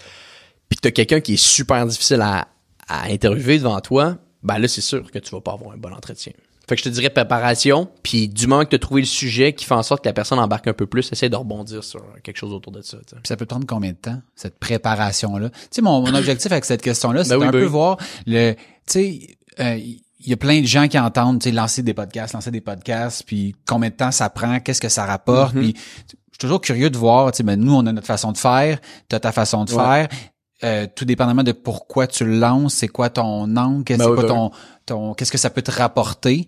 puis 0.68 0.79
t'as 0.81 0.91
quelqu'un 0.91 1.20
qui 1.20 1.35
est 1.35 1.43
super 1.43 1.87
difficile 1.87 2.20
à, 2.20 2.49
à 2.89 3.05
interviewer 3.11 3.59
devant 3.59 3.81
toi, 3.81 4.18
ben 4.43 4.59
là, 4.59 4.68
c'est 4.68 4.81
sûr 4.81 5.11
que 5.11 5.18
tu 5.18 5.31
vas 5.31 5.41
pas 5.41 5.53
avoir 5.53 5.73
un 5.73 5.77
bon 5.79 5.93
entretien. 5.93 6.33
Fait 6.68 6.77
que 6.77 6.81
je 6.81 6.85
te 6.85 6.89
dirais 6.91 7.11
préparation, 7.11 7.89
puis 8.05 8.29
du 8.29 8.47
moment 8.47 8.64
que 8.64 8.70
tu 8.70 8.77
as 8.77 8.79
trouvé 8.79 9.01
le 9.03 9.07
sujet 9.07 9.53
qui 9.53 9.64
fait 9.64 9.75
en 9.75 9.83
sorte 9.83 10.03
que 10.05 10.09
la 10.09 10.12
personne 10.12 10.39
embarque 10.39 10.68
un 10.68 10.73
peu 10.73 10.87
plus, 10.87 11.11
essaie 11.11 11.29
de 11.29 11.35
rebondir 11.37 11.83
sur 11.83 12.01
quelque 12.23 12.37
chose 12.37 12.53
autour 12.53 12.73
de 12.73 12.83
ça. 12.83 12.99
tu. 12.99 13.14
Puis 13.16 13.23
ça 13.25 13.37
peut 13.37 13.47
prendre 13.47 13.66
combien 13.66 13.91
de 13.91 13.97
temps, 13.97 14.20
cette 14.37 14.59
préparation-là? 14.61 15.51
Tu 15.51 15.57
sais, 15.73 15.83
mon, 15.83 16.01
mon 16.01 16.14
objectif 16.14 16.53
avec 16.53 16.64
cette 16.64 16.83
question-là, 16.83 17.25
c'est 17.25 17.31
Ben 17.31 17.39
oui, 17.39 17.47
un 17.47 17.51
ben 17.51 17.59
peu 17.59 17.64
oui. 17.64 17.70
voir 17.70 17.97
le, 18.27 18.53
tu 18.55 18.59
sais, 18.87 19.37
euh, 19.59 19.79
il 20.25 20.31
y 20.31 20.33
a 20.33 20.37
plein 20.37 20.61
de 20.61 20.66
gens 20.66 20.89
qui 20.89 20.99
entendent, 20.99 21.41
tu 21.41 21.49
sais, 21.51 21.55
lancer 21.55 21.83
des 21.83 21.95
podcasts, 21.95 22.35
lancer 22.35 22.51
des 22.51 22.61
podcasts, 22.61 23.25
puis 23.27 23.55
combien 23.66 23.91
de 23.91 23.95
temps 23.95 24.11
ça 24.12 24.29
prend, 24.31 24.61
qu'est-ce 24.61 24.81
que 24.81 24.89
ça 24.89 25.05
rapporte, 25.07 25.55
puis 25.55 25.75
je 25.77 26.11
suis 26.11 26.39
toujours 26.39 26.61
curieux 26.61 26.91
de 26.91 26.97
voir, 26.99 27.31
tu 27.33 27.39
sais, 27.39 27.43
ben 27.43 27.59
nous 27.61 27.75
on 27.75 27.87
a 27.87 27.93
notre 27.93 28.07
façon 28.07 28.33
de 28.33 28.39
faire, 28.39 28.79
tu 29.09 29.16
as 29.16 29.20
ta 29.20 29.33
façon 29.33 29.64
de 29.64 29.73
Ouais. 29.73 29.83
faire, 29.83 30.09
euh, 30.64 30.87
tout 30.95 31.05
dépendamment 31.05 31.43
de 31.43 31.53
pourquoi 31.53 32.07
tu 32.07 32.25
le 32.25 32.39
lances, 32.39 32.75
c'est 32.75 32.89
quoi 32.89 33.11
ton 33.11 33.57
angle, 33.57 33.85
qu'est-ce 33.85 33.99
Ben 33.99 34.11
oui, 34.11 34.16
ben 34.23 34.27
ton, 34.29 34.51
ton 34.87 35.14
qu'est-ce 35.14 35.33
que 35.33 35.39
ça 35.39 35.51
peut 35.51 35.62
te 35.62 35.73
rapporter. 35.73 36.47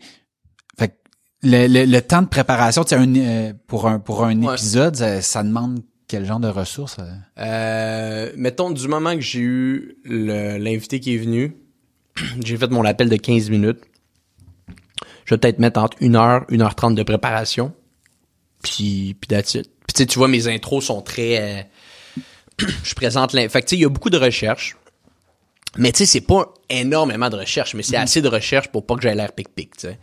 Fait 0.78 0.88
que 0.88 0.94
le, 1.42 1.66
le, 1.66 1.84
le 1.84 2.00
temps 2.02 2.22
de 2.22 2.28
préparation, 2.28 2.84
tu 2.84 2.90
sais, 2.90 2.94
un, 2.96 3.14
euh, 3.16 3.52
pour 3.66 3.88
un 3.88 3.98
pour 3.98 4.24
un 4.24 4.40
Ouais. 4.42 4.54
épisode, 4.54 4.94
ça, 4.96 5.20
ça 5.20 5.42
demande 5.42 5.80
quel 6.06 6.24
genre 6.26 6.38
de 6.40 6.48
ressources 6.48 6.98
euh? 7.00 7.10
Euh, 7.38 8.30
mettons, 8.36 8.70
du 8.70 8.86
moment 8.88 9.14
que 9.14 9.20
j'ai 9.20 9.40
eu 9.40 9.96
l'invité 10.04 11.00
qui 11.00 11.14
est 11.14 11.18
venu, 11.18 11.56
j'ai 12.44 12.56
fait 12.56 12.70
mon 12.70 12.84
appel 12.84 13.08
de 13.08 13.16
15 13.16 13.50
minutes. 13.50 13.80
Je 15.24 15.34
vais 15.34 15.38
peut-être 15.38 15.58
mettre 15.58 15.80
entre 15.80 15.96
1 16.02 16.14
heure, 16.14 16.44
1 16.50 16.60
heure 16.60 16.74
30 16.74 16.94
de 16.94 17.02
préparation. 17.02 17.72
Puis, 18.62 19.16
puis 19.20 19.28
that's 19.28 19.54
it. 19.54 19.70
Puis 19.86 19.94
tu 19.94 20.02
sais, 20.02 20.06
tu 20.06 20.18
vois, 20.18 20.28
mes 20.28 20.48
intros 20.48 20.84
sont 20.84 21.02
très... 21.02 21.40
euh, 21.40 21.62
je 22.84 22.94
présente... 22.94 23.32
Fait 23.32 23.48
que 23.48 23.58
tu 23.58 23.70
sais, 23.70 23.76
il 23.76 23.82
y 23.82 23.84
a 23.84 23.88
beaucoup 23.88 24.10
de 24.10 24.18
recherches. 24.18 24.76
Mais 25.76 25.92
tu 25.92 25.98
sais, 25.98 26.06
c'est 26.06 26.20
pas 26.20 26.54
énormément 26.70 27.30
de 27.30 27.36
recherches, 27.36 27.74
mais 27.74 27.82
c'est 27.82 27.96
assez 27.96 28.22
de 28.22 28.28
recherches 28.28 28.68
pour 28.68 28.86
pas 28.86 28.94
que 28.94 29.02
j'aie 29.02 29.14
l'air 29.14 29.32
pic-pic, 29.32 29.76
tu 29.76 29.88
sais. 29.88 29.98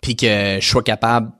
Puis 0.00 0.16
que 0.16 0.58
je 0.60 0.66
sois 0.66 0.82
capable 0.82 1.32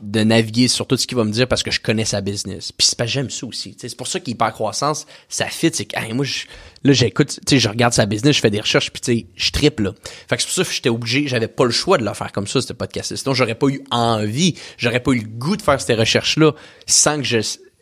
de 0.00 0.22
naviguer 0.22 0.68
sur 0.68 0.86
tout 0.86 0.96
ce 0.96 1.06
qu'il 1.06 1.16
va 1.16 1.24
me 1.24 1.32
dire 1.32 1.48
parce 1.48 1.62
que 1.62 1.70
je 1.70 1.80
connais 1.80 2.04
sa 2.04 2.20
business. 2.20 2.70
Puis 2.72 2.86
c'est 2.86 2.98
pas 2.98 3.06
j'aime 3.06 3.30
ça 3.30 3.46
aussi. 3.46 3.76
C'est 3.78 3.96
pour 3.96 4.06
ça 4.06 4.20
qu'hyper 4.20 4.52
croissance, 4.52 5.06
ça 5.28 5.46
fit. 5.46 5.70
C'est 5.72 5.86
que 5.86 5.98
hey, 5.98 6.12
moi, 6.12 6.24
je, 6.24 6.44
là, 6.84 6.92
j'écoute, 6.92 7.38
tu 7.46 7.54
sais, 7.54 7.58
je 7.58 7.68
regarde 7.68 7.92
sa 7.92 8.06
business, 8.06 8.36
je 8.36 8.40
fais 8.40 8.50
des 8.50 8.60
recherches, 8.60 8.90
puis 8.90 9.00
tu 9.00 9.12
sais, 9.12 9.26
je 9.36 9.50
triple 9.50 9.84
là. 9.84 9.92
Fait 10.28 10.36
que 10.36 10.42
c'est 10.42 10.48
pour 10.48 10.54
ça 10.54 10.64
que 10.64 10.72
j'étais 10.72 10.88
obligé, 10.88 11.26
j'avais 11.26 11.48
pas 11.48 11.64
le 11.64 11.70
choix 11.70 11.98
de 11.98 12.04
le 12.04 12.14
faire 12.14 12.32
comme 12.32 12.46
ça, 12.46 12.60
ce 12.60 12.72
podcast. 12.72 13.14
Sinon, 13.16 13.34
j'aurais 13.34 13.54
pas 13.54 13.68
eu 13.68 13.82
envie, 13.90 14.54
j'aurais 14.76 15.00
pas 15.00 15.12
eu 15.12 15.20
le 15.20 15.28
goût 15.28 15.56
de 15.56 15.62
faire 15.62 15.80
ces 15.80 15.94
recherches-là 15.94 16.52
sans 16.86 17.18
que 17.18 17.24
je, 17.24 17.38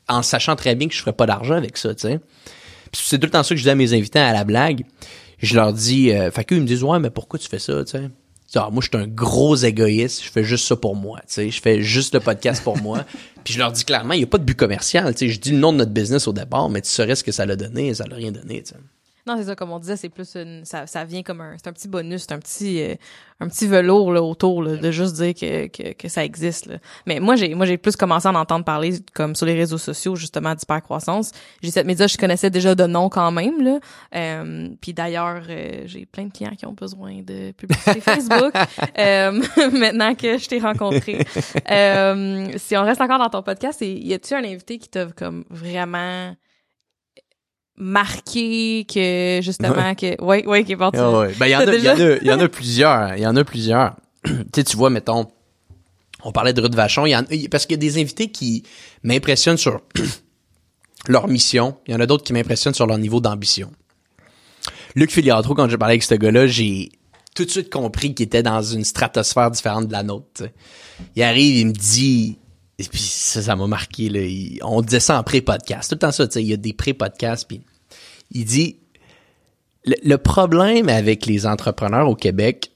en 0.08 0.22
sachant 0.22 0.56
très 0.56 0.74
bien 0.74 0.88
que 0.88 0.94
je 0.94 1.00
ferais 1.00 1.12
pas 1.12 1.26
d'argent 1.26 1.54
avec 1.54 1.76
ça, 1.76 1.94
tu 1.94 2.08
sais. 2.08 2.20
C'est 2.92 3.18
tout 3.18 3.26
le 3.26 3.30
temps 3.30 3.42
ça 3.42 3.54
que 3.54 3.58
je 3.58 3.62
dis 3.62 3.70
à 3.70 3.74
mes 3.74 3.92
invités 3.92 4.20
à 4.20 4.32
la 4.32 4.44
blague. 4.44 4.84
Je 5.38 5.54
leur 5.54 5.72
dis, 5.72 6.12
euh, 6.12 6.30
fait 6.30 6.46
ils 6.50 6.60
me 6.60 6.66
disent, 6.66 6.82
ouais, 6.82 6.98
mais 6.98 7.10
pourquoi 7.10 7.38
tu 7.38 7.48
fais 7.48 7.58
ça, 7.58 7.84
tu 7.84 7.92
sais? 7.92 8.08
Ah, 8.56 8.70
moi, 8.70 8.82
je 8.82 8.88
suis 8.88 9.04
un 9.04 9.08
gros 9.08 9.56
égoïste. 9.56 10.24
Je 10.24 10.30
fais 10.30 10.44
juste 10.44 10.66
ça 10.66 10.76
pour 10.76 10.96
moi. 10.96 11.18
Tu 11.20 11.34
sais, 11.34 11.50
je 11.50 11.60
fais 11.60 11.82
juste 11.82 12.14
le 12.14 12.20
podcast 12.20 12.62
pour 12.62 12.78
moi. 12.78 13.04
Puis 13.44 13.54
je 13.54 13.58
leur 13.58 13.70
dis 13.70 13.84
clairement, 13.84 14.14
il 14.14 14.18
n'y 14.18 14.24
a 14.24 14.28
pas 14.28 14.38
de 14.38 14.44
but 14.44 14.56
commercial. 14.56 15.14
Tu 15.14 15.26
sais, 15.26 15.28
je 15.32 15.38
dis 15.38 15.52
le 15.52 15.58
nom 15.58 15.72
de 15.72 15.78
notre 15.78 15.92
business 15.92 16.26
au 16.26 16.32
départ, 16.32 16.68
mais 16.68 16.80
tu 16.80 16.88
saurais 16.88 17.14
ce 17.14 17.22
que 17.22 17.32
ça 17.32 17.46
l'a 17.46 17.56
donné, 17.56 17.94
ça 17.94 18.04
l'a 18.06 18.16
rien 18.16 18.32
donné. 18.32 18.62
Tu 18.62 18.70
sais. 18.70 18.76
Non, 19.26 19.36
c'est 19.36 19.44
ça, 19.44 19.56
comme 19.56 19.72
on 19.72 19.80
disait, 19.80 19.96
c'est 19.96 20.08
plus 20.08 20.36
une, 20.36 20.64
ça, 20.64 20.86
ça 20.86 21.04
vient 21.04 21.24
comme 21.24 21.40
un, 21.40 21.56
c'est 21.56 21.66
un 21.66 21.72
petit 21.72 21.88
bonus, 21.88 22.26
c'est 22.28 22.32
un 22.32 22.38
petit, 22.38 22.80
euh, 22.80 22.94
un 23.40 23.48
petit 23.48 23.66
velours, 23.66 24.12
là, 24.12 24.22
autour, 24.22 24.62
là, 24.62 24.76
de 24.76 24.90
juste 24.92 25.16
dire 25.16 25.34
que, 25.34 25.66
que, 25.66 25.94
que 25.94 26.08
ça 26.08 26.24
existe, 26.24 26.66
là. 26.66 26.76
Mais 27.06 27.18
moi, 27.18 27.34
j'ai, 27.34 27.52
moi, 27.56 27.66
j'ai 27.66 27.76
plus 27.76 27.96
commencé 27.96 28.28
à 28.28 28.30
en 28.30 28.36
entendre 28.36 28.64
parler, 28.64 28.94
comme 29.14 29.34
sur 29.34 29.46
les 29.46 29.54
réseaux 29.54 29.78
sociaux, 29.78 30.14
justement, 30.14 30.54
d'hypercroissance. 30.54 31.32
J'ai 31.60 31.72
cette 31.72 31.88
média, 31.88 32.06
je 32.06 32.16
connaissais 32.16 32.50
déjà 32.50 32.76
de 32.76 32.86
nom 32.86 33.08
quand 33.08 33.32
même, 33.32 33.60
là. 33.64 33.80
Euh, 34.14 34.68
puis 34.80 34.94
d'ailleurs, 34.94 35.42
euh, 35.48 35.82
j'ai 35.86 36.06
plein 36.06 36.26
de 36.26 36.32
clients 36.32 36.54
qui 36.56 36.66
ont 36.66 36.72
besoin 36.72 37.22
de 37.22 37.50
publicité 37.50 38.00
Facebook, 38.00 38.52
euh, 38.98 39.42
maintenant 39.72 40.14
que 40.14 40.38
je 40.38 40.46
t'ai 40.46 40.60
rencontré. 40.60 41.26
Euh, 41.68 42.48
si 42.58 42.76
on 42.76 42.84
reste 42.84 43.00
encore 43.00 43.18
dans 43.18 43.30
ton 43.30 43.42
podcast, 43.42 43.80
y 43.82 44.14
a-tu 44.14 44.34
un 44.34 44.44
invité 44.44 44.78
qui 44.78 44.88
t'a, 44.88 45.06
comme, 45.06 45.44
vraiment 45.50 46.32
marqué 47.78 48.86
que 48.92 49.40
justement 49.42 49.94
que 49.94 50.22
ouais 50.22 50.46
ouais 50.46 50.64
qui 50.64 50.72
est 50.72 50.76
parti 50.76 50.98
Ah 51.00 51.10
ouais. 51.18 51.32
Ben, 51.38 51.46
il 51.46 51.50
y 51.50 51.56
en 51.56 51.60
a, 51.60 51.64
il 51.74 51.84
y 51.84 51.88
en 51.90 51.94
déjà- 51.94 52.12
a, 52.14 52.16
il 52.16 52.26
y 52.26 52.32
en 52.32 52.40
a 52.40 52.48
plusieurs. 52.48 53.14
Il 53.16 53.22
y 53.22 53.26
en 53.26 53.36
a 53.36 53.44
plusieurs. 53.44 53.96
tu 54.24 54.32
sais, 54.54 54.64
tu 54.64 54.76
vois, 54.76 54.90
mettons, 54.90 55.26
on 56.24 56.32
parlait 56.32 56.52
de 56.52 56.60
Ruth 56.60 56.74
Vachon, 56.74 57.06
il 57.06 57.10
y 57.10 57.16
en, 57.16 57.24
parce 57.50 57.66
qu'il 57.66 57.74
y 57.74 57.78
a 57.78 57.78
des 57.80 58.00
invités 58.00 58.28
qui 58.30 58.62
m'impressionnent 59.02 59.56
sur 59.58 59.80
leur 61.08 61.28
mission. 61.28 61.76
Il 61.86 61.92
y 61.92 61.96
en 61.96 62.00
a 62.00 62.06
d'autres 62.06 62.24
qui 62.24 62.32
m'impressionnent 62.32 62.74
sur 62.74 62.86
leur 62.86 62.98
niveau 62.98 63.20
d'ambition. 63.20 63.70
Luc 64.94 65.10
Filiatro, 65.12 65.54
quand 65.54 65.68
j'ai 65.68 65.76
parlé 65.78 65.92
avec 65.92 66.02
ce 66.02 66.14
gars-là, 66.14 66.46
j'ai 66.46 66.90
tout 67.34 67.44
de 67.44 67.50
suite 67.50 67.70
compris 67.70 68.14
qu'il 68.14 68.24
était 68.26 68.42
dans 68.42 68.62
une 68.62 68.82
stratosphère 68.84 69.50
différente 69.50 69.86
de 69.88 69.92
la 69.92 70.02
nôtre. 70.02 70.44
Il 71.14 71.22
arrive, 71.22 71.56
il 71.56 71.66
me 71.66 71.72
dit, 71.72 72.38
et 72.78 72.84
puis 72.84 73.00
ça, 73.00 73.42
ça 73.42 73.56
m'a 73.56 73.66
marqué. 73.66 74.08
Là, 74.08 74.20
il- 74.20 74.58
on 74.62 74.82
disait 74.82 75.00
ça 75.00 75.18
en 75.18 75.22
pré-podcast. 75.22 75.88
Tout 75.88 75.94
le 75.94 75.98
temps 76.00 76.12
ça, 76.12 76.26
tu 76.26 76.34
sais, 76.34 76.42
il 76.42 76.48
y 76.48 76.52
a 76.52 76.56
des 76.58 76.72
pré-podcasts, 76.72 77.46
puis 77.48 77.62
il 78.32 78.44
dit, 78.44 78.76
le, 79.84 79.94
le 80.04 80.18
problème 80.18 80.88
avec 80.88 81.26
les 81.26 81.46
entrepreneurs 81.46 82.08
au 82.08 82.14
Québec, 82.16 82.72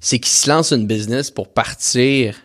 c'est 0.00 0.18
qu'ils 0.18 0.32
se 0.32 0.48
lancent 0.48 0.72
une 0.72 0.86
business 0.86 1.30
pour 1.30 1.48
partir 1.52 2.36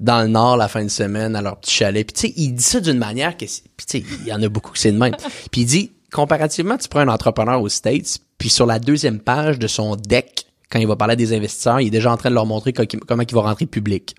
dans 0.00 0.20
le 0.22 0.28
nord 0.28 0.56
la 0.56 0.68
fin 0.68 0.82
de 0.84 0.90
semaine 0.90 1.36
à 1.36 1.40
leur 1.42 1.58
petit 1.60 1.70
chalet. 1.72 2.04
Puis 2.06 2.12
tu 2.14 2.20
sais, 2.28 2.34
il 2.36 2.52
dit 2.54 2.62
ça 2.62 2.80
d'une 2.80 2.98
manière 2.98 3.36
que 3.36 3.44
puis 3.46 3.86
tu 3.86 3.98
sais, 4.00 4.04
il 4.22 4.26
y 4.26 4.32
en 4.32 4.42
a 4.42 4.48
beaucoup 4.48 4.72
que 4.72 4.78
c'est 4.78 4.92
de 4.92 4.98
même. 4.98 5.14
Puis 5.52 5.60
il 5.62 5.66
dit 5.66 5.92
comparativement, 6.10 6.76
tu 6.76 6.88
prends 6.88 7.00
un 7.00 7.08
entrepreneur 7.08 7.62
aux 7.62 7.68
States, 7.70 8.18
puis 8.36 8.50
sur 8.50 8.66
la 8.66 8.78
deuxième 8.80 9.20
page 9.20 9.58
de 9.60 9.66
son 9.68 9.94
deck 9.96 10.46
quand 10.70 10.78
il 10.80 10.86
va 10.88 10.96
parler 10.96 11.12
à 11.12 11.16
des 11.16 11.32
investisseurs, 11.34 11.80
il 11.80 11.86
est 11.86 11.90
déjà 11.90 12.10
en 12.12 12.16
train 12.16 12.28
de 12.30 12.34
leur 12.34 12.44
montrer 12.46 12.72
co- 12.72 12.82
comment 13.06 13.22
il 13.22 13.34
va 13.34 13.42
rentrer 13.42 13.64
public. 13.66 14.14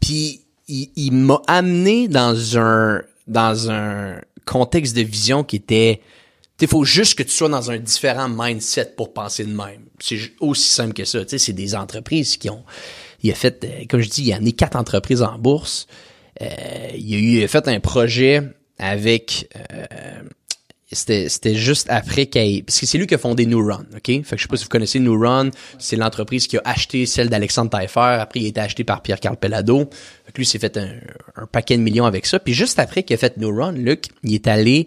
Puis 0.00 0.40
il, 0.68 0.90
il 0.96 1.12
m'a 1.12 1.40
amené 1.46 2.08
dans 2.08 2.58
un 2.58 3.02
dans 3.26 3.70
un 3.70 4.20
contexte 4.46 4.96
de 4.96 5.02
vision 5.02 5.44
qui 5.44 5.56
était 5.56 6.00
il 6.60 6.66
faut 6.66 6.84
juste 6.84 7.16
que 7.16 7.22
tu 7.22 7.30
sois 7.30 7.48
dans 7.48 7.70
un 7.70 7.78
différent 7.78 8.28
mindset 8.28 8.94
pour 8.96 9.12
penser 9.12 9.44
de 9.44 9.54
même. 9.54 9.84
C'est 10.00 10.18
aussi 10.40 10.68
simple 10.68 10.92
que 10.92 11.04
ça. 11.04 11.20
C'est 11.26 11.52
des 11.52 11.74
entreprises 11.76 12.36
qui 12.36 12.50
ont. 12.50 12.64
Il 13.22 13.30
a 13.30 13.34
fait, 13.34 13.62
euh, 13.64 13.84
comme 13.88 14.00
je 14.00 14.08
dis, 14.08 14.24
il 14.24 14.32
a 14.32 14.36
amené 14.36 14.52
quatre 14.52 14.76
entreprises 14.76 15.22
en 15.22 15.38
bourse. 15.38 15.86
Euh, 16.42 16.46
il 16.96 17.14
a 17.14 17.18
eu 17.18 17.38
il 17.38 17.44
a 17.44 17.48
fait 17.48 17.68
un 17.68 17.80
projet 17.80 18.42
avec. 18.78 19.48
euh, 19.72 20.22
c'était 20.90 21.54
juste 21.54 21.88
après 21.90 22.26
qu'il 22.26 22.64
parce 22.64 22.80
que 22.80 22.86
c'est 22.86 22.98
lui 22.98 23.06
qui 23.06 23.14
a 23.14 23.18
fondé 23.18 23.44
Neuron, 23.46 23.84
OK? 23.94 24.06
Fait 24.06 24.22
que 24.22 24.36
je 24.36 24.42
sais 24.42 24.48
pas 24.48 24.56
si 24.56 24.64
vous 24.64 24.70
connaissez 24.70 24.98
Neuron, 24.98 25.50
c'est 25.78 25.96
l'entreprise 25.96 26.46
qui 26.46 26.56
a 26.56 26.62
acheté 26.64 27.04
celle 27.04 27.28
d'Alexandre 27.28 27.70
Taillefer, 27.70 28.18
après 28.20 28.40
il 28.40 28.46
a 28.46 28.48
été 28.48 28.60
acheté 28.60 28.84
par 28.84 29.02
Pierre-Carl 29.02 29.36
Pellado. 29.36 29.90
Fait 30.24 30.32
que 30.32 30.38
lui 30.38 30.46
s'est 30.46 30.58
fait 30.58 30.76
un, 30.76 30.88
un 31.36 31.46
paquet 31.46 31.76
de 31.76 31.82
millions 31.82 32.06
avec 32.06 32.24
ça, 32.26 32.38
puis 32.38 32.54
juste 32.54 32.78
après 32.78 33.02
qu'il 33.02 33.14
a 33.14 33.18
fait 33.18 33.36
Neuron, 33.36 33.72
Luc, 33.72 34.06
il 34.22 34.34
est 34.34 34.46
allé 34.46 34.86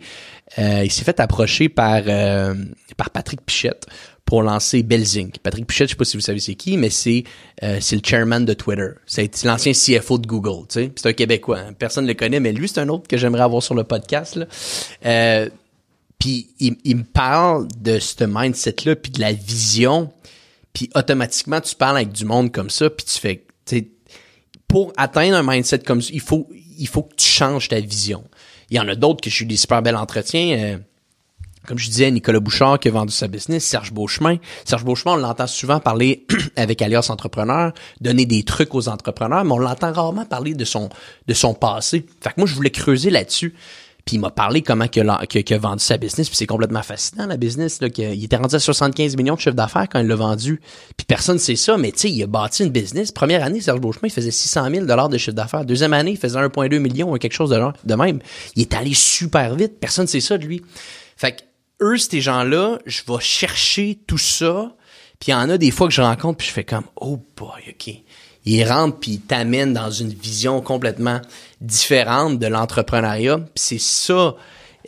euh, 0.60 0.82
il 0.84 0.91
s'est 0.91 1.04
fait 1.04 1.20
approcher 1.20 1.70
par 1.70 2.02
euh, 2.08 2.54
par 2.97 3.10
Patrick 3.10 3.41
Pichette 3.41 3.86
pour 4.26 4.43
lancer 4.43 4.84
Belzing. 4.84 5.32
Patrick 5.43 5.66
Pichette, 5.66 5.88
je 5.88 5.93
sais 5.93 5.97
pas 5.97 6.04
si 6.04 6.18
vous 6.18 6.22
savez 6.22 6.39
c'est 6.39 6.56
qui, 6.56 6.78
mais 6.78 6.89
c'est 6.89 7.24
euh, 7.64 7.78
c'est 7.80 7.95
le 7.95 8.02
chairman 8.04 8.43
de 8.43 8.54
Twitter. 8.54 8.89
C'est 9.06 9.43
l'ancien 9.45 9.72
CFO 9.72 10.18
de 10.18 10.28
Google, 10.28 10.68
tu 10.68 10.80
sais. 10.80 10.91
C'est 10.95 11.08
un 11.08 11.14
Québécois, 11.14 11.60
hein. 11.60 11.74
personne 11.78 12.04
ne 12.04 12.10
le 12.10 12.16
connaît, 12.16 12.39
mais 12.39 12.52
lui 12.52 12.68
c'est 12.68 12.82
un 12.82 12.89
autre 12.89 13.08
que 13.08 13.18
j'aimerais 13.18 13.43
avoir 13.43 13.64
sur 13.64 13.76
le 13.76 13.84
podcast 13.84 14.36
là. 14.36 15.47
Puis 16.22 16.51
il, 16.59 16.78
il 16.84 16.97
me 16.97 17.03
parle 17.03 17.67
de 17.80 17.97
ce 17.97 18.24
mindset-là, 18.24 18.95
puis 18.95 19.11
de 19.11 19.19
la 19.19 19.34
vision. 19.34 20.13
Puis 20.72 20.88
automatiquement, 20.93 21.59
tu 21.59 21.74
parles 21.76 21.97
avec 21.97 22.11
du 22.11 22.26
monde 22.26 22.51
comme 22.51 22.69
ça, 22.69 22.89
puis 22.91 23.05
tu 23.05 23.19
fais... 23.19 23.43
Pour 24.67 24.93
atteindre 24.97 25.36
un 25.36 25.43
mindset 25.43 25.80
comme 25.80 26.01
ça, 26.01 26.11
il 26.13 26.22
faut, 26.22 26.47
il 26.78 26.88
faut 26.88 27.01
que 27.01 27.15
tu 27.15 27.26
changes 27.26 27.69
ta 27.69 27.80
vision. 27.80 28.24
Il 28.69 28.78
y 28.78 28.80
en 28.80 28.88
a 28.88 28.95
d'autres 28.95 29.19
que 29.19 29.32
j'ai 29.32 29.43
eu 29.43 29.47
des 29.47 29.57
super 29.57 29.82
bels 29.82 29.95
entretiens. 29.95 30.57
euh, 30.57 30.78
comme 31.65 31.78
je 31.78 31.89
disais, 31.89 32.09
Nicolas 32.11 32.39
Bouchard 32.39 32.80
qui 32.80 32.88
a 32.88 32.91
vendu 32.91 33.11
sa 33.11 33.28
business, 33.28 33.65
Serge 33.65 33.91
Beauchemin. 33.91 34.38
Serge 34.63 34.84
Beauchemin, 34.84 35.15
on 35.15 35.17
l'entend 35.17 35.47
souvent 35.47 35.80
parler 35.80 36.26
avec 36.55 36.82
Alias 36.82 37.07
Entrepreneur, 37.09 37.74
donner 37.99 38.26
des 38.26 38.43
trucs 38.43 38.74
aux 38.76 38.88
entrepreneurs, 38.89 39.43
mais 39.43 39.53
on 39.53 39.59
l'entend 39.59 39.91
rarement 39.91 40.26
parler 40.26 40.53
de 40.53 40.65
son, 40.65 40.89
de 41.28 41.34
son 41.34 41.53
passé. 41.53 42.05
Fait 42.22 42.30
que 42.30 42.36
moi, 42.38 42.47
je 42.47 42.55
voulais 42.55 42.72
creuser 42.72 43.09
là-dessus. 43.09 43.55
Puis 44.06 44.16
il 44.16 44.20
m'a 44.20 44.32
parlé 44.32 44.62
comment 44.62 44.88
qu'il 44.88 45.08
a, 45.10 45.58
vendu 45.58 45.84
sa 45.84 45.97
business. 45.97 46.28
Puis 46.28 46.38
c'est 46.38 46.47
complètement 46.47 46.82
fascinant, 46.82 47.28
la 47.28 47.38
business. 47.38 47.80
Il 47.82 48.24
était 48.24 48.36
rendu 48.36 48.56
à 48.56 48.60
75 48.60 49.16
millions 49.16 49.36
de 49.36 49.39
chiffre 49.39 49.56
d'affaires 49.56 49.88
quand 49.89 49.99
il 49.99 50.08
l'a 50.08 50.16
vendu. 50.16 50.60
Puis 50.97 51.06
personne 51.06 51.36
ne 51.36 51.39
sait 51.39 51.56
ça, 51.56 51.78
mais 51.78 51.91
tu 51.91 51.99
sais, 51.99 52.12
il 52.12 52.24
a 52.24 52.28
bâti 52.28 52.64
une 52.64 52.72
business. 52.72 53.12
Première 53.12 53.43
année, 53.43 53.62
Serge 53.62 53.80
Beauchemin, 53.80 54.08
il 54.08 54.12
faisait 54.12 54.32
600 54.32 54.70
000 54.72 54.86
de 54.86 55.18
chiffre 55.18 55.36
d'affaires. 55.36 55.66
Deuxième 55.66 55.93
année, 55.93 56.12
il 56.12 56.18
faisait 56.18 56.39
1,2 56.39 56.80
million 56.80 57.14
ou 57.14 57.18
quelque 57.18 57.34
chose 57.34 57.49
de 57.49 57.95
même. 57.95 58.20
Il 58.56 58.62
est 58.62 58.74
allé 58.74 58.93
super 58.93 59.56
vite. 59.56 59.80
Personne 59.80 60.06
ne 60.06 60.10
sait 60.10 60.20
ça 60.20 60.38
de 60.38 60.45
lui. 60.45 60.64
Fait 61.16 61.34
que 61.34 61.41
eux, 61.82 61.97
ces 61.97 62.22
gens-là, 62.22 62.80
je 62.86 63.02
vais 63.08 63.20
chercher 63.20 63.99
tout 64.08 64.18
ça. 64.18 64.76
Puis 65.20 65.32
il 65.32 65.32
y 65.32 65.36
en 65.36 65.49
a 65.49 65.58
des 65.58 65.70
fois 65.70 65.88
que 65.88 65.93
je 65.93 66.02
rencontre, 66.02 66.38
puis 66.38 66.47
je 66.47 66.54
fais 66.54 66.64
comme, 66.64 66.86
oh 66.95 67.20
boy, 67.38 67.62
OK. 67.70 67.93
Ils 68.45 68.63
rentrent, 68.63 68.97
puis 68.99 69.11
ils 69.11 69.21
t'amènent 69.21 69.73
dans 69.73 69.91
une 69.91 70.13
vision 70.13 70.61
complètement 70.61 71.21
différente 71.59 72.39
de 72.39 72.47
l'entrepreneuriat. 72.47 73.39
C'est 73.55 73.79
ça, 73.79 74.35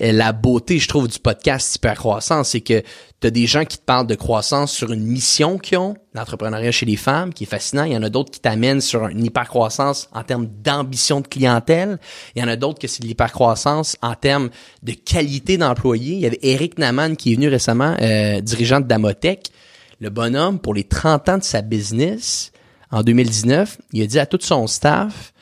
euh, 0.02 0.12
la 0.12 0.32
beauté, 0.32 0.80
je 0.80 0.88
trouve, 0.88 1.08
du 1.08 1.20
podcast 1.20 1.76
Hyper 1.76 1.96
Croissance, 1.96 2.50
c'est 2.50 2.62
que 2.62 2.82
tu 3.22 3.28
as 3.28 3.32
des 3.32 3.46
gens 3.46 3.64
qui 3.64 3.78
te 3.78 3.84
parlent 3.84 4.08
de 4.08 4.16
croissance 4.16 4.74
sur 4.74 4.92
une 4.92 5.04
mission 5.04 5.58
qu'ils 5.58 5.78
ont, 5.78 5.96
l'entrepreneuriat 6.14 6.72
chez 6.72 6.86
les 6.86 6.96
femmes, 6.96 7.34
qui 7.34 7.44
est 7.44 7.48
fascinant. 7.48 7.84
Il 7.84 7.94
y 7.94 7.98
en 7.98 8.04
a 8.04 8.10
d'autres 8.10 8.32
qui 8.32 8.40
t'amènent 8.40 8.82
sur 8.82 9.08
une 9.08 9.24
hyper-croissance 9.24 10.10
en 10.12 10.24
termes 10.24 10.48
d'ambition 10.64 11.22
de 11.22 11.28
clientèle. 11.28 12.00
Il 12.36 12.42
y 12.42 12.46
en 12.46 12.48
a 12.48 12.56
d'autres 12.56 12.80
que 12.80 12.88
c'est 12.88 13.02
de 13.02 13.08
l'hyper-croissance 13.08 13.98
en 14.02 14.16
termes 14.16 14.50
de 14.82 14.94
qualité 14.94 15.58
d'employé. 15.58 16.16
Il 16.16 16.22
y 16.22 16.26
avait 16.26 16.40
Eric 16.42 16.78
Naman 16.80 17.16
qui 17.16 17.32
est 17.32 17.36
venu 17.36 17.48
récemment, 17.48 17.96
euh, 18.02 18.42
dirigeant 18.42 18.80
de 18.80 18.88
Damotech. 18.88 19.52
Le 20.00 20.10
bonhomme, 20.10 20.60
pour 20.60 20.74
les 20.74 20.84
30 20.84 21.30
ans 21.30 21.38
de 21.38 21.44
sa 21.44 21.62
business, 21.62 22.52
en 22.94 23.02
2019, 23.02 23.80
il 23.92 24.04
a 24.04 24.06
dit 24.06 24.20
à 24.20 24.28
tout 24.28 24.38
son 24.40 24.68
staff, 24.68 25.34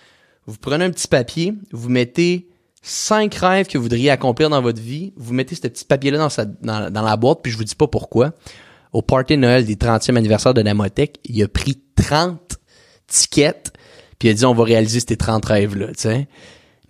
vous 0.47 0.55
prenez 0.57 0.85
un 0.85 0.89
petit 0.89 1.09
papier, 1.09 1.53
vous 1.73 1.89
mettez 1.89 2.47
cinq 2.81 3.35
rêves 3.35 3.67
que 3.67 3.77
vous 3.77 3.83
voudriez 3.83 4.09
accomplir 4.09 4.49
dans 4.49 4.61
votre 4.61 4.81
vie, 4.81 5.11
vous 5.17 5.33
mettez 5.33 5.55
ce 5.55 5.61
petit 5.61 5.83
papier-là 5.83 6.29
dans, 6.61 7.01
la 7.01 7.17
boîte, 7.17 7.39
puis 7.43 7.51
je 7.51 7.57
vous 7.57 7.65
dis 7.65 7.75
pas 7.75 7.87
pourquoi. 7.87 8.31
Au 8.93 9.01
party 9.01 9.35
Noël 9.35 9.65
des 9.65 9.75
30e 9.75 10.15
anniversaire 10.15 10.53
de 10.53 10.61
la 10.61 10.73
il 11.25 11.43
a 11.43 11.47
pris 11.49 11.77
30 11.95 12.57
tickets, 13.07 13.73
puis 14.17 14.29
il 14.29 14.31
a 14.31 14.33
dit 14.33 14.45
on 14.45 14.53
va 14.53 14.63
réaliser 14.63 15.01
ces 15.05 15.17
30 15.17 15.43
rêves-là, 15.43 15.87
tu 15.87 15.93
sais. 15.97 16.29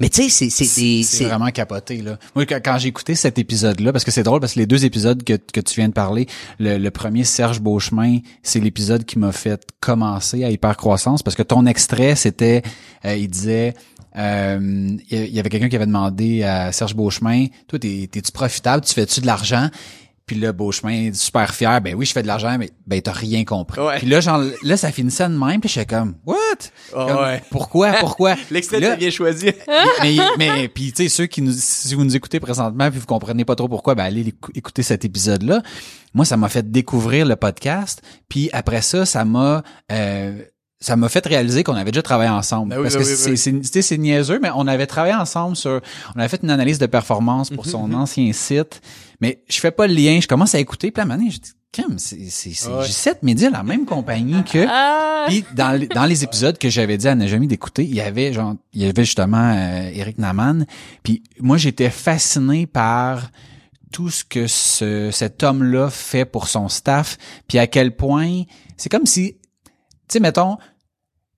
Mais 0.02 0.10
tu 0.10 0.30
sais, 0.32 0.50
c'est 0.50 1.04
c'est 1.04 1.26
vraiment 1.26 1.52
capoté 1.52 2.02
là. 2.02 2.18
Moi 2.36 2.46
quand, 2.46 2.78
j'ai 2.80 2.88
écouté 2.88 3.14
cet 3.14 3.38
épisode 3.38 3.80
là 3.80 3.92
parce 3.92 4.04
que 4.04 4.10
c'est 4.10 4.24
drôle 4.24 4.40
parce 4.40 4.54
que 4.54 4.60
les 4.60 4.66
deux 4.66 4.84
épisodes 4.84 5.24
que, 5.24 5.34
que 5.34 5.60
tu 5.60 5.76
viens 5.76 5.90
de 5.90 5.94
parler, 5.94 6.26
le, 6.60 6.80
le 6.80 6.92
premier 6.92 7.24
Serge 7.24 7.62
Beauchemin, 7.62 8.18
c'est 8.42 8.60
l'épisode 8.60 9.06
qui 9.06 9.20
m'a 9.20 9.32
fait 9.32 9.62
commencer 9.80 10.44
à 10.44 10.50
hypercroissance 10.50 11.22
parce 11.22 11.36
que 11.36 11.44
ton 11.44 11.68
extrait 11.68 12.16
c'était 12.16 12.64
euh, 13.06 13.16
il 13.16 13.30
disait 13.30 13.76
euh, 14.18 14.98
il 15.10 15.34
y 15.34 15.40
avait 15.40 15.50
quelqu'un 15.50 15.70
qui 15.70 15.76
avait 15.76 15.86
demandé 15.86 16.44
à 16.44 16.72
Serge 16.72 16.96
Beauchemin, 16.96 17.46
toi 17.68 17.78
t'es 17.78 18.10
t'es-tu 18.12 18.32
profitable, 18.32 18.84
tu 18.84 18.94
fais-tu 18.94 19.22
de 19.22 19.28
l'argent 19.28 19.70
puis 20.32 20.40
là, 20.40 20.54
Beauchemin, 20.54 21.12
super 21.14 21.54
fier, 21.54 21.82
ben 21.82 21.94
oui, 21.94 22.06
je 22.06 22.14
fais 22.14 22.22
de 22.22 22.28
l'argent, 22.28 22.56
mais 22.58 22.70
ben 22.88 23.02
t'as 23.02 23.12
rien 23.12 23.44
compris. 23.44 23.82
Ouais. 23.82 23.98
Puis 23.98 24.08
là, 24.08 24.22
genre, 24.22 24.42
là, 24.64 24.78
ça 24.78 24.90
finissait 24.90 25.28
de 25.28 25.34
même, 25.38 25.60
puis 25.60 25.70
j'étais 25.70 25.94
comme, 25.94 26.16
what? 26.26 26.38
Ah 26.96 27.06
Comme, 27.10 27.24
ouais. 27.26 27.44
Pourquoi, 27.50 27.92
pourquoi? 28.00 28.36
L'extrait 28.50 28.80
là- 28.80 28.96
bien 28.96 29.10
choisi. 29.10 29.48
mais, 30.02 30.16
mais 30.38 30.70
puis 30.70 30.94
tu 30.94 31.04
sais 31.04 31.10
ceux 31.10 31.26
qui 31.26 31.42
nous 31.42 31.52
si 31.54 31.96
vous 31.96 32.06
nous 32.06 32.16
écoutez 32.16 32.40
présentement 32.40 32.90
puis 32.90 33.02
vous 33.02 33.06
comprenez 33.06 33.44
pas 33.44 33.56
trop 33.56 33.68
pourquoi 33.68 33.94
ben 33.94 34.06
allez 34.06 34.34
écouter 34.56 34.84
cet 34.84 35.04
épisode 35.04 35.44
là 35.44 35.62
moi 36.14 36.24
ça 36.26 36.38
m'a 36.38 36.48
fait 36.50 36.70
découvrir 36.72 37.26
le 37.26 37.36
podcast 37.36 38.02
puis 38.30 38.50
après 38.54 38.82
ça 38.82 39.06
ça 39.06 39.26
m'a 39.26 39.64
euh, 39.92 40.42
ça 40.82 40.96
m'a 40.98 41.08
fait 41.08 41.26
réaliser 41.26 41.64
qu'on 41.64 41.76
avait 41.76 41.92
déjà 41.92 42.02
travaillé 42.02 42.30
ensemble 42.30 42.72
Ben 42.72 42.78
oui, 42.78 42.84
parce 42.84 42.96
ben 42.96 43.04
que 43.04 43.08
oui, 43.08 43.16
c'est 43.16 43.30
oui. 43.32 43.38
c'est 43.38 43.52
tu 43.62 43.68
sais, 43.72 43.82
c'est 43.82 43.98
niaiseux 43.98 44.40
mais 44.42 44.50
on 44.56 44.68
avait 44.68 44.88
travaillé 44.88 45.14
ensemble 45.16 45.56
sur 45.56 45.80
on 46.16 46.20
avait 46.20 46.28
fait 46.28 46.42
une 46.44 46.50
analyse 46.50 46.80
de 46.80 46.88
performance 46.88 47.50
pour 47.52 47.66
Mhm, 47.66 47.72
son 47.72 47.94
ancien 47.94 48.34
site 48.34 48.82
mais 49.22 49.44
je 49.48 49.60
fais 49.60 49.72
pas 49.72 49.88
le 49.88 49.94
lien 49.94 50.20
je 50.22 50.28
commence 50.28 50.56
à 50.56 50.60
écouter 50.60 50.92
puis 50.92 51.00
à 51.00 51.04
un 51.04 51.08
moment 51.08 51.20
donné, 51.20 51.32
je 51.32 51.40
dis 51.40 51.52
Crème, 51.72 51.98
c'est 52.00 52.30
c'est 52.30 52.52
c'est 52.54 52.68
Ouais. 52.68 52.84
J7 52.84 53.20
Media 53.22 53.50
la 53.50 53.64
même 53.64 53.86
compagnie 53.86 54.44
que 54.52 54.66
Ah! 54.68 55.24
puis 55.30 55.46
dans, 55.56 55.72
les- 55.72 55.88
dans 55.88 56.04
les 56.06 56.24
épisodes 56.26 56.58
que 56.58 56.68
j'avais 56.70 56.98
dit 56.98 57.08
à 57.08 57.16
Najami 57.16 57.48
d'écouter, 57.48 57.84
il 57.86 57.94
y 57.96 58.02
avait 58.02 58.34
genre 58.34 58.56
il 58.74 58.82
y 58.82 58.86
avait 58.86 59.06
justement 59.06 59.54
euh, 59.56 59.90
Eric 59.94 60.18
Naman. 60.18 60.66
Puis 61.04 61.24
moi 61.40 61.56
j'étais 61.56 61.90
fasciné 61.90 62.66
par 62.68 63.30
tout 63.94 64.10
ce 64.10 64.26
que 64.26 64.48
ce, 64.48 65.12
cet 65.12 65.44
homme-là 65.44 65.90
fait 65.90 66.26
pour 66.26 66.48
son 66.50 66.68
staff, 66.68 67.18
puis 67.48 67.58
à 67.58 67.68
quel 67.68 67.96
point 67.96 68.44
c'est 68.76 68.90
comme 68.90 69.06
si 69.06 69.34
tu 69.34 69.40
sais 70.10 70.20
mettons 70.20 70.58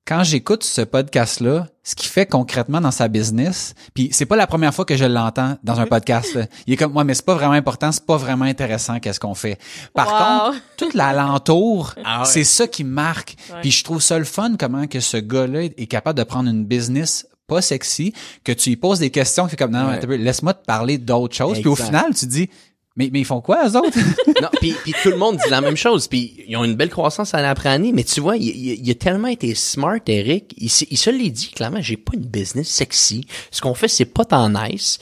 quand 0.06 0.24
j'écoute 0.24 0.64
ce 0.64 0.82
podcast-là, 0.82 1.68
ce 1.84 1.95
qu'il 1.95 2.10
fait 2.10 2.26
concrètement 2.26 2.82
dans 2.82 2.91
sa 2.91 3.08
business, 3.08 3.74
puis 3.93 4.10
c'est 4.12 4.26
pas 4.26 4.36
la 4.36 4.47
première 4.47 4.74
fois 4.74 4.84
que 4.86 4.97
je 4.97 5.06
l'entends 5.06 5.58
dans 5.64 5.80
un 5.80 5.86
podcast. 5.86 6.34
là. 6.36 6.45
Il 6.68 6.74
est 6.74 6.78
comme 6.78 6.91
moi, 6.93 7.04
mais 7.06 7.14
c'est 7.14 7.26
pas 7.26 7.36
vraiment 7.36 7.54
important, 7.54 7.91
c'est 7.91 8.06
pas 8.06 8.18
vraiment 8.18 8.45
intéressant 8.45 8.99
qu'est-ce 8.99 9.20
qu'on 9.20 9.34
fait. 9.36 9.58
Par 9.93 10.08
Wow. 10.08 10.51
contre, 10.51 10.64
tout 10.78 10.89
l'alentour, 10.93 11.95
Ah 12.04 12.20
ouais. 12.22 12.26
c'est 12.26 12.43
ça 12.43 12.68
qui 12.68 12.84
marque. 12.84 13.36
Ouais. 13.51 13.62
Puis 13.62 13.72
je 13.72 13.84
trouve 13.84 14.01
ça 14.01 14.18
le 14.18 14.26
fun 14.26 14.56
comment 14.60 14.88
que 14.88 14.99
ce 14.99 15.18
gars-là 15.18 15.64
est 15.64 15.88
capable 15.88 16.18
de 16.20 16.24
prendre 16.24 16.49
une 16.49 16.66
business 16.66 17.28
pas 17.47 17.62
sexy, 17.62 18.14
que 18.45 18.54
tu 18.54 18.70
lui 18.70 18.78
poses 18.78 18.99
des 18.99 19.10
questions, 19.10 19.47
que 19.47 19.56
comme 19.58 19.72
non, 19.72 19.88
Ouais. 19.88 20.18
laisse-moi 20.18 20.54
te 20.54 20.66
parler 20.66 20.97
d'autres 20.97 21.36
choses. 21.36 21.60
Puis 21.60 21.68
au 21.68 21.76
final, 21.76 22.14
tu 22.18 22.26
dis 22.26 22.49
mais 22.96 23.10
mais 23.12 23.22
ils 23.22 23.26
font 23.26 23.41
quoi 23.41 23.68
eux 23.68 23.76
autres? 23.78 23.98
Non, 24.41 24.50
puis, 24.60 24.74
puis 24.84 24.94
tout 25.02 25.10
le 25.10 25.18
monde 25.18 25.38
dit 25.38 25.50
la 25.50 25.62
même 25.62 25.78
chose. 25.78 26.08
Puis 26.08 26.44
ils 26.48 26.58
ont 26.58 26.64
une 26.66 26.76
belle 26.76 26.89
croissance 26.89 27.34
année 27.34 27.48
après 27.48 27.70
année. 27.70 27.91
Mais 27.94 28.04
tu 28.04 28.20
vois, 28.20 28.36
il, 28.36 28.44
il- 28.50 28.86
il 28.86 28.91
a 28.91 28.96
tellement 28.96 29.28
été 29.30 29.54
smart, 29.56 30.00
Eric. 30.08 30.54
Il, 30.58 30.66
il 30.89 30.98
se 30.98 31.10
l'est 31.10 31.30
dit 31.30 31.50
clairement. 31.56 31.82
J'ai 31.82 31.98
pas 31.98 32.12
une 32.16 32.26
business 32.26 32.68
sexy. 32.68 33.26
Ce 33.52 33.62
qu'on 33.62 33.74
fait, 33.74 33.88
c'est 33.88 34.06
pas 34.06 34.26
tant 34.26 34.50
nice. 34.50 35.00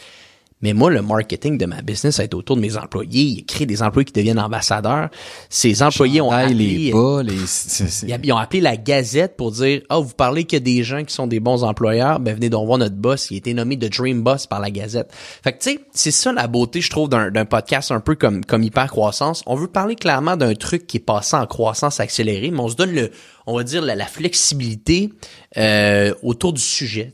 Mais 0.62 0.74
moi, 0.74 0.89
le 0.91 1.01
marketing 1.01 1.57
de 1.57 1.66
ma 1.66 1.82
business, 1.82 2.16
ça 2.16 2.22
va 2.24 2.26
être 2.26 2.34
autour 2.36 2.55
de 2.55 2.62
mes 2.62 2.78
employés. 2.78 3.24
Il 3.24 3.45
crée 3.45 3.66
des 3.66 3.82
employés 3.82 4.05
qui 4.05 4.14
deviennent 4.14 4.39
ambassadeurs. 4.39 5.09
Ces 5.49 5.82
employés 5.84 6.22
ont 6.22 6.32
appelé, 6.32 6.53
les 6.78 6.91
bas, 6.91 7.24
les 7.24 7.38
c'est- 7.47 7.88
c'est- 7.89 8.07
ils 8.07 8.20
ils 8.24 8.32
ont 8.32 8.38
appelé 8.38 8.62
la 8.62 8.78
Gazette 8.78 9.36
pour 9.38 9.51
dire 9.51 9.82
Ah, 9.89 9.99
vous 9.99 10.14
parlez 10.16 10.43
que 10.45 10.57
des 10.57 10.84
gens 10.84 11.03
qui 11.03 11.14
sont 11.14 11.28
des 11.28 11.39
bons 11.39 11.64
employeurs, 11.64 12.20
ben 12.20 12.36
venez 12.36 12.49
donc 12.49 12.66
voir 12.68 12.78
notre 12.78 12.95
boss. 12.95 13.30
Il 13.32 13.36
a 13.36 13.38
été 13.38 13.53
nommé 13.53 13.76
de 13.76 13.88
Dream 13.88 14.22
Boss 14.22 14.47
par 14.47 14.59
la 14.59 14.70
Gazette. 14.72 15.12
Fait 15.43 15.53
que 15.53 15.64
tu 15.64 15.72
sais, 15.72 15.80
c'est 15.93 16.12
ça 16.12 16.32
la 16.32 16.47
beauté, 16.47 16.82
je 16.82 16.89
trouve, 16.89 17.09
d'un 17.09 17.32
d'un 17.32 17.45
podcast 17.45 17.91
un 17.91 17.99
peu 17.99 18.16
comme 18.16 18.43
comme 18.45 18.64
hyper 18.64 18.88
croissance. 18.91 19.43
On 19.47 19.55
veut 19.55 19.68
parler 19.68 19.95
clairement 19.95 20.38
d'un 20.38 20.53
truc 20.53 20.86
qui 20.88 20.97
est 20.97 21.01
passé 21.01 21.36
en 21.36 21.45
croissance 21.45 21.99
accélérée, 21.99 22.51
mais 22.51 22.59
on 22.59 22.70
se 22.70 22.76
donne 22.76 22.91
le, 22.93 23.09
on 23.46 23.56
va 23.56 23.64
dire 23.64 23.82
la, 23.82 23.96
la 23.96 24.06
flexibilité 24.06 25.12
euh, 25.58 26.14
autour 26.22 26.54
du 26.54 26.62
sujet. 26.62 27.14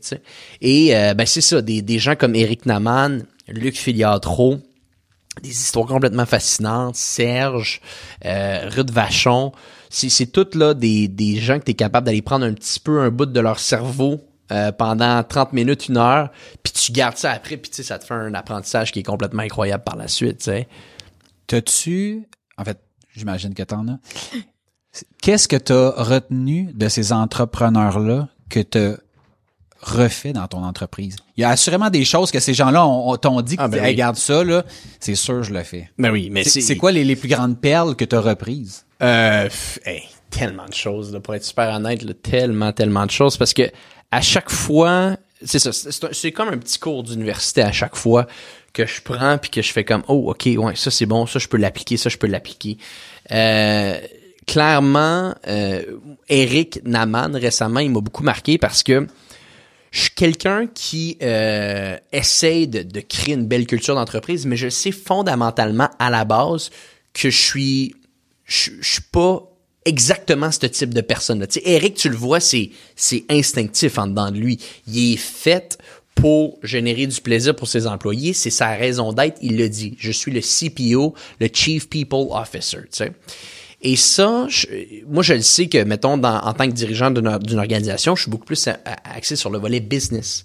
Et 0.60 0.96
euh, 0.96 1.14
ben 1.14 1.26
c'est 1.26 1.40
ça, 1.40 1.62
des, 1.62 1.82
des 1.82 1.98
gens 1.98 2.16
comme 2.16 2.34
Eric 2.34 2.66
Naman, 2.66 3.22
Luc 3.48 3.76
Filiatro, 3.76 4.58
des 5.42 5.50
histoires 5.50 5.86
complètement 5.86 6.26
fascinantes, 6.26 6.96
Serge, 6.96 7.80
euh, 8.24 8.68
Ruth 8.68 8.90
Vachon, 8.90 9.52
c'est, 9.90 10.26
toutes 10.26 10.54
là 10.54 10.74
des, 10.74 11.08
des 11.08 11.36
gens 11.36 11.58
que 11.58 11.64
tu 11.64 11.70
es 11.70 11.74
capable 11.74 12.06
d'aller 12.06 12.22
prendre 12.22 12.44
un 12.44 12.52
petit 12.52 12.80
peu 12.80 13.00
un 13.00 13.10
bout 13.10 13.26
de 13.26 13.40
leur 13.40 13.58
cerveau 13.58 14.20
euh, 14.50 14.72
pendant 14.72 15.22
30 15.22 15.52
minutes, 15.52 15.88
une 15.88 15.96
heure, 15.96 16.30
puis 16.62 16.72
tu 16.72 16.92
gardes 16.92 17.16
ça 17.16 17.32
après, 17.32 17.56
puis 17.56 17.70
ça 17.82 17.98
te 17.98 18.04
fait 18.04 18.14
un 18.14 18.34
apprentissage 18.34 18.92
qui 18.92 19.00
est 19.00 19.04
complètement 19.04 19.42
incroyable 19.42 19.84
par 19.84 19.96
la 19.96 20.08
suite. 20.08 20.50
T'as-tu, 21.46 22.28
en 22.56 22.64
fait, 22.64 22.78
j'imagine 23.14 23.54
que 23.54 23.62
t'en 23.62 23.86
as. 23.88 23.98
Qu'est-ce 25.22 25.48
que 25.48 25.56
t'as 25.56 25.90
retenu 26.02 26.70
de 26.74 26.88
ces 26.88 27.12
entrepreneurs-là 27.12 28.28
que 28.48 28.60
t'as 28.60 28.94
refait 29.80 30.32
dans 30.32 30.48
ton 30.48 30.64
entreprise? 30.64 31.16
Il 31.36 31.42
y 31.42 31.44
a 31.44 31.50
assurément 31.50 31.90
des 31.90 32.04
choses 32.04 32.30
que 32.30 32.40
ces 32.40 32.54
gens-là 32.54 32.86
ont, 32.86 33.10
ont- 33.12 33.16
t'ont 33.16 33.40
dit 33.42 33.56
que 33.56 33.62
Ah, 33.62 33.68
ben 33.68 33.82
hey, 33.84 33.90
oui. 33.90 33.96
garde 33.96 34.16
ça, 34.16 34.42
là, 34.42 34.64
c'est 35.00 35.14
sûr 35.14 35.42
je 35.42 35.52
le 35.52 35.62
fais. 35.62 35.90
Ben 35.98 36.10
oui, 36.10 36.30
mais 36.32 36.42
C'est 36.44 36.60
c'est 36.60 36.76
quoi 36.76 36.90
les, 36.92 37.04
les 37.04 37.16
plus 37.16 37.28
grandes 37.28 37.60
perles 37.60 37.94
que 37.94 38.04
t'as 38.04 38.20
reprises? 38.20 38.84
Euh, 39.02 39.48
hey, 39.84 40.02
tellement 40.30 40.66
de 40.66 40.74
choses, 40.74 41.12
là, 41.12 41.20
pour 41.20 41.34
être 41.34 41.44
super 41.44 41.74
honnête, 41.74 42.02
là, 42.02 42.14
tellement, 42.14 42.72
tellement 42.72 43.06
de 43.06 43.10
choses, 43.12 43.36
parce 43.36 43.52
que 43.54 43.70
à 44.10 44.20
chaque 44.20 44.50
fois, 44.50 45.16
c'est 45.44 45.58
ça, 45.60 45.70
c'est, 45.72 45.92
c'est 45.92 46.04
un- 46.04 46.08
c'est 46.12 46.32
comme 46.32 46.48
un 46.48 46.58
petit 46.58 46.78
cours 46.78 47.02
d'université 47.04 47.62
à 47.62 47.70
chaque 47.72 47.94
fois 47.94 48.26
que 48.72 48.84
je 48.86 49.00
prends 49.02 49.38
puis 49.38 49.50
que 49.50 49.62
je 49.62 49.72
fais 49.72 49.84
comme, 49.84 50.02
oh, 50.08 50.30
ok, 50.30 50.48
ouais, 50.56 50.74
ça 50.76 50.90
c'est 50.90 51.06
bon, 51.06 51.26
ça 51.26 51.38
je 51.38 51.46
peux 51.46 51.56
l'appliquer, 51.56 51.96
ça 51.96 52.08
je 52.08 52.16
peux 52.16 52.26
l'appliquer. 52.26 52.78
Euh, 53.30 53.98
clairement, 54.48 55.34
euh, 55.46 55.82
Eric 56.28 56.80
Naman 56.84 57.34
récemment, 57.34 57.80
il 57.80 57.90
m'a 57.90 58.00
beaucoup 58.00 58.24
marqué 58.24 58.58
parce 58.58 58.82
que 58.82 59.06
je 59.90 60.00
suis 60.00 60.10
quelqu'un 60.10 60.66
qui 60.66 61.16
euh, 61.22 61.96
essaye 62.12 62.66
de, 62.66 62.82
de 62.82 63.00
créer 63.00 63.34
une 63.34 63.46
belle 63.46 63.66
culture 63.66 63.94
d'entreprise, 63.94 64.46
mais 64.46 64.56
je 64.56 64.68
sais 64.68 64.90
fondamentalement 64.90 65.90
à 65.98 66.10
la 66.10 66.24
base 66.24 66.70
que 67.12 67.30
je 67.30 67.38
suis 67.38 67.94
je, 68.44 68.70
suis 68.80 69.02
pas 69.12 69.42
exactement 69.84 70.50
ce 70.50 70.66
type 70.66 70.94
de 70.94 71.02
personne 71.02 71.40
là. 71.40 71.46
Tu 71.46 71.60
sais 71.60 71.68
Eric, 71.68 71.94
tu 71.94 72.08
le 72.08 72.16
vois, 72.16 72.40
c'est 72.40 72.70
c'est 72.96 73.24
instinctif 73.28 73.98
en 73.98 74.06
dedans 74.06 74.30
de 74.30 74.38
lui. 74.38 74.58
Il 74.86 75.12
est 75.12 75.16
fait 75.16 75.78
pour 76.14 76.58
générer 76.62 77.06
du 77.06 77.20
plaisir 77.20 77.54
pour 77.54 77.68
ses 77.68 77.86
employés, 77.86 78.32
c'est 78.32 78.50
sa 78.50 78.70
raison 78.70 79.12
d'être, 79.12 79.38
il 79.40 79.56
le 79.56 79.68
dit. 79.68 79.94
Je 79.98 80.10
suis 80.10 80.32
le 80.32 80.40
CPO, 80.40 81.14
le 81.38 81.48
Chief 81.52 81.88
People 81.88 82.26
Officer, 82.30 82.80
tu 82.90 83.04
sais. 83.04 83.12
Et 83.80 83.94
ça, 83.94 84.46
je- 84.48 84.66
moi, 85.08 85.22
je 85.22 85.34
le 85.34 85.40
sais 85.42 85.68
que, 85.68 85.82
mettons, 85.84 86.18
dans- 86.18 86.40
en 86.40 86.52
tant 86.52 86.66
que 86.66 86.72
dirigeant 86.72 87.12
d'une 87.12 87.38
d'une 87.38 87.58
organisation, 87.60 88.16
je 88.16 88.22
suis 88.22 88.30
beaucoup 88.30 88.44
plus 88.46 88.68
axé 89.04 89.36
sur 89.36 89.50
le 89.50 89.58
volet 89.58 89.78
business. 89.80 90.42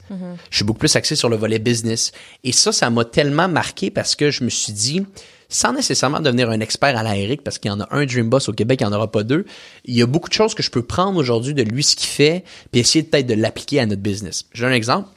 Je 0.51 0.55
suis 0.57 0.65
beaucoup 0.65 0.79
plus 0.79 0.95
axé 0.95 1.15
sur 1.15 1.29
le 1.29 1.35
volet 1.35 1.57
business. 1.57 2.11
Et 2.43 2.51
ça, 2.51 2.71
ça 2.71 2.89
m'a 2.91 3.05
tellement 3.05 3.47
marqué 3.49 3.89
parce 3.89 4.15
que 4.15 4.29
je 4.29 4.43
me 4.43 4.49
suis 4.49 4.71
dit, 4.71 5.03
sans 5.49 5.73
nécessairement 5.73 6.19
devenir 6.19 6.49
un 6.51 6.59
expert 6.59 6.95
à 6.95 7.01
la 7.01 7.17
Eric, 7.17 7.43
parce 7.43 7.57
qu'il 7.57 7.69
y 7.69 7.73
en 7.73 7.79
a 7.81 7.87
un 7.91 8.05
Dream 8.05 8.29
Boss 8.29 8.49
au 8.49 8.53
Québec, 8.53 8.81
il 8.81 8.87
n'y 8.87 8.93
en 8.93 8.95
aura 8.95 9.11
pas 9.11 9.23
deux, 9.23 9.45
il 9.85 9.95
y 9.95 10.01
a 10.03 10.05
beaucoup 10.05 10.29
de 10.29 10.33
choses 10.35 10.53
que 10.53 10.61
je 10.63 10.69
peux 10.69 10.83
prendre 10.83 11.17
aujourd'hui 11.19 11.55
de 11.55 11.63
lui, 11.63 11.83
ce 11.83 11.95
qu'il 11.95 12.09
fait, 12.09 12.43
puis 12.71 12.81
essayer 12.81 13.03
peut-être 13.03 13.27
de 13.27 13.33
l'appliquer 13.35 13.79
à 13.79 13.85
notre 13.87 14.01
business. 14.01 14.45
J'ai 14.53 14.65
un 14.65 14.71
exemple 14.73 15.09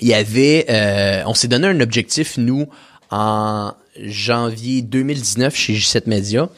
il 0.00 0.08
y 0.08 0.14
avait, 0.14 0.66
euh, 0.70 1.22
on 1.26 1.34
s'est 1.34 1.46
donné 1.46 1.68
un 1.68 1.80
objectif, 1.80 2.36
nous, 2.36 2.66
en 3.10 3.72
janvier 4.02 4.82
2019 4.82 5.54
chez 5.54 5.74
J7 5.74 6.08
Media, 6.08 6.48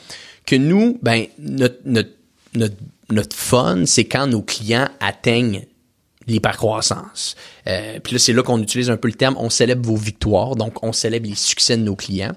que 0.47 0.57
nous, 0.57 0.99
ben, 1.03 1.27
notre, 1.39 1.79
notre, 1.85 2.77
notre, 3.11 3.37
fun, 3.37 3.85
c'est 3.85 4.05
quand 4.05 4.27
nos 4.27 4.43
clients 4.43 4.89
atteignent 5.01 5.67
l'hypercroissance. 6.27 7.37
Euh, 7.69 8.01
puis 8.03 8.15
là, 8.15 8.19
c'est 8.19 8.33
là 8.33 8.43
qu'on 8.43 8.61
utilise 8.61 8.91
un 8.91 8.97
peu 8.97 9.09
le 9.09 9.15
terme, 9.15 9.37
on 9.39 9.51
célèbre 9.51 9.87
vos 9.87 9.97
victoires, 9.97 10.57
donc 10.57 10.83
on 10.83 10.93
célèbre 10.93 11.29
les 11.29 11.37
succès 11.37 11.77
de 11.77 11.83
nos 11.83 11.97
clients. 11.97 12.33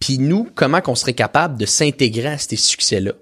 Puis 0.00 0.18
nous, 0.18 0.48
comment 0.54 0.80
qu'on 0.80 0.94
serait 0.94 1.14
capable 1.14 1.58
de 1.58 1.66
s'intégrer 1.66 2.28
à 2.28 2.38
ces 2.38 2.56
succès-là 2.56 3.12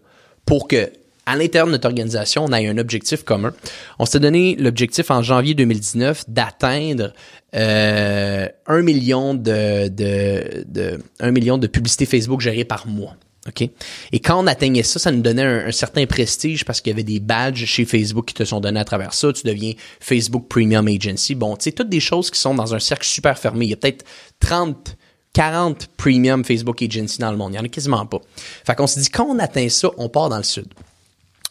pour 0.44 0.68
que 0.68 0.90
à 1.28 1.34
l'intérieur 1.34 1.66
de 1.66 1.72
notre 1.72 1.88
organisation, 1.88 2.44
on 2.44 2.52
ait 2.52 2.68
un 2.68 2.78
objectif 2.78 3.24
commun? 3.24 3.52
On 3.98 4.06
s'est 4.06 4.20
donné 4.20 4.54
l'objectif 4.60 5.10
en 5.10 5.22
janvier 5.22 5.54
2019 5.54 6.26
d'atteindre 6.28 7.12
euh, 7.56 8.46
un 8.66 8.82
million 8.82 9.34
de, 9.34 9.88
de, 9.88 10.64
de 10.68 11.00
un 11.18 11.32
million 11.32 11.58
de 11.58 11.66
publicités 11.66 12.06
Facebook 12.06 12.40
gérées 12.40 12.64
par 12.64 12.86
mois 12.86 13.16
OK? 13.48 13.68
Et 14.12 14.20
quand 14.20 14.42
on 14.42 14.46
atteignait 14.46 14.82
ça, 14.82 14.98
ça 14.98 15.10
nous 15.10 15.22
donnait 15.22 15.44
un, 15.44 15.66
un 15.66 15.72
certain 15.72 16.06
prestige 16.06 16.64
parce 16.64 16.80
qu'il 16.80 16.90
y 16.90 16.94
avait 16.94 17.04
des 17.04 17.20
badges 17.20 17.64
chez 17.64 17.84
Facebook 17.84 18.26
qui 18.26 18.34
te 18.34 18.44
sont 18.44 18.60
donnés 18.60 18.80
à 18.80 18.84
travers 18.84 19.14
ça. 19.14 19.32
Tu 19.32 19.46
deviens 19.46 19.72
Facebook 20.00 20.48
Premium 20.48 20.86
Agency. 20.88 21.34
Bon, 21.34 21.56
tu 21.56 21.64
sais, 21.64 21.72
toutes 21.72 21.88
des 21.88 22.00
choses 22.00 22.30
qui 22.30 22.40
sont 22.40 22.54
dans 22.54 22.74
un 22.74 22.78
cercle 22.78 23.06
super 23.06 23.38
fermé. 23.38 23.66
Il 23.66 23.70
y 23.70 23.74
a 23.74 23.76
peut-être 23.76 24.04
30, 24.40 24.96
40 25.32 25.88
Premium 25.96 26.44
Facebook 26.44 26.82
Agency 26.82 27.18
dans 27.18 27.30
le 27.30 27.36
monde. 27.36 27.52
Il 27.52 27.56
y 27.56 27.58
en 27.58 27.64
a 27.64 27.68
quasiment 27.68 28.06
pas. 28.06 28.20
Fait 28.64 28.74
qu'on 28.74 28.86
se 28.86 28.98
dit, 28.98 29.10
quand 29.10 29.26
on 29.26 29.38
atteint 29.38 29.68
ça, 29.68 29.90
on 29.98 30.08
part 30.08 30.28
dans 30.28 30.38
le 30.38 30.42
sud. 30.42 30.66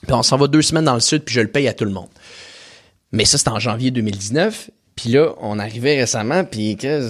Puis 0.01 0.13
on 0.13 0.23
s'en 0.23 0.37
va 0.37 0.47
deux 0.47 0.61
semaines 0.61 0.85
dans 0.85 0.93
le 0.93 0.99
sud, 0.99 1.23
puis 1.23 1.35
je 1.35 1.41
le 1.41 1.47
paye 1.47 1.67
à 1.67 1.73
tout 1.73 1.85
le 1.85 1.91
monde. 1.91 2.09
Mais 3.11 3.25
ça, 3.25 3.37
c'était 3.37 3.51
en 3.51 3.59
janvier 3.59 3.91
2019. 3.91 4.69
Puis 4.95 5.09
là, 5.09 5.33
on 5.41 5.59
arrivait 5.59 5.99
récemment, 5.99 6.45
puis 6.45 6.77
que, 6.77 7.09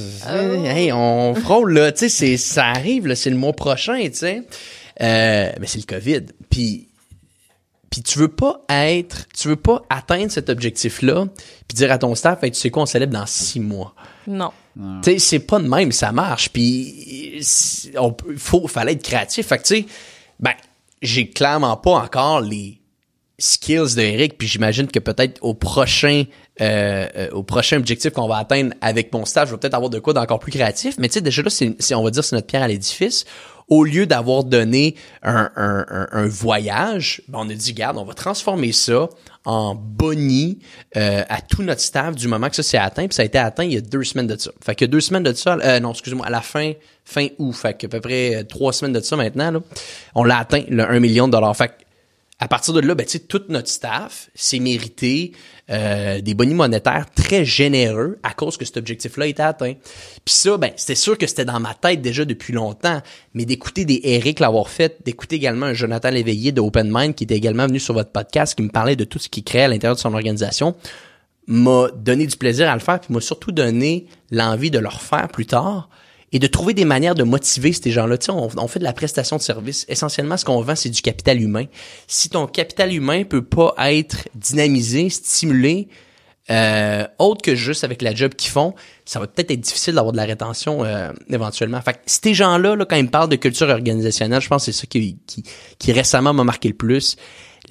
hey, 0.67 0.91
on 0.91 1.36
frôle 1.36 1.73
là, 1.73 1.91
tu 1.91 1.99
sais, 1.99 2.09
c'est 2.09 2.38
ça 2.38 2.65
arrive 2.65 3.05
là, 3.07 3.15
c'est 3.15 3.29
le 3.29 3.38
mois 3.38 3.53
prochain, 3.53 3.99
tu 4.09 4.15
sais. 4.15 4.43
Euh, 5.01 5.51
mais 5.59 5.67
c'est 5.67 5.77
le 5.79 5.86
Covid. 5.86 6.21
Puis 6.49 6.88
puis 7.91 8.01
tu 8.01 8.19
veux 8.19 8.27
pas 8.27 8.61
être, 8.67 9.25
tu 9.38 9.47
veux 9.47 9.55
pas 9.55 9.81
atteindre 9.89 10.29
cet 10.29 10.49
objectif-là, 10.49 11.27
puis 11.67 11.75
dire 11.75 11.91
à 11.93 11.97
ton 11.97 12.13
staff, 12.15 12.43
hey, 12.43 12.51
tu 12.51 12.59
sais 12.59 12.69
quoi, 12.69 12.83
on 12.83 12.86
célèbre 12.88 13.13
dans 13.13 13.25
six 13.25 13.59
mois. 13.61 13.93
Non. 14.27 14.51
Tu 15.01 15.11
sais, 15.11 15.19
c'est 15.19 15.39
pas 15.39 15.59
de 15.59 15.67
même, 15.69 15.93
ça 15.93 16.11
marche. 16.11 16.49
Puis 16.49 17.39
on 17.97 18.11
peut- 18.11 18.36
faut, 18.36 18.67
fallait 18.67 18.93
être 18.93 19.03
créatif. 19.03 19.47
Fait 19.47 19.59
que 19.59 19.63
tu 19.63 19.75
sais, 19.77 19.86
ben, 20.41 20.51
j'ai 21.01 21.29
clairement 21.29 21.77
pas 21.77 21.91
encore 21.91 22.41
les 22.41 22.81
skills 23.38 23.95
de 23.95 24.01
Eric, 24.01 24.38
puis 24.38 24.47
j'imagine 24.47 24.88
que 24.88 24.99
peut-être 24.99 25.39
au 25.41 25.53
prochain 25.53 26.23
euh, 26.61 27.07
euh, 27.17 27.29
au 27.31 27.43
prochain 27.43 27.77
objectif 27.77 28.11
qu'on 28.11 28.29
va 28.29 28.38
atteindre 28.38 28.73
avec 28.79 29.11
mon 29.11 29.25
staff, 29.25 29.49
je 29.49 29.53
vais 29.53 29.59
peut-être 29.59 29.73
avoir 29.73 29.89
de 29.89 29.99
quoi 29.99 30.13
d'encore 30.13 30.39
plus 30.39 30.51
créatif. 30.51 30.95
Mais 30.97 31.09
tu 31.09 31.15
sais, 31.15 31.21
déjà 31.21 31.41
là, 31.41 31.49
c'est, 31.49 31.95
on 31.95 32.03
va 32.03 32.11
dire 32.11 32.23
c'est 32.23 32.36
notre 32.36 32.47
pierre 32.47 32.63
à 32.63 32.67
l'édifice. 32.67 33.25
Au 33.67 33.83
lieu 33.83 34.05
d'avoir 34.05 34.43
donné 34.43 34.95
un, 35.23 35.49
un, 35.55 35.86
un, 35.89 36.07
un 36.11 36.27
voyage, 36.27 37.23
ben, 37.27 37.39
on 37.41 37.49
a 37.49 37.53
dit, 37.53 37.73
garde, 37.73 37.97
on 37.97 38.05
va 38.05 38.13
transformer 38.13 38.71
ça 38.71 39.09
en 39.45 39.75
boni 39.75 40.59
euh, 40.97 41.23
à 41.29 41.41
tout 41.41 41.61
notre 41.61 41.81
staff 41.81 42.15
du 42.15 42.27
moment 42.27 42.49
que 42.49 42.55
ça 42.55 42.63
s'est 42.63 42.77
atteint. 42.77 43.07
Puis 43.07 43.15
ça 43.15 43.21
a 43.21 43.25
été 43.25 43.38
atteint 43.38 43.63
il 43.63 43.73
y 43.73 43.77
a 43.77 43.81
deux 43.81 44.03
semaines 44.03 44.27
de 44.27 44.38
ça. 44.38 44.51
Fait 44.63 44.75
que 44.75 44.86
deux 44.86 45.01
semaines 45.01 45.23
de 45.23 45.33
ça, 45.33 45.57
euh, 45.63 45.79
non, 45.79 45.91
excusez-moi, 45.91 46.25
à 46.25 46.31
la 46.31 46.41
fin, 46.41 46.73
fin 47.05 47.27
août, 47.38 47.53
fait 47.53 47.77
que 47.77 47.86
à 47.86 47.89
peu 47.89 48.01
près 48.01 48.36
euh, 48.36 48.43
trois 48.43 48.73
semaines 48.73 48.93
de 48.93 48.99
ça 48.99 49.15
maintenant, 49.15 49.51
là, 49.51 49.59
on 50.15 50.23
l'a 50.23 50.39
atteint, 50.39 50.63
le 50.67 50.83
1 50.83 50.99
million 50.99 51.27
de 51.27 51.33
dollars. 51.33 51.55
Fait 51.55 51.69
que 51.69 51.73
à 52.38 52.49
partir 52.49 52.73
de 52.73 52.81
là, 52.81 52.95
ben, 52.95 53.05
tout 53.29 53.43
notre 53.47 53.69
staff 53.69 54.29
s'est 54.36 54.59
mérité 54.59 55.31
euh, 55.69 56.19
des 56.19 56.33
bonus 56.33 56.55
monétaires 56.55 57.05
très 57.15 57.45
généreux 57.45 58.19
à 58.23 58.33
cause 58.33 58.57
que 58.57 58.65
cet 58.65 58.75
objectif-là 58.75 59.27
était 59.27 59.43
atteint. 59.43 59.73
Puis 60.25 60.36
ça, 60.36 60.57
ben, 60.57 60.71
c'était 60.75 60.95
sûr 60.95 61.17
que 61.17 61.27
c'était 61.27 61.45
dans 61.45 61.61
ma 61.61 61.73
tête 61.73 62.01
déjà 62.01 62.25
depuis 62.25 62.51
longtemps, 62.51 63.01
mais 63.33 63.45
d'écouter 63.45 63.86
des 63.86 64.01
Eric 64.03 64.41
l'avoir 64.41 64.67
fait, 64.67 64.97
d'écouter 65.05 65.38
également 65.38 65.67
un 65.67 65.73
Jonathan 65.73 66.09
Léveillé 66.09 66.51
de 66.51 66.59
Open 66.59 66.91
Mind 66.93 67.15
qui 67.15 67.23
était 67.23 67.38
également 67.38 67.67
venu 67.67 67.79
sur 67.79 67.93
votre 67.93 68.11
podcast, 68.11 68.53
qui 68.53 68.63
me 68.63 68.69
parlait 68.69 68.97
de 68.97 69.05
tout 69.05 69.19
ce 69.19 69.29
qu'il 69.29 69.45
créait 69.45 69.63
à 69.63 69.67
l'intérieur 69.69 69.95
de 69.95 70.01
son 70.01 70.13
organisation, 70.13 70.75
m'a 71.47 71.88
donné 71.95 72.27
du 72.27 72.36
plaisir 72.36 72.69
à 72.69 72.73
le 72.73 72.81
faire, 72.81 72.99
puis 72.99 73.13
m'a 73.13 73.21
surtout 73.21 73.53
donné 73.53 74.07
l'envie 74.29 74.71
de 74.71 74.79
le 74.79 74.89
refaire 74.89 75.29
plus 75.29 75.45
tard 75.45 75.89
et 76.36 76.39
de 76.39 76.47
trouver 76.47 76.73
des 76.73 76.83
manières 76.83 77.15
de 77.15 77.23
motiver 77.23 77.71
ces 77.71 77.91
gens-là. 77.91 78.17
Tu 78.17 78.25
sais, 78.25 78.31
on, 78.33 78.67
fait 78.67 78.79
de 78.79 78.83
la 78.83 78.91
prestation 78.91 79.38
de 79.38 79.41
service. 79.41 79.86
Essentiellement, 79.88 80.36
ce 80.36 80.43
qu'on 80.43 80.59
vend, 80.59 80.75
c'est 80.75 80.89
du 80.89 81.01
capital 81.01 81.41
humain. 81.41 81.63
Si 82.07 82.27
ton 82.27 82.45
capital 82.45 82.93
humain 82.93 83.23
peut 83.23 83.41
pas 83.41 83.73
être 83.93 84.27
dynamisé, 84.36 85.09
stimulé, 85.09 85.88
euh, 86.49 87.07
autre 87.19 87.41
que 87.41 87.55
juste 87.55 87.86
avec 87.86 88.01
la 88.01 88.13
job 88.13 88.33
qu'ils 88.36 88.51
font, 88.51 88.75
ça 89.05 89.21
va 89.21 89.27
peut-être 89.27 89.49
être 89.51 89.61
difficile 89.61 89.93
d'avoir 89.93 90.11
de 90.11 90.17
la 90.17 90.25
rétention 90.25 90.83
euh, 90.83 91.13
éventuellement. 91.29 91.79
Fait 91.79 91.93
que 91.93 91.99
ces 92.05 92.33
gens-là, 92.33 92.75
là, 92.75 92.83
quand 92.83 92.97
ils 92.97 93.05
me 93.05 93.09
parlent 93.09 93.29
de 93.29 93.38
culture 93.38 93.69
organisationnelle, 93.69 94.41
je 94.41 94.49
pense 94.49 94.65
que 94.65 94.73
c'est 94.73 94.81
ça 94.81 94.88
qui, 94.88 95.17
qui 95.79 95.91
récemment 95.93 96.33
m'a 96.33 96.43
marqué 96.43 96.67
le 96.67 96.75
plus. 96.75 97.15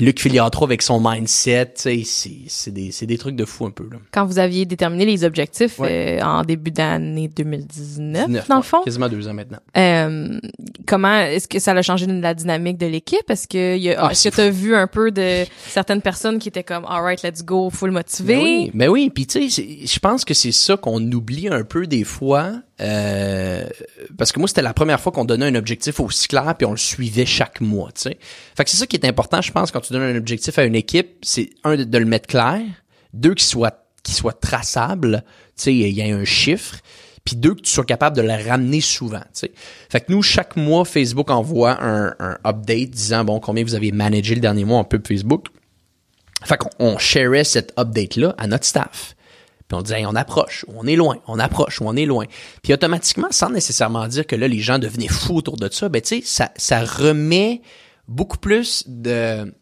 Luc 0.00 0.20
Filiatro 0.20 0.64
avec 0.64 0.82
son 0.82 1.00
mindset, 1.00 1.74
c'est, 1.76 2.70
des, 2.72 2.90
des 3.02 3.18
trucs 3.18 3.36
de 3.36 3.44
fou 3.44 3.66
un 3.66 3.70
peu. 3.70 3.84
Là. 3.90 3.98
Quand 4.12 4.24
vous 4.26 4.38
aviez 4.38 4.64
déterminé 4.64 5.04
les 5.04 5.24
objectifs 5.24 5.78
Ouais. 5.78 6.18
euh, 6.20 6.24
en 6.24 6.42
début 6.42 6.70
d'année 6.70 7.28
2019, 7.28 8.26
19, 8.26 8.48
dans 8.48 8.56
le 8.56 8.62
fond, 8.62 8.82
Quasiment 8.82 9.08
deux 9.08 9.26
ans 9.28 9.34
maintenant. 9.34 9.58
euh, 9.76 10.38
comment 10.86 11.20
est-ce 11.20 11.46
que 11.48 11.58
ça 11.58 11.72
a 11.72 11.82
changé 11.82 12.06
la 12.06 12.34
dynamique 12.34 12.78
de 12.78 12.86
l'équipe? 12.86 13.28
Est-ce 13.28 13.46
que 13.48 13.76
y 13.76 13.90
a, 13.90 14.06
Ah, 14.06 14.10
est-ce 14.12 14.28
que 14.28 14.50
vu 14.50 14.74
un 14.74 14.86
peu 14.86 15.10
de 15.10 15.44
certaines 15.68 16.02
personnes 16.02 16.38
qui 16.38 16.48
étaient 16.48 16.64
comme 16.64 16.84
alright, 16.86 17.22
let's 17.22 17.44
go, 17.44 17.70
full 17.70 17.90
motivé? 17.90 18.34
Ben 18.36 18.42
oui, 18.42 18.70
ben 18.74 18.88
oui. 18.88 19.10
Puis 19.14 19.26
tu 19.26 19.48
sais, 19.50 19.64
je 19.86 19.98
pense 20.00 20.24
que 20.24 20.34
c'est 20.34 20.52
ça 20.52 20.76
qu'on 20.76 21.00
oublie 21.12 21.48
un 21.48 21.62
peu 21.64 21.86
des 21.86 22.04
fois. 22.04 22.52
Euh, 22.80 23.64
parce 24.18 24.32
que 24.32 24.38
moi, 24.40 24.48
c'était 24.48 24.62
la 24.62 24.74
première 24.74 25.00
fois 25.00 25.12
qu'on 25.12 25.24
donnait 25.24 25.46
un 25.46 25.54
objectif 25.54 26.00
aussi 26.00 26.28
clair, 26.28 26.54
puis 26.56 26.66
on 26.66 26.72
le 26.72 26.76
suivait 26.76 27.26
chaque 27.26 27.60
mois. 27.60 27.90
Tu 27.92 28.02
sais. 28.02 28.18
Fait 28.56 28.64
que 28.64 28.70
c'est 28.70 28.76
ça 28.76 28.86
qui 28.86 28.96
est 28.96 29.06
important, 29.06 29.40
je 29.40 29.52
pense, 29.52 29.70
quand 29.70 29.80
tu 29.80 29.92
donnes 29.92 30.02
un 30.02 30.16
objectif 30.16 30.58
à 30.58 30.64
une 30.64 30.74
équipe, 30.74 31.18
c'est 31.22 31.50
un 31.62 31.76
de, 31.76 31.98
le 31.98 32.04
mettre 32.04 32.26
clair, 32.26 32.60
deux 33.12 33.34
qu'il 33.34 33.46
soit 33.46 33.80
qu'il 34.02 34.14
soit 34.14 34.38
traçable. 34.38 35.24
Tu 35.56 35.62
sais, 35.62 35.74
il 35.74 35.88
y 35.88 36.02
a 36.02 36.14
un 36.14 36.24
chiffre. 36.24 36.76
Puis 37.24 37.36
deux, 37.36 37.54
que 37.54 37.62
tu 37.62 37.70
sois 37.70 37.86
capable 37.86 38.14
de 38.16 38.20
le 38.20 38.34
ramener 38.34 38.82
souvent. 38.82 39.22
Sais. 39.32 39.52
Fait 39.88 40.00
que 40.00 40.12
nous, 40.12 40.22
chaque 40.22 40.56
mois, 40.56 40.84
Facebook 40.84 41.30
envoie 41.30 41.82
un, 41.82 42.14
un 42.18 42.36
update 42.44 42.90
disant 42.90 43.24
bon 43.24 43.40
combien 43.40 43.64
vous 43.64 43.74
avez 43.74 43.92
managé 43.92 44.34
le 44.34 44.42
dernier 44.42 44.66
mois 44.66 44.78
en 44.78 44.84
pub 44.84 45.06
Facebook. 45.06 45.46
Fait 46.44 46.58
qu'on 46.58 46.68
on 46.78 46.98
sharait 46.98 47.44
cet 47.44 47.72
update-là 47.78 48.34
à 48.36 48.46
notre 48.46 48.66
staff. 48.66 49.14
On 49.74 49.82
disait, 49.82 50.06
on 50.06 50.14
approche, 50.14 50.64
on 50.68 50.86
est 50.86 50.96
loin, 50.96 51.16
on 51.26 51.38
approche, 51.38 51.80
on 51.80 51.96
est 51.96 52.06
loin. 52.06 52.26
Puis 52.62 52.72
automatiquement, 52.72 53.28
sans 53.30 53.50
nécessairement 53.50 54.06
dire 54.08 54.26
que 54.26 54.36
là, 54.36 54.48
les 54.48 54.60
gens 54.60 54.78
devenaient 54.78 55.08
fous 55.08 55.36
autour 55.36 55.56
de 55.56 55.68
ça, 55.70 55.88
ben 55.88 56.00
tu 56.00 56.20
sais, 56.20 56.22
ça, 56.24 56.50
ça 56.56 56.84
remet 56.84 57.62
beaucoup 58.08 58.38
plus 58.38 58.84
de... 58.86 59.52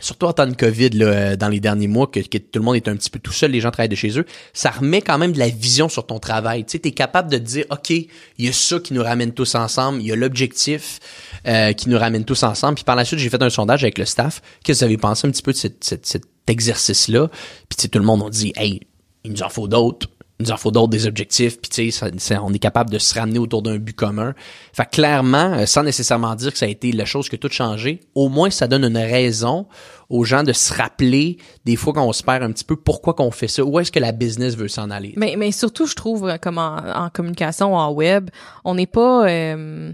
Surtout 0.00 0.26
en 0.26 0.32
temps 0.32 0.46
de 0.46 0.56
COVID, 0.56 0.90
euh, 0.94 1.36
dans 1.36 1.48
les 1.48 1.60
derniers 1.60 1.86
mois, 1.86 2.08
que, 2.08 2.18
tout 2.20 2.58
le 2.58 2.62
monde 2.62 2.74
est 2.74 2.88
un 2.88 2.96
petit 2.96 3.10
peu 3.10 3.20
tout 3.20 3.30
seul, 3.30 3.52
les 3.52 3.60
gens 3.60 3.70
travaillent 3.70 3.88
de 3.88 3.94
chez 3.94 4.18
eux, 4.18 4.24
ça 4.52 4.70
remet 4.70 5.00
quand 5.00 5.16
même 5.16 5.30
de 5.32 5.38
la 5.38 5.48
vision 5.48 5.88
sur 5.88 6.06
ton 6.06 6.18
travail. 6.18 6.64
Tu 6.64 6.72
sais, 6.72 6.78
t'es 6.80 6.90
capable 6.90 7.30
de 7.30 7.38
dire, 7.38 7.66
OK, 7.70 7.90
il 7.90 8.08
y 8.38 8.48
a 8.48 8.52
ça 8.52 8.80
qui 8.80 8.94
nous 8.94 9.02
ramène 9.02 9.32
tous 9.32 9.54
ensemble, 9.54 10.00
il 10.00 10.08
y 10.08 10.12
a 10.12 10.16
l'objectif 10.16 10.98
euh, 11.46 11.72
qui 11.72 11.88
nous 11.88 11.98
ramène 11.98 12.24
tous 12.24 12.42
ensemble. 12.42 12.76
Puis 12.76 12.84
par 12.84 12.96
la 12.96 13.04
suite, 13.04 13.20
j'ai 13.20 13.28
fait 13.28 13.42
un 13.42 13.50
sondage 13.50 13.84
avec 13.84 13.98
le 13.98 14.04
staff. 14.04 14.42
Qu'est-ce 14.64 14.80
que 14.80 14.84
vous 14.86 14.90
avez 14.90 14.98
pensé 14.98 15.28
un 15.28 15.30
petit 15.30 15.42
peu 15.42 15.52
de 15.52 15.58
cet 15.58 16.22
exercice-là? 16.48 17.28
Puis 17.68 17.76
tu 17.76 17.82
sais, 17.82 17.88
tout 17.88 18.00
le 18.00 18.04
monde 18.04 18.24
a 18.26 18.30
dit, 18.30 18.52
hey, 18.56 18.80
il 19.24 19.32
nous 19.32 19.42
en 19.42 19.48
faut 19.48 19.68
d'autres. 19.68 20.08
Il 20.40 20.46
nous 20.46 20.52
en 20.52 20.56
faut 20.56 20.72
d'autres 20.72 20.88
des 20.88 21.06
objectifs, 21.06 21.60
puis 21.60 21.70
tu 21.70 21.90
sais, 21.92 22.36
on 22.42 22.52
est 22.52 22.58
capable 22.58 22.90
de 22.90 22.98
se 22.98 23.14
ramener 23.14 23.38
autour 23.38 23.62
d'un 23.62 23.76
but 23.78 23.94
commun. 23.94 24.34
Fait 24.72 24.84
que 24.86 24.90
clairement, 24.90 25.52
euh, 25.52 25.66
sans 25.66 25.84
nécessairement 25.84 26.34
dire 26.34 26.50
que 26.50 26.58
ça 26.58 26.64
a 26.64 26.68
été 26.68 26.90
la 26.90 27.04
chose 27.04 27.28
que 27.28 27.36
tout 27.36 27.50
changé, 27.50 28.00
au 28.16 28.28
moins 28.28 28.50
ça 28.50 28.66
donne 28.66 28.82
une 28.84 28.96
raison 28.96 29.66
aux 30.08 30.24
gens 30.24 30.42
de 30.42 30.52
se 30.52 30.74
rappeler 30.74 31.36
des 31.64 31.76
fois 31.76 31.92
quand 31.92 32.04
on 32.04 32.12
se 32.12 32.24
perd 32.24 32.42
un 32.42 32.50
petit 32.50 32.64
peu 32.64 32.74
pourquoi 32.74 33.14
qu'on 33.14 33.30
fait 33.30 33.46
ça, 33.46 33.62
où 33.62 33.78
est-ce 33.78 33.92
que 33.92 34.00
la 34.00 34.10
business 34.10 34.56
veut 34.56 34.66
s'en 34.68 34.90
aller. 34.90 35.12
Mais, 35.16 35.36
mais 35.38 35.52
surtout, 35.52 35.86
je 35.86 35.94
trouve, 35.94 36.26
euh, 36.28 36.38
comme 36.38 36.58
en, 36.58 36.76
en 36.76 37.08
communication, 37.10 37.76
en 37.76 37.92
web, 37.92 38.28
on 38.64 38.74
n'est 38.74 38.86
pas... 38.86 39.28
euh, 39.28 39.92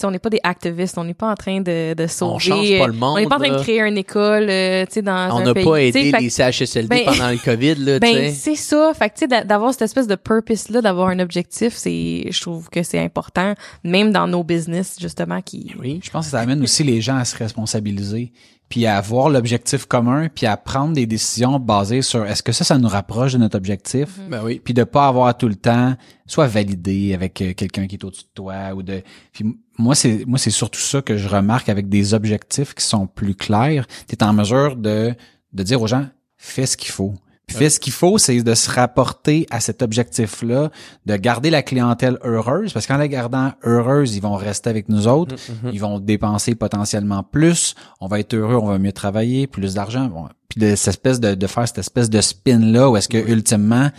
sais, 0.00 0.06
on 0.06 0.10
n'est 0.10 0.18
pas 0.18 0.30
des 0.30 0.40
activistes, 0.42 0.98
on 0.98 1.04
n'est 1.04 1.14
pas 1.14 1.30
en 1.30 1.34
train 1.34 1.60
de, 1.60 1.94
de 1.94 2.06
sauver... 2.06 2.34
On 2.34 2.38
change 2.38 2.78
pas 2.78 2.86
le 2.86 2.92
euh, 2.92 2.96
monde, 2.96 3.16
On 3.16 3.20
n'est 3.20 3.26
pas 3.26 3.36
en 3.36 3.38
train 3.38 3.50
là. 3.52 3.58
de 3.58 3.62
créer 3.62 3.80
une 3.80 3.96
école, 3.98 4.46
euh, 4.50 4.84
tu 4.86 4.94
sais, 4.94 5.02
dans 5.02 5.12
on 5.36 5.38
un 5.40 5.44
n'a 5.44 5.54
pays. 5.54 5.64
pas 5.64 5.76
tu 5.78 5.82
sais, 5.82 5.88
aidé 6.00 6.10
fait 6.10 6.20
les 6.20 6.28
que- 6.28 6.32
CHSLD 6.34 6.88
ben- 6.88 7.04
pendant 7.04 7.30
le 7.30 7.38
COVID, 7.38 7.74
là, 7.76 7.94
tu 7.94 8.00
Ben, 8.00 8.14
sais. 8.14 8.30
c'est 8.30 8.54
ça. 8.56 8.92
Fait 8.94 9.08
que, 9.10 9.14
tu 9.14 9.20
sais, 9.20 9.26
d'a- 9.28 9.44
d'avoir 9.44 9.72
cette 9.72 9.82
espèce 9.82 10.06
de 10.06 10.16
purpose-là, 10.16 10.80
d'avoir 10.82 11.08
un 11.08 11.18
objectif, 11.20 11.74
c'est, 11.74 12.26
je 12.30 12.40
trouve 12.40 12.68
que 12.70 12.82
c'est 12.82 12.98
important, 12.98 13.54
même 13.84 14.10
dans 14.12 14.26
nos 14.26 14.42
business, 14.42 14.96
justement, 15.00 15.40
qui... 15.42 15.72
Oui. 15.78 16.00
Je 16.02 16.10
pense 16.10 16.26
que 16.26 16.30
ça 16.32 16.40
amène 16.40 16.62
aussi 16.62 16.82
les 16.84 17.00
gens 17.00 17.16
à 17.16 17.24
se 17.24 17.36
responsabiliser, 17.36 18.32
puis 18.68 18.86
à 18.86 18.96
avoir 18.96 19.28
l'objectif 19.28 19.86
commun, 19.86 20.28
puis 20.34 20.46
à 20.46 20.56
prendre 20.56 20.94
des 20.94 21.06
décisions 21.06 21.58
basées 21.60 22.02
sur 22.02 22.24
est-ce 22.24 22.42
que 22.42 22.52
ça, 22.52 22.64
ça 22.64 22.78
nous 22.78 22.88
rapproche 22.88 23.34
de 23.34 23.38
notre 23.38 23.56
objectif, 23.56 24.18
Ben 24.28 24.42
oui. 24.42 24.60
puis 24.62 24.74
de 24.74 24.84
pas 24.84 25.06
avoir 25.08 25.36
tout 25.36 25.48
le 25.48 25.54
temps 25.54 25.94
soit 26.26 26.46
validé 26.46 27.14
avec 27.14 27.40
euh, 27.42 27.52
quelqu'un 27.54 27.86
qui 27.86 27.96
est 27.96 28.04
au-dessus 28.04 28.24
de 28.24 28.34
toi 28.34 28.74
ou 28.74 28.82
de. 28.82 29.02
Puis 29.32 29.44
moi 29.78 29.94
c'est 29.94 30.24
moi 30.26 30.38
c'est 30.38 30.50
surtout 30.50 30.80
ça 30.80 31.02
que 31.02 31.16
je 31.16 31.28
remarque 31.28 31.68
avec 31.68 31.88
des 31.88 32.14
objectifs 32.14 32.74
qui 32.74 32.84
sont 32.84 33.06
plus 33.06 33.34
clairs. 33.34 33.86
Tu 34.08 34.16
es 34.16 34.24
en 34.24 34.32
mesure 34.32 34.76
de 34.76 35.14
de 35.52 35.62
dire 35.62 35.80
aux 35.80 35.86
gens 35.86 36.06
fais 36.36 36.66
ce 36.66 36.76
qu'il 36.76 36.90
faut. 36.90 37.14
Puis 37.46 37.70
ce 37.70 37.78
qu'il 37.78 37.92
faut, 37.92 38.18
c'est 38.18 38.42
de 38.42 38.54
se 38.54 38.70
rapporter 38.70 39.46
à 39.50 39.60
cet 39.60 39.82
objectif-là, 39.82 40.70
de 41.06 41.16
garder 41.16 41.50
la 41.50 41.62
clientèle 41.62 42.18
heureuse, 42.24 42.72
parce 42.72 42.86
qu'en 42.86 42.96
la 42.96 43.08
gardant 43.08 43.52
heureuse, 43.64 44.16
ils 44.16 44.22
vont 44.22 44.34
rester 44.34 44.70
avec 44.70 44.88
nous 44.88 45.06
autres, 45.08 45.36
ils 45.72 45.80
vont 45.80 45.98
dépenser 45.98 46.54
potentiellement 46.54 47.22
plus, 47.22 47.74
on 48.00 48.06
va 48.06 48.20
être 48.20 48.34
heureux, 48.34 48.56
on 48.56 48.66
va 48.66 48.78
mieux 48.78 48.92
travailler, 48.92 49.46
plus 49.46 49.74
d'argent. 49.74 50.06
Bon. 50.06 50.28
Puis 50.48 50.60
de, 50.60 50.74
cette 50.74 50.94
espèce 50.94 51.20
de, 51.20 51.34
de 51.34 51.46
faire 51.46 51.66
cette 51.68 51.78
espèce 51.78 52.10
de 52.10 52.20
spin-là, 52.20 52.90
où 52.90 52.96
est-ce 52.96 53.08
que 53.08 53.18
ultimement, 53.18 53.90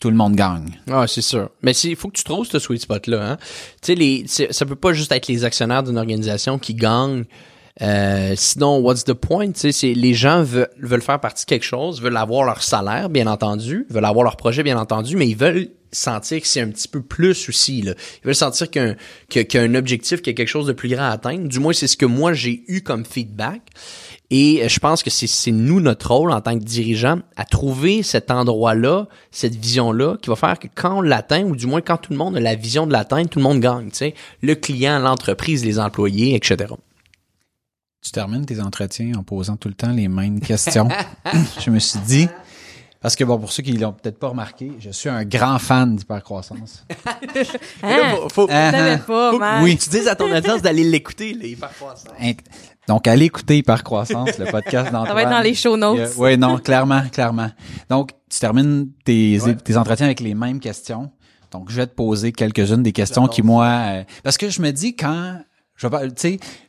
tout 0.00 0.10
le 0.10 0.16
monde 0.16 0.34
gagne. 0.34 0.80
Ah, 0.90 1.06
c'est 1.06 1.20
sûr. 1.20 1.50
Mais 1.62 1.72
il 1.72 1.94
faut 1.94 2.08
que 2.08 2.16
tu 2.16 2.24
trouves 2.24 2.46
ce 2.46 2.58
sweet 2.58 2.82
spot-là. 2.82 3.32
Hein? 3.32 3.36
Tu 3.82 4.24
sais, 4.26 4.48
ça 4.50 4.64
peut 4.64 4.74
pas 4.74 4.94
juste 4.94 5.12
être 5.12 5.28
les 5.28 5.44
actionnaires 5.44 5.82
d'une 5.82 5.98
organisation 5.98 6.58
qui 6.58 6.74
gagnent. 6.74 7.24
Euh, 7.82 8.34
sinon, 8.36 8.78
what's 8.78 9.04
the 9.04 9.14
point? 9.14 9.52
C'est 9.54 9.94
les 9.94 10.14
gens 10.14 10.42
veulent, 10.42 10.68
veulent 10.78 11.02
faire 11.02 11.20
partie 11.20 11.44
de 11.44 11.48
quelque 11.48 11.64
chose, 11.64 12.00
veulent 12.02 12.16
avoir 12.16 12.44
leur 12.44 12.62
salaire, 12.62 13.08
bien 13.08 13.26
entendu, 13.26 13.86
veulent 13.90 14.04
avoir 14.04 14.24
leur 14.24 14.36
projet, 14.36 14.62
bien 14.62 14.78
entendu, 14.78 15.16
mais 15.16 15.28
ils 15.28 15.36
veulent 15.36 15.68
sentir 15.92 16.40
que 16.40 16.46
c'est 16.46 16.60
un 16.60 16.68
petit 16.68 16.88
peu 16.88 17.02
plus 17.02 17.48
aussi. 17.48 17.82
Là. 17.82 17.94
Ils 18.22 18.26
veulent 18.26 18.34
sentir 18.34 18.70
qu'un 18.70 18.94
qu'il 19.28 19.46
y 19.52 19.56
a 19.58 19.62
un 19.62 19.74
objectif, 19.74 20.20
qu'il 20.20 20.32
y 20.32 20.34
a 20.34 20.36
quelque 20.36 20.48
chose 20.48 20.66
de 20.66 20.72
plus 20.72 20.88
grand 20.88 21.04
à 21.04 21.10
atteindre. 21.10 21.48
Du 21.48 21.58
moins, 21.58 21.72
c'est 21.72 21.86
ce 21.86 21.96
que 21.96 22.06
moi 22.06 22.32
j'ai 22.32 22.62
eu 22.68 22.82
comme 22.82 23.04
feedback. 23.04 23.62
Et 24.32 24.68
je 24.68 24.78
pense 24.78 25.02
que 25.02 25.10
c'est 25.10 25.50
nous 25.50 25.80
notre 25.80 26.12
rôle 26.14 26.30
en 26.30 26.40
tant 26.40 26.56
que 26.56 26.62
dirigeant 26.62 27.18
à 27.36 27.44
trouver 27.44 28.04
cet 28.04 28.30
endroit-là, 28.30 29.08
cette 29.32 29.56
vision-là, 29.56 30.18
qui 30.22 30.30
va 30.30 30.36
faire 30.36 30.56
que 30.60 30.68
quand 30.72 30.98
on 30.98 31.00
l'atteint, 31.00 31.42
ou 31.42 31.56
du 31.56 31.66
moins 31.66 31.80
quand 31.80 31.96
tout 31.96 32.12
le 32.12 32.18
monde 32.18 32.36
a 32.36 32.40
la 32.40 32.54
vision 32.54 32.86
de 32.86 32.92
l'atteindre, 32.92 33.28
tout 33.28 33.40
le 33.40 33.42
monde 33.42 33.58
gagne. 33.58 33.90
Sais, 33.92 34.14
le 34.40 34.54
client, 34.54 35.00
l'entreprise, 35.00 35.64
les 35.64 35.80
employés, 35.80 36.36
etc. 36.36 36.74
Tu 38.02 38.12
termines 38.12 38.46
tes 38.46 38.60
entretiens 38.60 39.12
en 39.18 39.22
posant 39.22 39.56
tout 39.56 39.68
le 39.68 39.74
temps 39.74 39.90
les 39.92 40.08
mêmes 40.08 40.40
questions. 40.40 40.88
je 41.60 41.70
me 41.70 41.78
suis 41.78 41.98
dit, 42.00 42.28
parce 43.02 43.14
que 43.14 43.24
bon, 43.24 43.38
pour 43.38 43.52
ceux 43.52 43.62
qui 43.62 43.72
l'ont 43.72 43.92
peut-être 43.92 44.18
pas 44.18 44.28
remarqué, 44.28 44.72
je 44.78 44.88
suis 44.90 45.10
un 45.10 45.24
grand 45.24 45.58
fan 45.58 45.96
d'hypercroissance. 45.96 46.84
Hein? 47.82 48.16
Faut, 48.32 48.46
pas, 48.46 48.98
faut 48.98 49.38
man. 49.38 49.62
oui. 49.62 49.76
tu 49.76 49.88
dises 49.90 50.06
à 50.08 50.14
ton 50.14 50.30
audience 50.34 50.60
d'aller 50.62 50.84
l'écouter, 50.84 51.34
là, 51.34 51.46
hypercroissance. 51.46 52.12
Inc- 52.20 52.40
Donc, 52.86 53.06
allez 53.06 53.26
écouter 53.26 53.58
Hypercroissance, 53.58 54.38
le 54.38 54.46
podcast 54.46 54.90
d'Antoine. 54.92 55.06
Ça 55.08 55.14
va 55.14 55.22
être 55.22 55.30
dans 55.30 55.40
les 55.40 55.54
show 55.54 55.76
notes. 55.76 56.10
Oui, 56.18 56.36
non, 56.36 56.58
clairement, 56.58 57.02
clairement. 57.12 57.50
Donc, 57.88 58.10
tu 58.30 58.38
termines 58.38 58.88
tes, 59.04 59.38
tes 59.64 59.76
entretiens 59.76 60.06
avec 60.06 60.20
les 60.20 60.34
mêmes 60.34 60.60
questions. 60.60 61.10
Donc, 61.50 61.70
je 61.70 61.76
vais 61.76 61.86
te 61.86 61.94
poser 61.94 62.32
quelques-unes 62.32 62.82
des 62.82 62.92
questions 62.92 63.26
qui, 63.28 63.42
moi... 63.42 63.64
euh, 63.66 64.04
parce 64.22 64.36
que 64.38 64.48
je 64.50 64.60
me 64.62 64.70
dis, 64.70 64.94
quand... 64.96 65.40
Je 65.80 65.88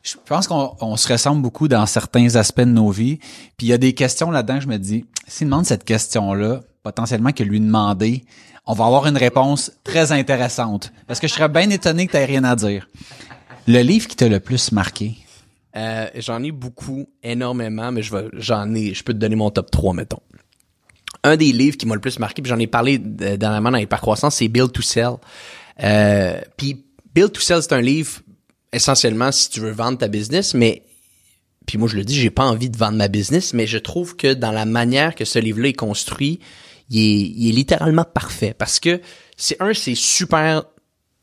je 0.04 0.16
pense 0.26 0.48
qu'on 0.48 0.74
on 0.80 0.96
se 0.96 1.12
ressemble 1.12 1.42
beaucoup 1.42 1.68
dans 1.68 1.86
certains 1.86 2.38
aspects 2.38 2.62
de 2.62 2.66
nos 2.66 2.92
vies. 2.92 3.18
Puis 3.58 3.68
il 3.68 3.68
y 3.68 3.74
a 3.74 3.78
des 3.78 3.94
questions 3.94 4.32
là-dedans 4.32 4.56
que 4.56 4.64
je 4.64 4.70
me 4.70 4.78
dis, 4.78 5.06
s'il 5.28 5.48
demande 5.48 5.66
cette 5.66 5.84
question-là, 5.84 6.62
potentiellement 6.82 7.34
que 7.34 7.44
lui 7.44 7.60
demander, 7.60 8.24
on 8.66 8.74
va 8.74 8.86
avoir 8.86 9.08
une 9.08 9.18
réponse 9.18 9.74
très 9.84 10.14
intéressante. 10.14 10.94
Parce 11.08 11.20
que 11.20 11.28
je 11.28 11.34
serais 11.34 11.50
bien 11.50 11.70
étonné 11.70 12.08
que 12.08 12.18
tu 12.18 12.24
rien 12.24 12.46
à 12.46 12.56
dire. 12.56 12.88
Le 13.68 13.82
livre 13.82 14.08
qui 14.08 14.16
t'a 14.16 14.30
le 14.30 14.40
plus 14.40 14.72
marqué? 14.72 15.18
Euh, 15.76 16.08
j'en 16.16 16.42
ai 16.42 16.52
beaucoup, 16.52 17.10
énormément, 17.22 17.92
mais 17.92 18.04
je 18.04 18.16
vais, 18.16 18.30
j'en 18.34 18.74
ai, 18.74 18.94
je 18.94 19.04
peux 19.04 19.14
te 19.14 19.18
donner 19.18 19.36
mon 19.36 19.50
top 19.50 19.72
3, 19.72 19.94
mettons. 19.94 20.22
Un 21.24 21.36
des 21.36 21.52
livres 21.52 21.76
qui 21.76 21.86
m'a 21.86 21.96
le 21.96 22.02
plus 22.02 22.18
marqué, 22.18 22.42
puis 22.42 22.50
j'en 22.50 22.60
ai 22.60 22.68
parlé 22.68 22.98
euh, 23.22 23.36
dernièrement 23.36 23.72
dans 23.72 23.78
Hypercroissance, 23.78 24.36
c'est 24.36 24.48
Build 24.48 24.72
to 24.72 24.82
Sell. 24.82 25.16
Euh, 25.84 26.40
puis 26.56 26.86
Build 27.14 27.34
to 27.34 27.42
Sell, 27.42 27.62
c'est 27.62 27.74
un 27.74 27.82
livre 27.82 28.22
essentiellement 28.74 29.32
si 29.32 29.50
tu 29.50 29.60
veux 29.60 29.72
vendre 29.72 29.98
ta 29.98 30.08
business, 30.08 30.54
mais 30.54 30.84
puis 31.66 31.78
moi 31.78 31.88
je 31.88 31.96
le 31.96 32.04
dis, 32.04 32.16
j'ai 32.16 32.30
pas 32.30 32.46
envie 32.46 32.70
de 32.70 32.78
vendre 32.78 32.98
ma 32.98 33.08
business, 33.08 33.54
mais 33.54 33.68
je 33.68 33.78
trouve 33.78 34.16
que 34.16 34.34
dans 34.34 34.52
la 34.52 34.66
manière 34.66 35.16
que 35.16 35.26
ce 35.26 35.40
livre-là 35.40 35.70
est 35.70 35.74
construit, 35.74 36.40
il 36.90 37.48
est, 37.48 37.52
littéralement 37.52 38.04
parfait 38.04 38.54
parce 38.58 38.80
que 38.80 39.02
c'est 39.38 39.62
un, 39.62 39.74
c'est 39.74 39.96
super 39.96 40.64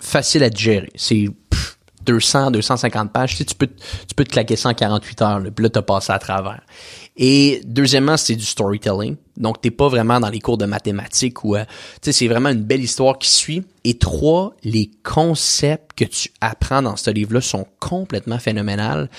facile 0.01 0.43
à 0.43 0.51
digérer. 0.51 0.91
C'est 0.95 1.27
pff, 1.51 1.79
200, 2.07 2.53
250 2.53 3.12
pages. 3.12 3.33
Tu, 3.33 3.37
sais, 3.39 3.45
tu 3.45 3.55
peux, 3.55 3.66
tu 3.66 4.15
peux 4.16 4.25
te 4.25 4.31
claquer 4.31 4.57
ça 4.57 4.70
en 4.70 4.75
48 4.75 5.23
heures. 5.23 5.41
Là, 5.41 5.51
puis 5.51 5.62
là, 5.62 5.70
t'as 5.70 5.83
passé 5.83 6.12
à 6.12 6.19
travers. 6.19 6.62
Et 7.20 7.61
deuxièmement, 7.65 8.16
c'est 8.16 8.36
du 8.36 8.45
storytelling. 8.45 9.16
Donc, 9.36 9.61
t'es 9.61 9.73
pas 9.73 9.89
vraiment 9.89 10.20
dans 10.20 10.28
les 10.28 10.39
cours 10.39 10.57
de 10.57 10.66
mathématiques 10.66 11.45
ou, 11.45 11.57
euh, 11.57 11.65
tu 12.01 12.07
sais, 12.07 12.12
c'est 12.12 12.28
vraiment 12.28 12.51
une 12.51 12.62
belle 12.62 12.82
histoire 12.82 13.19
qui 13.19 13.28
suit. 13.28 13.65
Et 13.82 13.99
trois, 13.99 14.55
les 14.62 14.89
concepts 15.03 15.99
que 15.99 16.05
tu 16.05 16.31
apprends 16.40 16.81
dans 16.81 16.97
ce 16.97 17.11
livre-là 17.11 17.40
sont 17.40 17.66
complètement 17.81 18.39
phénoménales. 18.39 19.11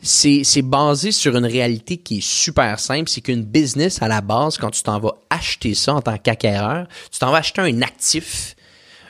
C'est, 0.00 0.42
c'est 0.44 0.62
basé 0.62 1.10
sur 1.10 1.36
une 1.36 1.44
réalité 1.44 1.96
qui 1.96 2.18
est 2.18 2.24
super 2.24 2.78
simple. 2.78 3.08
C'est 3.08 3.20
qu'une 3.20 3.42
business, 3.42 4.00
à 4.00 4.06
la 4.06 4.20
base, 4.20 4.56
quand 4.56 4.70
tu 4.70 4.82
t'en 4.82 5.00
vas 5.00 5.16
acheter 5.28 5.74
ça 5.74 5.94
en 5.94 6.00
tant 6.00 6.18
qu'acquéreur, 6.18 6.86
tu 7.10 7.18
t'en 7.18 7.32
vas 7.32 7.38
acheter 7.38 7.60
un 7.60 7.82
actif 7.82 8.54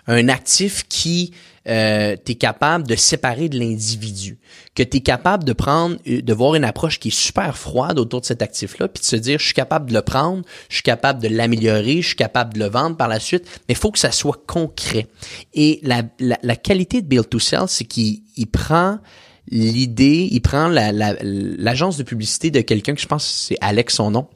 un 0.07 0.29
actif 0.29 0.87
qui 0.89 1.33
euh, 1.69 2.17
tu 2.25 2.33
es 2.33 2.35
capable 2.37 2.87
de 2.87 2.97
séparer 2.97 3.49
de 3.51 3.59
l'individu, 3.59 4.39
que 4.75 4.83
tu 4.83 4.97
es 4.97 5.01
capable 5.01 5.45
de 5.45 5.53
prendre 5.53 5.97
euh, 6.09 6.23
de 6.23 6.33
voir 6.33 6.55
une 6.55 6.65
approche 6.65 6.99
qui 6.99 7.09
est 7.09 7.15
super 7.15 7.57
froide 7.57 7.99
autour 7.99 8.23
de 8.23 8.27
cet 8.27 8.41
actif 8.43 8.79
là, 8.79 8.89
puis 8.89 9.01
de 9.03 9.07
se 9.07 9.17
dire 9.17 9.39
je 9.39 9.45
suis 9.45 9.55
capable 9.55 9.91
de 9.91 9.95
le 9.95 10.03
prendre, 10.03 10.43
je 10.69 10.75
suis 10.77 10.83
capable 10.83 11.21
de 11.23 11.29
l'améliorer, 11.29 12.01
je 12.01 12.07
suis 12.09 12.17
capable 12.17 12.55
de 12.55 12.59
le 12.61 12.67
vendre 12.67 12.97
par 12.97 13.09
la 13.09 13.21
suite, 13.21 13.45
mais 13.69 13.75
il 13.75 13.77
faut 13.77 13.91
que 13.91 13.99
ça 13.99 14.11
soit 14.11 14.43
concret. 14.47 15.07
Et 15.55 15.81
la, 15.83 16.03
la, 16.19 16.39
la 16.43 16.57
qualité 16.57 17.03
de 17.03 17.07
Build 17.07 17.29
to 17.29 17.39
Sell, 17.39 17.65
c'est 17.69 17.85
qu'il 17.85 18.23
il 18.37 18.47
prend 18.47 18.99
l'idée, 19.51 20.29
il 20.31 20.41
prend 20.41 20.69
la- 20.69 20.93
la- 20.93 21.17
l'agence 21.23 21.97
de 21.97 22.03
publicité 22.03 22.51
de 22.51 22.61
quelqu'un 22.61 22.95
que 22.95 23.01
je 23.01 23.07
pense 23.07 23.27
c'est 23.27 23.57
Alex 23.61 23.95
son 23.95 24.11
nom, 24.13 24.29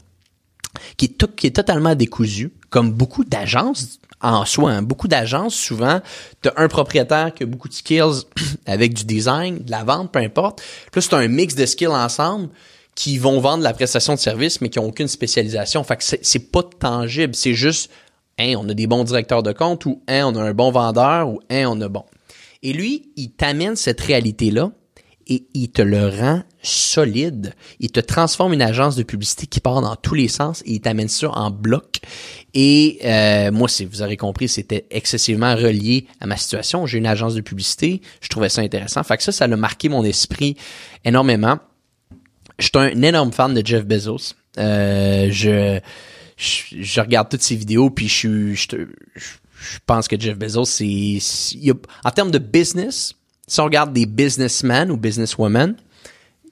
qui 0.96 1.06
est, 1.46 1.51
totalement 1.51 1.94
décousu, 1.94 2.52
comme 2.70 2.92
beaucoup 2.92 3.24
d'agences 3.24 3.98
en 4.20 4.44
soi. 4.44 4.72
hein. 4.72 4.82
Beaucoup 4.82 5.09
d'agences, 5.09 5.55
souvent, 5.55 6.01
tu 6.42 6.48
as 6.48 6.55
un 6.56 6.68
propriétaire 6.68 7.32
qui 7.34 7.42
a 7.42 7.46
beaucoup 7.46 7.68
de 7.68 7.74
skills 7.74 8.24
avec 8.66 8.94
du 8.94 9.05
design, 9.05 9.59
de 9.59 9.70
la 9.70 9.84
vente, 9.84 10.12
peu 10.12 10.20
importe. 10.20 10.62
Puis 10.90 11.01
Là, 11.01 11.02
c'est 11.02 11.14
un 11.14 11.28
mix 11.28 11.55
de 11.55 11.66
skills 11.66 11.88
ensemble 11.88 12.48
qui 12.94 13.18
vont 13.18 13.40
vendre 13.40 13.62
la 13.62 13.72
prestation 13.72 14.14
de 14.14 14.18
service, 14.18 14.60
mais 14.60 14.68
qui 14.68 14.78
ont 14.78 14.86
aucune 14.86 15.09
spécialisation. 15.09 15.82
Fait 15.84 15.96
que 15.96 16.05
c'est 16.05 16.51
pas 16.51 16.62
tangible. 16.62 17.34
C'est 17.34 17.55
juste, 17.55 17.90
hein, 18.38 18.55
on 18.56 18.68
a 18.68 18.74
des 18.74 18.86
bons 18.86 19.05
directeurs 19.05 19.42
de 19.42 19.52
compte 19.52 19.84
ou 19.86 20.02
hein, 20.09 20.24
on 20.26 20.36
a 20.36 20.42
un 20.42 20.55
bon 20.55 20.70
vendeur 20.70 21.28
ou 21.28 21.40
hein, 21.51 21.64
on 21.68 21.80
a 21.80 21.88
bon. 21.88 22.05
Et 22.62 22.72
lui, 22.72 23.10
il 23.16 23.32
t'amène 23.32 23.76
cette 23.76 24.01
réalité-là 24.01 24.70
et 25.26 25.46
il 25.55 25.70
te 25.70 25.82
le 25.82 26.09
rend 26.09 26.42
solide. 26.62 27.55
Il 27.80 27.90
te 27.90 28.01
transforme 28.01 28.52
une 28.52 28.62
agence 28.62 28.96
de 28.96 29.02
publicité 29.02 29.46
qui 29.46 29.60
part 29.60 29.80
dans 29.80 29.96
tous 29.96 30.14
les 30.14 30.28
sens 30.28 30.62
et 30.66 30.72
il 30.72 30.80
t'amène 30.80 31.09
ça 31.09 31.30
en 31.30 31.51
bloc. 31.51 32.01
Et 32.55 32.98
euh, 33.05 33.51
moi, 33.51 33.68
c'est, 33.68 33.84
vous 33.84 34.02
aurez 34.02 34.16
compris, 34.16 34.48
c'était 34.48 34.86
excessivement 34.90 35.55
relié 35.55 36.06
à 36.20 36.26
ma 36.26 36.36
situation. 36.36 36.86
J'ai 36.86 36.98
une 36.98 37.06
agence 37.06 37.34
de 37.34 37.40
publicité, 37.40 38.01
je 38.20 38.28
trouvais 38.28 38.48
ça 38.48 38.62
intéressant. 38.62 39.02
Fait 39.02 39.16
que 39.16 39.22
ça, 39.22 39.32
ça 39.32 39.44
a 39.44 39.48
marqué 39.48 39.88
mon 39.88 40.05
esprit 40.05 40.56
énormément. 41.05 41.59
Je 42.59 42.64
suis 42.66 42.72
un 42.74 43.02
énorme 43.02 43.32
fan 43.32 43.52
de 43.55 43.66
Jeff 43.66 43.84
Bezos. 43.84 44.34
Euh, 44.59 45.28
je, 45.30 45.80
je, 46.36 46.62
je 46.80 47.01
regarde 47.01 47.28
toutes 47.28 47.42
ses 47.42 47.56
vidéos, 47.56 47.90
puis 47.90 48.09
je, 48.09 48.55
je, 48.55 48.66
je, 49.16 49.78
pense 49.86 50.06
que 50.06 50.18
Jeff 50.18 50.38
Bezos, 50.38 50.66
c'est, 50.66 51.18
en 52.05 52.10
termes 52.10 52.30
de 52.30 52.38
business, 52.38 53.14
si 53.47 53.61
on 53.61 53.65
regarde 53.65 53.93
des 53.93 54.07
businessmen 54.07 54.91
ou 54.91 54.97
businesswomen, 54.97 55.77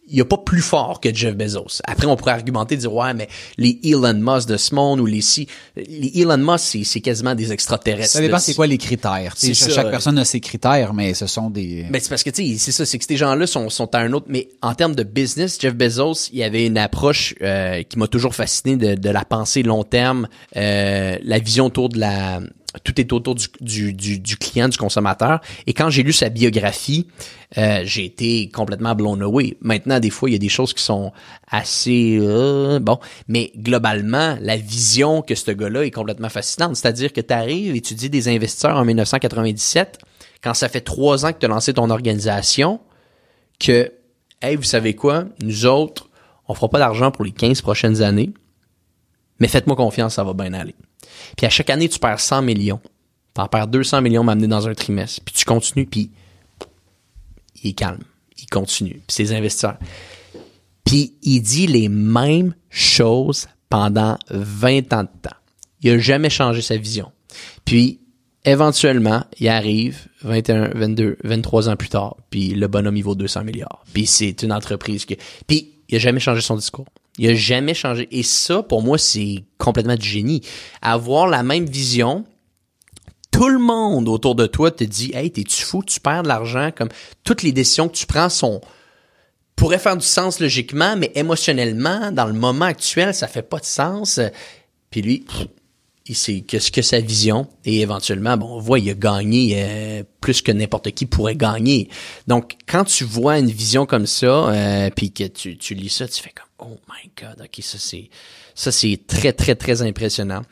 il 0.08 0.16
n'y 0.16 0.20
a 0.20 0.26
pas 0.26 0.36
plus 0.36 0.60
fort 0.60 1.00
que 1.00 1.14
Jeff 1.14 1.34
Bezos. 1.34 1.80
Après, 1.84 2.06
on 2.06 2.16
pourrait 2.16 2.32
argumenter, 2.32 2.76
dire, 2.76 2.92
ouais, 2.92 3.14
mais 3.14 3.28
les 3.56 3.80
Elon 3.82 4.12
Musk 4.12 4.46
de 4.46 4.58
ce 4.58 4.74
monde 4.74 5.00
ou 5.00 5.06
les 5.06 5.22
si, 5.22 5.46
les 5.74 6.12
Elon 6.20 6.36
Musk, 6.36 6.58
c'est, 6.58 6.84
c'est 6.84 7.00
quasiment 7.00 7.34
des 7.34 7.50
extraterrestres. 7.50 8.12
Ça 8.12 8.20
dépend 8.20 8.38
c'est 8.38 8.52
quoi 8.52 8.66
les 8.66 8.76
critères. 8.76 9.32
C'est 9.36 9.54
Chaque 9.54 9.70
ça. 9.70 9.84
personne 9.84 10.18
a 10.18 10.26
ses 10.26 10.40
critères, 10.40 10.92
mais 10.92 11.14
ce 11.14 11.26
sont 11.26 11.48
des... 11.48 11.86
Ben, 11.88 11.98
c'est 11.98 12.10
parce 12.10 12.24
que, 12.24 12.30
tu 12.30 12.44
sais, 12.44 12.58
c'est 12.58 12.72
ça, 12.72 12.84
c'est 12.84 12.98
que 12.98 13.06
ces 13.06 13.16
gens-là 13.16 13.46
sont, 13.46 13.70
sont 13.70 13.94
à 13.94 14.00
un 14.00 14.12
autre, 14.12 14.26
mais 14.28 14.50
en 14.60 14.74
termes 14.74 14.94
de 14.94 15.04
business, 15.04 15.56
Jeff 15.58 15.74
Bezos, 15.74 16.28
il 16.30 16.40
y 16.40 16.44
avait 16.44 16.66
une 16.66 16.78
approche 16.78 17.34
euh, 17.40 17.82
qui 17.82 17.98
m'a 17.98 18.08
toujours 18.08 18.34
fasciné 18.34 18.76
de, 18.76 18.96
de 18.96 19.08
la 19.08 19.24
pensée 19.24 19.62
long 19.62 19.84
terme, 19.84 20.28
euh, 20.56 21.16
la 21.22 21.38
vision 21.38 21.66
autour 21.66 21.88
de 21.88 22.00
la... 22.00 22.40
Tout 22.84 23.00
est 23.00 23.12
autour 23.12 23.34
du, 23.34 24.36
client, 24.38 24.68
du 24.68 24.78
consommateur. 24.78 25.40
Et 25.66 25.74
quand 25.74 25.90
j'ai 25.90 26.02
lu 26.02 26.12
sa 26.12 26.30
biographie, 26.30 27.06
euh, 27.58 27.82
j'ai 27.84 28.06
été 28.06 28.48
complètement 28.48 28.94
blown 28.94 29.22
away. 29.22 29.56
Maintenant, 29.60 30.00
des 30.00 30.08
fois, 30.08 30.30
il 30.30 30.32
y 30.32 30.36
a 30.36 30.38
des 30.38 30.48
choses 30.48 30.72
qui 30.72 30.82
sont 30.82 31.12
assez... 31.50 32.16
euh, 32.18 32.78
bon, 32.80 32.98
mais 33.28 33.52
globalement, 33.56 34.36
la 34.40 34.56
vision 34.56 35.20
que 35.20 35.34
ce 35.34 35.50
gars-là 35.50 35.84
est 35.84 35.90
complètement 35.90 36.30
fascinante. 36.30 36.76
C'est-à-dire 36.76 37.12
que 37.12 37.20
tu 37.20 37.34
arrives 37.34 37.76
et 37.76 37.80
tu 37.82 37.94
dis 37.94 38.08
des 38.08 38.28
investisseurs 38.28 38.76
en 38.76 38.84
1997 38.84 39.98
quand 40.42 40.54
ça 40.54 40.68
fait 40.68 40.80
trois 40.80 41.24
ans 41.24 41.32
que 41.32 41.38
tu 41.38 41.46
as 41.46 41.48
lancé 41.48 41.74
ton 41.74 41.90
organisation, 41.90 42.80
que, 43.60 43.92
hey, 44.40 44.56
vous 44.56 44.62
savez 44.62 44.94
quoi, 44.94 45.24
nous 45.42 45.66
autres, 45.66 46.08
on 46.48 46.54
fera 46.54 46.68
pas 46.68 46.78
d'argent 46.78 47.10
pour 47.10 47.24
les 47.24 47.30
15 47.30 47.62
prochaines 47.62 48.02
années, 48.02 48.32
mais 49.42 49.48
faites-moi 49.48 49.74
confiance, 49.74 50.14
ça 50.14 50.22
va 50.22 50.34
bien 50.34 50.52
aller. 50.52 50.76
Puis 51.36 51.46
à 51.46 51.50
chaque 51.50 51.68
année, 51.68 51.88
tu 51.88 51.98
perds 51.98 52.20
100 52.20 52.42
millions. 52.42 52.80
T'en 53.34 53.48
perds 53.48 53.66
200 53.66 54.00
millions 54.00 54.22
m'amener 54.22 54.46
dans 54.46 54.68
un 54.68 54.74
trimestre. 54.74 55.20
Puis 55.24 55.34
tu 55.34 55.44
continues, 55.44 55.84
puis 55.84 56.12
il 57.60 57.70
est 57.70 57.72
calme. 57.72 58.04
Il 58.38 58.46
continue. 58.46 59.02
Puis 59.04 59.16
ses 59.16 59.32
investisseurs. 59.34 59.78
Puis 60.84 61.14
il 61.24 61.40
dit 61.40 61.66
les 61.66 61.88
mêmes 61.88 62.54
choses 62.70 63.48
pendant 63.68 64.16
20 64.30 64.92
ans 64.92 65.02
de 65.02 65.08
temps. 65.20 65.36
Il 65.80 65.90
a 65.90 65.98
jamais 65.98 66.30
changé 66.30 66.62
sa 66.62 66.76
vision. 66.76 67.10
Puis 67.64 67.98
éventuellement, 68.44 69.24
il 69.40 69.48
arrive 69.48 70.06
21, 70.22 70.68
22, 70.68 71.16
23 71.24 71.68
ans 71.68 71.74
plus 71.74 71.88
tard, 71.88 72.16
puis 72.30 72.50
le 72.50 72.68
bonhomme 72.68 72.96
il 72.96 73.02
vaut 73.02 73.16
200 73.16 73.42
milliards. 73.42 73.82
Puis 73.92 74.06
c'est 74.06 74.44
une 74.44 74.52
entreprise 74.52 75.04
que 75.04 75.14
puis 75.48 75.72
il 75.88 75.96
a 75.96 75.98
jamais 75.98 76.20
changé 76.20 76.42
son 76.42 76.54
discours. 76.54 76.86
Il 77.18 77.28
a 77.28 77.34
jamais 77.34 77.74
changé 77.74 78.08
et 78.10 78.22
ça 78.22 78.62
pour 78.62 78.82
moi 78.82 78.98
c'est 78.98 79.44
complètement 79.58 79.96
du 79.96 80.08
génie. 80.08 80.42
Avoir 80.80 81.26
la 81.26 81.42
même 81.42 81.66
vision, 81.66 82.24
tout 83.30 83.48
le 83.48 83.58
monde 83.58 84.08
autour 84.08 84.34
de 84.34 84.46
toi 84.46 84.70
te 84.70 84.84
dit 84.84 85.10
"Hey, 85.14 85.30
t'es-tu 85.30 85.62
fou, 85.62 85.82
tu 85.84 86.00
perds 86.00 86.22
de 86.22 86.28
l'argent? 86.28 86.70
Comme 86.74 86.88
toutes 87.24 87.42
les 87.42 87.52
décisions 87.52 87.88
que 87.88 87.96
tu 87.96 88.06
prends 88.06 88.28
sont 88.28 88.60
pourraient 89.56 89.78
faire 89.78 89.96
du 89.96 90.06
sens 90.06 90.40
logiquement, 90.40 90.96
mais 90.96 91.12
émotionnellement, 91.14 92.10
dans 92.10 92.26
le 92.26 92.32
moment 92.32 92.64
actuel, 92.64 93.14
ça 93.14 93.28
fait 93.28 93.42
pas 93.42 93.58
de 93.58 93.64
sens. 93.64 94.18
Puis 94.90 95.02
lui, 95.02 95.24
il 96.06 96.16
sait 96.16 96.40
que 96.40 96.58
ce 96.58 96.70
que 96.70 96.82
sa 96.82 97.00
vision 97.00 97.46
et 97.64 97.80
éventuellement 97.80 98.36
bon 98.36 98.56
on 98.56 98.58
voit 98.58 98.78
il 98.78 98.90
a 98.90 98.94
gagné 98.94 99.54
euh, 99.56 100.02
plus 100.20 100.42
que 100.42 100.50
n'importe 100.50 100.90
qui 100.90 101.06
pourrait 101.06 101.36
gagner 101.36 101.88
donc 102.26 102.56
quand 102.66 102.84
tu 102.84 103.04
vois 103.04 103.38
une 103.38 103.50
vision 103.50 103.86
comme 103.86 104.06
ça 104.06 104.48
euh, 104.48 104.90
puis 104.90 105.12
que 105.12 105.24
tu, 105.24 105.56
tu 105.56 105.74
lis 105.74 105.90
ça 105.90 106.08
tu 106.08 106.20
fais 106.20 106.30
comme 106.30 106.46
oh 106.62 106.78
my 106.88 107.10
god 107.20 107.40
ok 107.40 107.62
ça 107.62 107.78
c'est 107.78 108.08
ça 108.54 108.72
c'est 108.72 109.00
très 109.06 109.32
très 109.32 109.54
très 109.54 109.82
impressionnant. 109.82 110.42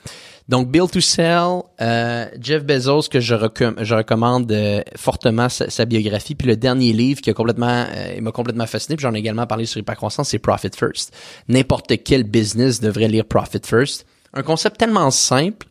Donc 0.49 0.69
Build 0.69 0.91
to 0.91 1.01
Sell 1.01 1.63
euh, 1.81 2.27
Jeff 2.41 2.65
Bezos 2.65 3.03
que 3.09 3.21
je, 3.21 3.35
recommande 3.35 4.51
euh, 4.51 4.83
fortement 4.97 5.49
sa, 5.49 5.85
biographie 5.85 6.35
puis 6.35 6.49
le 6.49 6.57
dernier 6.57 6.93
livre 6.93 7.21
qui 7.21 7.31
a 7.31 7.35
complètement 7.35 7.87
il 8.17 8.23
m'a 8.23 8.33
complètement 8.33 8.67
fasciné 8.67 8.97
puis 8.97 9.05
j'en 9.05 9.15
ai 9.15 9.19
également 9.19 9.47
parlé 9.47 9.65
sur 9.67 9.79
Hypercroissance 9.79 10.31
c'est 10.31 10.41
Profit 10.41 10.71
First. 10.77 11.15
N'importe 11.49 12.03
quel 12.03 12.25
business 12.25 12.81
devrait 12.81 13.09
lire 13.09 13.25
Profit 13.25 13.61
First. 13.65 14.07
Un 14.33 14.43
concept 14.43 14.79
tellement 14.79 15.11
simple, 15.11 15.67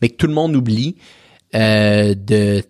mais 0.00 0.08
que 0.08 0.16
tout 0.16 0.26
le 0.26 0.34
monde 0.34 0.56
oublie 0.56 0.96
euh, 1.54 2.14
de, 2.14 2.62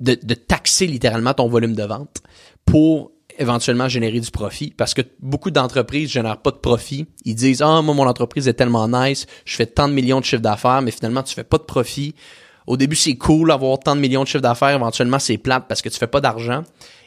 de, 0.00 0.18
de 0.22 0.34
taxer 0.34 0.86
littéralement 0.86 1.34
ton 1.34 1.48
volume 1.48 1.74
de 1.74 1.82
vente 1.82 2.18
pour 2.66 3.13
éventuellement 3.38 3.88
générer 3.88 4.20
du 4.20 4.30
profit 4.30 4.72
parce 4.76 4.94
que 4.94 5.02
beaucoup 5.20 5.50
d'entreprises 5.50 6.10
génèrent 6.10 6.40
pas 6.40 6.50
de 6.50 6.56
profit. 6.56 7.06
Ils 7.24 7.34
disent 7.34 7.62
"Ah, 7.62 7.82
moi 7.82 7.94
mon 7.94 8.06
entreprise 8.06 8.48
est 8.48 8.54
tellement 8.54 8.88
nice, 8.88 9.26
je 9.44 9.56
fais 9.56 9.66
tant 9.66 9.88
de 9.88 9.94
millions 9.94 10.20
de 10.20 10.24
chiffres 10.24 10.42
d'affaires, 10.42 10.82
mais 10.82 10.90
finalement 10.90 11.22
tu 11.22 11.34
fais 11.34 11.44
pas 11.44 11.58
de 11.58 11.64
profit." 11.64 12.14
Au 12.66 12.78
début, 12.78 12.96
c'est 12.96 13.16
cool 13.16 13.48
d'avoir 13.48 13.78
tant 13.78 13.94
de 13.94 14.00
millions 14.00 14.22
de 14.22 14.28
chiffres 14.28 14.40
d'affaires, 14.40 14.70
éventuellement 14.70 15.18
c'est 15.18 15.36
plate 15.36 15.66
parce 15.68 15.82
que 15.82 15.90
tu 15.90 15.98
fais 15.98 16.06
pas 16.06 16.22
d'argent 16.22 16.62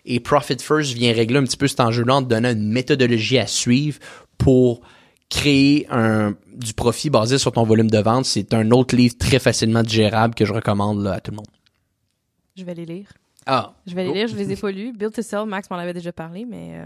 et 0.07 0.19
Profit 0.19 0.57
First 0.59 0.93
vient 0.93 1.13
régler 1.13 1.37
un 1.37 1.43
petit 1.43 1.57
peu 1.57 1.67
cet 1.67 1.81
enjeu-là 1.81 2.15
en 2.15 2.23
te 2.23 2.29
donnant 2.29 2.51
une 2.51 2.71
méthodologie 2.71 3.37
à 3.37 3.45
suivre 3.45 3.99
pour 4.37 4.81
créer 5.29 5.85
un, 5.91 6.35
du 6.55 6.73
profit 6.73 7.09
basé 7.09 7.37
sur 7.37 7.51
ton 7.51 7.63
volume 7.63 7.89
de 7.89 7.97
vente, 7.97 8.25
c'est 8.25 8.53
un 8.53 8.71
autre 8.71 8.95
livre 8.95 9.17
très 9.17 9.39
facilement 9.39 9.83
digérable 9.83 10.33
que 10.33 10.45
je 10.45 10.53
recommande 10.53 11.05
à 11.05 11.19
tout 11.19 11.31
le 11.31 11.37
monde. 11.37 11.47
Je 12.55 12.63
vais 12.63 12.73
les 12.73 12.85
lire. 12.85 13.09
Ah. 13.47 13.73
Je 13.87 13.95
vais 13.95 14.03
les 14.03 14.13
lire, 14.13 14.27
je 14.27 14.35
les 14.35 14.51
ai 14.51 14.55
pas 14.55 14.71
lus. 14.71 14.91
Build 14.91 15.13
to 15.13 15.21
Sell, 15.21 15.45
Max 15.47 15.69
m'en 15.69 15.77
avait 15.77 15.93
déjà 15.93 16.11
parlé, 16.11 16.45
mais. 16.45 16.81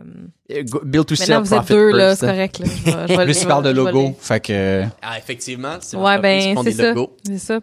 Euh... 0.49 0.63
Build 0.83 1.05
to 1.05 1.15
Sell. 1.15 1.39
Vous 1.39 1.53
êtes 1.53 1.67
deux, 1.67 1.91
là, 1.91 2.15
c'est 2.15 2.27
correct. 2.27 2.59
Là. 2.59 3.07
Je 3.07 3.13
vais, 3.15 3.33
je 3.33 3.47
parle 3.47 3.65
de 3.65 3.71
logo. 3.71 4.15
Fait 4.19 4.39
que. 4.39 4.83
Ah, 5.01 5.17
effectivement. 5.17 5.77
C'est 5.81 5.97
ouais, 5.97 6.19
ben, 6.19 6.55
c'est 6.63 6.71
ça. 6.71 6.93
C'est 7.25 7.37
ça. 7.39 7.59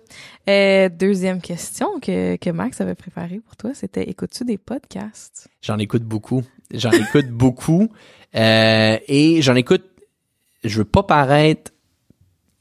Euh, 0.48 0.88
deuxième 0.88 1.40
question 1.40 2.00
que, 2.00 2.36
que 2.36 2.50
Max 2.50 2.80
avait 2.80 2.94
préparée 2.94 3.40
pour 3.46 3.56
toi, 3.56 3.70
c'était 3.74 4.04
écoutes-tu 4.04 4.44
des 4.44 4.58
podcasts? 4.58 5.48
J'en 5.62 5.78
écoute 5.78 6.02
beaucoup. 6.02 6.42
J'en 6.72 6.90
écoute 6.92 7.28
beaucoup. 7.28 7.88
Euh, 8.34 8.98
et 9.06 9.40
j'en 9.42 9.54
écoute 9.54 9.84
je 10.64 10.78
veux 10.78 10.84
pas 10.84 11.02
paraître 11.02 11.72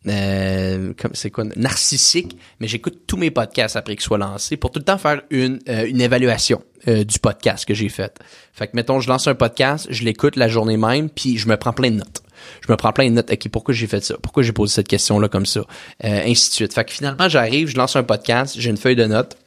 euh, 0.09 0.93
c'est 1.13 1.31
quoi? 1.31 1.45
Narcissique, 1.55 2.37
mais 2.59 2.67
j'écoute 2.67 3.01
tous 3.07 3.17
mes 3.17 3.31
podcasts 3.31 3.75
après 3.75 3.95
qu'ils 3.95 4.03
soient 4.03 4.17
lancés 4.17 4.57
pour 4.57 4.71
tout 4.71 4.79
le 4.79 4.85
temps 4.85 4.97
faire 4.97 5.21
une 5.29 5.59
euh, 5.69 5.85
une 5.87 6.01
évaluation 6.01 6.63
euh, 6.87 7.03
du 7.03 7.19
podcast 7.19 7.65
que 7.65 7.73
j'ai 7.73 7.89
fait. 7.89 8.17
Fait 8.53 8.67
que 8.67 8.75
mettons 8.75 8.99
je 8.99 9.09
lance 9.09 9.27
un 9.27 9.35
podcast, 9.35 9.87
je 9.89 10.03
l'écoute 10.03 10.35
la 10.35 10.47
journée 10.47 10.77
même, 10.77 11.09
puis 11.09 11.37
je 11.37 11.47
me 11.47 11.57
prends 11.57 11.73
plein 11.73 11.91
de 11.91 11.97
notes. 11.97 12.21
Je 12.65 12.71
me 12.71 12.77
prends 12.77 12.93
plein 12.93 13.09
de 13.09 13.15
notes. 13.15 13.31
Ok, 13.31 13.49
pourquoi 13.49 13.73
j'ai 13.73 13.87
fait 13.87 14.03
ça? 14.03 14.15
Pourquoi 14.21 14.43
j'ai 14.43 14.53
posé 14.53 14.75
cette 14.75 14.87
question 14.87 15.19
là 15.19 15.27
comme 15.27 15.45
ça? 15.45 15.61
Ainsi 16.01 16.49
de 16.49 16.53
suite. 16.53 16.73
Fait 16.73 16.85
que 16.85 16.91
finalement 16.91 17.27
j'arrive, 17.29 17.67
je 17.67 17.77
lance 17.77 17.95
un 17.95 18.03
podcast, 18.03 18.55
j'ai 18.57 18.69
une 18.69 18.77
feuille 18.77 18.95
de 18.95 19.05
notes. 19.05 19.37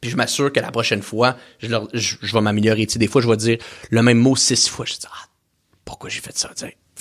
Puis 0.00 0.10
je 0.10 0.16
m'assure 0.16 0.52
que 0.52 0.58
la 0.58 0.72
prochaine 0.72 1.00
fois, 1.00 1.36
je, 1.60 1.68
je, 1.94 2.32
vais 2.34 2.40
m'améliorer. 2.40 2.86
Des 2.86 3.06
fois, 3.06 3.22
je 3.22 3.28
vais 3.28 3.36
dire 3.36 3.58
le 3.90 4.02
même 4.02 4.18
mot 4.18 4.34
six 4.34 4.68
fois. 4.68 4.84
Je 4.84 4.94
dis, 4.94 5.06
ah, 5.06 5.28
pourquoi 5.84 6.10
j'ai 6.10 6.20
fait 6.20 6.36
ça? 6.36 6.50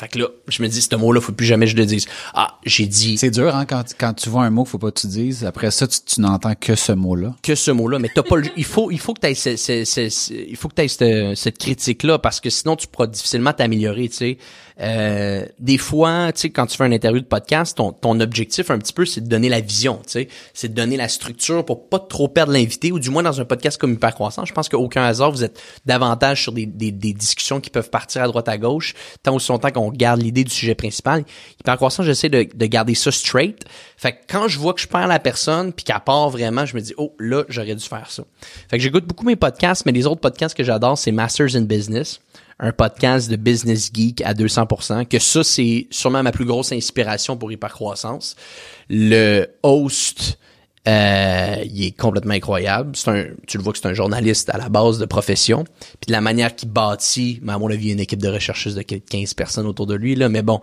Fait 0.02 0.08
que 0.08 0.18
là, 0.18 0.30
je 0.48 0.64
me 0.64 0.68
dis, 0.68 0.82
ce 0.82 0.96
mot-là, 0.96 1.22
faut 1.22 1.32
plus 1.32 1.46
jamais 1.46 1.68
que 1.68 1.74
je 1.74 1.78
le 1.78 1.86
dise. 1.86 2.08
Ah, 2.34 2.58
j'ai 2.66 2.88
dit. 2.88 3.20
C'est 3.20 3.30
dur, 3.30 3.56
hein, 3.56 3.66
quand, 3.66 3.84
quand 4.00 4.16
tu 4.16 4.30
vois 4.30 4.44
un 4.44 4.50
mot, 4.50 4.66
faut 4.66 4.80
pas 4.80 4.90
que 4.90 5.00
tu 5.00 5.06
dises. 5.06 5.46
Après 5.46 5.70
ça, 5.70 5.88
tu, 5.88 6.22
n'entends 6.22 6.56
que 6.56 6.74
ce 6.74 6.92
mot-là. 6.92 7.36
Que 7.44 7.54
ce 7.54 7.70
mot-là. 7.70 8.00
Mais 8.00 8.10
t'as 8.12 8.24
pas 8.24 8.38
le, 8.38 8.50
il 8.58 8.66
faut, 8.66 8.90
il 8.90 9.00
faut 9.00 9.14
que 9.14 9.20
t'aies 9.20 9.34
il 9.34 10.56
faut 10.58 10.70
que 10.70 10.74
t'aies 10.74 10.88
cette, 10.88 11.38
cette 11.38 11.58
critique-là 11.60 12.18
parce 12.18 12.40
que 12.40 12.50
sinon, 12.50 12.76
tu 12.76 12.88
pourras 12.88 13.06
difficilement 13.06 13.54
t'améliorer, 13.54 14.10
tu 14.10 14.16
sais. 14.16 14.38
Euh, 14.82 15.46
des 15.60 15.78
fois, 15.78 16.32
tu 16.34 16.42
sais, 16.42 16.50
quand 16.50 16.66
tu 16.66 16.76
fais 16.76 16.84
un 16.84 16.92
interview 16.92 17.20
de 17.20 17.26
podcast, 17.26 17.78
ton, 17.78 17.92
ton 17.92 18.20
objectif 18.20 18.72
un 18.72 18.80
petit 18.80 18.94
peu, 18.94 19.06
c'est 19.06 19.22
de 19.22 19.28
donner 19.28 19.48
la 19.48 19.62
vision, 19.62 19.98
tu 19.98 20.12
sais, 20.12 20.28
c'est 20.54 20.70
de 20.70 20.74
donner 20.74 20.98
la 20.98 21.08
structure 21.08 21.64
pour 21.64 21.88
pas 21.88 22.00
trop 22.00 22.28
perdre 22.28 22.52
l'invité, 22.52 22.92
ou 22.92 23.00
du 23.00 23.12
moins 23.12 23.22
dans 23.22 23.40
un 23.40 23.46
podcast 23.46 23.80
comme 23.80 23.94
Hypercroissant, 23.94 24.46
je 24.46 24.54
pense 24.54 24.70
qu'aucun 24.70 25.04
hasard, 25.04 25.32
vous 25.32 25.44
êtes 25.44 25.62
davantage 25.86 26.42
sur 26.42 26.52
des, 26.52 26.66
des, 26.66 26.92
des, 26.92 27.14
discussions 27.14 27.62
qui 27.62 27.70
peuvent 27.70 27.90
partir 27.92 28.24
à 28.24 28.28
droite 28.28 28.48
à 28.48 28.58
gauche, 28.58 28.96
tant 29.22 29.36
aussi 29.36 29.52
longtemps 29.52 29.72
qu'on 29.72 29.92
garde 29.92 30.22
l'idée 30.22 30.44
du 30.44 30.52
sujet 30.52 30.74
principal. 30.74 31.26
Hypercroissant, 31.60 32.04
j'essaie 32.04 32.30
de, 32.30 32.48
de 32.52 32.66
garder 32.66 32.96
ça 32.96 33.12
straight. 33.12 33.64
Fait 33.98 34.14
que 34.14 34.18
quand 34.28 34.48
je 34.48 34.58
vois 34.58 34.74
que 34.74 34.82
je 34.82 34.88
perds 34.88 35.08
la 35.08 35.20
personne, 35.20 35.74
puis 35.74 35.86
qu'à 35.86 36.00
part 36.00 36.30
vraiment, 36.30 36.66
je 36.66 36.76
me 36.76 36.82
dis, 36.82 36.94
oh, 36.98 37.14
là, 37.20 37.44
j'aurais 37.50 37.76
dû 37.76 37.86
faire 37.86 38.10
ça. 38.10 38.24
Fait 38.70 38.78
que 38.78 38.84
j'écoute 38.84 39.06
beaucoup 39.06 39.26
mes 39.26 39.36
podcasts, 39.36 39.86
mais 39.86 39.92
les 39.92 40.08
autres 40.08 40.22
podcasts 40.22 40.58
que 40.58 40.64
j'adore, 40.64 40.98
c'est 40.98 41.12
Masters 41.12 41.56
in 41.56 41.62
Business 41.62 42.20
un 42.62 42.72
podcast 42.72 43.30
de 43.30 43.36
business 43.36 43.90
geek 43.92 44.22
à 44.22 44.34
200%, 44.34 45.08
que 45.08 45.18
ça, 45.18 45.44
c'est 45.44 45.88
sûrement 45.90 46.22
ma 46.22 46.32
plus 46.32 46.46
grosse 46.46 46.72
inspiration 46.72 47.36
pour 47.36 47.52
Hypercroissance. 47.52 48.36
Le 48.88 49.48
host, 49.64 50.38
euh, 50.88 51.56
il 51.66 51.86
est 51.86 51.98
complètement 51.98 52.36
incroyable. 52.36 52.96
C'est 52.96 53.10
un, 53.10 53.26
tu 53.48 53.58
le 53.58 53.64
vois 53.64 53.74
que 53.74 53.80
c'est 53.80 53.88
un 53.88 53.96
journaliste 53.96 54.52
à 54.52 54.60
la 54.60 54.70
base 54.70 55.00
de 55.00 55.06
profession. 55.06 55.64
Puis 55.64 56.08
de 56.08 56.12
la 56.12 56.22
manière 56.22 56.56
qu'il 56.56 56.70
bâtit, 56.70 57.40
mais 57.42 57.54
à 57.54 57.58
mon 57.58 57.68
avis, 57.68 57.86
il 57.86 57.88
y 57.88 57.90
a 57.92 57.94
une 57.94 58.00
équipe 58.00 58.22
de 58.22 58.30
recherchistes 58.30 58.78
de 58.78 58.84
15 58.84 59.34
personnes 59.34 59.66
autour 59.66 59.88
de 59.88 59.96
lui, 59.96 60.14
là. 60.14 60.30
Mais 60.30 60.44
bon, 60.44 60.58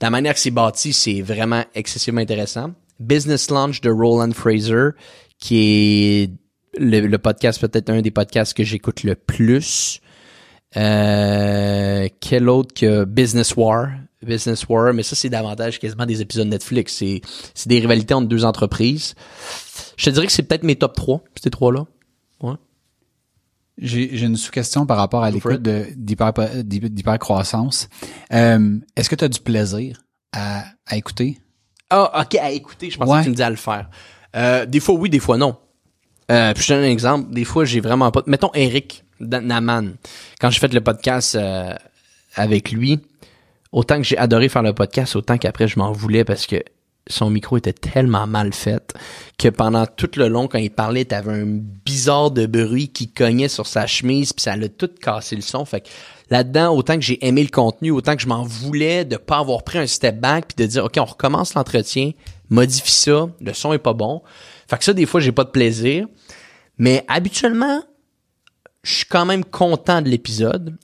de 0.00 0.04
la 0.04 0.10
manière 0.10 0.34
que 0.34 0.40
c'est 0.40 0.50
bâti, 0.50 0.92
c'est 0.92 1.22
vraiment 1.22 1.64
excessivement 1.76 2.20
intéressant. 2.20 2.72
Business 2.98 3.48
Launch 3.48 3.80
de 3.80 3.90
Roland 3.90 4.32
Fraser, 4.32 4.90
qui 5.38 5.58
est 5.58 6.30
le 6.76 7.16
podcast, 7.16 7.60
peut-être 7.60 7.90
un 7.90 8.02
des 8.02 8.10
podcasts 8.10 8.54
que 8.54 8.64
j'écoute 8.64 9.04
le 9.04 9.14
plus. 9.14 10.00
Euh, 10.76 12.08
quel 12.20 12.48
autre 12.48 12.74
que 12.74 13.04
Business 13.04 13.56
War? 13.56 13.88
Business 14.22 14.66
War, 14.68 14.92
mais 14.92 15.02
ça, 15.02 15.14
c'est 15.16 15.28
davantage 15.28 15.78
quasiment 15.78 16.06
des 16.06 16.20
épisodes 16.20 16.48
Netflix. 16.48 16.94
C'est, 16.94 17.20
c'est 17.54 17.68
des 17.68 17.78
rivalités 17.78 18.14
entre 18.14 18.28
deux 18.28 18.44
entreprises. 18.44 19.14
Je 19.96 20.06
te 20.06 20.10
dirais 20.10 20.26
que 20.26 20.32
c'est 20.32 20.42
peut-être 20.42 20.62
mes 20.62 20.76
top 20.76 20.96
3, 20.96 21.22
ces 21.42 21.50
trois-là. 21.50 21.84
Ouais. 22.40 22.54
J'ai, 23.78 24.16
j'ai 24.16 24.26
une 24.26 24.36
sous-question 24.36 24.86
par 24.86 24.96
rapport 24.96 25.24
à 25.24 25.30
l'écoute 25.30 25.62
de, 25.62 25.86
d'hyper, 25.94 26.32
d'hypercroissance. 26.64 27.88
Euh, 28.32 28.78
est-ce 28.96 29.10
que 29.10 29.16
tu 29.16 29.24
as 29.24 29.28
du 29.28 29.40
plaisir 29.40 30.00
à, 30.32 30.64
à 30.86 30.96
écouter? 30.96 31.38
Ah, 31.90 32.22
ok, 32.22 32.36
à 32.36 32.50
écouter. 32.50 32.90
Je 32.90 32.98
pensais 32.98 33.18
que 33.18 33.24
tu 33.24 33.30
me 33.30 33.34
disais 33.34 33.44
à 33.44 33.50
le 33.50 33.56
faire. 33.56 33.90
Euh, 34.36 34.66
des 34.66 34.80
fois 34.80 34.94
oui, 34.96 35.10
des 35.10 35.20
fois 35.20 35.36
non. 35.36 35.56
Euh, 36.30 36.52
puis 36.54 36.62
je 36.62 36.68
te 36.68 36.72
donne 36.72 36.84
un 36.84 36.90
exemple. 36.90 37.32
Des 37.32 37.44
fois, 37.44 37.64
j'ai 37.64 37.80
vraiment 37.80 38.10
pas. 38.10 38.22
Mettons 38.26 38.50
Eric 38.54 39.03
Naman. 39.20 39.94
Quand 40.40 40.50
j'ai 40.50 40.60
fait 40.60 40.72
le 40.72 40.80
podcast 40.80 41.34
euh, 41.34 41.74
avec 42.34 42.72
lui, 42.72 43.00
autant 43.72 43.96
que 43.96 44.04
j'ai 44.04 44.18
adoré 44.18 44.48
faire 44.48 44.62
le 44.62 44.72
podcast, 44.72 45.16
autant 45.16 45.38
qu'après 45.38 45.68
je 45.68 45.78
m'en 45.78 45.92
voulais 45.92 46.24
parce 46.24 46.46
que 46.46 46.62
son 47.06 47.28
micro 47.28 47.56
était 47.56 47.72
tellement 47.72 48.26
mal 48.26 48.52
fait 48.52 48.94
que 49.38 49.48
pendant 49.48 49.86
tout 49.86 50.10
le 50.16 50.28
long, 50.28 50.48
quand 50.48 50.58
il 50.58 50.70
parlait, 50.70 51.04
t'avais 51.04 51.32
un 51.32 51.60
bizarre 51.84 52.30
de 52.30 52.46
bruit 52.46 52.88
qui 52.88 53.08
cognait 53.08 53.48
sur 53.48 53.66
sa 53.66 53.86
chemise, 53.86 54.32
puis 54.32 54.42
ça 54.42 54.56
l'a 54.56 54.68
tout 54.68 54.90
cassé 55.00 55.36
le 55.36 55.42
son. 55.42 55.64
Fait 55.64 55.82
que 55.82 55.88
là-dedans, 56.30 56.74
autant 56.74 56.94
que 56.94 57.02
j'ai 57.02 57.24
aimé 57.26 57.42
le 57.42 57.50
contenu, 57.50 57.90
autant 57.90 58.16
que 58.16 58.22
je 58.22 58.28
m'en 58.28 58.42
voulais 58.42 59.04
de 59.04 59.16
pas 59.16 59.38
avoir 59.38 59.64
pris 59.64 59.78
un 59.78 59.86
step 59.86 60.18
back 60.18 60.46
puis 60.48 60.64
de 60.64 60.70
dire 60.70 60.84
OK, 60.84 60.94
on 60.98 61.04
recommence 61.04 61.54
l'entretien, 61.54 62.12
modifie 62.48 62.90
ça, 62.90 63.28
le 63.40 63.52
son 63.52 63.72
est 63.72 63.78
pas 63.78 63.92
bon. 63.92 64.22
Fait 64.68 64.78
que 64.78 64.84
ça, 64.84 64.94
des 64.94 65.06
fois, 65.06 65.20
j'ai 65.20 65.32
pas 65.32 65.44
de 65.44 65.50
plaisir. 65.50 66.06
Mais 66.78 67.04
habituellement, 67.08 67.82
je 68.84 68.94
suis 68.94 69.06
quand 69.06 69.26
même 69.26 69.44
content 69.44 70.00
de 70.00 70.08
l'épisode. 70.08 70.76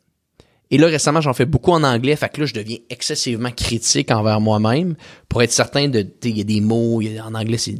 Et 0.72 0.78
là, 0.78 0.86
récemment, 0.86 1.20
j'en 1.20 1.34
fais 1.34 1.46
beaucoup 1.46 1.72
en 1.72 1.82
anglais, 1.82 2.14
fait 2.14 2.28
que 2.28 2.40
là, 2.40 2.46
je 2.46 2.54
deviens 2.54 2.78
excessivement 2.90 3.50
critique 3.50 4.12
envers 4.12 4.40
moi-même 4.40 4.94
pour 5.28 5.42
être 5.42 5.50
certain 5.50 5.88
de, 5.88 6.06
il 6.22 6.38
y 6.38 6.40
a 6.40 6.44
des 6.44 6.60
mots, 6.60 7.02
en 7.02 7.34
anglais, 7.34 7.58
c'est, 7.58 7.74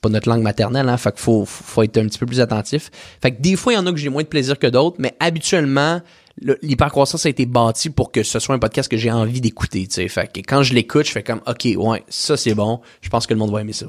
pas 0.00 0.08
notre 0.08 0.28
langue 0.28 0.42
maternelle, 0.42 0.88
hein, 0.88 0.96
fait 0.96 1.12
qu'il 1.12 1.20
faut, 1.20 1.44
faut 1.44 1.82
être 1.84 1.96
un 1.96 2.06
petit 2.06 2.18
peu 2.18 2.26
plus 2.26 2.40
attentif. 2.40 2.90
Fait 3.22 3.30
que 3.30 3.40
des 3.40 3.54
fois, 3.54 3.72
il 3.72 3.76
y 3.76 3.78
en 3.78 3.86
a 3.86 3.92
que 3.92 3.98
j'ai 3.98 4.08
moins 4.08 4.24
de 4.24 4.28
plaisir 4.28 4.58
que 4.58 4.66
d'autres, 4.66 4.96
mais 4.98 5.14
habituellement, 5.20 6.00
l'hypercroissance 6.40 7.24
a 7.24 7.28
été 7.28 7.46
bâti 7.46 7.88
pour 7.88 8.10
que 8.10 8.24
ce 8.24 8.40
soit 8.40 8.56
un 8.56 8.58
podcast 8.58 8.90
que 8.90 8.96
j'ai 8.96 9.12
envie 9.12 9.40
d'écouter, 9.40 9.86
tu 9.86 9.94
sais. 9.94 10.08
Fait 10.08 10.26
que 10.26 10.40
quand 10.40 10.64
je 10.64 10.74
l'écoute, 10.74 11.06
je 11.06 11.12
fais 11.12 11.22
comme, 11.22 11.40
OK, 11.46 11.68
ouais, 11.76 12.02
ça 12.08 12.36
c'est 12.36 12.54
bon, 12.54 12.80
je 13.00 13.08
pense 13.10 13.28
que 13.28 13.34
le 13.34 13.38
monde 13.38 13.52
va 13.52 13.60
aimer 13.60 13.72
ça. 13.72 13.86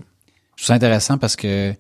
Je 0.56 0.64
trouve 0.64 0.68
ça 0.68 0.74
intéressant 0.76 1.18
parce 1.18 1.36
que 1.36 1.74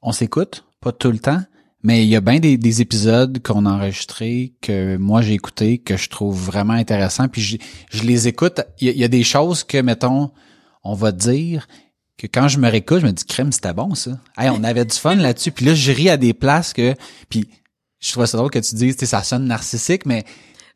on 0.00 0.12
s'écoute, 0.12 0.64
pas 0.80 0.92
tout 0.92 1.10
le 1.10 1.18
temps, 1.18 1.42
mais 1.88 2.04
il 2.04 2.10
y 2.10 2.16
a 2.16 2.20
bien 2.20 2.38
des, 2.38 2.82
épisodes 2.82 3.42
qu'on 3.42 3.64
a 3.64 3.70
enregistrés 3.70 4.52
que 4.60 4.98
moi 4.98 5.22
j'ai 5.22 5.32
écouté 5.32 5.78
que 5.78 5.96
je 5.96 6.10
trouve 6.10 6.38
vraiment 6.38 6.74
intéressants. 6.74 7.28
Puis 7.28 7.58
je, 7.90 8.02
les 8.02 8.28
écoute. 8.28 8.60
Il 8.78 8.90
y, 8.90 9.04
a, 9.04 9.08
des 9.08 9.24
choses 9.24 9.64
que, 9.64 9.78
mettons, 9.78 10.30
on 10.84 10.92
va 10.92 11.12
dire 11.12 11.66
que 12.18 12.26
quand 12.26 12.46
je 12.46 12.58
me 12.58 12.68
réécoute, 12.68 13.00
je 13.00 13.06
me 13.06 13.12
dis 13.12 13.24
crème, 13.24 13.52
c'était 13.52 13.72
bon 13.72 13.94
ça. 13.94 14.10
Hey, 14.36 14.50
on 14.50 14.62
avait 14.64 14.84
du 14.84 14.94
fun 14.94 15.14
là-dessus. 15.14 15.50
Puis 15.50 15.64
là, 15.64 15.72
je 15.72 15.90
ris 15.90 16.10
à 16.10 16.18
des 16.18 16.34
places 16.34 16.74
que. 16.74 16.94
Puis 17.30 17.48
je 18.00 18.12
trouve 18.12 18.26
ça 18.26 18.36
drôle 18.36 18.50
que 18.50 18.58
tu 18.58 18.74
dises, 18.74 18.98
ça 18.98 19.22
sonne 19.22 19.46
narcissique, 19.46 20.04
mais 20.04 20.26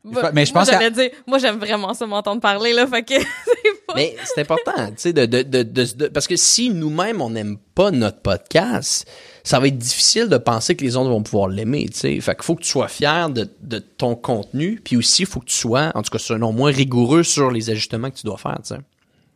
bah, 0.03 0.31
mais 0.33 0.47
je 0.47 0.51
pense 0.51 0.69
moi, 0.69 0.89
dire, 0.89 1.11
moi 1.27 1.37
j'aime 1.37 1.59
vraiment 1.59 1.93
ça 1.93 2.07
m'entendre 2.07 2.41
parler 2.41 2.73
là, 2.73 2.87
fait 2.87 3.03
que 3.03 3.13
Mais 3.95 4.15
c'est 4.25 4.41
important, 4.41 4.87
tu 4.87 4.93
sais, 4.97 5.13
de, 5.13 5.25
de, 5.25 5.41
de, 5.43 5.63
de- 5.63 6.07
parce 6.07 6.27
que 6.27 6.35
si 6.35 6.69
nous-mêmes 6.69 7.21
on 7.21 7.29
n'aime 7.29 7.57
pas 7.75 7.91
notre 7.91 8.19
podcast, 8.21 9.07
ça 9.43 9.59
va 9.59 9.67
être 9.67 9.77
difficile 9.77 10.27
de 10.29 10.37
penser 10.37 10.75
que 10.75 10.83
les 10.83 10.95
autres 10.95 11.09
vont 11.09 11.23
pouvoir 11.23 11.47
l'aimer, 11.49 11.87
tu 11.89 11.99
sais. 11.99 12.19
Fait 12.21 12.33
qu'il 12.35 12.43
faut 12.43 12.55
que 12.55 12.63
tu 12.63 12.69
sois 12.69 12.87
fier 12.87 13.29
de, 13.29 13.49
de 13.61 13.79
ton 13.79 14.15
contenu, 14.15 14.81
puis 14.83 14.97
aussi 14.97 15.23
il 15.23 15.25
faut 15.27 15.39
que 15.39 15.45
tu 15.45 15.55
sois, 15.55 15.91
en 15.95 16.01
tout 16.01 16.11
cas 16.11 16.19
selon 16.19 16.51
moi, 16.53 16.69
rigoureux 16.71 17.23
sur 17.23 17.51
les 17.51 17.69
ajustements 17.69 18.09
que 18.09 18.17
tu 18.17 18.25
dois 18.25 18.37
faire, 18.37 18.59
tu 18.63 18.75
sais. 18.75 18.81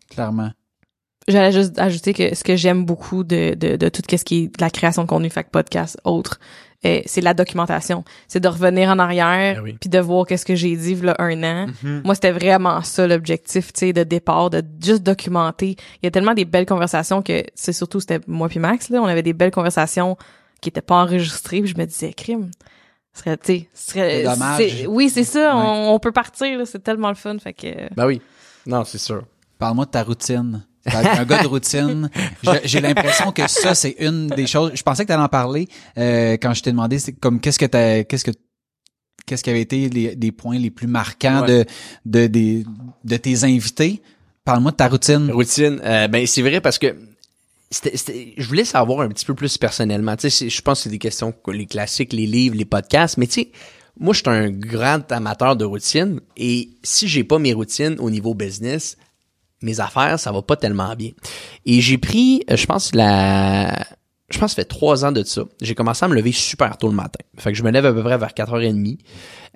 Clairement. 0.09 0.51
J'allais 1.27 1.51
juste 1.51 1.77
ajouter 1.77 2.13
que 2.13 2.33
ce 2.33 2.43
que 2.43 2.55
j'aime 2.55 2.85
beaucoup 2.85 3.25
de, 3.25 3.53
de, 3.53 3.75
de 3.75 3.89
tout 3.89 4.01
ce 4.09 4.23
qui 4.23 4.43
est 4.43 4.47
de 4.47 4.61
la 4.61 4.69
création 4.69 5.03
de 5.03 5.07
contenu, 5.09 5.29
fait 5.29 5.43
que 5.43 5.49
podcast, 5.49 5.97
autre, 6.05 6.39
euh, 6.85 7.01
c'est 7.05 7.21
la 7.21 7.33
documentation. 7.33 8.03
C'est 8.27 8.39
de 8.39 8.47
revenir 8.47 8.89
en 8.89 8.99
arrière 8.99 9.61
oui. 9.63 9.77
puis 9.79 9.89
de 9.89 9.97
voir 9.99 10.25
qu'est-ce 10.27 10.45
que 10.45 10.55
j'ai 10.55 10.75
dit 10.75 10.95
là 10.95 11.15
un 11.19 11.41
an. 11.43 11.67
Moi, 12.03 12.13
c'était 12.15 12.31
vraiment 12.31 12.81
ça 12.83 13.07
l'objectif, 13.07 13.73
tu 13.73 13.79
sais, 13.79 13.93
de 13.93 14.03
départ, 14.03 14.49
de 14.51 14.63
juste 14.83 15.01
documenter. 15.03 15.75
Il 16.01 16.05
y 16.05 16.07
a 16.07 16.11
tellement 16.11 16.33
des 16.35 16.45
belles 16.45 16.65
conversations 16.67 17.21
que 17.21 17.43
c'est 17.55 17.73
surtout 17.73 17.99
c'était 17.99 18.19
moi 18.27 18.47
puis 18.49 18.59
Max 18.59 18.89
là, 18.89 19.01
on 19.01 19.05
avait 19.07 19.23
des 19.23 19.33
belles 19.33 19.51
conversations 19.51 20.17
qui 20.61 20.69
étaient 20.69 20.81
pas 20.81 20.95
enregistrées, 21.03 21.61
puis 21.61 21.69
je 21.71 21.77
me 21.77 21.85
disais 21.85 22.13
crime. 22.13 22.49
Ce 23.13 23.21
serait, 23.23 23.37
tu 23.37 23.45
sais, 23.45 23.69
ce 23.73 23.91
serait 23.91 24.11
C'est 24.17 24.23
dommage. 24.23 24.57
c'est- 24.57 24.85
Oui, 24.87 25.09
c'est 25.09 25.23
ça, 25.23 25.55
Ouais. 25.55 25.63
on, 25.65 25.93
on 25.95 25.99
peut 25.99 26.11
partir 26.11 26.57
là, 26.59 26.65
c'est 26.67 26.83
tellement 26.83 27.09
le 27.09 27.15
fun, 27.15 27.37
fait 27.39 27.53
que 27.53 27.93
Ben 27.95 28.05
oui. 28.05 28.21
Non, 28.67 28.83
c'est 28.83 28.97
sûr. 28.99 29.23
Parle-moi 29.57 29.85
de 29.85 29.89
ta 29.91 30.03
routine. 30.03 30.63
Un 30.93 31.25
gars 31.25 31.43
de 31.43 31.47
routine. 31.47 32.09
J'ai 32.63 32.81
l'impression 32.81 33.31
que 33.31 33.47
ça, 33.47 33.75
c'est 33.75 33.95
une 33.99 34.27
des 34.27 34.47
choses. 34.47 34.71
Je 34.75 34.83
pensais 34.83 35.03
que 35.03 35.07
tu 35.07 35.13
allais 35.13 35.23
en 35.23 35.27
parler 35.29 35.67
euh, 35.97 36.33
quand 36.41 36.53
je 36.53 36.63
t'ai 36.63 36.71
demandé, 36.71 36.99
c'est 36.99 37.13
comme 37.13 37.39
qu'est-ce 37.39 37.59
que 37.59 37.65
t'as, 37.65 38.03
qu'est-ce 38.03 38.23
que 38.25 38.31
qu'est-ce 39.25 39.43
qui 39.43 39.49
avait 39.49 39.61
été 39.61 39.89
les, 39.89 40.15
des 40.15 40.31
points 40.31 40.57
les 40.57 40.71
plus 40.71 40.87
marquants 40.87 41.41
Ouais. 41.41 41.47
de, 41.47 41.65
de, 42.05 42.27
des- 42.27 42.63
de 43.03 43.17
tes 43.17 43.43
invités? 43.43 44.01
Parle-moi 44.45 44.71
de 44.71 44.77
ta 44.77 44.87
routine. 44.87 45.29
Routine, 45.31 45.81
euh, 45.83 46.07
ben 46.07 46.25
c'est 46.25 46.41
vrai 46.41 46.61
parce 46.61 46.77
que 46.79 46.95
c'était- 47.69 47.97
c'était- 47.97 48.33
je 48.37 48.47
voulais 48.47 48.63
savoir 48.63 49.01
un 49.01 49.09
petit 49.09 49.25
peu 49.25 49.33
plus 49.35 49.57
personnellement. 49.57 50.15
Tu 50.15 50.29
sais, 50.29 50.49
je 50.49 50.61
pense 50.61 50.79
que 50.79 50.83
c'est 50.83 50.89
des 50.89 50.97
questions 50.99 51.33
que 51.33 51.51
les 51.51 51.65
classiques, 51.65 52.13
les 52.13 52.25
livres, 52.25 52.55
les 52.55 52.63
podcasts, 52.63 53.17
mais 53.17 53.27
tu 53.27 53.41
sais, 53.41 53.51
moi 53.99 54.13
je 54.13 54.19
suis 54.19 54.29
un 54.29 54.49
grand 54.49 55.11
amateur 55.11 55.57
de 55.57 55.65
routine 55.65 56.21
et 56.37 56.69
si 56.83 57.09
j'ai 57.09 57.25
pas 57.25 57.39
mes 57.39 57.51
routines 57.51 57.97
au 57.99 58.09
niveau 58.09 58.33
business, 58.33 58.95
mes 59.61 59.79
affaires, 59.79 60.19
ça 60.19 60.31
va 60.31 60.41
pas 60.41 60.55
tellement 60.55 60.95
bien. 60.95 61.11
Et 61.65 61.81
j'ai 61.81 61.97
pris, 61.97 62.43
je 62.49 62.65
pense 62.65 62.93
la 62.93 63.85
je 64.29 64.39
pense 64.39 64.51
ça 64.51 64.55
fait 64.55 64.65
trois 64.65 65.05
ans 65.05 65.11
de 65.11 65.23
ça. 65.23 65.43
J'ai 65.61 65.73
commencé 65.73 66.03
à 66.03 66.07
me 66.07 66.15
lever 66.15 66.33
super 66.33 66.77
tôt 66.77 66.89
le 66.89 66.93
matin. 66.93 67.23
Fait 67.37 67.51
que 67.51 67.57
je 67.57 67.63
me 67.63 67.71
lève 67.71 67.85
à 67.85 67.93
peu 67.93 68.03
près 68.03 68.17
vers 68.17 68.31
4h30. 68.33 68.97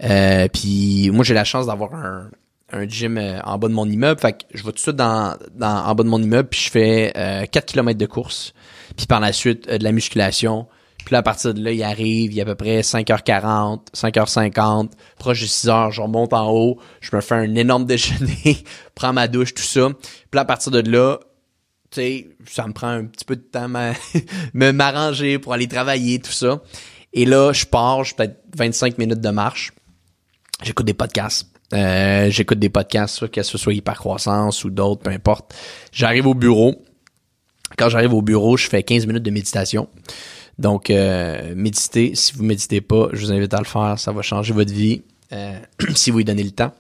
Euh, 0.04 0.48
puis 0.48 1.10
moi, 1.12 1.26
j'ai 1.26 1.34
la 1.34 1.44
chance 1.44 1.66
d'avoir 1.66 1.94
un, 1.94 2.30
un 2.72 2.88
gym 2.88 3.18
euh, 3.18 3.40
en 3.44 3.58
bas 3.58 3.68
de 3.68 3.74
mon 3.74 3.88
immeuble. 3.88 4.20
Fait 4.20 4.34
que 4.34 4.46
je 4.54 4.64
vais 4.64 4.70
tout 4.70 4.76
de 4.76 4.80
suite 4.80 4.96
dans, 4.96 5.36
dans, 5.56 5.86
en 5.86 5.96
bas 5.96 6.04
de 6.04 6.10
mon 6.10 6.22
immeuble, 6.22 6.50
puis 6.50 6.62
je 6.62 6.72
fais 6.72 7.14
euh, 7.18 7.46
4 7.46 7.66
km 7.66 7.98
de 7.98 8.06
course. 8.06 8.54
Puis 8.96 9.08
par 9.08 9.20
la 9.20 9.34
suite, 9.34 9.68
euh, 9.70 9.78
de 9.78 9.84
la 9.84 9.92
musculation. 9.92 10.68
Puis 11.06 11.14
là, 11.14 11.20
à 11.20 11.24
partir 11.24 11.54
de 11.54 11.64
là, 11.64 11.72
il 11.72 11.84
arrive, 11.84 12.32
il 12.32 12.36
y 12.36 12.40
a 12.40 12.44
à 12.44 12.46
peu 12.46 12.56
près 12.56 12.82
5h40, 12.82 13.88
5h50, 13.94 14.92
proche 15.18 15.42
de 15.42 15.48
6h, 15.48 15.92
je 15.92 16.02
remonte 16.02 16.34
en 16.34 16.50
haut, 16.52 16.80
je 17.00 17.16
me 17.16 17.22
fais 17.22 17.36
un 17.36 17.56
énorme 17.56 17.86
déjeuner, 17.88 18.64
prends 18.96 19.14
ma 19.14 19.28
douche, 19.28 19.54
tout 19.54 19.64
ça. 19.64 19.90
Puis 19.90 20.36
là, 20.36 20.42
à 20.42 20.46
partir 20.46 20.72
de 20.72 20.80
là, 20.90 21.20
tu 21.90 22.02
sais, 22.02 22.30
ça 22.48 22.68
me 22.68 22.74
prend 22.74 22.88
un 22.88 23.06
petit 23.06 23.26
peu 23.26 23.36
de 23.36 23.42
temps 23.42 23.74
à 23.76 23.94
me 24.54 24.72
m'arranger 24.72 25.40
pour 25.40 25.54
aller 25.54 25.68
travailler, 25.68 26.20
tout 26.20 26.32
ça. 26.32 26.62
Et 27.14 27.26
là, 27.26 27.52
je 27.52 27.66
pars, 27.66 28.04
je 28.04 28.16
peut-être 28.16 28.38
25 28.56 28.98
minutes 28.98 29.20
de 29.20 29.30
marche. 29.30 29.72
J'écoute 30.64 30.86
des 30.86 30.94
podcasts. 30.94 31.48
Euh, 31.74 32.30
j'écoute 32.30 32.60
des 32.60 32.70
podcasts, 32.70 33.30
que 33.30 33.44
ce 33.44 33.58
soit 33.58 33.74
hypercroissance 33.74 34.64
ou 34.64 34.70
d'autres, 34.70 35.02
peu 35.02 35.10
importe. 35.10 35.54
J'arrive 35.92 36.28
au 36.28 36.34
bureau. 36.34 36.84
Quand 37.78 37.90
j'arrive 37.90 38.14
au 38.14 38.22
bureau, 38.22 38.58
je 38.58 38.68
fais 38.68 38.84
15 38.84 39.08
minutes 39.08 39.24
de 39.24 39.32
méditation. 39.32 39.90
Donc, 40.62 40.92
euh, 40.92 41.56
méditer, 41.56 42.12
si 42.14 42.34
vous 42.34 42.44
méditez 42.44 42.82
pas, 42.82 43.10
je 43.14 43.26
vous 43.26 43.32
invite 43.32 43.54
à 43.56 43.58
le 43.58 43.66
faire. 43.66 43.98
Ça 43.98 44.12
va 44.12 44.22
changer 44.22 44.54
votre 44.54 44.72
vie 44.72 45.02
euh, 45.34 45.60
si 45.96 46.12
vous 46.12 46.20
y 46.20 46.24
donnez 46.24 46.44
le 46.44 46.52
temps. 46.52 46.72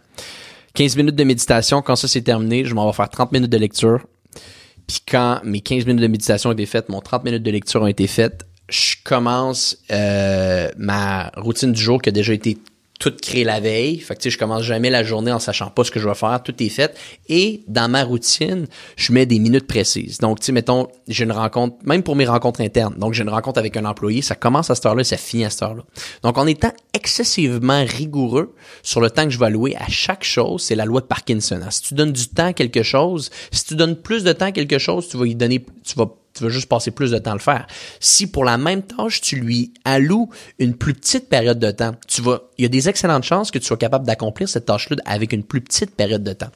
15 0.75 0.97
minutes 0.97 1.15
de 1.15 1.23
méditation. 1.23 1.81
Quand 1.81 1.95
ça 1.95 2.07
c'est 2.07 2.21
terminé, 2.21 2.63
je 2.63 2.75
m'en 2.75 2.85
vais 2.85 2.93
faire 2.93 3.09
30 3.09 3.31
minutes 3.31 3.51
de 3.51 3.57
lecture. 3.57 4.05
Puis 4.85 4.99
quand 5.09 5.41
mes 5.43 5.61
15 5.61 5.87
minutes 5.87 6.01
de 6.03 6.07
méditation 6.07 6.51
ont 6.51 6.53
été 6.53 6.67
faites, 6.67 6.89
mon 6.89 7.01
30 7.01 7.23
minutes 7.23 7.43
de 7.43 7.51
lecture 7.51 7.81
ont 7.81 7.87
été 7.87 8.05
faites, 8.05 8.45
je 8.69 8.95
commence 9.03 9.77
euh, 9.91 10.69
ma 10.77 11.31
routine 11.35 11.71
du 11.71 11.81
jour 11.81 12.01
qui 12.01 12.09
a 12.09 12.11
déjà 12.11 12.33
été 12.33 12.59
toute 13.01 13.19
créée 13.19 13.43
la 13.43 13.59
veille. 13.59 13.99
Fait 13.99 14.13
que 14.13 14.21
tu 14.21 14.29
sais, 14.29 14.33
je 14.35 14.37
commence 14.37 14.61
jamais 14.61 14.91
la 14.91 15.03
journée 15.03 15.31
en 15.31 15.39
sachant 15.39 15.71
pas 15.71 15.83
ce 15.83 15.89
que 15.89 15.99
je 15.99 16.07
vais 16.07 16.13
faire. 16.13 16.41
Tout 16.43 16.53
est 16.61 16.69
fait. 16.69 16.95
Et 17.27 17.63
dans 17.67 17.89
ma 17.89 18.03
routine, 18.03 18.67
je 18.95 19.11
mets 19.11 19.25
des 19.25 19.39
minutes 19.39 19.65
précises. 19.65 20.19
Donc, 20.19 20.39
tu 20.39 20.45
sais, 20.45 20.51
mettons, 20.51 20.87
j'ai 21.07 21.23
une 21.23 21.31
rencontre, 21.31 21.77
même 21.83 22.03
pour 22.03 22.15
mes 22.15 22.27
rencontres 22.27 22.61
internes. 22.61 22.93
Donc, 22.99 23.15
j'ai 23.15 23.23
une 23.23 23.29
rencontre 23.29 23.57
avec 23.57 23.75
un 23.75 23.85
employé, 23.85 24.21
ça 24.21 24.35
commence 24.35 24.69
à 24.69 24.75
cette 24.75 24.85
heure-là, 24.85 25.03
ça 25.03 25.17
finit 25.17 25.45
à 25.45 25.49
cette 25.49 25.63
heure-là. 25.63 25.83
Donc, 26.21 26.37
en 26.37 26.45
étant 26.45 26.71
excessivement 26.93 27.83
rigoureux 27.83 28.53
sur 28.83 29.01
le 29.01 29.09
temps 29.09 29.23
que 29.23 29.31
je 29.31 29.39
vais 29.39 29.47
allouer 29.47 29.75
à 29.77 29.89
chaque 29.89 30.23
chose, 30.23 30.61
c'est 30.61 30.75
la 30.75 30.85
loi 30.85 31.01
de 31.01 31.07
Parkinson. 31.07 31.59
hein. 31.63 31.71
Si 31.71 31.81
tu 31.81 31.95
donnes 31.95 32.11
du 32.11 32.27
temps 32.27 32.45
à 32.45 32.53
quelque 32.53 32.83
chose, 32.83 33.31
si 33.51 33.65
tu 33.65 33.75
donnes 33.75 33.95
plus 33.95 34.23
de 34.23 34.31
temps 34.31 34.45
à 34.45 34.51
quelque 34.51 34.77
chose, 34.77 35.09
tu 35.09 35.17
vas 35.17 35.25
y 35.25 35.33
donner, 35.33 35.65
tu 35.83 35.95
vas 35.95 36.05
tu 36.41 36.47
vas 36.47 36.51
juste 36.51 36.67
passer 36.67 36.89
plus 36.89 37.11
de 37.11 37.19
temps 37.19 37.31
à 37.31 37.35
le 37.35 37.39
faire. 37.39 37.67
Si 37.99 38.25
pour 38.25 38.43
la 38.43 38.57
même 38.57 38.81
tâche, 38.81 39.21
tu 39.21 39.35
lui 39.35 39.73
alloues 39.85 40.29
une 40.57 40.75
plus 40.75 40.95
petite 40.95 41.29
période 41.29 41.59
de 41.59 41.69
temps, 41.69 41.95
tu 42.07 42.23
vas, 42.23 42.41
il 42.57 42.63
y 42.63 42.65
a 42.65 42.69
des 42.69 42.89
excellentes 42.89 43.23
chances 43.23 43.51
que 43.51 43.59
tu 43.59 43.65
sois 43.65 43.77
capable 43.77 44.07
d'accomplir 44.07 44.49
cette 44.49 44.65
tâche-là 44.65 44.97
avec 45.05 45.33
une 45.33 45.43
plus 45.43 45.61
petite 45.61 45.95
période 45.95 46.23
de 46.23 46.33
temps. 46.33 46.49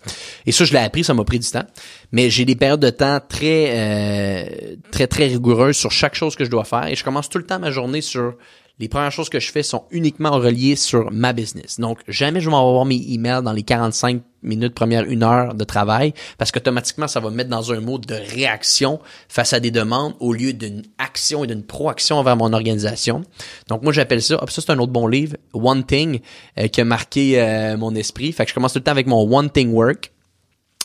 Et 0.48 0.52
ça, 0.52 0.66
je 0.66 0.74
l'ai 0.74 0.80
appris, 0.80 1.04
ça 1.04 1.14
m'a 1.14 1.24
pris 1.24 1.38
du 1.38 1.48
temps. 1.48 1.66
Mais 2.12 2.32
j'ai 2.32 2.46
des 2.46 2.56
périodes 2.56 2.80
de 2.80 2.90
temps 2.90 3.20
très, 3.28 3.68
euh, 3.76 4.76
très, 4.92 5.06
très 5.06 5.28
rigoureuses 5.28 5.78
sur 5.78 5.92
chaque 5.92 6.16
chose 6.16 6.36
que 6.36 6.46
je 6.46 6.50
dois 6.50 6.64
faire 6.64 6.88
et 6.88 6.96
je 6.96 7.04
commence 7.04 7.30
tout 7.30 7.38
le 7.38 7.46
temps 7.46 7.60
ma 7.60 7.70
journée 7.70 8.02
sur 8.02 8.34
les 8.80 8.90
premières 8.90 9.12
choses 9.12 9.30
que 9.30 9.40
je 9.40 9.52
fais 9.52 9.64
sont 9.64 9.86
uniquement 9.92 10.32
reliées 10.32 10.76
sur 10.76 11.12
ma 11.12 11.32
business. 11.32 11.80
Donc, 11.80 12.00
jamais 12.08 12.42
je 12.42 12.50
vais 12.50 12.56
avoir 12.56 12.86
mes 12.86 13.02
emails 13.10 13.42
dans 13.44 13.54
les 13.54 13.64
45 13.64 14.22
minutes, 14.44 14.74
première 14.76 15.06
une 15.06 15.24
heure 15.24 15.54
de 15.54 15.64
travail, 15.64 16.14
parce 16.38 16.52
qu'automatiquement, 16.52 17.08
ça 17.08 17.20
va 17.20 17.30
me 17.30 17.36
mettre 17.36 17.50
dans 17.50 17.72
un 17.72 17.80
mode 17.80 18.06
de 18.06 18.16
réaction 18.16 19.00
face 19.30 19.54
à 19.54 19.60
des 19.60 19.72
demandes 19.72 20.14
au 20.20 20.34
lieu 20.34 20.54
d'une 20.54 20.84
action 20.98 21.44
et 21.44 21.48
d'une 21.48 21.64
proaction 21.64 22.18
envers 22.18 22.36
mon 22.36 22.52
organisation. 22.52 23.24
Donc, 23.70 23.82
moi, 23.82 23.94
j'appelle 23.94 24.22
ça, 24.22 24.40
ça 24.50 24.62
c'est 24.62 24.70
un 24.70 24.80
autre 24.80 24.92
bon 24.92 25.08
livre, 25.08 25.38
One 25.54 25.86
Thing, 25.86 26.20
euh, 26.58 26.68
qui 26.68 26.82
a 26.82 26.86
marqué 26.86 27.42
euh, 27.42 27.78
mon 27.78 27.96
esprit. 27.96 28.34
Fait 28.34 28.44
que 28.44 28.50
je 28.50 28.56
commence 28.56 28.74
tout 28.74 28.80
le 28.80 28.84
temps 28.84 28.92
avec 28.92 29.08
mon 29.08 29.22
One 29.36 29.50
Thing 29.50 29.72
Work 29.72 30.12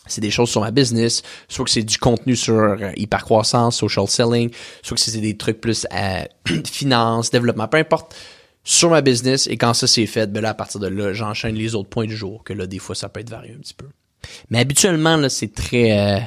c'est 0.07 0.21
des 0.21 0.31
choses 0.31 0.49
sur 0.49 0.61
ma 0.61 0.71
business, 0.71 1.21
soit 1.47 1.65
que 1.65 1.71
c'est 1.71 1.83
du 1.83 1.97
contenu 1.97 2.35
sur 2.35 2.55
euh, 2.55 2.91
hypercroissance, 2.97 3.77
social 3.77 4.07
selling, 4.07 4.51
soit 4.81 4.95
que 4.95 5.01
c'est 5.01 5.19
des 5.19 5.37
trucs 5.37 5.61
plus 5.61 5.85
euh, 5.93 6.23
finance, 6.65 7.29
développement, 7.31 7.67
peu 7.67 7.77
importe, 7.77 8.15
sur 8.63 8.89
ma 8.89 9.01
business. 9.01 9.47
Et 9.47 9.57
quand 9.57 9.73
ça 9.73 9.87
c'est 9.87 10.05
fait, 10.07 10.31
ben 10.31 10.41
là, 10.41 10.49
à 10.49 10.53
partir 10.53 10.79
de 10.79 10.87
là, 10.87 11.13
j'enchaîne 11.13 11.55
les 11.55 11.75
autres 11.75 11.89
points 11.89 12.05
du 12.07 12.15
jour, 12.15 12.43
que 12.43 12.53
là, 12.53 12.65
des 12.67 12.79
fois, 12.79 12.95
ça 12.95 13.09
peut 13.09 13.19
être 13.19 13.29
varié 13.29 13.53
un 13.53 13.59
petit 13.59 13.73
peu. 13.75 13.87
Mais 14.49 14.59
habituellement, 14.59 15.17
là, 15.17 15.29
c'est 15.29 15.53
très 15.53 15.97
euh, 15.97 16.19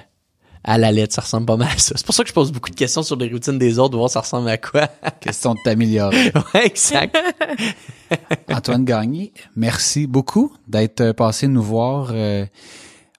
à 0.62 0.78
la 0.78 0.90
lettre, 0.92 1.14
ça 1.14 1.22
ressemble 1.22 1.46
pas 1.46 1.56
mal 1.56 1.68
à 1.68 1.78
ça. 1.78 1.94
C'est 1.96 2.06
pour 2.06 2.14
ça 2.14 2.22
que 2.22 2.28
je 2.28 2.34
pose 2.34 2.52
beaucoup 2.52 2.70
de 2.70 2.76
questions 2.76 3.02
sur 3.02 3.16
les 3.16 3.28
routines 3.28 3.58
des 3.58 3.78
autres, 3.78 3.96
voir 3.96 4.08
ça 4.08 4.20
ressemble 4.20 4.48
à 4.48 4.56
quoi. 4.56 4.88
Question 5.20 5.54
de 5.54 5.58
t'améliorer. 5.64 6.32
ouais, 6.54 6.66
exact. 6.66 7.16
Antoine 8.48 8.84
Gagné, 8.84 9.32
merci 9.56 10.06
beaucoup 10.06 10.54
d'être 10.68 11.12
passé 11.12 11.48
nous 11.48 11.62
voir. 11.62 12.10
euh, 12.12 12.46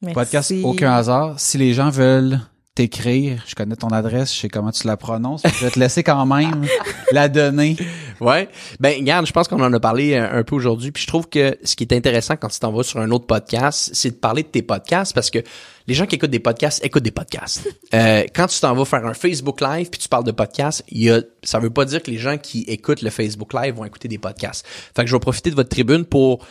Merci. 0.05 0.13
Podcast 0.13 0.53
Aucun 0.63 0.91
hasard. 0.93 1.39
Si 1.39 1.57
les 1.57 1.73
gens 1.73 1.89
veulent 1.89 2.39
t'écrire, 2.75 3.41
je 3.47 3.55
connais 3.55 3.77
ton 3.77 3.87
adresse, 3.87 4.33
je 4.35 4.41
sais 4.41 4.49
comment 4.49 4.71
tu 4.71 4.85
la 4.85 4.97
prononces, 4.97 5.43
je 5.45 5.65
vais 5.65 5.71
te 5.71 5.79
laisser 5.79 6.03
quand 6.03 6.25
même 6.25 6.67
la 7.13 7.29
donner. 7.29 7.77
Ouais. 8.19 8.49
Ben, 8.81 8.97
regarde, 8.99 9.25
je 9.25 9.31
pense 9.31 9.47
qu'on 9.47 9.63
en 9.63 9.71
a 9.71 9.79
parlé 9.79 10.13
euh, 10.13 10.39
un 10.39 10.43
peu 10.43 10.55
aujourd'hui, 10.55 10.91
puis 10.91 11.01
je 11.03 11.07
trouve 11.07 11.29
que 11.29 11.57
ce 11.63 11.77
qui 11.77 11.85
est 11.85 11.93
intéressant 11.93 12.35
quand 12.35 12.49
tu 12.49 12.59
t'en 12.59 12.73
vas 12.73 12.83
sur 12.83 12.99
un 12.99 13.09
autre 13.11 13.25
podcast, 13.27 13.91
c'est 13.93 14.11
de 14.11 14.15
parler 14.15 14.43
de 14.43 14.49
tes 14.49 14.61
podcasts 14.61 15.15
parce 15.15 15.29
que 15.29 15.39
les 15.87 15.93
gens 15.93 16.05
qui 16.05 16.15
écoutent 16.15 16.31
des 16.31 16.39
podcasts 16.39 16.83
écoutent 16.83 17.03
des 17.03 17.11
podcasts. 17.11 17.67
Euh, 17.93 18.25
quand 18.35 18.47
tu 18.47 18.59
t'en 18.59 18.73
vas 18.75 18.83
faire 18.83 19.05
un 19.05 19.13
Facebook 19.13 19.61
Live 19.61 19.89
puis 19.89 19.99
tu 19.99 20.09
parles 20.09 20.25
de 20.25 20.31
podcasts, 20.31 20.83
il 20.89 21.03
y 21.03 21.09
a, 21.09 21.21
ça 21.43 21.59
veut 21.59 21.69
pas 21.69 21.85
dire 21.85 22.03
que 22.03 22.11
les 22.11 22.17
gens 22.17 22.37
qui 22.37 22.63
écoutent 22.63 23.01
le 23.01 23.09
Facebook 23.09 23.53
Live 23.53 23.75
vont 23.75 23.85
écouter 23.85 24.09
des 24.09 24.17
podcasts. 24.17 24.67
Fait 24.93 25.03
que 25.03 25.07
je 25.07 25.15
vais 25.15 25.19
profiter 25.19 25.49
de 25.49 25.55
votre 25.55 25.69
tribune 25.69 26.03
pour 26.03 26.45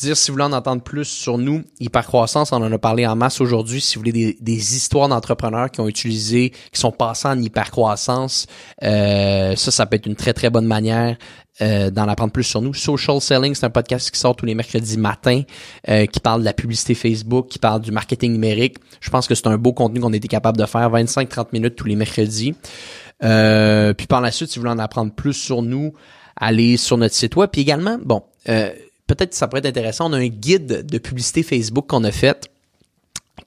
dire 0.00 0.16
si 0.16 0.30
vous 0.30 0.34
voulez 0.34 0.44
en 0.44 0.52
entendre 0.52 0.82
plus 0.82 1.04
sur 1.04 1.38
nous, 1.38 1.62
hypercroissance, 1.78 2.52
on 2.52 2.56
en 2.56 2.72
a 2.72 2.78
parlé 2.78 3.06
en 3.06 3.16
masse 3.16 3.40
aujourd'hui. 3.40 3.80
Si 3.80 3.94
vous 3.94 4.00
voulez 4.00 4.12
des, 4.12 4.36
des 4.40 4.76
histoires 4.76 5.08
d'entrepreneurs 5.08 5.70
qui 5.70 5.80
ont 5.80 5.88
utilisé, 5.88 6.50
qui 6.72 6.80
sont 6.80 6.92
passés 6.92 7.28
en 7.28 7.40
hypercroissance, 7.40 8.46
euh, 8.82 9.54
ça, 9.56 9.70
ça 9.70 9.86
peut 9.86 9.96
être 9.96 10.06
une 10.06 10.16
très 10.16 10.32
très 10.32 10.50
bonne 10.50 10.66
manière 10.66 11.16
euh, 11.62 11.90
d'en 11.90 12.08
apprendre 12.08 12.32
plus 12.32 12.44
sur 12.44 12.62
nous. 12.62 12.72
Social 12.72 13.20
Selling, 13.20 13.54
c'est 13.54 13.66
un 13.66 13.70
podcast 13.70 14.10
qui 14.10 14.18
sort 14.18 14.34
tous 14.34 14.46
les 14.46 14.54
mercredis 14.54 14.96
matin, 14.96 15.42
euh, 15.88 16.06
qui 16.06 16.18
parle 16.20 16.40
de 16.40 16.46
la 16.46 16.54
publicité 16.54 16.94
Facebook, 16.94 17.48
qui 17.48 17.58
parle 17.58 17.82
du 17.82 17.90
marketing 17.90 18.32
numérique. 18.32 18.78
Je 19.00 19.10
pense 19.10 19.28
que 19.28 19.34
c'est 19.34 19.46
un 19.46 19.58
beau 19.58 19.72
contenu 19.72 20.00
qu'on 20.00 20.12
été 20.12 20.28
capable 20.28 20.58
de 20.58 20.64
faire, 20.64 20.90
25-30 20.90 21.48
minutes 21.52 21.76
tous 21.76 21.86
les 21.86 21.96
mercredis. 21.96 22.54
Euh, 23.22 23.92
puis 23.92 24.06
par 24.06 24.20
la 24.20 24.30
suite, 24.30 24.50
si 24.50 24.58
vous 24.58 24.62
voulez 24.62 24.74
en 24.74 24.78
apprendre 24.78 25.12
plus 25.12 25.34
sur 25.34 25.62
nous, 25.62 25.92
allez 26.36 26.76
sur 26.76 26.96
notre 26.96 27.14
site 27.14 27.36
web. 27.36 27.50
Puis 27.52 27.60
également, 27.60 27.98
bon, 28.02 28.22
euh, 28.48 28.70
peut-être 29.14 29.34
ça 29.34 29.46
pourrait 29.48 29.60
être 29.60 29.66
intéressant, 29.66 30.08
on 30.08 30.12
a 30.12 30.18
un 30.18 30.28
guide 30.28 30.86
de 30.86 30.98
publicité 30.98 31.42
Facebook 31.42 31.86
qu'on 31.88 32.04
a 32.04 32.12
fait 32.12 32.48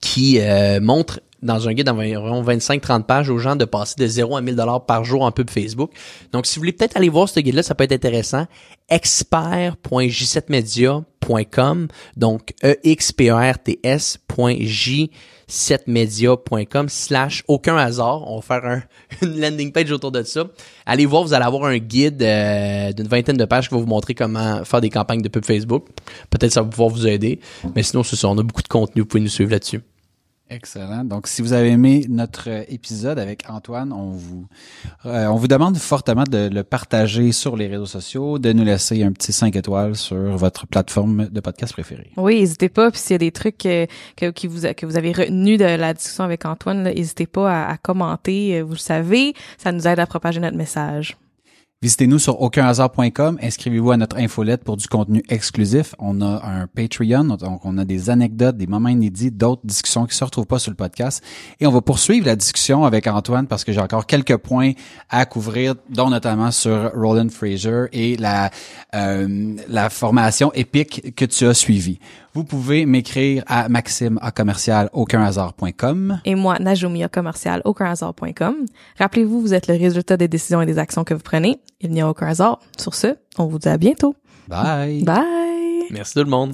qui 0.02 0.41
euh, 0.41 0.81
montre 0.81 1.22
dans 1.41 1.69
un 1.69 1.73
guide 1.73 1.85
d'environ 1.85 2.44
25-30 2.44 3.03
pages 3.03 3.30
aux 3.30 3.38
gens 3.38 3.56
de 3.56 3.64
passer 3.65 3.95
de 3.98 4.07
0 4.07 4.35
à 4.35 4.41
1000 4.41 4.56
dollars 4.56 4.84
par 4.85 5.06
jour 5.06 5.22
en 5.22 5.31
pub 5.31 5.49
Facebook. 5.49 5.91
Donc, 6.31 6.45
si 6.45 6.56
vous 6.56 6.61
voulez 6.61 6.72
peut-être 6.73 6.98
aller 6.98 7.10
voir 7.10 7.30
ce 7.30 7.40
guide-là, 7.40 7.64
ça 7.64 7.76
peut 7.76 7.85
être 7.85 7.94
intéressant. 7.94 8.48
expert.j7media.com 8.90 11.88
donc 12.18 12.53
e 12.64 12.76
x 12.84 13.14
p 13.14 13.30
e 13.30 13.34
r 13.34 13.57
t 13.60 13.80
s.j 13.84 15.11
7media.com 15.54 16.90
slash 16.90 17.44
aucun 17.48 17.78
hasard. 17.78 18.30
On 18.30 18.38
va 18.38 18.42
faire 18.42 18.66
un, 18.66 18.84
une 19.22 19.40
landing 19.40 19.72
page 19.72 19.92
autour 19.92 20.12
de 20.12 20.24
ça. 20.24 20.46
Allez 20.86 21.06
voir, 21.06 21.24
vous 21.24 21.34
allez 21.34 21.46
avoir 21.46 21.66
un 21.66 21.78
guide 21.78 22.24
euh, 22.24 22.92
d'une 22.92 23.08
vingtaine 23.08 23.38
de 23.38 23.46
pages 23.46 23.70
qui 23.70 23.76
va 23.76 23.80
vous 23.80 23.88
montrer 23.88 24.16
comment 24.16 24.66
faire 24.66 24.82
des 24.82 24.90
campagnes 24.90 25.22
de 25.22 25.30
pub 25.30 25.46
Facebook. 25.46 25.86
Peut-être 26.32 26.52
ça 26.52 26.64
va 26.64 26.68
pouvoir 26.68 26.90
vous 26.90 27.08
aider. 27.08 27.40
Mais 27.76 27.84
sinon, 27.84 28.04
c'est 28.04 28.16
ça, 28.16 28.28
on 28.30 28.38
a 28.38 28.44
beaucoup 28.44 28.64
de 28.64 28.68
contenu. 28.68 29.02
Vous 29.04 29.08
pouvez 29.08 29.22
nous 29.22 29.30
suivre 29.30 29.52
là-dessus. 29.52 29.82
Excellent. 30.49 31.03
Donc, 31.03 31.28
si 31.28 31.41
vous 31.41 31.53
avez 31.53 31.70
aimé 31.70 32.06
notre 32.10 32.49
épisode 32.72 33.18
avec 33.18 33.49
Antoine, 33.49 33.91
on 33.91 34.11
vous, 34.11 34.48
euh, 35.06 35.26
on 35.28 35.36
vous 35.36 35.48
demande 35.48 35.78
fortement 35.78 36.26
de 36.26 36.49
le 36.52 36.64
partager 36.64 37.32
sur 37.32 37.56
les 37.56 37.68
réseaux 37.68 37.86
sociaux, 37.86 38.40
de 38.40 38.52
nous 38.53 38.64
laisser 38.64 39.03
un 39.03 39.11
petit 39.14 39.34
5 39.34 39.56
étoiles 39.56 39.95
sur 39.95 40.38
votre 40.38 40.68
plateforme 40.68 41.30
de 41.30 41.40
podcast 41.40 41.74
préférée. 41.74 42.11
Oui, 42.18 42.41
n'hésitez 42.41 42.70
pas. 42.70 42.91
Puis 42.91 42.99
s'il 42.99 43.14
y 43.14 43.15
a 43.15 43.20
des 43.20 43.32
trucs 43.32 43.65
euh, 43.65 43.88
que, 44.15 44.48
vous, 44.48 44.65
avez 44.95 45.11
retenus 45.11 45.57
de 45.57 45.65
la 45.65 45.94
discussion 45.94 46.24
avec 46.24 46.45
Antoine, 46.45 46.84
n'hésitez 46.84 47.26
pas 47.26 47.52
à, 47.52 47.72
à 47.72 47.78
commenter. 47.78 48.61
Vous 48.61 48.74
le 48.74 48.78
savez, 48.78 49.34
ça 49.57 49.72
nous 49.72 49.88
aide 49.88 49.99
à 49.99 50.06
propager 50.06 50.40
notre 50.40 50.57
message. 50.57 51.18
Visitez-nous 51.84 52.18
sur 52.18 52.40
aucunhasard.com, 52.42 53.38
inscrivez-vous 53.44 53.92
à 53.92 53.98
notre 53.98 54.16
infolette 54.16 54.64
pour 54.64 54.78
du 54.78 54.88
contenu 54.88 55.22
exclusif. 55.28 55.96
On 56.00 56.22
a 56.22 56.42
un 56.42 56.66
Patreon, 56.66 57.26
donc 57.26 57.66
on 57.66 57.78
a 57.78 57.84
des 57.84 58.10
anecdotes, 58.10 58.56
des 58.56 58.68
moments 58.68 58.88
inédits, 58.88 59.32
d'autres 59.32 59.64
discussions 59.66 60.06
qui 60.06 60.16
se 60.16 60.24
retrouvent 60.24 60.46
pas 60.46 60.60
sur 60.60 60.72
le 60.72 60.78
podcast. 60.78 61.22
Et 61.60 61.68
on 61.68 61.72
va 61.72 61.82
poursuivre 61.82 62.26
la 62.26 62.38
discussion 62.38 62.86
avec 62.86 63.06
Antoine 63.08 63.48
parce 63.48 63.66
que 63.66 63.74
j'ai 63.74 63.82
encore 63.82 64.06
quelques 64.06 64.38
points 64.38 64.72
à 65.10 65.26
couvrir, 65.26 65.76
dont 65.90 66.10
notamment 66.10 66.52
sur 66.52 66.90
Roland 66.94 67.28
Fraser 67.28 67.88
et 67.92 68.16
la, 68.16 68.50
euh, 68.96 69.54
la 69.68 69.90
formation 69.90 70.54
épique 70.54 71.14
que 71.18 71.26
tu 71.26 71.46
as 71.48 71.54
suivie. 71.54 72.00
Vous 72.34 72.44
pouvez 72.44 72.86
m'écrire 72.86 73.44
à 73.48 73.70
maxime 73.70 74.18
à 74.22 74.32
commercial 74.32 74.90
aucunhasard.com. 74.94 76.20
Et 76.26 76.36
moi, 76.36 76.58
Najomia 76.60 77.08
commercial 77.08 77.62
aucunhasard.com. 77.64 78.56
Rappelez-vous, 78.98 79.40
vous 79.40 79.54
êtes 79.54 79.68
le 79.68 79.76
résultat 79.76 80.18
des 80.18 80.28
décisions 80.28 80.62
et 80.62 80.66
des 80.66 80.80
actions 80.80 81.04
que 81.04 81.14
vous 81.14 81.22
prenez. 81.24 81.60
Il 81.80 81.92
n'y 81.92 82.02
a 82.02 82.10
aucun 82.10 82.28
hasard. 82.28 82.60
Sur 82.78 82.96
ce, 82.96 83.16
on 83.38 83.46
vous 83.46 83.60
dit 83.60 83.70
à 83.70 83.78
bientôt. 83.78 84.16
Bye. 84.48 85.04
Bye. 85.04 85.88
Merci 85.92 86.14
tout 86.16 86.24
le 86.24 86.30
monde. 86.30 86.54